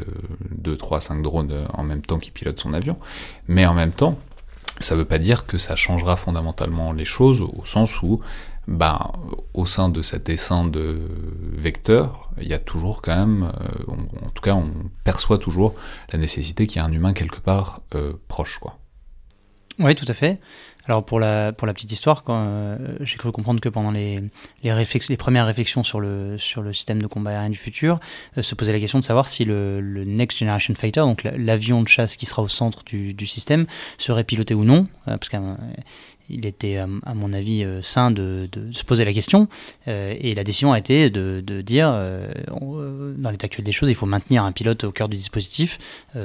2, 0.52 0.78
3, 0.78 1.02
5 1.02 1.22
drones 1.22 1.52
euh, 1.52 1.66
en 1.74 1.84
même 1.84 2.02
temps 2.02 2.20
qu'il 2.20 2.34
pilote 2.34 2.60
son 2.60 2.74
avion, 2.74 2.98
mais 3.48 3.66
en 3.66 3.74
même 3.74 3.92
temps, 3.92 4.18
ça 4.80 4.96
ne 4.96 5.00
veut 5.00 5.06
pas 5.06 5.20
dire 5.20 5.46
que 5.46 5.58
ça 5.58 5.76
changera 5.76 6.16
fondamentalement 6.16 6.92
les 6.92 7.06
choses 7.06 7.42
au 7.42 7.66
sens 7.66 8.02
où, 8.02 8.22
bah, 8.68 9.12
au 9.54 9.66
sein 9.66 9.90
de 9.90 10.02
cet 10.02 10.30
essaim 10.30 10.66
de 10.66 11.00
vecteurs, 11.54 12.32
il 12.42 12.48
y 12.48 12.54
a 12.54 12.60
toujours 12.60 13.02
quand 13.02 13.16
même, 13.16 13.52
euh, 13.90 13.94
en 14.26 14.30
tout 14.30 14.42
cas, 14.42 14.56
on 14.56 14.72
perçoit 15.04 15.38
toujours 15.38 15.76
la 16.12 16.20
nécessité 16.20 16.68
qu'il 16.68 16.82
y 16.82 16.86
ait 16.86 16.88
un 16.88 16.92
humain 16.92 17.14
quelque 17.14 17.40
part 17.40 17.82
euh, 17.96 18.14
proche, 18.28 18.60
quoi. 18.60 18.78
Oui, 19.80 19.96
tout 19.96 20.06
à 20.08 20.14
fait. 20.14 20.40
Alors 20.92 21.06
pour 21.06 21.22
la, 21.22 21.54
pour 21.54 21.68
la 21.68 21.74
petite 21.74 21.94
histoire, 21.94 22.22
euh, 22.28 22.78
j'ai 23.00 23.16
cru 23.16 23.32
comprendre 23.32 23.62
que 23.62 23.70
pendant 23.70 23.92
les, 23.92 24.20
les, 24.62 24.74
les, 25.08 25.16
premières 25.16 25.46
réflexions 25.46 25.86
sur 25.86 26.02
le, 26.02 26.38
sur 26.38 26.62
le 26.62 26.74
système 26.74 27.02
de 27.02 27.08
combat 27.08 27.32
aérien 27.32 27.50
du 27.50 27.58
futur, 27.58 28.02
euh, 28.38 28.42
se 28.42 28.56
posait 28.56 28.74
la 28.74 28.80
question 28.82 29.00
de 29.00 29.04
savoir 29.06 29.30
si 29.30 29.46
le, 29.46 29.80
Next 30.06 30.38
Generation 30.38 30.76
Fighter, 30.76 31.00
donc 31.00 31.24
l'avion 31.24 31.82
de 31.82 31.88
chasse 31.88 32.18
qui 32.18 32.26
sera 32.26 32.42
au 32.42 32.50
centre 32.50 32.84
du, 32.84 33.14
du 33.14 33.26
système, 33.26 33.68
serait 33.98 34.26
piloté 34.26 34.54
ou 34.54 34.66
non, 34.66 34.90
euh, 35.08 35.16
parce 35.16 35.30
il 36.30 36.46
était, 36.46 36.78
à 36.78 37.14
mon 37.14 37.34
avis, 37.34 37.64
euh, 37.64 37.82
sain 37.82 38.12
de, 38.12 38.50
se 38.72 38.84
poser 38.84 39.06
la 39.06 39.14
question. 39.14 39.48
Euh, 39.88 40.16
et 40.20 40.36
la 40.36 40.44
décision 40.44 40.72
a 40.74 40.80
été 40.80 41.10
de, 41.10 41.42
dire, 41.62 41.90
euh, 41.94 42.32
dans 43.18 43.32
l'état 43.32 43.46
actuel 43.46 43.66
des 43.66 43.72
choses, 43.72 43.90
il 43.90 43.96
faut 43.96 44.06
maintenir 44.06 44.44
un 44.44 44.52
pilote 44.52 44.84
au 44.84 44.92
cœur 44.92 45.10
du 45.10 45.18
dispositif 45.18 45.80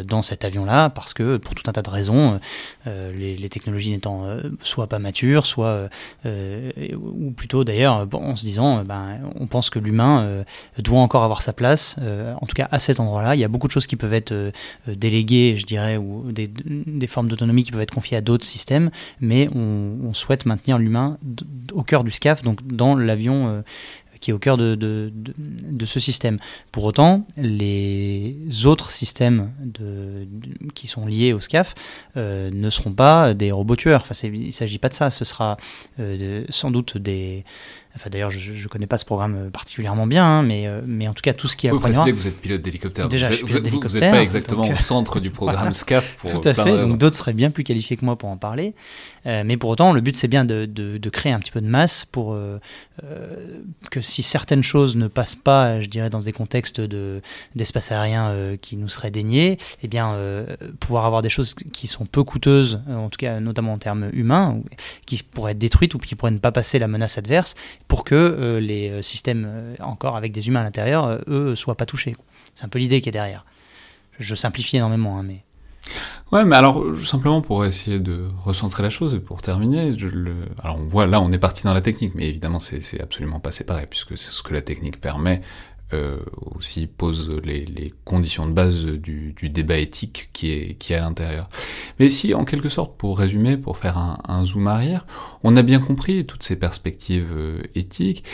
dans 0.05 0.23
cet 0.23 0.45
avion-là, 0.45 0.91
parce 0.91 1.15
que 1.15 1.37
pour 1.37 1.55
tout 1.55 1.63
un 1.69 1.73
tas 1.73 1.83
de 1.83 1.91
raisons, 1.91 2.41
les, 2.87 3.49
technologies 3.49 3.91
n'étant 3.91 4.27
soit 4.61 4.87
pas 4.87 4.99
matures, 4.99 5.47
soit, 5.47 5.89
ou 6.25 7.31
plutôt 7.37 7.65
d'ailleurs, 7.65 8.07
en 8.13 8.37
se 8.37 8.45
disant, 8.45 8.85
ben, 8.85 9.19
on 9.37 9.47
pense 9.47 9.71
que 9.71 9.79
l'humain 9.79 10.45
doit 10.79 11.01
encore 11.01 11.23
avoir 11.23 11.43
sa 11.43 11.53
place, 11.53 11.97
en 12.01 12.47
tout 12.47 12.55
cas 12.55 12.69
à 12.71 12.79
cet 12.79 13.01
endroit-là. 13.01 13.35
Il 13.35 13.41
y 13.41 13.45
a 13.45 13.49
beaucoup 13.49 13.67
de 13.67 13.73
choses 13.73 13.87
qui 13.87 13.97
peuvent 13.97 14.15
être 14.15 14.35
déléguées, 14.87 15.57
je 15.57 15.67
dirais, 15.67 15.97
ou 15.97 16.33
des, 16.33 17.07
formes 17.07 17.29
d'autonomie 17.29 17.65
qui 17.65 17.73
peuvent 17.73 17.81
être 17.81 17.95
confiées 17.95 18.17
à 18.17 18.21
d'autres 18.21 18.45
systèmes, 18.45 18.91
mais 19.21 19.49
on, 20.03 20.15
souhaite 20.15 20.47
maintenir 20.47 20.79
l'humain 20.79 21.19
au 21.73 21.83
cœur 21.83 22.05
du 22.05 22.11
SCAF, 22.11 22.43
donc 22.43 22.67
dans 22.67 22.97
l'avion 22.97 23.49
euh, 23.49 23.63
qui 24.21 24.31
est 24.31 24.35
au 24.35 24.39
cœur 24.39 24.57
de, 24.57 25.13
ce 25.85 26.01
système. 26.01 26.39
Pour 26.73 26.85
autant, 26.85 27.27
les 27.37 28.37
autres 28.65 28.91
systèmes 28.91 29.53
qui 30.75 30.87
sont 30.87 31.07
liés 31.07 31.33
au 31.33 31.41
SCAF 31.41 31.75
euh, 32.17 32.51
ne 32.53 32.71
seront 32.71 32.93
pas 32.93 33.35
des 33.35 33.53
robots 33.53 33.77
tueurs. 33.77 34.03
Enfin, 34.03 34.15
il 34.29 34.47
ne 34.49 34.53
s'agit 34.53 34.79
pas 34.79 34.89
de 34.89 34.95
ça. 34.95 35.11
Ce 35.11 35.25
sera 35.25 35.57
euh, 36.01 36.45
sans 36.49 36.71
doute 36.71 36.97
des, 36.97 37.45
Enfin, 37.97 38.11
d'ailleurs, 38.11 38.31
je 38.31 38.53
ne 38.63 38.69
connais 38.69 38.87
pas 38.87 38.99
ce 38.99 39.07
programme 39.07 39.37
euh, 39.37 39.51
particulièrement 39.51 40.07
bien, 40.07 40.25
hein, 40.25 40.43
mais, 40.43 40.67
euh, 40.67 40.83
mais 40.87 41.09
en 41.09 41.15
tout 41.15 41.23
cas, 41.23 41.33
tout 41.33 41.49
ce 41.49 41.57
qui 41.57 41.67
Vous 41.69 41.81
précisez 41.81 42.13
que 42.13 42.17
vous 42.17 42.27
êtes 42.27 42.39
pilote 42.39 42.61
d'hélicoptère. 42.61 43.09
Déjà, 43.09 43.31
vous, 43.31 43.59
n'êtes 43.59 44.01
pas 44.01 44.23
exactement 44.23 44.69
au 44.69 44.77
centre 44.77 45.19
du 45.19 45.31
programme 45.31 45.73
SCAF. 45.73 46.17
Pour 46.21 46.41
tout 46.41 46.47
à 46.47 46.53
fait, 46.53 46.87
donc 46.87 46.99
d'autres 46.99 47.17
seraient 47.17 47.33
bien 47.33 47.51
plus 47.51 47.65
qualifiés 47.65 47.97
que 47.97 48.05
moi 48.05 48.17
pour 48.17 48.29
en 48.29 48.37
parler. 48.37 48.75
Euh, 49.25 49.43
mais 49.47 49.57
pour 49.57 49.71
autant, 49.71 49.93
le 49.93 50.01
but, 50.03 50.15
c'est 50.15 50.29
bien 50.29 50.45
de, 50.45 50.67
de, 50.67 51.11
créer 51.11 51.33
un 51.33 51.39
petit 51.39 51.51
peu 51.51 51.63
de 51.63 51.67
masse 51.67 52.05
pour 52.05 52.37
que 53.91 54.01
si 54.03 54.23
certaines 54.23 54.63
choses 54.63 54.97
ne 54.97 55.09
passent 55.09 55.37
pas, 55.37 55.81
je 55.81 55.87
dirais, 55.87 56.11
dans 56.11 56.19
des 56.19 56.33
contextes 56.33 56.81
d'espace 57.55 57.93
aérien 57.93 58.57
qui 58.61 58.77
nous 58.77 58.89
seraient 58.89 59.11
déniés, 59.11 59.57
eh 59.83 59.89
bien, 59.89 60.15
pouvoir 60.81 61.07
avoir 61.07 61.23
des 61.23 61.31
choses 61.31 61.55
qui 61.55 61.87
sont 61.87 62.05
peu 62.05 62.23
coûteuses, 62.25 62.83
en 62.89 63.09
tout 63.09 63.19
cas, 63.19 63.41
notamment 63.41 63.73
en 63.73 63.79
termes 63.79 64.11
humains, 64.13 64.61
qui 65.07 65.23
pourraient 65.23 65.53
être 65.53 65.59
détruites 65.59 65.95
ou 65.95 65.99
qui 65.99 66.15
pourraient 66.15 66.31
ne 66.33 66.39
pas 66.39 66.53
passer 66.53 66.79
la 66.79 66.89
menace 66.89 67.17
adverse, 67.17 67.55
pour 67.89 68.05
que 68.05 68.15
euh, 68.15 68.61
les 68.61 68.91
euh, 68.91 69.03
systèmes, 69.03 69.45
euh, 69.47 69.75
encore 69.81 70.17
avec 70.17 70.33
des 70.33 70.49
humains 70.49 70.61
à 70.61 70.65
l'intérieur, 70.65 71.21
eux, 71.29 71.55
soient 71.55 71.77
pas 71.77 71.87
touchés. 71.87 72.17
C'est 72.55 72.65
un 72.65 72.69
peu 72.69 72.79
l'idée 72.79 73.01
qui 73.01 73.09
est 73.09 73.13
derrière. 73.13 73.45
Je, 74.19 74.35
simplifie 74.35 74.77
énormément, 74.77 75.19
hein, 75.19 75.23
mais... 75.23 75.43
Ouais, 76.33 76.45
mais 76.45 76.57
alors 76.57 76.83
simplement 76.99 77.41
pour 77.41 77.65
essayer 77.65 78.01
de 78.01 78.27
recentrer 78.43 78.83
la 78.83 78.91
chose 78.91 79.15
et 79.15 79.21
pour 79.21 79.41
terminer, 79.41 79.95
alors 80.61 80.79
on 80.81 80.85
voit 80.85 81.07
là 81.07 81.21
on 81.21 81.31
est 81.31 81.39
parti 81.39 81.63
dans 81.63 81.75
la 81.75 81.81
technique, 81.81 82.17
mais 82.17 82.27
évidemment 82.27 82.59
c'est 82.59 83.01
absolument 83.01 83.39
pas 83.39 83.53
séparé 83.53 83.87
puisque 83.89 84.19
c'est 84.19 84.33
ce 84.33 84.43
que 84.43 84.53
la 84.53 84.63
technique 84.63 85.01
permet 85.01 85.43
euh, 85.93 86.19
aussi 86.57 86.89
pose 86.89 87.31
les, 87.45 87.95
conditions 88.05 88.47
de 88.47 88.53
base 88.53 88.85
du, 88.85 89.35
débat 89.43 89.79
éthique 89.79 90.31
qui 90.33 90.51
est, 90.51 90.75
qui 90.75 90.93
est 90.93 90.97
à 90.97 91.01
l'intérieur. 91.03 91.49
Mais 92.01 92.09
si, 92.09 92.35
en 92.35 92.45
quelque 92.45 92.69
sorte, 92.69 92.97
pour 92.97 93.19
résumer, 93.19 93.57
pour 93.57 93.79
faire 93.79 93.97
un, 93.99 94.45
zoom 94.45 94.67
arrière, 94.67 95.07
on 95.45 95.57
a 95.57 95.63
bien 95.63 95.79
compris 95.79 96.27
toutes 96.27 96.43
ces 96.43 96.57
perspectives 96.57 97.31
euh, 97.33 97.61
éthiques, 97.75 98.25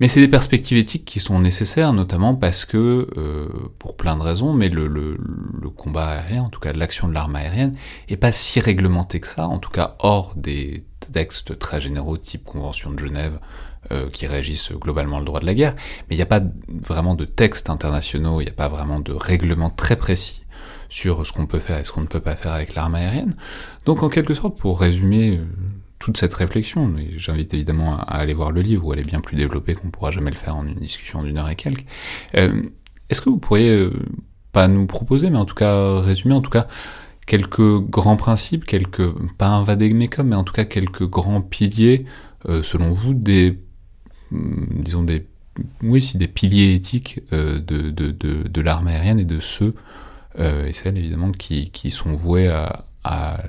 mais 0.00 0.08
c'est 0.08 0.20
des 0.20 0.28
perspectives 0.28 0.76
éthiques 0.76 1.04
qui 1.04 1.20
sont 1.20 1.38
nécessaires, 1.38 1.92
notamment 1.92 2.34
parce 2.34 2.64
que, 2.64 3.08
euh, 3.16 3.48
pour 3.78 3.96
plein 3.96 4.16
de 4.16 4.22
raisons, 4.22 4.52
mais 4.52 4.68
le, 4.68 4.88
le, 4.88 5.16
combat 5.70 6.06
aérien, 6.06 6.42
en 6.44 6.48
tout 6.48 6.60
cas 6.60 6.72
l'action 6.72 7.08
de 7.08 7.14
l'arme 7.14 7.36
aérienne, 7.36 7.76
est 8.08 8.16
pas 8.16 8.32
si 8.32 8.58
réglementé 8.58 9.20
que 9.20 9.28
ça, 9.28 9.48
en 9.48 9.58
tout 9.58 9.70
cas 9.70 9.96
hors 9.98 10.34
des 10.34 10.84
textes 11.12 11.58
très 11.58 11.80
généraux 11.80 12.16
type 12.16 12.44
Convention 12.44 12.90
de 12.90 12.98
Genève, 12.98 13.38
euh, 13.92 14.08
qui 14.08 14.26
régissent 14.26 14.72
globalement 14.72 15.18
le 15.18 15.26
droit 15.26 15.40
de 15.40 15.44
la 15.44 15.52
guerre, 15.52 15.74
mais 16.08 16.14
il 16.14 16.16
n'y 16.16 16.22
a 16.22 16.26
pas 16.26 16.40
vraiment 16.68 17.14
de 17.14 17.26
textes 17.26 17.68
internationaux, 17.68 18.40
il 18.40 18.44
n'y 18.44 18.50
a 18.50 18.54
pas 18.54 18.68
vraiment 18.68 18.98
de 18.98 19.12
règlement 19.12 19.68
très 19.68 19.96
précis 19.96 20.46
sur 20.88 21.26
ce 21.26 21.32
qu'on 21.32 21.44
peut 21.44 21.58
faire 21.58 21.78
et 21.80 21.84
ce 21.84 21.92
qu'on 21.92 22.00
ne 22.00 22.06
peut 22.06 22.20
pas 22.20 22.34
faire 22.34 22.52
avec 22.52 22.74
l'arme 22.74 22.94
aérienne. 22.94 23.36
Donc 23.84 24.02
en 24.02 24.08
quelque 24.08 24.32
sorte, 24.32 24.56
pour 24.56 24.80
résumer 24.80 25.36
euh, 25.36 25.44
toute 25.98 26.16
cette 26.16 26.32
réflexion, 26.32 26.94
j'invite 27.16 27.52
évidemment 27.52 27.98
à 27.98 28.16
aller 28.16 28.32
voir 28.32 28.52
le 28.52 28.62
livre 28.62 28.86
où 28.86 28.94
elle 28.94 29.00
est 29.00 29.06
bien 29.06 29.20
plus 29.20 29.36
développée 29.36 29.74
qu'on 29.74 29.90
pourra 29.90 30.12
jamais 30.12 30.30
le 30.30 30.36
faire 30.36 30.56
en 30.56 30.66
une 30.66 30.76
discussion 30.76 31.22
d'une 31.22 31.36
heure 31.36 31.50
et 31.50 31.56
quelques, 31.56 31.84
euh, 32.36 32.62
est-ce 33.10 33.20
que 33.20 33.28
vous 33.28 33.38
pourriez, 33.38 33.90
pas 34.52 34.66
nous 34.66 34.86
proposer, 34.86 35.28
mais 35.28 35.36
en 35.36 35.44
tout 35.44 35.54
cas 35.54 36.00
résumer, 36.00 36.32
en 36.32 36.40
tout 36.40 36.50
cas, 36.50 36.68
quelques 37.26 37.80
grands 37.80 38.16
principes, 38.16 38.64
quelques, 38.64 39.10
pas 39.36 39.48
un 39.48 39.62
vademecum, 39.62 40.28
mais 40.28 40.36
en 40.36 40.44
tout 40.44 40.54
cas 40.54 40.64
quelques 40.64 41.06
grands 41.06 41.42
piliers, 41.42 42.06
selon 42.62 42.92
vous, 42.92 43.14
des 43.14 43.58
disons, 44.70 45.02
des, 45.02 45.26
oui, 45.82 46.02
si 46.02 46.18
des 46.18 46.28
piliers 46.28 46.74
éthiques 46.74 47.20
euh, 47.32 47.58
de, 47.58 47.90
de, 47.90 48.10
de, 48.10 48.48
de 48.48 48.60
l'armée 48.60 48.92
aérienne 48.92 49.20
et 49.20 49.24
de 49.24 49.40
ceux 49.40 49.74
euh, 50.40 50.66
et 50.66 50.72
celles 50.72 50.98
évidemment 50.98 51.32
qui, 51.32 51.70
qui 51.70 51.90
sont 51.90 52.14
voués 52.16 52.48
à, 52.48 52.84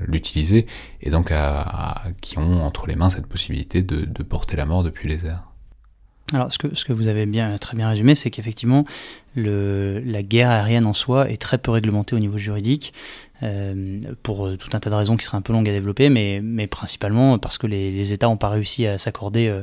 l'utiliser 0.05 0.67
et 1.01 1.09
donc 1.09 1.31
à, 1.31 2.03
qui 2.21 2.37
ont 2.37 2.65
entre 2.65 2.87
les 2.87 2.97
mains 2.97 3.09
cette 3.09 3.25
possibilité 3.25 3.83
de, 3.83 4.23
porter 4.23 4.57
la 4.57 4.65
mort 4.65 4.83
depuis 4.83 5.07
les 5.07 5.25
airs. 5.25 5.43
Alors, 6.33 6.51
ce 6.51 6.57
que, 6.57 6.75
ce 6.75 6.83
que 6.83 6.91
vous 6.91 7.07
avez 7.07 7.25
bien, 7.25 7.57
très 7.57 7.77
bien 7.77 7.87
résumé, 7.87 8.15
c'est 8.15 8.31
qu'effectivement, 8.31 8.83
la 9.35 10.21
guerre 10.23 10.49
aérienne 10.49 10.85
en 10.85 10.93
soi 10.93 11.29
est 11.29 11.41
très 11.41 11.57
peu 11.57 11.71
réglementée 11.71 12.17
au 12.17 12.19
niveau 12.19 12.37
juridique, 12.37 12.93
euh, 13.43 14.01
pour 14.23 14.57
tout 14.57 14.69
un 14.73 14.79
tas 14.79 14.89
de 14.89 14.95
raisons 14.95 15.15
qui 15.15 15.23
seraient 15.23 15.37
un 15.37 15.41
peu 15.41 15.53
longues 15.53 15.69
à 15.69 15.71
développer, 15.71 16.09
mais, 16.09 16.41
mais 16.43 16.67
principalement 16.67 17.39
parce 17.39 17.57
que 17.57 17.67
les, 17.67 18.11
États 18.11 18.27
n'ont 18.27 18.35
pas 18.35 18.49
réussi 18.49 18.87
à 18.87 18.97
s'accorder 18.97 19.61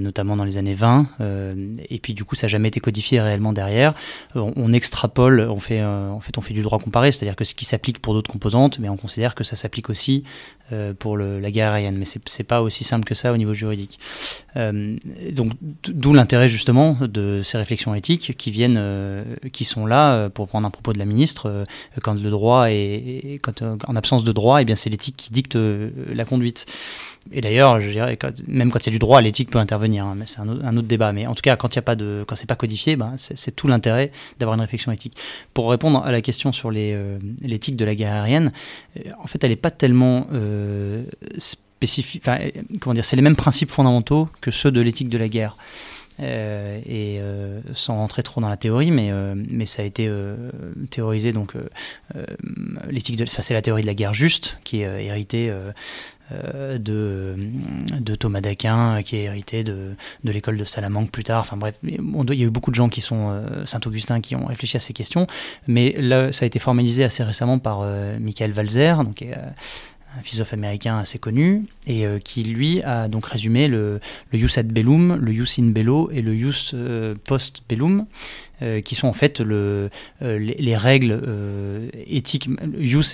notamment 0.00 0.36
dans 0.36 0.44
les 0.44 0.58
années 0.58 0.74
20. 0.74 1.08
Euh, 1.20 1.54
et 1.88 1.98
puis 1.98 2.14
du 2.14 2.24
coup, 2.24 2.34
ça 2.34 2.46
n'a 2.46 2.48
jamais 2.48 2.68
été 2.68 2.80
codifié 2.80 3.20
réellement 3.20 3.52
derrière. 3.52 3.94
Euh, 4.34 4.50
on, 4.56 4.72
extrapole, 4.72 5.40
on 5.40 5.60
fait, 5.60 5.82
en 5.84 6.20
fait, 6.20 6.36
on 6.38 6.40
fait 6.40 6.54
du 6.54 6.62
droit 6.62 6.78
comparé, 6.78 7.12
c'est-à-dire 7.12 7.36
que 7.36 7.44
ce 7.44 7.54
qui 7.54 7.64
s'applique 7.64 8.00
pour 8.00 8.14
d'autres 8.14 8.30
composantes, 8.30 8.78
mais 8.78 8.88
on 8.88 8.96
considère 8.96 9.34
que 9.34 9.44
ça 9.44 9.56
s'applique 9.56 9.90
aussi 9.90 10.24
pour 10.98 11.16
le, 11.16 11.40
la 11.40 11.50
guerre 11.50 11.72
aérienne. 11.72 11.96
Mais 11.96 12.04
c'est 12.04 12.44
pas 12.44 12.62
aussi 12.62 12.84
simple 12.84 13.04
que 13.04 13.14
ça 13.14 13.32
au 13.32 13.36
niveau 13.36 13.54
juridique. 13.54 13.98
donc, 14.54 15.52
d'où 15.88 16.12
l'intérêt 16.12 16.48
justement 16.48 16.96
de 17.00 17.42
ces 17.42 17.58
réflexions 17.58 17.94
éthiques 17.94 18.36
qui 18.36 18.50
viennent, 18.50 18.80
qui 19.52 19.64
sont 19.64 19.86
là 19.86 20.28
pour 20.30 20.48
prendre 20.48 20.66
un 20.66 20.70
propos 20.70 20.92
de 20.92 20.98
la 20.98 21.04
ministre. 21.04 21.64
quand 22.02 22.14
le 22.14 22.30
droit 22.30 22.66
est, 22.70 23.40
quand, 23.42 23.62
en 23.62 23.96
absence 23.96 24.24
de 24.24 24.32
droit, 24.32 24.58
et 24.58 24.62
eh 24.62 24.64
bien 24.64 24.76
c'est 24.76 24.90
l'éthique 24.90 25.16
qui 25.16 25.32
dicte 25.32 25.56
la 25.56 26.24
conduite. 26.24 26.66
Et 27.32 27.40
d'ailleurs, 27.40 27.80
même 28.46 28.70
quand 28.70 28.78
il 28.80 28.86
y 28.86 28.88
a 28.88 28.92
du 28.92 28.98
droit, 28.98 29.20
l'éthique 29.20 29.50
peut 29.50 29.58
intervenir, 29.58 30.04
hein, 30.04 30.14
mais 30.16 30.26
c'est 30.26 30.40
un, 30.40 30.76
autre 30.76 30.86
débat. 30.86 31.12
Mais 31.12 31.26
en 31.26 31.34
tout 31.34 31.42
cas, 31.42 31.56
quand 31.56 31.74
il 31.74 31.76
y 31.76 31.78
a 31.78 31.82
pas 31.82 31.96
de, 31.96 32.24
quand 32.26 32.36
c'est 32.36 32.46
pas 32.46 32.56
codifié, 32.56 32.96
ben, 32.96 33.14
c'est 33.16 33.54
tout 33.54 33.68
l'intérêt 33.68 34.12
d'avoir 34.38 34.54
une 34.54 34.60
réflexion 34.60 34.92
éthique. 34.92 35.16
Pour 35.54 35.70
répondre 35.70 36.04
à 36.04 36.12
la 36.12 36.20
question 36.20 36.52
sur 36.52 36.70
euh, 36.74 37.18
l'éthique 37.42 37.76
de 37.76 37.84
la 37.84 37.94
guerre 37.94 38.14
aérienne, 38.14 38.52
euh, 38.96 39.10
en 39.22 39.26
fait, 39.26 39.42
elle 39.42 39.50
n'est 39.50 39.56
pas 39.56 39.70
tellement 39.70 40.26
euh, 40.56 41.04
spécifique. 41.38 42.24
comment 42.80 42.94
dire, 42.94 43.04
c'est 43.04 43.16
les 43.16 43.22
mêmes 43.22 43.36
principes 43.36 43.70
fondamentaux 43.70 44.28
que 44.40 44.50
ceux 44.50 44.70
de 44.70 44.80
l'éthique 44.80 45.08
de 45.08 45.18
la 45.18 45.28
guerre. 45.28 45.56
et 46.18 47.20
sans 47.74 47.96
rentrer 47.96 48.22
trop 48.22 48.40
dans 48.40 48.48
la 48.48 48.56
théorie, 48.56 48.90
mais, 48.90 49.12
mais 49.34 49.66
ça 49.66 49.82
a 49.82 49.84
été 49.84 50.10
théorisé 50.88 51.34
donc 51.34 51.52
l'éthique 52.88 53.16
de, 53.16 53.24
enfin, 53.24 53.42
c'est 53.42 53.52
la 53.52 53.60
théorie 53.60 53.82
de 53.82 53.86
la 53.86 53.94
guerre 53.94 54.14
juste 54.14 54.58
qui 54.64 54.80
est 54.80 55.04
héritée 55.04 55.52
euh, 56.32 56.76
de, 56.78 57.36
de, 58.00 58.14
Thomas 58.16 58.40
d'Aquin, 58.40 59.00
qui 59.04 59.16
est 59.16 59.24
hérité 59.24 59.62
de, 59.62 59.94
de 60.24 60.32
l'école 60.32 60.56
de 60.56 60.64
Salamanque 60.64 61.12
plus 61.12 61.22
tard. 61.22 61.40
Enfin 61.40 61.56
bref, 61.56 61.76
il 61.84 61.92
y 61.92 62.42
a 62.42 62.46
eu 62.46 62.50
beaucoup 62.50 62.72
de 62.72 62.74
gens 62.74 62.88
qui 62.88 63.00
sont 63.00 63.30
euh, 63.30 63.64
Saint-Augustin 63.64 64.20
qui 64.20 64.34
ont 64.34 64.46
réfléchi 64.46 64.76
à 64.76 64.80
ces 64.80 64.92
questions, 64.92 65.28
mais 65.68 65.94
là, 65.98 66.32
ça 66.32 66.44
a 66.44 66.46
été 66.46 66.58
formalisé 66.58 67.04
assez 67.04 67.22
récemment 67.22 67.60
par 67.60 67.82
euh, 67.82 68.18
Michael 68.18 68.52
Walzer, 68.56 69.04
donc 69.04 69.24
un 70.18 70.22
philosophe 70.22 70.52
américain 70.52 70.98
assez 70.98 71.18
connu, 71.18 71.66
et 71.86 72.04
qui 72.24 72.42
lui 72.42 72.82
a 72.82 73.08
donc 73.08 73.26
résumé 73.26 73.68
le, 73.68 74.00
le 74.32 74.38
jus 74.38 74.58
ad 74.58 74.68
bellum, 74.68 75.16
le 75.16 75.32
jus 75.32 75.60
in 75.60 75.66
bello 75.66 76.10
et 76.10 76.22
le 76.22 76.34
jus 76.34 76.74
post 77.24 77.62
bellum, 77.68 78.06
euh, 78.62 78.80
qui 78.80 78.94
sont 78.94 79.06
en 79.06 79.12
fait 79.12 79.40
le, 79.40 79.90
euh, 80.22 80.38
les, 80.38 80.76
règles 80.78 81.20
euh, 81.22 81.90
éthiques. 82.06 82.48
Jus 82.78 83.04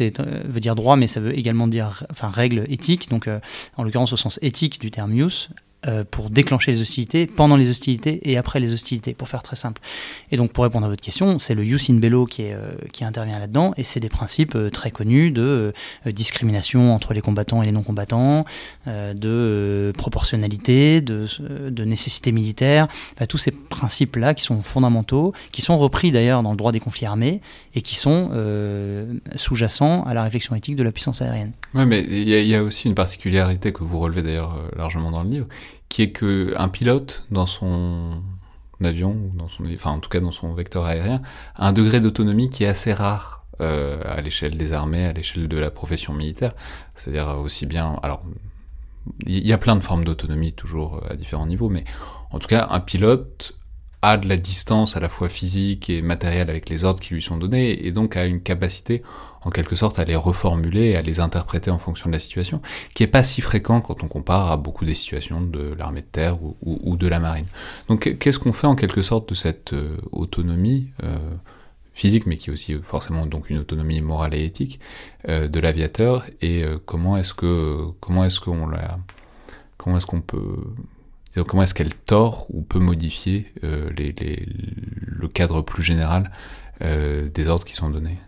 veut 0.44 0.60
dire 0.60 0.76
droit, 0.76 0.94
mais 0.94 1.08
ça 1.08 1.18
veut 1.18 1.36
également 1.36 1.66
dire 1.66 2.04
enfin, 2.10 2.30
règles 2.30 2.64
éthiques, 2.68 3.10
donc 3.10 3.28
en 3.76 3.82
l'occurrence 3.82 4.12
au 4.12 4.16
sens 4.16 4.38
éthique 4.40 4.80
du 4.80 4.92
terme 4.92 5.16
jus, 5.16 5.48
euh, 5.88 6.04
pour 6.08 6.30
déclencher 6.30 6.70
les 6.70 6.80
hostilités, 6.80 7.26
pendant 7.26 7.56
les 7.56 7.68
hostilités 7.68 8.30
et 8.30 8.38
après 8.38 8.60
les 8.60 8.72
hostilités, 8.72 9.14
pour 9.14 9.28
faire 9.28 9.42
très 9.42 9.56
simple. 9.56 9.82
Et 10.30 10.36
donc 10.36 10.52
pour 10.52 10.62
répondre 10.62 10.86
à 10.86 10.88
votre 10.88 11.02
question, 11.02 11.40
c'est 11.40 11.56
le 11.56 11.64
jus 11.64 11.90
in 11.90 11.94
bello 11.94 12.24
qui, 12.24 12.44
euh, 12.52 12.70
intervient 13.00 13.40
là-dedans, 13.40 13.74
et 13.76 13.82
c'est 13.82 13.98
des 13.98 14.08
principes 14.08 14.54
euh, 14.54 14.70
très 14.70 14.92
connus 14.92 15.32
de 15.32 15.72
discrimination 16.06 16.94
entre 16.94 17.14
les 17.14 17.20
combattants 17.20 17.62
et 17.62 17.66
les 17.66 17.72
non-combattants, 17.72 18.44
de 18.86 19.92
proportionnalité, 19.98 21.00
de, 21.00 21.84
nécessité 21.84 22.30
militaire, 22.30 22.86
tous 23.28 23.38
ces 23.38 23.50
principes-là 23.50 24.34
qui 24.34 24.44
sont 24.44 24.62
fondamentaux, 24.62 25.32
qui 25.50 25.62
sont 25.62 25.76
repris 25.78 26.12
d'ailleurs 26.12 26.44
dans 26.44 26.52
le 26.52 26.56
droit 26.56 26.70
des 26.70 26.78
conflits 26.78 27.06
armés, 27.06 27.40
et 27.74 27.82
qui 27.82 27.96
sont 27.96 28.30
sous-jacents 29.36 30.04
à 30.04 30.14
la 30.14 30.22
réflexion 30.22 30.54
éthique 30.54 30.76
de 30.76 30.84
la 30.84 30.92
puissance 30.92 31.22
aérienne. 31.22 31.52
Oui, 31.74 31.86
mais 31.86 32.02
il 32.02 32.28
y, 32.28 32.54
a 32.54 32.62
aussi 32.62 32.86
une 32.86 32.94
particularité 32.94 33.72
que 33.72 33.82
vous 33.82 33.98
relevez 33.98 34.22
d'ailleurs 34.22 34.56
largement 34.76 35.10
dans 35.10 35.22
le 35.22 35.30
livre, 35.30 35.46
qui 35.92 36.00
est 36.00 36.10
que 36.10 36.54
un 36.56 36.70
pilote 36.70 37.26
dans 37.30 37.44
son 37.44 38.22
avion 38.82 39.14
dans 39.34 39.48
son, 39.48 39.62
enfin 39.74 39.90
en 39.90 39.98
tout 39.98 40.08
cas 40.08 40.20
dans 40.20 40.32
son 40.32 40.54
vecteur 40.54 40.86
aérien, 40.86 41.20
a 41.54 41.68
un 41.68 41.74
degré 41.74 42.00
d'autonomie 42.00 42.48
qui 42.48 42.64
est 42.64 42.66
assez 42.66 42.94
rare 42.94 43.44
euh, 43.60 44.02
à 44.06 44.22
l'échelle 44.22 44.56
des 44.56 44.72
armées, 44.72 45.04
à 45.04 45.12
l'échelle 45.12 45.48
de 45.48 45.58
la 45.58 45.70
profession 45.70 46.14
militaire. 46.14 46.54
C'est-à-dire 46.94 47.28
aussi 47.38 47.66
bien, 47.66 47.98
alors 48.02 48.22
il 49.26 49.46
y 49.46 49.52
a 49.52 49.58
plein 49.58 49.76
de 49.76 49.82
formes 49.82 50.04
d'autonomie 50.04 50.54
toujours 50.54 51.02
à 51.10 51.14
différents 51.14 51.46
niveaux, 51.46 51.68
mais 51.68 51.84
en 52.30 52.38
tout 52.38 52.48
cas 52.48 52.68
un 52.70 52.80
pilote 52.80 53.54
a 54.02 54.16
de 54.16 54.28
la 54.28 54.36
distance 54.36 54.96
à 54.96 55.00
la 55.00 55.08
fois 55.08 55.28
physique 55.28 55.88
et 55.88 56.02
matérielle 56.02 56.50
avec 56.50 56.68
les 56.68 56.84
ordres 56.84 57.00
qui 57.00 57.14
lui 57.14 57.22
sont 57.22 57.36
donnés 57.36 57.86
et 57.86 57.92
donc 57.92 58.16
a 58.16 58.26
une 58.26 58.40
capacité 58.40 59.02
en 59.44 59.50
quelque 59.50 59.76
sorte 59.76 59.98
à 59.98 60.04
les 60.04 60.16
reformuler, 60.16 60.96
à 60.96 61.02
les 61.02 61.20
interpréter 61.20 61.70
en 61.70 61.78
fonction 61.78 62.08
de 62.08 62.12
la 62.12 62.20
situation, 62.20 62.60
qui 62.94 63.02
est 63.02 63.08
pas 63.08 63.22
si 63.22 63.40
fréquent 63.40 63.80
quand 63.80 64.02
on 64.02 64.08
compare 64.08 64.50
à 64.50 64.56
beaucoup 64.56 64.84
des 64.84 64.94
situations 64.94 65.40
de 65.40 65.74
l'armée 65.76 66.00
de 66.00 66.06
terre 66.06 66.38
ou, 66.42 66.96
de 66.96 67.08
la 67.08 67.18
marine. 67.18 67.46
Donc 67.88 68.16
qu'est-ce 68.18 68.38
qu'on 68.38 68.52
fait 68.52 68.66
en 68.66 68.76
quelque 68.76 69.02
sorte 69.02 69.28
de 69.28 69.34
cette 69.34 69.72
euh, 69.72 69.96
autonomie 70.12 70.90
euh, 71.02 71.16
physique, 71.92 72.26
mais 72.26 72.36
qui 72.36 72.50
est 72.50 72.52
aussi 72.52 72.74
forcément 72.82 73.26
donc 73.26 73.50
une 73.50 73.58
autonomie 73.58 74.00
morale 74.00 74.34
et 74.34 74.44
éthique 74.44 74.78
euh, 75.28 75.48
de 75.48 75.60
l'aviateur, 75.60 76.24
et 76.40 76.64
comment 76.86 77.16
est-ce 77.16 77.34
que 77.34 77.88
comment 78.00 78.24
est-ce 78.24 78.40
qu'on 78.40 78.66
la 78.68 78.98
comment 79.76 79.96
est-ce 79.96 80.06
qu'on 80.06 80.20
peut 80.20 80.56
comment 81.46 81.62
est-ce 81.62 81.74
qu'elle 81.74 81.94
tord 81.94 82.46
ou 82.50 82.62
peut 82.62 82.78
modifier 82.78 83.52
les, 83.62 84.14
le 85.06 85.28
cadre 85.28 85.62
plus 85.62 85.82
général 85.82 86.30
des 86.80 87.48
ordres 87.48 87.64
qui 87.64 87.74
sont 87.74 87.90
donnés? 87.90 88.18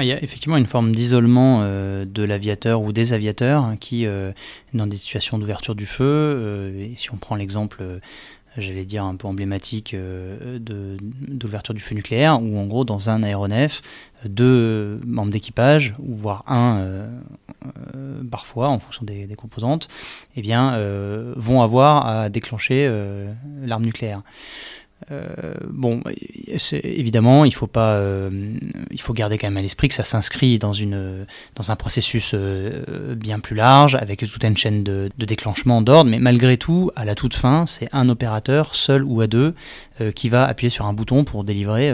Il 0.00 0.06
y 0.06 0.12
a 0.12 0.20
effectivement 0.22 0.56
une 0.56 0.66
forme 0.66 0.92
d'isolement 0.92 1.60
euh, 1.62 2.04
de 2.04 2.24
l'aviateur 2.24 2.82
ou 2.82 2.92
des 2.92 3.12
aviateurs 3.12 3.74
qui, 3.78 4.06
euh, 4.06 4.32
dans 4.72 4.88
des 4.88 4.96
situations 4.96 5.38
d'ouverture 5.38 5.76
du 5.76 5.86
feu, 5.86 6.04
euh, 6.04 6.88
si 6.96 7.12
on 7.12 7.16
prend 7.16 7.36
l'exemple, 7.36 8.00
j'allais 8.56 8.84
dire 8.84 9.04
un 9.04 9.16
peu 9.16 9.26
emblématique 9.26 9.94
de, 9.94 10.96
d'ouverture 11.00 11.74
du 11.74 11.80
feu 11.80 11.94
nucléaire, 11.94 12.40
où 12.42 12.58
en 12.58 12.66
gros 12.66 12.84
dans 12.84 13.10
un 13.10 13.22
aéronef, 13.22 13.82
deux 14.24 15.00
membres 15.04 15.30
d'équipage, 15.30 15.94
ou 15.98 16.14
voire 16.14 16.44
un 16.46 17.08
parfois 18.30 18.68
en 18.68 18.78
fonction 18.78 19.04
des, 19.04 19.26
des 19.26 19.34
composantes, 19.36 19.88
eh 20.36 20.42
bien, 20.42 20.78
vont 21.36 21.62
avoir 21.62 22.06
à 22.06 22.28
déclencher 22.28 22.90
l'arme 23.62 23.84
nucléaire. 23.84 24.22
Euh, 25.10 25.54
bon, 25.68 26.02
évidemment, 26.72 27.44
il 27.44 27.54
faut 27.54 27.66
pas, 27.66 27.94
euh, 27.94 28.30
il 28.90 29.00
faut 29.00 29.12
garder 29.12 29.38
quand 29.38 29.46
même 29.46 29.56
à 29.56 29.62
l'esprit 29.62 29.88
que 29.88 29.94
ça 29.94 30.04
s'inscrit 30.04 30.58
dans 30.58 30.72
une, 30.72 31.26
dans 31.56 31.70
un 31.70 31.76
processus 31.76 32.32
euh, 32.34 33.14
bien 33.14 33.38
plus 33.38 33.56
large, 33.56 33.96
avec 33.96 34.20
toute 34.20 34.44
une 34.44 34.56
chaîne 34.56 34.82
de, 34.82 35.10
de 35.16 35.26
déclenchement 35.26 35.82
d'ordre. 35.82 36.10
Mais 36.10 36.18
malgré 36.18 36.56
tout, 36.56 36.90
à 36.96 37.04
la 37.04 37.14
toute 37.14 37.34
fin, 37.34 37.66
c'est 37.66 37.88
un 37.92 38.08
opérateur 38.08 38.74
seul 38.74 39.04
ou 39.04 39.20
à 39.20 39.26
deux 39.26 39.54
qui 40.14 40.28
va 40.28 40.44
appuyer 40.44 40.70
sur 40.70 40.86
un 40.86 40.92
bouton 40.92 41.24
pour 41.24 41.44
délivrer 41.44 41.92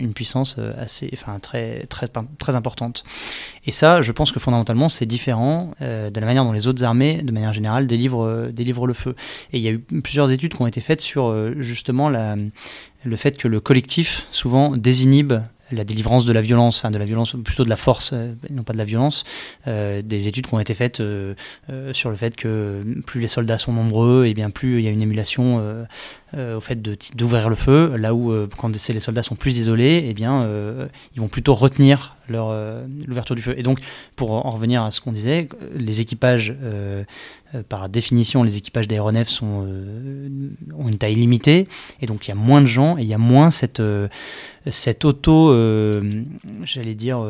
une 0.00 0.12
puissance 0.12 0.56
assez, 0.78 1.08
enfin 1.12 1.38
très, 1.38 1.86
très, 1.86 2.08
très 2.38 2.54
importante. 2.54 3.04
Et 3.66 3.72
ça, 3.72 4.02
je 4.02 4.12
pense 4.12 4.32
que 4.32 4.40
fondamentalement, 4.40 4.88
c'est 4.88 5.06
différent 5.06 5.72
de 5.80 6.18
la 6.18 6.26
manière 6.26 6.44
dont 6.44 6.52
les 6.52 6.66
autres 6.66 6.82
armées, 6.84 7.22
de 7.22 7.32
manière 7.32 7.52
générale, 7.52 7.86
délivrent, 7.86 8.86
le 8.86 8.94
feu. 8.94 9.14
Et 9.52 9.58
il 9.58 9.62
y 9.62 9.68
a 9.68 9.72
eu 9.72 9.78
plusieurs 9.78 10.32
études 10.32 10.54
qui 10.54 10.62
ont 10.62 10.66
été 10.66 10.80
faites 10.80 11.00
sur 11.00 11.52
justement 11.60 12.08
le 12.08 13.16
fait 13.16 13.36
que 13.36 13.48
le 13.48 13.60
collectif 13.60 14.26
souvent 14.30 14.76
désinhibe 14.76 15.34
la 15.72 15.84
délivrance 15.84 16.24
de 16.24 16.32
la 16.32 16.40
violence, 16.40 16.78
enfin 16.78 16.90
de 16.90 16.98
la 16.98 17.04
violence, 17.04 17.36
plutôt 17.44 17.64
de 17.64 17.68
la 17.68 17.76
force, 17.76 18.10
euh, 18.12 18.34
non 18.50 18.62
pas 18.62 18.72
de 18.72 18.78
la 18.78 18.84
violence, 18.84 19.24
euh, 19.66 20.02
des 20.02 20.28
études 20.28 20.46
qui 20.46 20.54
ont 20.54 20.60
été 20.60 20.74
faites 20.74 21.00
euh, 21.00 21.34
sur 21.92 22.10
le 22.10 22.16
fait 22.16 22.36
que 22.36 22.82
plus 23.06 23.20
les 23.20 23.28
soldats 23.28 23.58
sont 23.58 23.72
nombreux, 23.72 24.26
et 24.26 24.34
bien 24.34 24.50
plus 24.50 24.78
il 24.78 24.84
y 24.84 24.88
a 24.88 24.90
une 24.90 25.02
émulation 25.02 25.62
au 26.36 26.60
fait 26.60 26.80
d'ouvrir 27.16 27.48
le 27.48 27.56
feu, 27.56 27.96
là 27.96 28.14
où 28.14 28.32
quand 28.56 28.68
les 28.74 29.00
soldats 29.00 29.22
sont 29.22 29.34
plus 29.34 29.56
isolés, 29.58 30.04
et 30.08 30.14
bien 30.14 30.46
ils 31.14 31.20
vont 31.20 31.28
plutôt 31.28 31.54
retenir 31.54 32.16
l'ouverture 32.28 33.34
du 33.34 33.42
feu. 33.42 33.54
Et 33.56 33.62
donc, 33.62 33.80
pour 34.16 34.32
en 34.32 34.50
revenir 34.50 34.82
à 34.82 34.90
ce 34.90 35.00
qu'on 35.00 35.12
disait, 35.12 35.48
les 35.74 36.00
équipages 36.00 36.54
euh, 37.54 37.62
par 37.66 37.88
définition, 37.88 38.42
les 38.42 38.58
équipages 38.58 38.86
d'aéronefs 38.86 39.30
sont, 39.30 39.64
euh, 39.66 40.28
ont 40.76 40.86
une 40.86 40.98
taille 40.98 41.14
limitée, 41.14 41.66
et 42.02 42.06
donc 42.06 42.26
il 42.26 42.30
y 42.30 42.32
a 42.32 42.34
moins 42.34 42.60
de 42.60 42.66
gens, 42.66 42.98
et 42.98 43.02
il 43.02 43.08
y 43.08 43.14
a 43.14 43.18
moins 43.18 43.50
cette, 43.50 43.80
euh, 43.80 44.08
cette 44.70 45.06
auto, 45.06 45.48
j'allais 46.62 46.94
dire, 46.94 47.24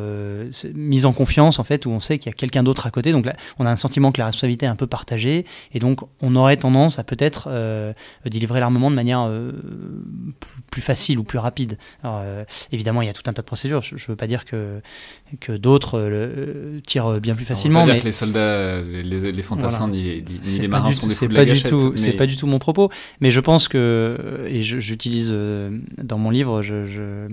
mise 0.74 1.04
en 1.04 1.12
confiance, 1.12 1.60
en 1.60 1.64
fait, 1.64 1.86
où 1.86 1.90
on 1.90 2.00
sait 2.00 2.18
qu'il 2.18 2.30
y 2.30 2.34
a 2.34 2.36
quelqu'un 2.36 2.64
d'autre 2.64 2.86
à 2.86 2.90
côté. 2.90 3.12
Donc 3.12 3.26
là, 3.26 3.36
on 3.60 3.66
a 3.66 3.70
un 3.70 3.76
sentiment 3.76 4.10
que 4.10 4.18
la 4.18 4.26
responsabilité 4.26 4.66
est 4.66 4.68
un 4.68 4.74
peu 4.74 4.88
partagée, 4.88 5.44
et 5.72 5.78
donc 5.78 6.00
on 6.20 6.34
aurait 6.34 6.56
tendance 6.56 6.98
à 6.98 7.04
peut-être 7.04 7.48
délivrer 8.24 8.58
l'armement 8.58 8.88
de 8.90 8.94
manière 8.94 9.31
plus, 10.70 10.82
facile 10.82 11.19
ou 11.19 11.24
plus 11.24 11.39
rapide. 11.39 11.77
Alors, 12.02 12.23
évidemment, 12.73 13.02
il 13.02 13.06
y 13.06 13.09
a 13.09 13.12
tout 13.12 13.23
un 13.27 13.32
tas 13.32 13.43
de 13.43 13.47
procédures. 13.47 13.82
Je 13.82 13.94
ne 13.94 14.01
veux 14.09 14.16
pas 14.16 14.27
dire 14.27 14.44
que, 14.44 14.81
que 15.40 15.52
d'autres 15.52 16.81
tirent 16.86 17.20
bien 17.20 17.35
plus 17.35 17.44
facilement. 17.44 17.82
on 17.82 17.86
peut 17.86 17.93
dire 17.93 18.01
que 18.02 18.06
les 18.06 18.12
soldats, 18.12 18.81
les, 18.81 19.32
les 19.32 19.43
fantassins 19.43 19.89
c'est 20.43 21.28
pas 21.28 21.44
du 21.44 21.62
tout, 21.62 21.93
C'est 21.97 22.12
pas 22.12 22.27
du 22.27 22.36
tout 22.36 22.47
mon 22.47 22.59
propos, 22.59 22.90
mais 23.20 23.31
je 23.31 23.40
pense 23.40 23.69
que, 23.69 24.44
et 24.47 24.60
j'utilise 24.60 25.31
euh, 25.32 25.70
dans 26.02 26.19
mon 26.19 26.31
livre, 26.31 26.62
je, 26.62 26.85
je, 26.86 27.28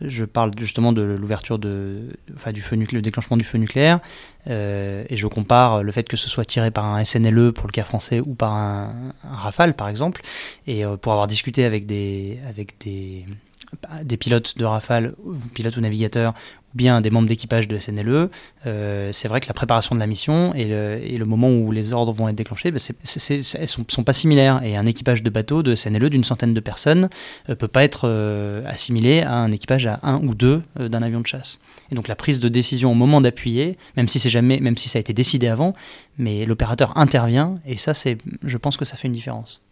je, 0.00 0.24
parle 0.24 0.52
justement 0.58 0.92
de 0.92 1.02
l'ouverture 1.02 1.58
de, 1.58 2.10
enfin, 2.36 2.52
du 2.52 2.60
feu 2.60 2.76
nucléaire, 2.76 2.98
le 2.98 3.02
déclenchement 3.02 3.36
du 3.36 3.44
feu 3.44 3.58
nucléaire, 3.58 4.00
euh, 4.48 5.04
et 5.08 5.16
je 5.16 5.26
compare 5.26 5.82
le 5.82 5.92
fait 5.92 6.08
que 6.08 6.16
ce 6.16 6.28
soit 6.28 6.44
tiré 6.44 6.70
par 6.70 6.84
un 6.86 7.04
SNLE 7.04 7.52
pour 7.52 7.66
le 7.66 7.72
cas 7.72 7.84
français 7.84 8.20
ou 8.20 8.34
par 8.34 8.52
un, 8.52 9.12
Rafale 9.24 9.74
par 9.74 9.88
exemple, 9.88 10.22
et 10.66 10.84
euh, 10.84 10.96
pour 10.96 11.12
avoir 11.12 11.26
discuté 11.26 11.64
avec 11.64 11.86
des, 11.86 12.38
avec 12.48 12.74
des 12.78 14.16
pilotes 14.16 14.56
de 14.58 14.64
Rafale, 14.64 15.14
pilotes 15.54 15.76
ou 15.76 15.80
navigateurs, 15.80 16.34
bien 16.74 17.00
des 17.00 17.10
membres 17.10 17.28
d'équipage 17.28 17.68
de 17.68 17.78
SNLE, 17.78 18.30
euh, 18.66 19.10
c'est 19.12 19.28
vrai 19.28 19.40
que 19.40 19.48
la 19.48 19.54
préparation 19.54 19.94
de 19.94 20.00
la 20.00 20.06
mission 20.06 20.52
et 20.54 20.66
le, 20.66 21.24
moment 21.24 21.50
où 21.50 21.72
les 21.72 21.92
ordres 21.92 22.12
vont 22.12 22.28
être 22.28 22.36
déclenchés, 22.36 22.70
ben 22.70 22.80
elles 22.80 23.68
sont, 23.68 23.84
sont, 23.88 24.04
pas 24.04 24.12
similaires. 24.12 24.62
Et 24.64 24.76
un 24.76 24.86
équipage 24.86 25.22
de 25.22 25.30
bateau 25.30 25.62
de 25.62 25.74
SNLE 25.74 26.10
d'une 26.10 26.24
centaine 26.24 26.54
de 26.54 26.60
personnes 26.60 27.08
ne 27.48 27.52
euh, 27.52 27.56
peut 27.56 27.68
pas 27.68 27.84
être 27.84 28.02
euh, 28.04 28.64
assimilé 28.66 29.22
à 29.22 29.34
un 29.34 29.52
équipage 29.52 29.86
à 29.86 30.00
un 30.02 30.18
ou 30.22 30.34
deux 30.34 30.62
d'un 30.76 31.02
avion 31.02 31.20
de 31.20 31.26
chasse. 31.26 31.60
Et 31.90 31.94
donc 31.94 32.08
la 32.08 32.16
prise 32.16 32.40
de 32.40 32.48
décision 32.48 32.92
au 32.92 32.94
moment 32.94 33.20
d'appuyer, 33.20 33.76
même 33.96 34.08
si 34.08 34.18
c'est 34.20 34.30
jamais, 34.30 34.60
même 34.60 34.76
si 34.76 34.88
ça 34.88 34.98
a 34.98 35.00
été 35.00 35.12
décidé 35.12 35.48
avant, 35.48 35.74
mais 36.18 36.44
l'opérateur 36.46 36.96
intervient 36.96 37.60
et 37.66 37.76
ça, 37.76 37.94
c'est, 37.94 38.18
je 38.42 38.56
pense 38.56 38.76
que 38.76 38.84
ça 38.84 38.96
fait 38.96 39.08
une 39.08 39.14
différence. 39.14 39.62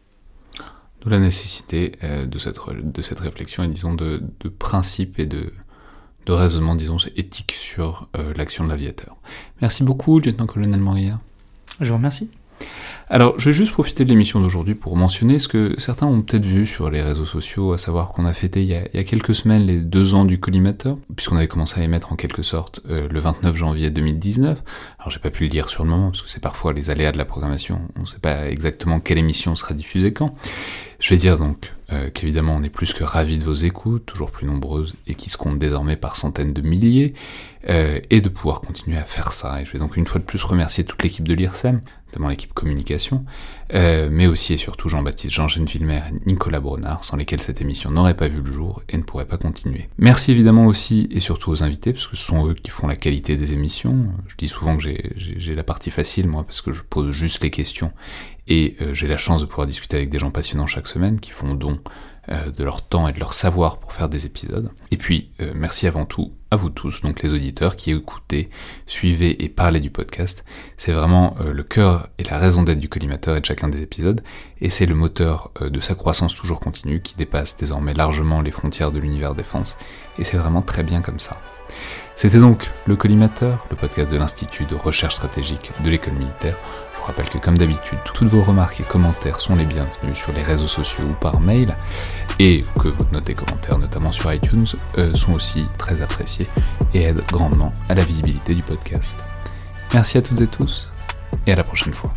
D'où 1.01 1.11
la 1.11 1.21
nécessité 1.21 1.93
de, 2.27 2.39
cette, 2.39 2.57
de 2.83 3.03
cette 3.03 3.21
réflexion 3.21 3.63
et 3.63 3.69
disons 3.69 3.95
de, 3.95 4.21
de 4.41 4.49
principe 4.49 5.21
et 5.21 5.27
de, 5.27 5.53
de 6.29 6.33
raisonnement, 6.33 6.75
disons, 6.75 6.99
éthique 7.17 7.53
sur 7.53 8.09
euh, 8.17 8.33
l'action 8.37 8.65
de 8.65 8.69
l'aviateur. 8.69 9.17
Merci 9.63 9.83
beaucoup, 9.83 10.19
lieutenant-colonel 10.19 10.81
Moria. 10.81 11.19
Je 11.81 11.89
vous 11.89 11.97
remercie. 11.97 12.31
Alors, 13.09 13.39
je 13.39 13.47
vais 13.47 13.53
juste 13.55 13.73
profiter 13.73 14.05
de 14.05 14.11
l'émission 14.11 14.41
d'aujourd'hui 14.41 14.75
pour 14.75 14.95
mentionner 14.97 15.39
ce 15.39 15.49
que 15.49 15.75
certains 15.79 16.07
ont 16.07 16.21
peut-être 16.21 16.45
vu 16.45 16.67
sur 16.67 16.91
les 16.91 17.01
réseaux 17.01 17.25
sociaux, 17.25 17.73
à 17.73 17.79
savoir 17.79 18.13
qu'on 18.13 18.27
a 18.27 18.35
fêté 18.35 18.63
il 18.63 18.69
y 18.69 18.75
a, 18.75 19.05
quelques 19.05 19.35
semaines 19.35 19.65
les 19.65 19.79
deux 19.81 20.15
ans 20.15 20.27
du 20.27 20.39
collimateur, 20.39 20.99
puisqu'on 21.17 21.37
avait 21.37 21.49
commencé 21.49 21.81
à 21.81 21.85
émettre 21.85 22.13
en 22.13 22.17
quelque 22.17 22.43
sorte 22.43 22.81
euh, 22.91 23.09
le 23.09 23.21
29 23.21 23.57
janvier 23.57 23.89
2019. 23.89 24.63
Alors, 24.99 25.11
j'ai 25.11 25.21
pas 25.21 25.31
pu 25.31 25.45
le 25.45 25.49
dire 25.49 25.71
sur 25.71 25.85
le 25.85 25.91
moment, 25.91 26.11
parce 26.11 26.21
que 26.21 26.29
c'est 26.29 26.43
parfois 26.43 26.75
les 26.75 26.91
aléas 26.91 27.13
de 27.13 27.19
la 27.19 27.25
programmation, 27.25 27.81
on 27.97 28.01
ne 28.01 28.07
sait 28.07 28.19
pas 28.19 28.51
exactement 28.51 29.01
quelle 29.01 29.19
émission 29.19 29.57
sera 29.57 29.73
diffusée 29.73 30.13
quand. 30.13 30.35
Je 31.01 31.09
vais 31.09 31.17
dire 31.17 31.39
donc 31.39 31.73
euh, 31.93 32.11
qu'évidemment 32.11 32.57
on 32.57 32.63
est 32.63 32.69
plus 32.69 32.93
que 32.93 33.05
ravis 33.05 33.39
de 33.39 33.45
vos 33.45 33.55
écoutes, 33.55 34.05
toujours 34.05 34.31
plus 34.31 34.47
nombreuses 34.47 34.95
et 35.07 35.15
qui 35.15 35.31
se 35.31 35.37
comptent 35.37 35.59
désormais 35.59 35.97
par 35.97 36.17
centaines 36.17 36.53
de 36.53 36.61
milliers, 36.61 37.15
euh, 37.69 38.01
et 38.11 38.21
de 38.21 38.29
pouvoir 38.29 38.61
continuer 38.61 38.99
à 38.99 39.03
faire 39.03 39.33
ça. 39.33 39.61
Et 39.61 39.65
je 39.65 39.73
vais 39.73 39.79
donc 39.79 39.97
une 39.97 40.07
fois 40.07 40.21
de 40.21 40.25
plus 40.25 40.43
remercier 40.43 40.85
toute 40.85 41.03
l'équipe 41.03 41.27
de 41.27 41.35
l'IRSEM, 41.35 41.81
notamment 42.07 42.29
l'équipe 42.29 42.55
communication, 42.55 43.25
euh, 43.75 44.09
mais 44.11 44.27
aussi 44.27 44.55
et 44.55 44.57
surtout 44.57 44.89
Jean-Baptiste, 44.89 45.35
Jean-Jean 45.35 45.65
Villemer 45.65 46.01
et 46.09 46.31
Nicolas 46.31 46.61
Bronard, 46.61 47.05
sans 47.05 47.17
lesquels 47.17 47.43
cette 47.43 47.61
émission 47.61 47.91
n'aurait 47.91 48.17
pas 48.17 48.29
vu 48.29 48.41
le 48.41 48.51
jour 48.51 48.83
et 48.89 48.97
ne 48.97 49.03
pourrait 49.03 49.27
pas 49.27 49.37
continuer. 49.37 49.89
Merci 49.99 50.31
évidemment 50.31 50.67
aussi 50.67 51.09
et 51.11 51.21
surtout 51.21 51.51
aux 51.51 51.63
invités, 51.63 51.93
parce 51.93 52.07
que 52.07 52.17
ce 52.17 52.25
sont 52.25 52.49
eux 52.49 52.55
qui 52.55 52.71
font 52.71 52.87
la 52.87 52.97
qualité 52.97 53.37
des 53.37 53.53
émissions. 53.53 54.07
Je 54.29 54.37
dis 54.37 54.49
souvent 54.49 54.77
que 54.77 54.83
j'ai 55.17 55.55
la 55.55 55.65
partie 55.65 55.91
facile, 55.91 56.29
moi, 56.29 56.45
parce 56.45 56.63
que 56.63 56.73
je 56.73 56.83
pose 56.83 57.11
juste 57.13 57.43
les 57.43 57.51
questions, 57.51 57.93
et 58.47 58.77
euh, 58.81 58.95
j'ai 58.95 59.09
la 59.09 59.19
chance 59.19 59.41
de 59.41 59.47
pouvoir 59.47 59.67
discuter 59.67 59.97
avec 59.97 60.11
des 60.11 60.19
gens 60.19 60.31
passionnants 60.31 60.67
chaque 60.67 60.87
semaine, 60.87 61.21
qui 61.21 61.31
font 61.31 61.55
don 61.55 61.81
de 62.29 62.63
leur 62.63 62.87
temps 62.87 63.09
et 63.09 63.13
de 63.15 63.19
leur 63.19 63.33
savoir 63.33 63.79
pour 63.79 63.95
faire 63.95 64.11
des 64.11 64.27
épisodes. 64.27 64.71
Et 64.91 64.99
puis, 64.99 65.31
merci 65.55 65.87
avant 65.87 66.05
tout 66.05 66.35
à 66.51 66.57
vous 66.57 66.71
tous, 66.71 67.03
donc 67.03 67.23
les 67.23 67.35
auditeurs 67.35 67.77
qui 67.77 67.93
écoutez, 67.93 68.51
suivez 68.87 69.45
et 69.45 69.49
parlez 69.49 69.81
du 69.81 69.91
podcast. 69.91 70.45
C'est 70.77 70.93
vraiment 70.93 71.37
euh, 71.41 71.53
le 71.53 71.63
cœur 71.63 72.09
et 72.19 72.25
la 72.25 72.39
raison 72.39 72.63
d'être 72.63 72.81
du 72.81 72.89
collimateur 72.89 73.37
et 73.37 73.41
de 73.41 73.47
chacun 73.47 73.69
des 73.69 73.83
épisodes, 73.83 74.23
et 74.61 74.71
c'est 74.71 74.87
le 74.87 74.95
moteur 74.95 75.53
de 75.61 75.81
sa 75.81 75.95
croissance 75.95 76.35
toujours 76.35 76.61
continue 76.61 77.01
qui 77.01 77.17
dépasse 77.17 77.57
désormais 77.57 77.95
largement 77.95 78.41
les 78.41 78.51
frontières 78.51 78.93
de 78.93 78.99
l'univers 78.99 79.35
défense, 79.35 79.77
et 80.19 80.25
c'est 80.25 80.37
vraiment 80.37 80.63
très 80.63 80.83
bien 80.83 81.03
comme 81.03 81.21
ça. 81.21 81.41
C'était 82.17 82.41
donc 82.41 82.69
le 82.87 82.97
collimateur, 82.97 83.67
le 83.71 83.77
podcast 83.77 84.11
de 84.11 84.17
l'Institut 84.17 84.65
de 84.65 84.75
recherche 84.75 85.15
stratégique 85.15 85.71
de 85.85 85.91
l'école 85.91 86.15
militaire 86.15 86.59
rappelle 87.09 87.29
que 87.29 87.39
comme 87.39 87.57
d'habitude, 87.57 87.99
toutes 88.05 88.29
vos 88.29 88.43
remarques 88.43 88.81
et 88.81 88.85
commentaires 88.85 89.41
sont 89.41 89.57
les 89.57 89.65
bienvenus 89.65 90.15
sur 90.15 90.33
les 90.33 90.43
réseaux 90.43 90.67
sociaux 90.67 91.05
ou 91.09 91.15
par 91.15 91.41
mail, 91.41 91.75
et 92.39 92.63
que 92.81 92.89
vos 92.89 93.05
notes 93.13 93.31
et 93.31 93.35
commentaires, 93.35 93.79
notamment 93.79 94.13
sur 94.13 94.33
iTunes, 94.33 94.67
euh, 94.99 95.13
sont 95.15 95.33
aussi 95.33 95.67
très 95.79 96.01
appréciés 96.03 96.47
et 96.93 97.05
aident 97.05 97.25
grandement 97.33 97.73
à 97.89 97.95
la 97.95 98.05
visibilité 98.05 98.55
du 98.55 98.63
podcast. 98.63 99.27
Merci 99.95 100.19
à 100.19 100.23
toutes 100.23 100.41
et 100.41 100.47
tous, 100.47 100.93
et 101.47 101.53
à 101.53 101.57
la 101.57 101.65
prochaine 101.65 101.95
fois. 101.95 102.13